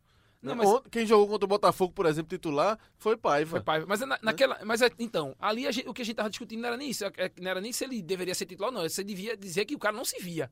Não, 0.42 0.54
Né? 0.54 0.64
mas- 0.64 0.82
Quem 0.90 1.04
jogou 1.04 1.28
contra 1.28 1.44
o 1.44 1.48
Botafogo, 1.48 1.92
por 1.92 2.06
exemplo, 2.06 2.30
titular, 2.30 2.78
foi 2.96 3.16
Paiva. 3.16 3.50
Foi 3.50 3.60
Paiva. 3.60 3.84
Mas, 3.88 4.00
na- 4.00 4.18
naquela, 4.22 4.58
mas 4.64 4.80
é- 4.80 4.90
então, 4.98 5.34
ali 5.38 5.66
a 5.66 5.70
gente- 5.72 5.88
o 5.88 5.92
que 5.92 6.00
a 6.00 6.04
gente 6.04 6.16
tava 6.16 6.30
discutindo 6.30 6.60
não 6.60 6.68
era 6.68 6.76
nem 6.76 6.88
isso. 6.90 7.04
é- 7.04 7.12
é- 7.18 7.32
Não 7.40 7.50
era 7.50 7.60
nem 7.60 7.72
se 7.72 7.84
ele 7.84 8.00
deveria 8.00 8.34
ser 8.34 8.46
titular, 8.46 8.70
não. 8.72 8.82
Você 8.88 9.04
devia 9.04 9.36
dizer 9.36 9.64
que 9.66 9.74
o 9.74 9.78
cara 9.78 9.94
não 9.96 10.04
se 10.04 10.18
via. 10.22 10.50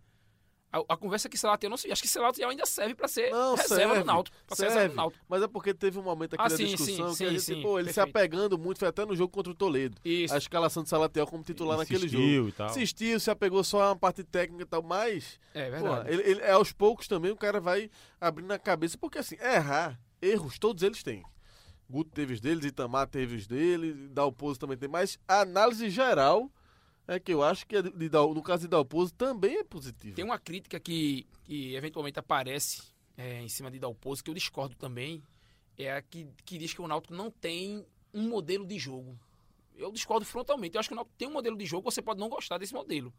A, 0.71 0.81
a 0.95 0.97
conversa 0.99 1.29
é 1.29 1.31
que 1.31 1.39
Salatiel 1.39 1.71
não 1.71 1.77
se 1.79 1.85
via. 1.85 1.93
Acho 1.95 2.03
que 2.03 2.09
Salatiel 2.09 2.51
ainda 2.51 2.67
serve 2.67 2.95
para 2.95 3.09
ser 3.09 3.31
Não, 3.31 3.55
reserva 3.55 3.75
serve, 3.95 3.99
do 4.01 4.05
Náutico. 4.05 4.37
Pra 4.47 4.55
ser 4.57 4.63
reserva 4.65 4.81
serve. 4.83 4.95
do 4.95 4.97
Náutico. 4.97 5.25
Mas 5.29 5.43
é 5.43 5.49
porque 5.49 5.73
teve 5.73 5.99
um 5.99 6.03
momento 6.03 6.35
aqui 6.35 6.43
Ah, 6.45 6.49
da 6.49 6.57
sim, 6.57 6.65
discussão 6.67 7.15
sim, 7.15 7.25
que 7.25 7.25
a 7.25 7.29
sim, 7.29 7.31
gente, 7.39 7.41
sim, 7.43 7.63
pô, 7.63 7.79
ele 7.79 7.89
se 7.89 7.95
perfeito. 7.95 8.17
apegando 8.17 8.59
muito, 8.59 8.79
foi 8.79 8.89
até 8.89 9.07
no 9.07 9.17
jogo 9.17 9.33
contra 9.33 9.51
o 9.51 9.55
Toledo. 9.55 9.97
Isso. 10.05 10.35
A 10.35 10.37
escalação 10.39 10.83
de 10.83 10.91
Salatiel 10.91 11.27
como 11.27 11.43
titular 11.43 11.79
naquele 11.79 12.07
jogo. 12.07 12.23
Insistiu 12.23 12.49
e 12.49 12.53
tal. 12.53 12.71
Insistiu, 12.71 13.21
se 13.21 13.31
apegou 13.31 13.65
só 13.65 13.81
a 13.83 13.89
uma 13.91 13.97
parte 13.97 14.23
técnica 14.23 14.65
e 14.65 14.67
tal, 14.67 14.83
mas 14.83 15.41
É 15.55 15.65
pô, 15.71 15.85
verdade. 15.89 16.13
ele, 16.13 16.23
ele- 16.23 16.41
é 16.43 16.51
aos 16.53 16.71
poucos 16.73 17.09
também 17.09 17.31
o 17.31 17.37
cara 17.37 17.61
vai 17.61 17.91
abrindo 18.21 18.53
a 18.53 18.59
cabeça, 18.59 18.99
porque 18.99 19.19
assim, 19.19 19.37
errar, 19.41 19.99
erros 20.21 20.59
todos 20.59 20.83
eles 20.83 21.03
têm. 21.03 21.23
Guto 21.91 22.11
teve 22.11 22.35
os 22.35 22.41
deles, 22.43 22.67
Itamar 22.67 23.07
teve 23.09 23.37
os 23.37 23.47
dele, 23.47 23.95
Dalpozo 24.11 24.61
também 24.61 24.77
tem, 24.77 24.87
mas 24.91 25.19
a 25.27 25.41
análise 25.41 25.89
geral 25.89 26.51
é 27.09 27.19
que 27.19 27.33
eu 27.33 27.43
acho 27.43 27.67
que 27.67 27.75
no 27.81 28.43
caso 28.43 28.63
de 28.63 28.69
Dalpozo 28.69 29.15
também 29.15 29.57
é 29.57 29.65
positiva. 29.65 30.15
Tem 30.15 30.25
uma 30.25 30.39
crítica 30.39 30.79
que, 30.79 31.27
que 31.45 31.75
eventualmente 31.75 32.19
aparece 32.19 32.83
é, 33.17 33.43
em 33.43 33.49
cima 33.49 33.71
de 33.71 33.79
Dalpozo, 33.79 34.23
que 34.23 34.31
eu 34.31 34.35
discordo 34.35 34.77
também, 34.77 35.23
é 35.77 35.93
a 35.93 36.03
que, 36.03 36.29
que 36.45 36.59
diz 36.59 36.75
que 36.75 36.83
o 36.83 36.87
Náutico 36.87 37.15
não 37.15 37.31
tem 37.31 37.85
um 38.13 38.29
modelo 38.29 38.67
de 38.67 38.79
jogo. 38.79 39.19
Eu 39.75 39.91
discordo 39.91 40.27
frontalmente. 40.27 40.75
Eu 40.75 40.81
acho 40.81 40.89
que 40.89 40.93
o 40.93 40.97
Náutico 40.97 41.17
tem 41.17 41.29
um 41.29 41.33
modelo 41.33 41.57
de 41.57 41.65
jogo, 41.65 41.91
você 41.91 42.03
pode 42.03 42.21
não 42.21 42.29
gostar 42.29 42.59
desse 42.59 42.75
modelo. 42.75 43.13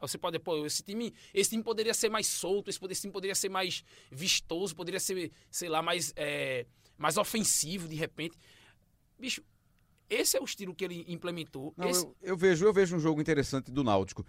Você 0.00 0.16
pode, 0.16 0.38
pô, 0.38 0.64
esse 0.64 0.82
time, 0.82 1.12
esse 1.34 1.50
time 1.50 1.62
poderia 1.62 1.92
ser 1.92 2.08
mais 2.08 2.26
solto, 2.26 2.70
esse, 2.70 2.78
esse 2.88 3.02
time 3.02 3.12
poderia 3.12 3.34
ser 3.34 3.50
mais 3.50 3.84
vistoso, 4.10 4.74
poderia 4.74 5.00
ser, 5.00 5.30
sei 5.50 5.68
lá, 5.68 5.82
mais, 5.82 6.12
é, 6.16 6.66
mais 6.96 7.18
ofensivo 7.18 7.86
de 7.86 7.96
repente. 7.96 8.36
Bicho, 9.18 9.42
esse 10.10 10.36
é 10.36 10.40
o 10.40 10.44
estilo 10.44 10.74
que 10.74 10.84
ele 10.84 11.04
implementou. 11.08 11.72
Não, 11.76 11.88
Esse- 11.88 12.04
eu, 12.04 12.14
eu 12.22 12.36
vejo, 12.36 12.64
eu 12.66 12.72
vejo 12.72 12.96
um 12.96 13.00
jogo 13.00 13.20
interessante 13.20 13.70
do 13.70 13.82
Náutico 13.84 14.26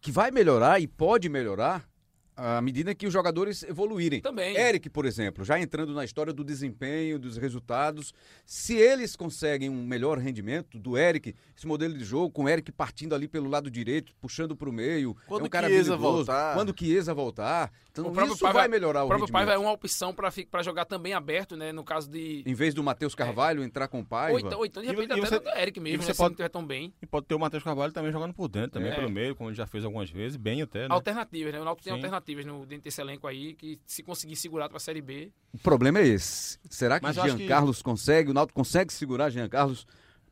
que 0.00 0.10
vai 0.10 0.30
melhorar 0.32 0.80
e 0.80 0.88
pode 0.88 1.28
melhorar 1.28 1.88
à 2.36 2.60
medida 2.62 2.94
que 2.94 3.06
os 3.06 3.12
jogadores 3.12 3.62
evoluírem. 3.62 4.20
Também. 4.20 4.56
Eric, 4.56 4.88
por 4.90 5.04
exemplo, 5.04 5.44
já 5.44 5.60
entrando 5.60 5.92
na 5.92 6.04
história 6.04 6.32
do 6.32 6.42
desempenho, 6.44 7.18
dos 7.18 7.36
resultados, 7.36 8.12
se 8.46 8.74
eles 8.76 9.14
conseguem 9.16 9.68
um 9.68 9.84
melhor 9.84 10.18
rendimento 10.18 10.78
do 10.78 10.96
Eric, 10.96 11.34
esse 11.56 11.66
modelo 11.66 11.96
de 11.96 12.04
jogo, 12.04 12.30
com 12.30 12.44
o 12.44 12.48
Eric 12.48 12.72
partindo 12.72 13.14
ali 13.14 13.28
pelo 13.28 13.48
lado 13.48 13.70
direito, 13.70 14.12
puxando 14.20 14.56
para 14.56 14.68
o 14.68 14.72
meio, 14.72 15.16
Quando 15.26 15.42
é 15.42 15.46
um 15.46 15.48
cara 15.50 15.68
Chiesa 15.68 15.96
voltar. 15.96 16.54
quando 16.54 16.70
o 16.70 16.74
Chiesa 16.78 17.12
voltar, 17.14 17.70
então 17.90 18.06
O 18.06 18.12
próprio 18.12 18.34
isso 18.34 18.42
Paiva- 18.44 18.58
vai 18.60 18.68
melhorar 18.68 19.02
o, 19.02 19.04
o 19.04 19.08
próprio 19.08 19.26
rendimento. 19.26 19.46
Paiva 19.46 19.52
é 19.52 19.58
uma 19.58 19.72
opção 19.72 20.14
para 20.14 20.62
jogar 20.62 20.84
também 20.86 21.12
aberto, 21.14 21.56
né? 21.56 21.72
No 21.72 21.84
caso 21.84 22.10
de. 22.10 22.42
Em 22.46 22.54
vez 22.54 22.72
do 22.74 22.82
Matheus 22.82 23.14
Carvalho 23.14 23.62
entrar 23.62 23.88
com 23.88 24.00
o 24.00 24.04
Paiva. 24.04 24.32
Ou 24.32 24.38
então, 24.40 24.58
ou 24.58 24.66
então 24.66 24.82
de 24.82 24.88
repente 24.88 25.10
e 25.10 25.12
até 25.12 25.20
você- 25.20 25.38
do 25.38 25.48
Eric 25.50 25.80
mesmo, 25.80 25.98
né? 25.98 26.04
você 26.06 26.12
Se 26.12 26.18
pode- 26.18 26.30
não 26.30 26.32
estiver 26.34 26.48
tão 26.48 26.66
bem. 26.66 26.92
E 27.02 27.06
pode 27.06 27.26
ter 27.26 27.34
o 27.34 27.38
Matheus 27.38 27.62
Carvalho 27.62 27.92
também 27.92 28.10
jogando 28.10 28.32
por 28.34 28.48
dentro, 28.48 28.70
também 28.72 28.90
É. 28.90 28.94
pelo 28.94 29.10
meio, 29.10 29.34
como 29.36 29.50
ele 29.50 29.56
já 29.56 29.66
fez 29.66 29.84
algumas 29.84 30.10
vezes, 30.10 30.36
bem 30.36 30.62
até, 30.62 30.88
né? 30.88 30.94
Alternativas, 30.94 31.52
né? 31.52 31.60
O 31.60 31.64
Náutico 31.64 31.84
tem 31.84 31.92
Sim. 31.94 31.98
Alternativas 32.22 32.46
no, 32.46 32.64
dentro 32.64 32.84
desse 32.84 33.00
elenco 33.00 33.26
aí, 33.26 33.54
que 33.54 33.78
se 33.84 34.02
conseguir 34.02 34.36
segurar 34.36 34.68
para 34.68 34.76
a 34.78 34.80
Série 34.80 35.02
B. 35.02 35.30
O 35.52 35.58
problema 35.58 35.98
é 35.98 36.06
esse. 36.06 36.58
Será 36.70 36.98
que 36.98 37.12
Jean 37.12 37.36
que- 37.36 37.46
Carlos 37.46 37.82
consegue, 37.82 38.30
o 38.30 38.34
Náutico 38.34 38.58
consegue 38.58 38.92
segurar 38.92 39.30
Jean 39.30 39.48
Carlos 39.48 39.86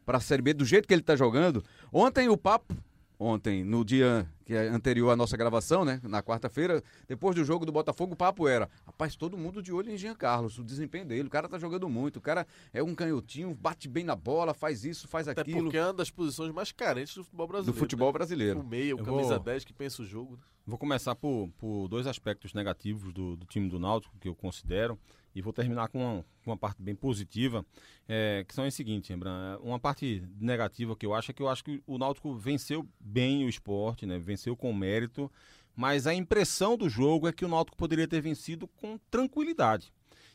para 0.06 0.18
a 0.18 0.20
Série 0.20 0.42
B 0.42 0.54
do 0.54 0.64
jeito 0.64 0.86
que 0.88 0.94
ele 0.94 1.02
está 1.02 1.16
jogando? 1.16 1.62
Ontem 1.92 2.28
o 2.28 2.36
papo, 2.36 2.74
ontem, 3.20 3.62
no 3.62 3.84
dia 3.84 4.26
que 4.46 4.54
é 4.54 4.66
anterior 4.68 5.10
à 5.10 5.16
nossa 5.16 5.36
gravação, 5.36 5.84
né, 5.84 6.00
na 6.02 6.22
quarta-feira, 6.22 6.82
depois 7.06 7.36
do 7.36 7.44
jogo 7.44 7.66
do 7.66 7.70
Botafogo, 7.70 8.14
o 8.14 8.16
papo 8.16 8.48
era, 8.48 8.68
rapaz, 8.86 9.14
todo 9.14 9.36
mundo 9.36 9.62
de 9.62 9.72
olho 9.72 9.92
em 9.92 9.96
Jean 9.98 10.14
Carlos, 10.14 10.58
o 10.58 10.64
desempenho 10.64 11.04
dele, 11.04 11.28
o 11.28 11.30
cara 11.30 11.46
tá 11.48 11.58
jogando 11.58 11.88
muito, 11.88 12.16
o 12.16 12.20
cara 12.20 12.46
é 12.72 12.82
um 12.82 12.94
canhotinho, 12.94 13.54
bate 13.54 13.86
bem 13.86 14.02
na 14.02 14.16
bola, 14.16 14.54
faz 14.54 14.84
isso, 14.84 15.06
faz 15.06 15.28
Até 15.28 15.42
aquilo, 15.42 15.64
porque 15.64 15.76
é 15.76 15.84
uma 15.84 15.92
das 15.92 16.10
posições 16.10 16.50
mais 16.52 16.72
carentes 16.72 17.14
do 17.14 17.22
futebol 17.22 17.46
do 17.46 17.50
brasileiro. 17.52 17.78
futebol 17.78 18.08
né? 18.08 18.12
brasileiro. 18.12 18.60
O 18.60 18.64
meio, 18.64 18.96
o 18.96 19.04
camisa 19.04 19.34
vou- 19.34 19.44
10 19.44 19.64
que 19.64 19.72
pensa 19.72 20.02
o 20.02 20.06
jogo. 20.06 20.32
né? 20.36 20.42
Vou 20.66 20.78
começar 20.78 21.14
por, 21.14 21.48
por 21.58 21.88
dois 21.88 22.06
aspectos 22.06 22.54
negativos 22.54 23.12
do, 23.12 23.36
do 23.36 23.44
time 23.46 23.68
do 23.68 23.78
Náutico, 23.78 24.16
que 24.20 24.28
eu 24.28 24.34
considero, 24.34 24.98
e 25.34 25.42
vou 25.42 25.52
terminar 25.52 25.88
com 25.88 25.98
uma, 25.98 26.24
uma 26.46 26.56
parte 26.56 26.82
bem 26.82 26.94
positiva, 26.94 27.64
é, 28.08 28.44
que 28.46 28.54
são 28.54 28.66
o 28.66 28.70
seguinte, 28.70 29.10
Rembrandt, 29.10 29.62
uma 29.62 29.78
parte 29.78 30.22
negativa 30.40 30.96
que 30.96 31.06
eu 31.06 31.14
acho 31.14 31.30
é 31.30 31.34
que 31.34 31.42
eu 31.42 31.48
acho 31.48 31.64
que 31.64 31.82
o 31.86 31.98
Náutico 31.98 32.34
venceu 32.34 32.86
bem 32.98 33.44
o 33.44 33.48
esporte, 33.48 34.06
né, 34.06 34.18
venceu 34.18 34.56
com 34.56 34.72
mérito, 34.72 35.30
mas 35.74 36.06
a 36.06 36.14
impressão 36.14 36.76
do 36.76 36.88
jogo 36.88 37.28
é 37.28 37.32
que 37.32 37.44
o 37.44 37.48
Náutico 37.48 37.76
poderia 37.76 38.08
ter 38.08 38.20
vencido 38.20 38.66
com 38.66 38.98
tranquilidade. 39.10 39.92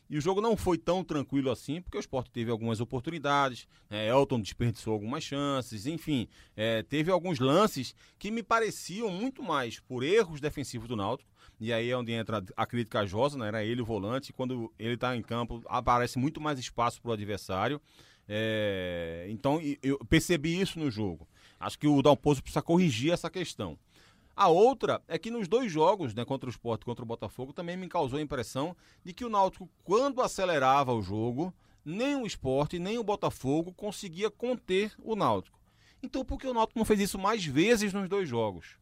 E 0.08 0.16
o 0.16 0.20
jogo 0.20 0.40
não 0.40 0.56
foi 0.56 0.78
tão 0.78 1.02
tranquilo 1.02 1.50
assim, 1.50 1.80
porque 1.80 1.98
o 1.98 2.00
esporte 2.00 2.30
teve 2.30 2.50
algumas 2.50 2.80
oportunidades, 2.80 3.66
né, 3.90 4.08
Elton 4.08 4.40
desperdiçou 4.40 4.92
algumas 4.92 5.24
chances, 5.24 5.86
enfim, 5.86 6.28
é, 6.56 6.82
teve 6.82 7.10
alguns 7.10 7.40
lances 7.40 7.94
que 8.18 8.30
me 8.30 8.42
pareciam 8.42 9.10
muito 9.10 9.42
mais 9.42 9.80
por 9.80 10.04
erros 10.04 10.40
defensivos 10.40 10.88
do 10.88 10.94
Náutico, 10.94 11.30
e 11.58 11.72
aí 11.72 11.90
é 11.90 11.96
onde 11.96 12.12
entra 12.12 12.44
a 12.56 12.66
crítica 12.66 13.06
Josa, 13.06 13.36
né, 13.36 13.48
era 13.48 13.64
ele 13.64 13.82
o 13.82 13.84
volante, 13.84 14.32
quando 14.32 14.72
ele 14.78 14.94
está 14.94 15.16
em 15.16 15.22
campo 15.22 15.60
aparece 15.66 16.18
muito 16.18 16.40
mais 16.40 16.58
espaço 16.58 17.02
para 17.02 17.10
o 17.10 17.14
adversário, 17.14 17.80
é, 18.28 19.26
então 19.28 19.60
eu 19.82 19.98
percebi 20.08 20.60
isso 20.60 20.78
no 20.78 20.90
jogo. 20.90 21.28
Acho 21.58 21.78
que 21.78 21.86
o 21.86 22.02
Dalpozo 22.02 22.42
precisa 22.42 22.60
corrigir 22.60 23.12
essa 23.12 23.30
questão. 23.30 23.78
A 24.36 24.48
outra 24.48 25.02
é 25.08 25.18
que 25.18 25.30
nos 25.30 25.48
dois 25.48 25.72
jogos, 25.72 26.14
né, 26.14 26.22
contra 26.22 26.46
o 26.46 26.50
Sport 26.50 26.82
e 26.82 26.84
contra 26.84 27.02
o 27.02 27.08
Botafogo, 27.08 27.54
também 27.54 27.74
me 27.74 27.88
causou 27.88 28.18
a 28.18 28.22
impressão 28.22 28.76
de 29.02 29.14
que 29.14 29.24
o 29.24 29.30
Náutico, 29.30 29.66
quando 29.82 30.20
acelerava 30.20 30.92
o 30.92 31.00
jogo, 31.00 31.54
nem 31.82 32.16
o 32.16 32.26
Sport 32.26 32.74
nem 32.74 32.98
o 32.98 33.02
Botafogo 33.02 33.72
conseguia 33.72 34.30
conter 34.30 34.92
o 35.02 35.16
Náutico. 35.16 35.58
Então 36.02 36.22
por 36.22 36.38
que 36.38 36.46
o 36.46 36.52
Náutico 36.52 36.78
não 36.78 36.84
fez 36.84 37.00
isso 37.00 37.18
mais 37.18 37.46
vezes 37.46 37.94
nos 37.94 38.10
dois 38.10 38.28
jogos? 38.28 38.76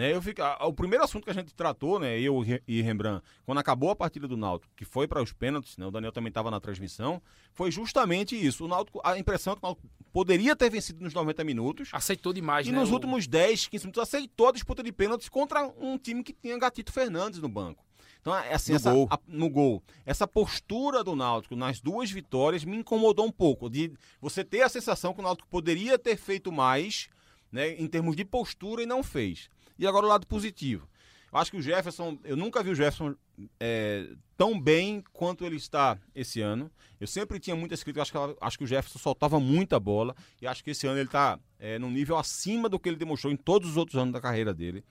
Né, 0.00 0.14
eu 0.14 0.22
fico, 0.22 0.40
a, 0.42 0.66
o 0.66 0.72
primeiro 0.72 1.04
assunto 1.04 1.24
que 1.24 1.30
a 1.30 1.34
gente 1.34 1.52
tratou, 1.54 2.00
né, 2.00 2.18
eu 2.18 2.42
e 2.66 2.80
Rembrandt, 2.80 3.22
quando 3.44 3.58
acabou 3.58 3.90
a 3.90 3.94
partida 3.94 4.26
do 4.26 4.34
Náutico, 4.34 4.72
que 4.74 4.82
foi 4.86 5.06
para 5.06 5.22
os 5.22 5.30
pênaltis, 5.30 5.76
né, 5.76 5.84
o 5.86 5.90
Daniel 5.90 6.10
também 6.10 6.30
estava 6.30 6.50
na 6.50 6.58
transmissão, 6.58 7.20
foi 7.52 7.70
justamente 7.70 8.34
isso. 8.34 8.64
O 8.64 8.68
Náutico, 8.68 8.98
a 9.04 9.18
impressão 9.18 9.52
é 9.52 9.56
que 9.56 9.62
o 9.62 9.66
Náutico 9.66 9.86
poderia 10.10 10.56
ter 10.56 10.70
vencido 10.70 11.04
nos 11.04 11.12
90 11.12 11.44
minutos. 11.44 11.90
Aceitou 11.92 12.32
demais, 12.32 12.66
e 12.66 12.72
né? 12.72 12.78
nos 12.78 12.88
o- 12.88 12.94
últimos 12.94 13.26
10, 13.26 13.66
15 13.68 13.84
minutos 13.84 14.02
aceitou 14.02 14.48
a 14.48 14.52
disputa 14.52 14.82
de 14.82 14.90
pênaltis 14.90 15.28
contra 15.28 15.66
um 15.78 15.98
time 15.98 16.22
que 16.24 16.32
tinha 16.32 16.58
Gatito 16.58 16.90
Fernandes 16.90 17.38
no 17.38 17.48
banco. 17.50 17.84
Então, 18.22 18.34
é 18.34 18.54
assim, 18.54 18.72
No 18.72 18.76
essa, 18.76 18.92
gol. 18.94 19.06
a- 19.10 19.20
no 19.28 19.50
gol. 19.50 19.82
Essa 20.06 20.26
postura 20.26 21.04
do 21.04 21.14
Náutico 21.14 21.54
nas 21.54 21.78
duas 21.78 22.10
vitórias 22.10 22.64
me 22.64 22.78
incomodou 22.78 23.26
um 23.26 23.30
pouco. 23.30 23.68
De 23.68 23.92
você 24.18 24.42
ter 24.42 24.62
a 24.62 24.68
sensação 24.70 25.12
que 25.12 25.20
o 25.20 25.22
Náutico 25.22 25.46
poderia 25.50 25.98
ter 25.98 26.16
feito 26.16 26.50
mais, 26.50 27.08
né, 27.52 27.74
em 27.78 27.86
termos 27.86 28.16
de 28.16 28.24
postura, 28.24 28.82
e 28.82 28.86
não 28.86 29.02
fez. 29.02 29.50
E 29.80 29.86
agora 29.86 30.04
o 30.04 30.08
lado 30.10 30.26
positivo. 30.26 30.86
Eu 31.32 31.38
acho 31.38 31.50
que 31.50 31.56
o 31.56 31.62
Jefferson, 31.62 32.18
eu 32.22 32.36
nunca 32.36 32.62
vi 32.62 32.68
o 32.68 32.74
Jefferson 32.74 33.14
é, 33.58 34.10
tão 34.36 34.60
bem 34.60 35.02
quanto 35.10 35.42
ele 35.42 35.56
está 35.56 35.98
esse 36.14 36.42
ano. 36.42 36.70
Eu 37.00 37.06
sempre 37.06 37.40
tinha 37.40 37.56
muitas 37.56 37.82
críticas, 37.82 38.10
acho 38.10 38.12
que, 38.12 38.36
acho 38.40 38.58
que 38.58 38.64
o 38.64 38.66
Jefferson 38.66 38.98
soltava 38.98 39.40
muita 39.40 39.80
bola 39.80 40.14
e 40.42 40.46
acho 40.46 40.62
que 40.62 40.72
esse 40.72 40.86
ano 40.86 40.98
ele 40.98 41.08
está 41.08 41.38
é, 41.58 41.78
num 41.78 41.90
nível 41.90 42.18
acima 42.18 42.68
do 42.68 42.78
que 42.78 42.90
ele 42.90 42.96
demonstrou 42.96 43.32
em 43.32 43.36
todos 43.36 43.70
os 43.70 43.76
outros 43.78 43.96
anos 43.96 44.12
da 44.12 44.20
carreira 44.20 44.52
dele. 44.52 44.84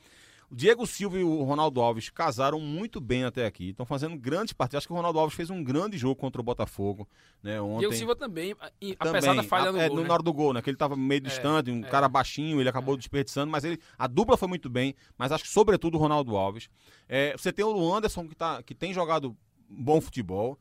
O 0.51 0.55
Diego 0.55 0.87
Silva 0.87 1.19
e 1.19 1.23
o 1.23 1.43
Ronaldo 1.43 1.79
Alves 1.79 2.09
casaram 2.09 2.59
muito 2.59 2.99
bem 2.99 3.23
até 3.23 3.45
aqui, 3.45 3.69
estão 3.69 3.85
fazendo 3.85 4.17
grandes 4.17 4.51
partidas. 4.51 4.79
Acho 4.79 4.87
que 4.87 4.93
o 4.93 4.95
Ronaldo 4.95 5.19
Alves 5.19 5.35
fez 5.35 5.51
um 5.51 5.63
grande 5.63 5.95
jogo 5.95 6.15
contra 6.15 6.41
o 6.41 6.43
Botafogo 6.43 7.07
né, 7.43 7.61
ontem. 7.61 7.79
Diego 7.81 7.93
Silva 7.93 8.15
também, 8.15 8.55
e- 8.81 8.95
Também, 8.95 9.11
apesar 9.11 9.35
da 9.35 9.43
falha 9.43 9.69
a- 9.69 9.71
no 9.71 9.77
é, 9.79 9.87
gol, 9.87 9.97
no- 9.97 10.01
né? 10.01 10.07
na 10.07 10.13
hora 10.15 10.23
do 10.23 10.33
gol, 10.33 10.53
né? 10.53 10.61
Que 10.63 10.71
ele 10.71 10.77
tava 10.77 10.95
meio 10.95 11.21
distante, 11.21 11.69
um 11.69 11.81
cara 11.81 12.09
baixinho, 12.09 12.59
ele 12.59 12.67
acabou 12.69 12.97
desperdiçando, 12.97 13.51
mas 13.51 13.63
ele, 13.63 13.79
a 13.97 14.07
dupla 14.07 14.35
foi 14.37 14.47
muito 14.47 14.69
bem, 14.71 14.95
mas 15.17 15.31
acho 15.31 15.43
que 15.43 15.49
sobretudo 15.51 15.95
o 15.95 15.97
Ronaldo 15.99 16.35
Alves. 16.35 16.67
É, 17.07 17.35
você 17.37 17.53
tem 17.53 17.63
o 17.63 17.93
Anderson 17.93 18.27
que, 18.27 18.35
tá, 18.35 18.63
que 18.63 18.73
tem 18.73 18.91
jogado 18.91 19.37
bom 19.69 20.01
futebol. 20.01 20.57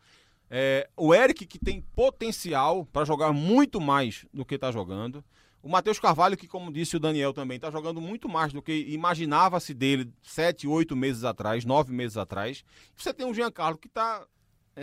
É, 0.51 0.89
o 0.97 1.15
Eric 1.15 1.47
que 1.47 1.59
tem 1.59 1.81
potencial 1.95 2.85
para 2.87 3.05
jogar 3.07 3.33
muito 3.33 3.81
mais 3.81 4.27
do 4.35 4.45
que 4.45 4.55
está 4.55 4.71
jogando. 4.71 5.25
O 5.63 5.69
Matheus 5.69 5.99
Carvalho, 5.99 6.37
que, 6.37 6.47
como 6.47 6.73
disse 6.73 6.97
o 6.97 7.01
Daniel 7.01 7.33
também, 7.33 7.57
está 7.57 7.71
jogando 7.71 8.01
muito 8.01 8.29
mais 8.29 8.53
do 8.53 8.63
que 8.63 8.87
imaginava-se 8.89 9.75
dele 9.75 10.13
sete, 10.23 10.69
oito 10.69 10.95
meses 10.95 11.25
atrás, 11.25 11.65
nove 11.65 11.93
meses 11.93 12.17
atrás. 12.17 12.65
Você 12.97 13.13
tem 13.13 13.27
o 13.27 13.35
Giancarlo 13.35 13.77
que 13.77 13.89
está 13.89 14.25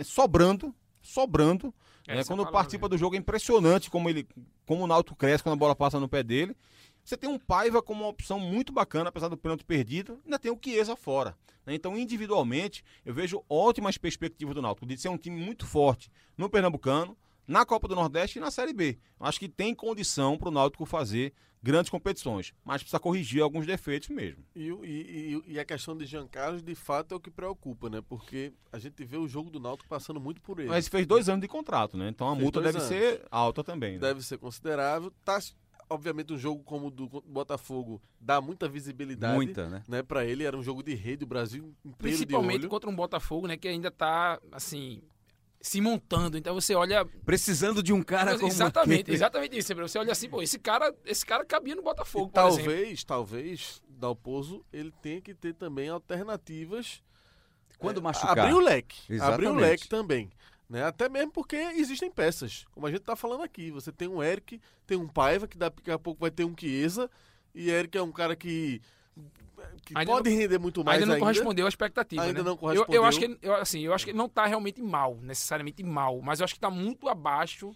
sobrando, 0.04 0.74
sobrando. 1.02 1.72
né? 2.06 2.18
Essa 2.18 2.32
Quando 2.32 2.50
participa 2.50 2.88
do 2.88 2.98
jogo 2.98 3.16
é 3.16 3.18
impressionante 3.18 3.90
como 3.90 4.10
ele, 4.10 4.28
como 4.66 4.84
o 4.84 4.86
Náutico 4.86 5.16
cresce 5.16 5.42
quando 5.42 5.54
a 5.54 5.58
bola 5.58 5.74
passa 5.74 5.98
no 5.98 6.08
pé 6.08 6.22
dele. 6.22 6.54
Você 7.02 7.16
tem 7.16 7.30
um 7.30 7.38
Paiva 7.38 7.80
como 7.80 8.02
uma 8.02 8.10
opção 8.10 8.38
muito 8.38 8.72
bacana, 8.72 9.08
apesar 9.08 9.28
do 9.28 9.36
pênalti 9.36 9.64
perdido, 9.64 10.20
ainda 10.24 10.38
tem 10.38 10.50
o 10.50 10.58
Chiesa 10.62 10.96
fora. 10.96 11.36
né? 11.64 11.72
Então, 11.72 11.96
individualmente, 11.96 12.84
eu 13.04 13.14
vejo 13.14 13.44
ótimas 13.48 13.96
perspectivas 13.96 14.54
do 14.54 14.60
Náutico 14.60 14.86
de 14.86 14.98
ser 14.98 15.08
um 15.08 15.16
time 15.16 15.40
muito 15.40 15.64
forte 15.64 16.10
no 16.36 16.50
Pernambucano, 16.50 17.16
na 17.46 17.64
Copa 17.64 17.86
do 17.88 17.94
Nordeste 17.94 18.38
e 18.38 18.40
na 18.40 18.50
Série 18.50 18.72
B. 18.72 18.98
Eu 19.20 19.26
acho 19.26 19.38
que 19.38 19.48
tem 19.48 19.74
condição 19.74 20.36
para 20.36 20.48
o 20.48 20.52
Náutico 20.52 20.84
fazer 20.86 21.32
grandes 21.62 21.90
competições, 21.90 22.52
mas 22.64 22.82
precisa 22.82 23.00
corrigir 23.00 23.42
alguns 23.42 23.66
defeitos 23.66 24.08
mesmo. 24.08 24.44
E, 24.54 24.68
e- 24.84 25.42
e- 25.48 25.58
a 25.58 25.64
questão 25.64 25.96
de 25.96 26.06
Jean 26.06 26.26
Carlos, 26.28 26.62
de 26.62 26.74
fato, 26.76 27.12
é 27.12 27.16
o 27.16 27.20
que 27.20 27.30
preocupa, 27.30 27.90
né? 27.90 28.00
Porque 28.08 28.52
a 28.72 28.78
gente 28.78 29.04
vê 29.04 29.16
o 29.16 29.26
jogo 29.26 29.50
do 29.50 29.58
Náutico 29.58 29.88
passando 29.88 30.20
muito 30.20 30.40
por 30.40 30.60
ele. 30.60 30.68
Mas 30.68 30.86
fez 30.86 31.06
dois 31.06 31.28
anos 31.28 31.40
de 31.40 31.48
contrato, 31.48 31.96
né? 31.96 32.08
Então 32.08 32.28
a 32.28 32.32
Fez 32.32 32.42
multa 32.42 32.60
deve 32.60 32.78
anos. 32.78 32.88
ser 32.88 33.26
alta 33.30 33.64
também. 33.64 33.94
né? 33.94 33.98
Deve 33.98 34.22
ser 34.22 34.38
considerável. 34.38 35.12
Tá, 35.24 35.40
obviamente, 35.90 36.32
um 36.32 36.38
jogo 36.38 36.62
como 36.62 36.86
o 36.86 36.90
do 36.90 37.08
Botafogo 37.26 38.00
dá 38.20 38.40
muita 38.40 38.68
visibilidade. 38.68 39.34
Muita, 39.34 39.68
né? 39.68 39.82
Né, 39.88 40.02
para 40.04 40.24
ele 40.24 40.44
era 40.44 40.56
um 40.56 40.62
jogo 40.62 40.84
de 40.84 40.94
rede, 40.94 41.24
o 41.24 41.26
Brasil 41.26 41.74
inteiro 41.84 41.96
Principalmente 41.98 42.58
de 42.58 42.66
olho. 42.66 42.70
contra 42.70 42.88
um 42.88 42.94
Botafogo, 42.94 43.48
né? 43.48 43.56
Que 43.56 43.66
ainda 43.66 43.90
tá, 43.90 44.40
assim, 44.52 45.02
se 45.66 45.80
montando. 45.80 46.38
Então 46.38 46.54
você 46.54 46.74
olha. 46.74 47.04
Precisando 47.24 47.82
de 47.82 47.92
um 47.92 48.02
cara 48.02 48.36
como 48.38 48.46
exatamente, 48.46 49.00
aquele. 49.02 49.16
exatamente 49.16 49.58
isso. 49.58 49.74
Você 49.74 49.98
olha 49.98 50.12
assim, 50.12 50.28
pô, 50.28 50.40
esse 50.40 50.58
cara, 50.58 50.94
esse 51.04 51.26
cara 51.26 51.44
cabia 51.44 51.74
no 51.74 51.82
Botafogo, 51.82 52.30
por 52.30 52.40
exemplo. 52.48 52.64
talvez, 52.64 53.04
talvez, 53.04 53.82
Dalpozo, 53.88 54.64
ele 54.72 54.92
tenha 55.02 55.20
que 55.20 55.34
ter 55.34 55.54
também 55.54 55.88
alternativas. 55.88 57.02
Quando 57.78 57.98
É, 57.98 58.02
machucar. 58.02 58.38
Abrir 58.38 58.54
o 58.54 58.60
leque. 58.60 59.12
Exatamente. 59.12 59.34
Abrir 59.34 59.48
o 59.48 59.54
leque 59.54 59.88
também. 59.88 60.30
Né? 60.68 60.84
Até 60.84 61.08
mesmo 61.08 61.32
porque 61.32 61.56
existem 61.56 62.10
peças. 62.10 62.64
Como 62.70 62.86
a 62.86 62.90
gente 62.90 63.02
tá 63.02 63.16
falando 63.16 63.42
aqui. 63.42 63.70
Você 63.72 63.90
tem 63.90 64.08
um 64.08 64.22
Eric, 64.22 64.60
tem 64.86 64.96
um 64.96 65.08
Paiva, 65.08 65.48
que 65.48 65.58
daqui 65.58 65.90
a 65.90 65.98
pouco 65.98 66.20
vai 66.20 66.30
ter 66.30 66.44
um 66.44 66.54
Chiesa. 66.56 67.10
E 67.54 67.70
Eric 67.70 67.98
é 67.98 68.02
um 68.02 68.12
cara 68.12 68.36
que, 68.36 68.80
que 69.84 69.96
Ainda 69.96 70.10
pode 70.12 70.30
render 70.30 70.58
muito 70.58 70.84
mais 70.84 70.96
ainda 71.00 71.12
ainda. 71.14 71.14
não 71.18 71.20
correspondeu 71.26 71.66
à 71.66 71.68
expectativa, 71.68 72.22
Ainda 72.22 72.38
né? 72.42 72.44
não 72.44 72.52
Eu- 72.52 72.54
Eu, 72.54 72.58
correspondeu. 72.58 73.04
acho 73.04 73.18
que 73.18 73.24
ele- 73.24 73.38
eu, 73.42 73.54
assim, 73.54 73.80
eu 73.80 73.92
acho 73.94 74.04
que 74.04 74.10
ele 74.10 74.18
não 74.18 74.28
tá 74.28 74.46
realmente 74.46 74.80
mal, 74.82 75.16
necessariamente 75.22 75.82
mal, 75.82 76.20
mas 76.22 76.40
eu 76.40 76.44
acho 76.44 76.54
que 76.54 76.60
tá 76.60 76.70
muito 76.70 77.08
abaixo 77.08 77.74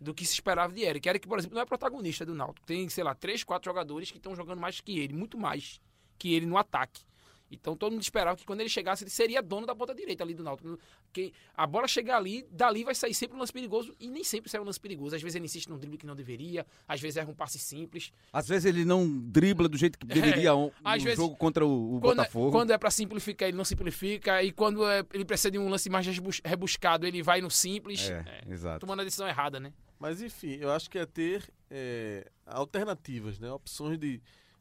do 0.00 0.12
que 0.12 0.26
se 0.26 0.34
esperava 0.34 0.72
de 0.72 0.82
Eric. 0.82 1.08
Eric, 1.08 1.26
por 1.26 1.38
exemplo, 1.38 1.54
não 1.54 1.62
é 1.62 1.64
protagonista 1.64 2.24
do 2.26 2.34
Náutico. 2.34 2.66
Tem, 2.66 2.88
sei 2.88 3.02
lá, 3.02 3.14
três, 3.14 3.42
quatro 3.42 3.70
jogadores 3.70 4.10
que 4.10 4.18
estão 4.18 4.34
jogando 4.36 4.60
mais 4.60 4.80
que 4.80 4.98
ele, 4.98 5.14
muito 5.14 5.38
mais 5.38 5.80
que 6.18 6.34
ele 6.34 6.44
no 6.46 6.58
ataque. 6.58 7.02
Então 7.50 7.76
todo 7.76 7.92
mundo 7.92 8.02
esperava 8.02 8.36
que 8.36 8.44
quando 8.44 8.60
ele 8.60 8.68
chegasse, 8.68 9.04
ele 9.04 9.10
seria 9.10 9.40
dono 9.42 9.66
da 9.66 9.74
ponta 9.74 9.94
direita 9.94 10.24
ali 10.24 10.34
do 10.34 10.42
Náutico. 10.42 10.78
Porque 11.04 11.32
a 11.54 11.66
bola 11.66 11.86
chegar 11.86 12.16
ali, 12.16 12.44
dali 12.50 12.82
vai 12.82 12.94
sair 12.94 13.14
sempre 13.14 13.36
um 13.36 13.40
lance 13.40 13.52
perigoso 13.52 13.94
e 14.00 14.08
nem 14.10 14.24
sempre 14.24 14.50
sai 14.50 14.60
um 14.60 14.64
lance 14.64 14.80
perigoso. 14.80 15.14
Às 15.14 15.22
vezes 15.22 15.36
ele 15.36 15.44
insiste 15.44 15.68
num 15.68 15.78
drible 15.78 15.96
que 15.98 16.06
não 16.06 16.16
deveria, 16.16 16.66
às 16.88 17.00
vezes 17.00 17.16
erra 17.16 17.30
um 17.30 17.34
passe 17.34 17.58
simples. 17.58 18.12
Às 18.32 18.48
vezes 18.48 18.64
ele 18.64 18.84
não 18.84 19.06
dribla 19.08 19.68
do 19.68 19.76
jeito 19.78 19.98
que 19.98 20.06
deveria 20.06 20.54
on- 20.54 20.70
às 20.84 20.98
no 20.98 21.04
vezes- 21.04 21.18
jogo 21.18 21.36
contra 21.36 21.64
o, 21.64 21.96
o 21.96 22.00
Quando, 22.00 22.12
é- 22.12 22.22
Botafogo. 22.22 22.50
quando 22.50 22.70
é 22.72 22.78
pra 22.78 22.90
simplificar, 22.90 23.48
ele 23.48 23.56
não 23.56 23.64
simplifica. 23.64 24.42
E 24.42 24.50
quando 24.50 24.84
é- 24.88 25.04
ele 25.14 25.24
precisa 25.24 25.50
de 25.50 25.58
um 25.58 25.68
lance 25.68 25.88
mais 25.88 26.04
rebus- 26.06 26.40
rebuscado, 26.44 27.06
ele 27.06 27.22
vai 27.22 27.40
no 27.40 27.50
simples. 27.50 28.10
É, 28.10 28.24
É, 28.48 28.52
exato. 28.52 28.80
tomando 28.80 29.00
a 29.00 29.04
decisão 29.04 29.28
errada, 29.28 29.60
né? 29.60 29.72
Mas 29.98 30.20
enfim, 30.20 30.56
eu 30.60 30.70
acho 30.72 30.90
que 30.90 30.98
é 30.98 31.06
ter 31.06 31.44
é, 31.70 32.28
alternativas, 32.44 33.38
né? 33.38 33.50
opções 33.50 33.98
de, 33.98 34.20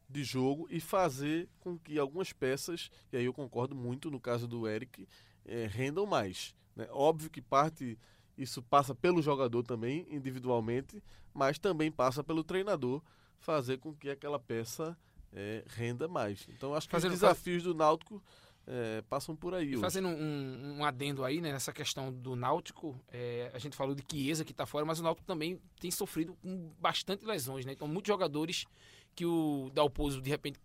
de 0.09 0.23
jogo 0.23 0.67
e 0.69 0.79
fazer 0.79 1.49
com 1.59 1.77
que 1.77 1.97
algumas 1.97 2.31
peças, 2.31 2.89
e 3.11 3.17
aí 3.17 3.25
eu 3.25 3.33
concordo 3.33 3.75
muito 3.75 4.09
no 4.11 4.19
caso 4.19 4.47
do 4.47 4.67
Eric, 4.67 5.07
é, 5.45 5.65
rendam 5.67 6.05
mais. 6.05 6.55
Né? 6.75 6.87
Óbvio 6.91 7.29
que 7.29 7.41
parte, 7.41 7.97
isso 8.37 8.61
passa 8.61 8.93
pelo 8.93 9.21
jogador 9.21 9.63
também, 9.63 10.05
individualmente, 10.09 11.01
mas 11.33 11.57
também 11.57 11.91
passa 11.91 12.23
pelo 12.23 12.43
treinador 12.43 13.01
fazer 13.39 13.77
com 13.77 13.93
que 13.93 14.09
aquela 14.09 14.39
peça 14.39 14.97
é, 15.33 15.63
renda 15.67 16.07
mais. 16.07 16.47
Então 16.49 16.73
acho 16.73 16.87
que 16.87 16.91
Fazendo- 16.91 17.13
os 17.13 17.19
desafios 17.19 17.63
do 17.63 17.73
Náutico 17.73 18.23
é, 18.67 19.03
passam 19.09 19.35
por 19.35 19.53
aí. 19.53 19.75
Fazendo 19.77 20.07
um, 20.07 20.77
um 20.77 20.83
adendo 20.85 21.23
aí, 21.23 21.39
né, 21.39 21.51
nessa 21.51 21.71
questão 21.71 22.11
do 22.11 22.35
Náutico, 22.35 22.99
é, 23.11 23.51
a 23.53 23.59
gente 23.59 23.75
falou 23.75 23.93
de 23.93 24.03
Chiesa 24.09 24.43
que 24.43 24.53
tá 24.53 24.65
fora, 24.65 24.85
mas 24.85 24.99
o 24.99 25.03
Náutico 25.03 25.25
também 25.27 25.59
tem 25.79 25.91
sofrido 25.91 26.35
com 26.41 26.71
bastante 26.79 27.23
lesões, 27.25 27.65
né? 27.65 27.73
Então, 27.73 27.87
muitos 27.87 28.07
jogadores 28.07 28.65
que 29.15 29.25
o 29.25 29.69
Dalpozo, 29.73 30.21
de 30.21 30.29
repente... 30.29 30.59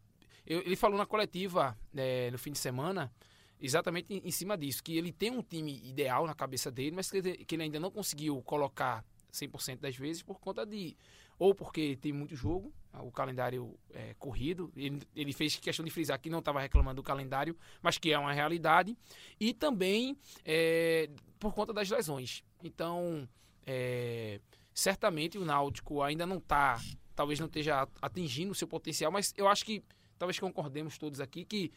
eu- 0.46 0.60
ele 0.60 0.76
falou 0.76 0.98
na 0.98 1.06
coletiva 1.06 1.76
é, 1.94 2.30
no 2.30 2.38
fim 2.38 2.52
de 2.52 2.58
semana, 2.58 3.12
exatamente 3.60 4.12
em, 4.12 4.18
em 4.24 4.30
cima 4.30 4.56
disso, 4.58 4.82
que 4.82 4.96
ele 4.96 5.12
tem 5.12 5.30
um 5.30 5.42
time 5.42 5.80
ideal 5.84 6.26
na 6.26 6.34
cabeça 6.34 6.70
dele, 6.70 6.96
mas 6.96 7.10
que 7.10 7.22
que 7.44 7.54
ele 7.54 7.62
ainda 7.64 7.78
não 7.80 7.90
conseguiu 7.90 8.40
colocar 8.42 9.04
100% 9.32 9.78
das 9.80 9.96
vezes 9.96 10.22
por 10.22 10.40
conta 10.40 10.66
de 10.66 10.96
ou 11.38 11.54
porque 11.54 11.96
tem 11.96 12.12
muito 12.12 12.36
jogo, 12.36 12.70
o 12.92 13.10
calendário 13.10 13.74
é, 13.94 14.14
corrido. 14.18 14.70
Ele, 14.76 15.00
ele 15.16 15.32
fez 15.32 15.56
questão 15.56 15.82
de 15.82 15.90
frisar 15.90 16.20
que 16.20 16.28
não 16.28 16.40
estava 16.40 16.60
reclamando 16.60 16.96
do 16.96 17.02
calendário, 17.02 17.56
mas 17.80 17.96
que 17.96 18.12
é 18.12 18.18
uma 18.18 18.30
realidade. 18.32 18.94
E 19.38 19.54
também 19.54 20.18
é, 20.44 21.08
por 21.38 21.54
conta 21.54 21.72
das 21.72 21.88
lesões. 21.88 22.44
Então, 22.62 23.26
é, 23.66 24.38
certamente 24.74 25.38
o 25.38 25.44
Náutico 25.46 26.02
ainda 26.02 26.26
não 26.26 26.36
está, 26.36 26.78
talvez 27.20 27.38
não 27.38 27.48
esteja 27.48 27.86
atingindo 28.00 28.52
o 28.52 28.54
seu 28.54 28.66
potencial, 28.66 29.12
mas 29.12 29.34
eu 29.36 29.46
acho 29.46 29.62
que 29.62 29.84
talvez 30.18 30.38
concordemos 30.38 30.96
todos 30.96 31.20
aqui 31.20 31.44
que 31.44 31.70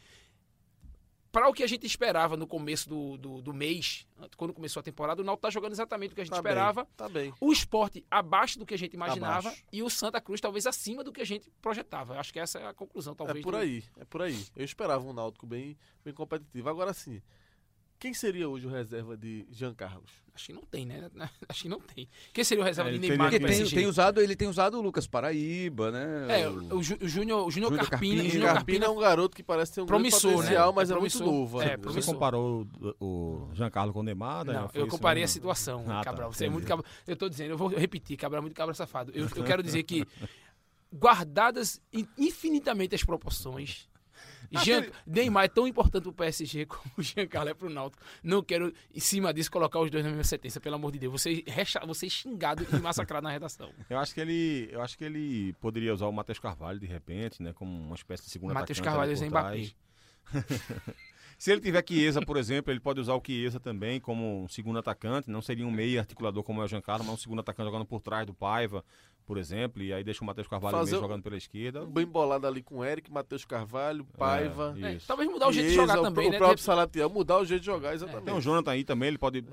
para 1.34 1.50
o 1.50 1.54
que 1.54 1.64
a 1.64 1.68
gente 1.68 1.86
esperava 1.86 2.38
no 2.38 2.48
começo 2.48 2.88
do, 2.88 3.18
do, 3.18 3.42
do, 3.42 3.54
mês, 3.54 4.08
quando 4.38 4.54
começou 4.54 4.80
a 4.80 4.84
temporada, 4.84 5.22
o 5.22 5.26
Náutico 5.26 5.46
está 5.46 5.50
jogando 5.50 5.74
exatamente 5.74 6.14
o 6.14 6.16
que 6.16 6.22
a 6.22 6.24
gente 6.24 6.32
tá 6.32 6.38
esperava. 6.38 6.86
Bem, 6.86 6.94
tá 6.96 7.10
bem. 7.10 7.34
O 7.42 7.52
esporte 7.52 8.06
abaixo 8.10 8.58
do 8.58 8.66
que 8.66 8.74
a 8.74 8.78
gente 8.78 8.94
imaginava 8.94 9.50
Abaixo. 9.50 9.64
e 9.70 9.84
o 9.84 9.90
Santa 9.90 10.22
Cruz 10.22 10.40
talvez 10.40 10.66
acima 10.66 11.04
do 11.04 11.12
que 11.12 11.20
a 11.20 11.26
gente 11.26 11.52
projetava. 11.62 12.14
Eu 12.14 12.20
Acho 12.22 12.32
que 12.32 12.40
essa 12.40 12.60
é 12.60 12.68
a 12.68 12.74
conclusão, 12.74 13.14
talvez. 13.14 13.40
É 13.40 13.42
por 13.42 13.56
aí, 13.56 13.84
é 13.98 14.06
por 14.06 14.22
aí. 14.22 14.46
Eu 14.56 14.64
esperava 14.64 15.04
um 15.04 15.12
Náutico 15.12 15.46
bem, 15.46 15.76
bem 16.06 16.14
competitivo. 16.14 16.70
Agora 16.70 16.94
sim, 16.94 17.22
quem 18.04 18.14
seria 18.14 18.50
hoje 18.50 18.68
o 18.68 18.70
reserva 18.70 19.16
de 19.16 19.48
Jean 19.50 19.74
Carlos? 19.74 20.12
Acho 20.36 20.48
que 20.48 20.54
não 20.54 20.64
tem, 20.64 20.86
né? 20.86 21.10
Acho 21.48 21.62
que 21.62 21.70
não 21.70 21.80
tem. 21.80 22.10
Quem 22.34 22.44
seria 22.44 22.62
o 22.62 22.66
reserva 22.66 22.90
É, 22.90 22.92
de 22.94 22.98
ele 23.00 23.08
Neymar 23.08 23.30
Porque 23.32 23.40
no 23.40 23.48
tem, 23.48 23.66
tem 23.70 23.86
usado, 23.88 24.20
ele 24.20 24.36
tem 24.36 24.46
usado 24.48 24.78
o 24.78 24.82
Lucas 24.82 25.08
Paraíba, 25.08 25.90
né? 25.90 26.42
É, 26.42 26.50
o, 26.50 26.80
o 26.80 26.84
Júnior, 26.84 27.02
o 27.04 27.08
Júnior 27.08 27.52
Júnior 27.52 27.72
Carpina, 27.78 27.90
Carpina. 28.16 28.30
Júnior 28.30 28.54
Carpina 28.56 28.86
é 28.88 28.90
um 28.90 29.00
garoto 29.00 29.38
que 29.38 29.44
parece 29.44 29.74
ter 29.76 29.82
um 29.82 29.86
Promissor, 29.86 30.20
grande 30.22 30.36
potencial, 30.38 30.68
né? 30.70 30.74
mas 30.76 30.92
É 30.92 30.94
é, 30.94 31.00
muito 31.00 31.20
novo. 31.24 31.62
É, 31.62 31.72
ainda. 31.76 31.90
Você 31.92 32.02
comparou 32.02 32.68
o, 33.00 33.06
o 33.06 33.50
Giancarlo 33.54 33.94
com 33.94 34.02
o 34.02 34.04
Neymar? 34.04 34.44
né? 34.44 34.54
Não, 34.54 34.70
eu 34.74 34.86
comparei 34.88 35.24
a 35.24 35.28
situação, 35.28 35.84
Ah, 35.88 36.00
tá, 36.00 36.04
Cabral. 36.04 36.34
Você 36.34 36.46
é 36.48 36.50
muito 36.50 36.68
cabra. 36.68 36.86
Eu 37.08 37.16
tô 37.16 37.30
dizendo, 37.30 37.52
eu 37.52 37.58
vou 37.58 37.70
repetir, 37.70 38.18
Cabral 38.18 38.40
é 38.40 38.42
muito 38.42 38.56
cabra 38.56 38.74
safado. 38.74 39.14
Eu, 39.16 39.30
eu 39.36 39.44
quero 39.46 39.64
dizer 39.64 39.84
que, 39.84 40.06
guardadas 40.92 41.80
in- 41.94 42.08
infinitamente 42.18 42.96
as 42.96 43.04
proporções, 43.04 43.88
Jean, 44.62 44.86
Neymar 45.06 45.46
é 45.46 45.48
tão 45.48 45.68
importante 45.68 46.04
pro 46.04 46.14
PSG 46.14 46.66
como 46.68 46.84
o 46.98 47.02
Giancarlo 47.02 47.50
é 47.50 47.54
pro 47.54 47.70
Náutico. 47.70 48.04
Não 48.24 48.44
quero, 48.44 48.74
em 48.94 49.00
cima 49.00 49.34
disso, 49.34 49.52
colocar 49.52 49.80
os 49.80 49.90
dois 49.90 50.04
na 50.04 50.10
mesma 50.12 50.24
sentença, 50.24 50.60
pelo 50.60 50.76
amor 50.76 50.92
de 50.92 51.00
Deus. 51.00 51.22
Você, 51.22 51.44
recha, 51.48 51.80
você 51.86 52.10
xingado 52.10 52.66
e 52.72 52.80
massacrado 52.80 53.24
na 53.24 53.32
redação. 53.32 53.72
Eu 53.90 54.00
acho 54.00 54.14
que 54.14 54.22
ele, 54.22 54.70
eu 54.72 54.82
acho 54.82 54.98
que 54.98 55.04
ele 55.04 55.54
poderia 55.54 55.94
usar 55.94 56.08
o 56.08 56.12
Matheus 56.12 56.40
Carvalho 56.40 56.80
de 56.80 56.86
repente, 56.86 57.42
né, 57.44 57.54
como 57.54 57.72
uma 57.72 57.96
espécie 57.96 58.24
de 58.24 58.30
segundo 58.30 58.54
Matheus 58.54 58.80
Carvalho 58.80 59.12
é 59.12 59.30
Mbappé. 59.30 59.72
Se 61.38 61.52
ele 61.52 61.60
tiver 61.60 61.84
Chiesa, 61.86 62.22
por 62.22 62.38
exemplo, 62.38 62.72
ele 62.72 62.80
pode 62.80 63.00
usar 63.00 63.14
o 63.16 63.22
Chiesa 63.22 63.60
também 63.60 64.00
como 64.00 64.44
um 64.44 64.48
segundo 64.48 64.80
atacante. 64.80 65.30
Não 65.30 65.42
seria 65.42 65.68
um 65.68 65.72
meio 65.72 66.00
articulador 66.00 66.44
como 66.44 66.62
é 66.62 66.66
o 66.66 66.68
Giancarlo, 66.68 67.04
mas 67.04 67.16
um 67.16 67.18
segundo 67.18 67.40
atacante 67.40 67.66
jogando 67.66 67.86
por 67.86 68.02
trás 68.02 68.26
do 68.26 68.34
Paiva, 68.34 68.84
por 69.26 69.38
exemplo. 69.38 69.82
E 69.82 69.94
aí 69.94 70.04
deixa 70.04 70.24
o 70.24 70.28
Matheus 70.28 70.48
Carvalho 70.48 70.78
Fazer 70.78 70.96
o- 70.98 71.00
jogando 71.00 71.24
pela 71.24 71.38
esquerda. 71.38 71.86
Bem 71.86 72.06
bolado 72.06 72.46
ali 72.48 72.62
com 72.62 72.84
Eric, 72.84 73.12
Matheus 73.12 73.46
Carvalho, 73.46 74.06
Paiva. 74.18 74.76
É, 74.82 74.86
É, 74.86 74.94
isso. 74.96 75.08
talvez 75.08 75.30
mudar 75.30 75.48
o 75.48 75.52
jeito 75.54 75.70
de 75.70 75.76
jogar 75.76 76.00
o- 76.00 76.04
também, 76.04 76.28
o 76.28 76.32
né? 76.32 76.38
próprio 76.38 76.60
Salatiel, 76.64 77.10
mudar 77.10 77.38
o 77.40 77.46
jeito 77.46 77.62
de 77.62 77.66
jogar, 77.66 77.94
exatamente. 77.94 78.26
Tem 78.26 78.34
o 78.34 78.42
Jonathan 78.42 78.72
aí 78.72 78.84
também, 78.84 79.08
ele 79.10 79.18
pode. 79.18 79.44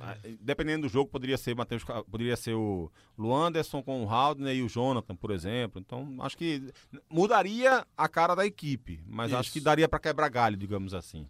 Dependendo 0.40 0.82
do 0.86 0.92
jogo, 0.92 1.10
poderia 1.10 1.36
ser 1.38 1.54
Matheus, 1.54 1.82
poderia 2.10 2.36
ser 2.36 2.54
o 2.54 2.90
Luanderson 3.18 3.82
com 3.82 4.04
o 4.04 4.08
Haldner 4.10 4.54
e 4.56 4.62
o 4.62 4.68
Jonathan, 4.68 5.14
por 5.16 5.30
exemplo. 5.30 5.80
Então, 5.80 6.16
acho 6.20 6.36
que 6.36 6.72
mudaria 7.10 7.86
a 7.96 8.08
cara 8.08 8.34
da 8.34 8.46
equipe, 8.46 9.00
mas 9.06 9.32
acho 9.32 9.44
Isso. 9.48 9.52
que 9.52 9.60
daria 9.60 9.88
para 9.88 9.98
quebrar 9.98 10.28
galho, 10.28 10.56
digamos 10.56 10.94
assim. 10.94 11.26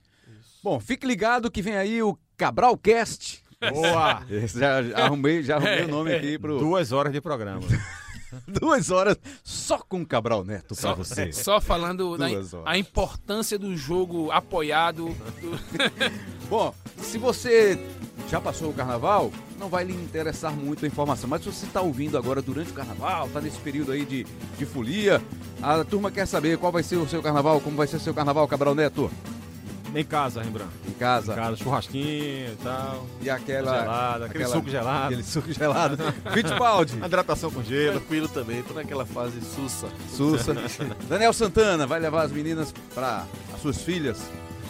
Bom, 0.63 0.79
fique 0.79 1.07
ligado 1.07 1.51
que 1.51 1.63
vem 1.63 1.77
aí 1.77 2.03
o 2.03 2.17
Cabral 2.37 2.77
Cast. 2.79 3.43
Boa! 3.73 4.23
Já, 4.55 4.83
já 4.83 5.05
arrumei, 5.05 5.43
já 5.43 5.57
arrumei 5.57 5.85
o 5.85 5.89
nome 5.89 6.15
aqui 6.15 6.39
pro 6.39 6.59
Duas 6.59 6.93
horas 6.93 7.13
de 7.13 7.21
programa. 7.21 7.61
duas 8.47 8.91
horas 8.91 9.17
só 9.43 9.79
com 9.79 10.03
o 10.03 10.07
Cabral 10.07 10.45
Neto 10.45 10.75
Só, 10.75 10.95
você. 10.95 11.33
só 11.33 11.61
falando 11.61 12.17
da 12.17 12.27
a 12.65 12.79
importância 12.79 13.59
do 13.59 13.77
jogo 13.77 14.31
apoiado. 14.31 15.07
do- 15.41 15.61
Bom, 16.49 16.75
se 16.99 17.19
você 17.19 17.79
já 18.29 18.41
passou 18.41 18.71
o 18.71 18.75
carnaval, 18.75 19.33
não 19.59 19.69
vai 19.69 19.85
lhe 19.85 19.93
interessar 19.95 20.53
muito 20.53 20.85
a 20.85 20.89
informação. 20.89 21.29
Mas 21.29 21.43
se 21.43 21.53
você 21.53 21.67
está 21.67 21.81
ouvindo 21.81 22.17
agora 22.17 22.41
durante 22.43 22.71
o 22.71 22.75
carnaval, 22.75 23.27
está 23.27 23.41
nesse 23.41 23.59
período 23.59 23.93
aí 23.93 24.05
de, 24.05 24.25
de 24.59 24.67
folia, 24.67 25.23
a 25.63 25.83
turma 25.85 26.11
quer 26.11 26.27
saber 26.27 26.59
qual 26.59 26.73
vai 26.73 26.83
ser 26.83 26.97
o 26.97 27.09
seu 27.09 27.23
carnaval, 27.23 27.61
como 27.61 27.77
vai 27.77 27.87
ser 27.87 27.97
o 27.97 28.01
seu 28.01 28.15
carnaval, 28.15 28.47
Cabral 28.49 28.75
Neto, 28.75 29.11
em 29.95 30.05
casa, 30.05 30.43
Rembrandt. 30.43 30.71
em 30.87 30.91
Em 30.91 30.95
casa. 30.95 31.35
casa, 31.35 31.57
churrasquinho 31.57 32.53
e 32.53 32.57
tal. 32.63 33.07
E 33.21 33.31
aquela. 33.31 33.81
gelada, 33.81 34.25
aquele 34.27 34.45
aquela- 34.45 34.57
suco 34.57 34.71
gelado. 34.71 35.05
Aquele 35.07 35.23
suco 35.23 35.53
gelado. 35.53 35.97
Fittipaldi, 36.33 36.97
Hidratação 37.05 37.51
com 37.51 37.63
gelo. 37.63 37.99
Tranquilo 37.99 38.29
também, 38.29 38.63
tô 38.63 38.75
naquela 38.75 39.05
fase 39.07 39.41
sussa. 39.41 39.89
Sussa. 40.11 40.55
Daniel 41.09 41.33
Santana 41.33 41.87
vai 41.87 41.99
levar 42.01 42.23
as 42.23 42.33
meninas 42.33 42.73
para 42.95 43.25
as 43.55 43.61
suas 43.61 43.81
filhas. 43.83 44.19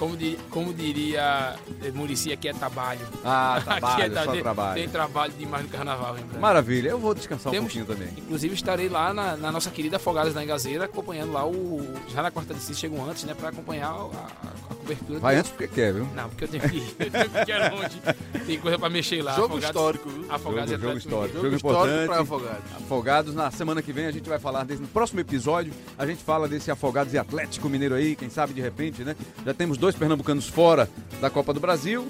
Como, 0.01 0.17
di- 0.17 0.39
como 0.49 0.73
diria 0.73 1.57
eh, 1.85 1.91
Murici, 1.93 2.33
aqui 2.33 2.49
é 2.49 2.55
trabalho. 2.55 3.07
Ah, 3.23 3.57
Aqui 3.69 4.03
é 4.03 4.09
trabalho, 4.09 4.13
tra- 4.13 4.25
só 4.25 4.33
tem- 4.33 4.43
trabalho. 4.43 4.75
Tem 4.81 4.89
trabalho 4.89 5.33
demais 5.39 5.63
no 5.65 5.69
carnaval, 5.69 6.15
lembrando. 6.15 6.41
Maravilha, 6.41 6.89
eu 6.89 6.99
vou 6.99 7.15
descansar 7.15 7.53
Temos- 7.53 7.67
um 7.75 7.79
pouquinho 7.85 7.85
também. 7.85 8.09
Inclusive 8.17 8.55
estarei 8.55 8.89
lá 8.89 9.13
na, 9.13 9.37
na 9.37 9.53
nossa 9.53 9.71
querida 9.71 9.97
Afogadas 9.99 10.33
da 10.33 10.43
Engazeira, 10.43 10.87
acompanhando 10.87 11.33
lá 11.35 11.47
o. 11.47 11.87
Já 12.09 12.23
na 12.23 12.31
quarta 12.31 12.55
de 12.55 12.61
cis, 12.61 12.79
chegam 12.79 13.05
antes, 13.09 13.25
né? 13.25 13.35
Pra 13.35 13.51
acompanhar 13.51 13.89
a, 13.91 13.93
a- 13.93 14.75
cobertura. 14.77 15.19
Vai 15.21 15.35
do- 15.35 15.39
antes 15.41 15.51
porque 15.51 15.69
quer, 15.69 15.93
viu? 15.93 16.09
Não, 16.15 16.29
porque 16.31 16.45
eu 16.45 16.49
tenho 16.49 16.63
que 16.67 16.77
ir. 16.79 16.97
Eu 16.99 17.11
tenho 17.11 17.31
que 17.45 17.53
ir 17.53 17.71
longe. 17.71 18.01
Tem 18.47 18.59
coisa 18.59 18.79
pra 18.79 18.89
mexer 18.89 19.23
lá. 19.23 19.33
Jogo 19.35 19.59
Afogados- 19.59 19.67
histórico, 19.69 20.09
viu? 20.09 20.25
Afogados 20.33 20.71
Jogo- 20.71 20.83
e 20.83 20.87
jogo 20.87 20.99
histórico. 20.99 21.35
Jogo, 21.37 21.45
Jogo 21.45 21.57
histórico 21.57 21.85
pra 21.87 22.03
importante. 22.05 22.23
afogados. 22.23 22.73
Afogados, 22.85 23.35
na 23.35 23.51
semana 23.51 23.83
que 23.83 23.93
vem 23.93 24.07
a 24.07 24.11
gente 24.11 24.29
vai 24.29 24.39
falar 24.39 24.65
desse. 24.65 24.81
No 24.81 24.89
próximo 24.89 25.21
episódio, 25.21 25.73
a 25.99 26.07
gente 26.07 26.23
fala 26.25 26.49
desse 26.49 26.71
Afogados 26.71 27.13
e 27.13 27.19
Atlético 27.19 27.69
Mineiro 27.69 27.95
aí, 27.95 28.17
quem 28.17 28.31
sabe 28.31 28.55
de 28.55 28.61
repente, 28.63 29.05
né? 29.05 29.15
Já 29.45 29.53
temos 29.55 29.77
dois 29.91 29.97
pernambucanos 29.97 30.49
fora 30.49 30.89
da 31.21 31.29
Copa 31.29 31.53
do 31.53 31.59
Brasil. 31.59 32.07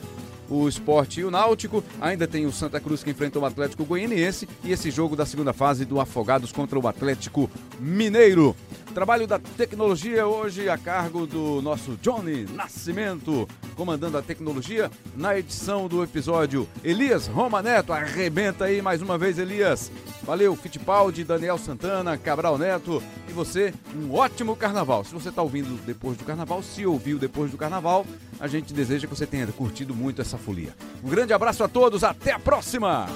O 0.51 0.68
Esporte 0.68 1.20
e 1.20 1.24
o 1.24 1.31
Náutico. 1.31 1.83
Ainda 2.01 2.26
tem 2.26 2.45
o 2.45 2.53
Santa 2.53 2.78
Cruz 2.78 3.03
que 3.03 3.11
enfrenta 3.11 3.39
o 3.39 3.45
Atlético 3.45 3.85
Goianiense. 3.85 4.47
E 4.62 4.72
esse 4.72 4.91
jogo 4.91 5.16
da 5.16 5.24
segunda 5.24 5.53
fase 5.53 5.85
do 5.87 6.01
Afogados 6.01 6.53
contra 6.53 6.78
o 6.78 6.87
Atlético 6.87 7.49
Mineiro. 7.78 8.55
Trabalho 8.95 9.24
da 9.26 9.38
tecnologia 9.38 10.26
hoje 10.26 10.68
a 10.68 10.76
cargo 10.76 11.24
do 11.24 11.62
nosso 11.62 11.97
Johnny 12.03 12.45
Nascimento, 12.53 13.49
comandando 13.76 14.18
a 14.18 14.22
tecnologia 14.22 14.91
na 15.16 15.38
edição 15.38 15.86
do 15.86 16.03
episódio. 16.03 16.68
Elias 16.82 17.28
Roma 17.28 17.62
Neto, 17.62 17.93
arrebenta 17.93 18.64
aí 18.64 18.82
mais 18.82 19.01
uma 19.01 19.16
vez, 19.16 19.38
Elias. 19.38 19.93
Valeu, 20.24 20.57
Fittipaldi, 20.57 21.22
Daniel 21.22 21.57
Santana, 21.57 22.18
Cabral 22.18 22.59
Neto 22.59 23.01
e 23.28 23.32
você, 23.32 23.72
um 23.95 24.12
ótimo 24.12 24.57
carnaval. 24.57 25.05
Se 25.05 25.14
você 25.14 25.28
está 25.28 25.41
ouvindo 25.41 25.80
depois 25.86 26.16
do 26.16 26.24
carnaval, 26.24 26.61
se 26.61 26.84
ouviu 26.84 27.16
depois 27.16 27.53
do 27.53 27.57
carnaval, 27.57 28.05
a 28.41 28.49
gente 28.49 28.74
deseja 28.74 29.07
que 29.07 29.14
você 29.14 29.26
tenha 29.26 29.47
curtido 29.47 29.95
muito 29.95 30.20
essa 30.20 30.36
folia. 30.36 30.74
Um 31.03 31.09
grande 31.09 31.32
abraço 31.32 31.62
a 31.62 31.68
todos, 31.68 32.03
até 32.03 32.32
a 32.32 32.41
próxima! 32.41 33.07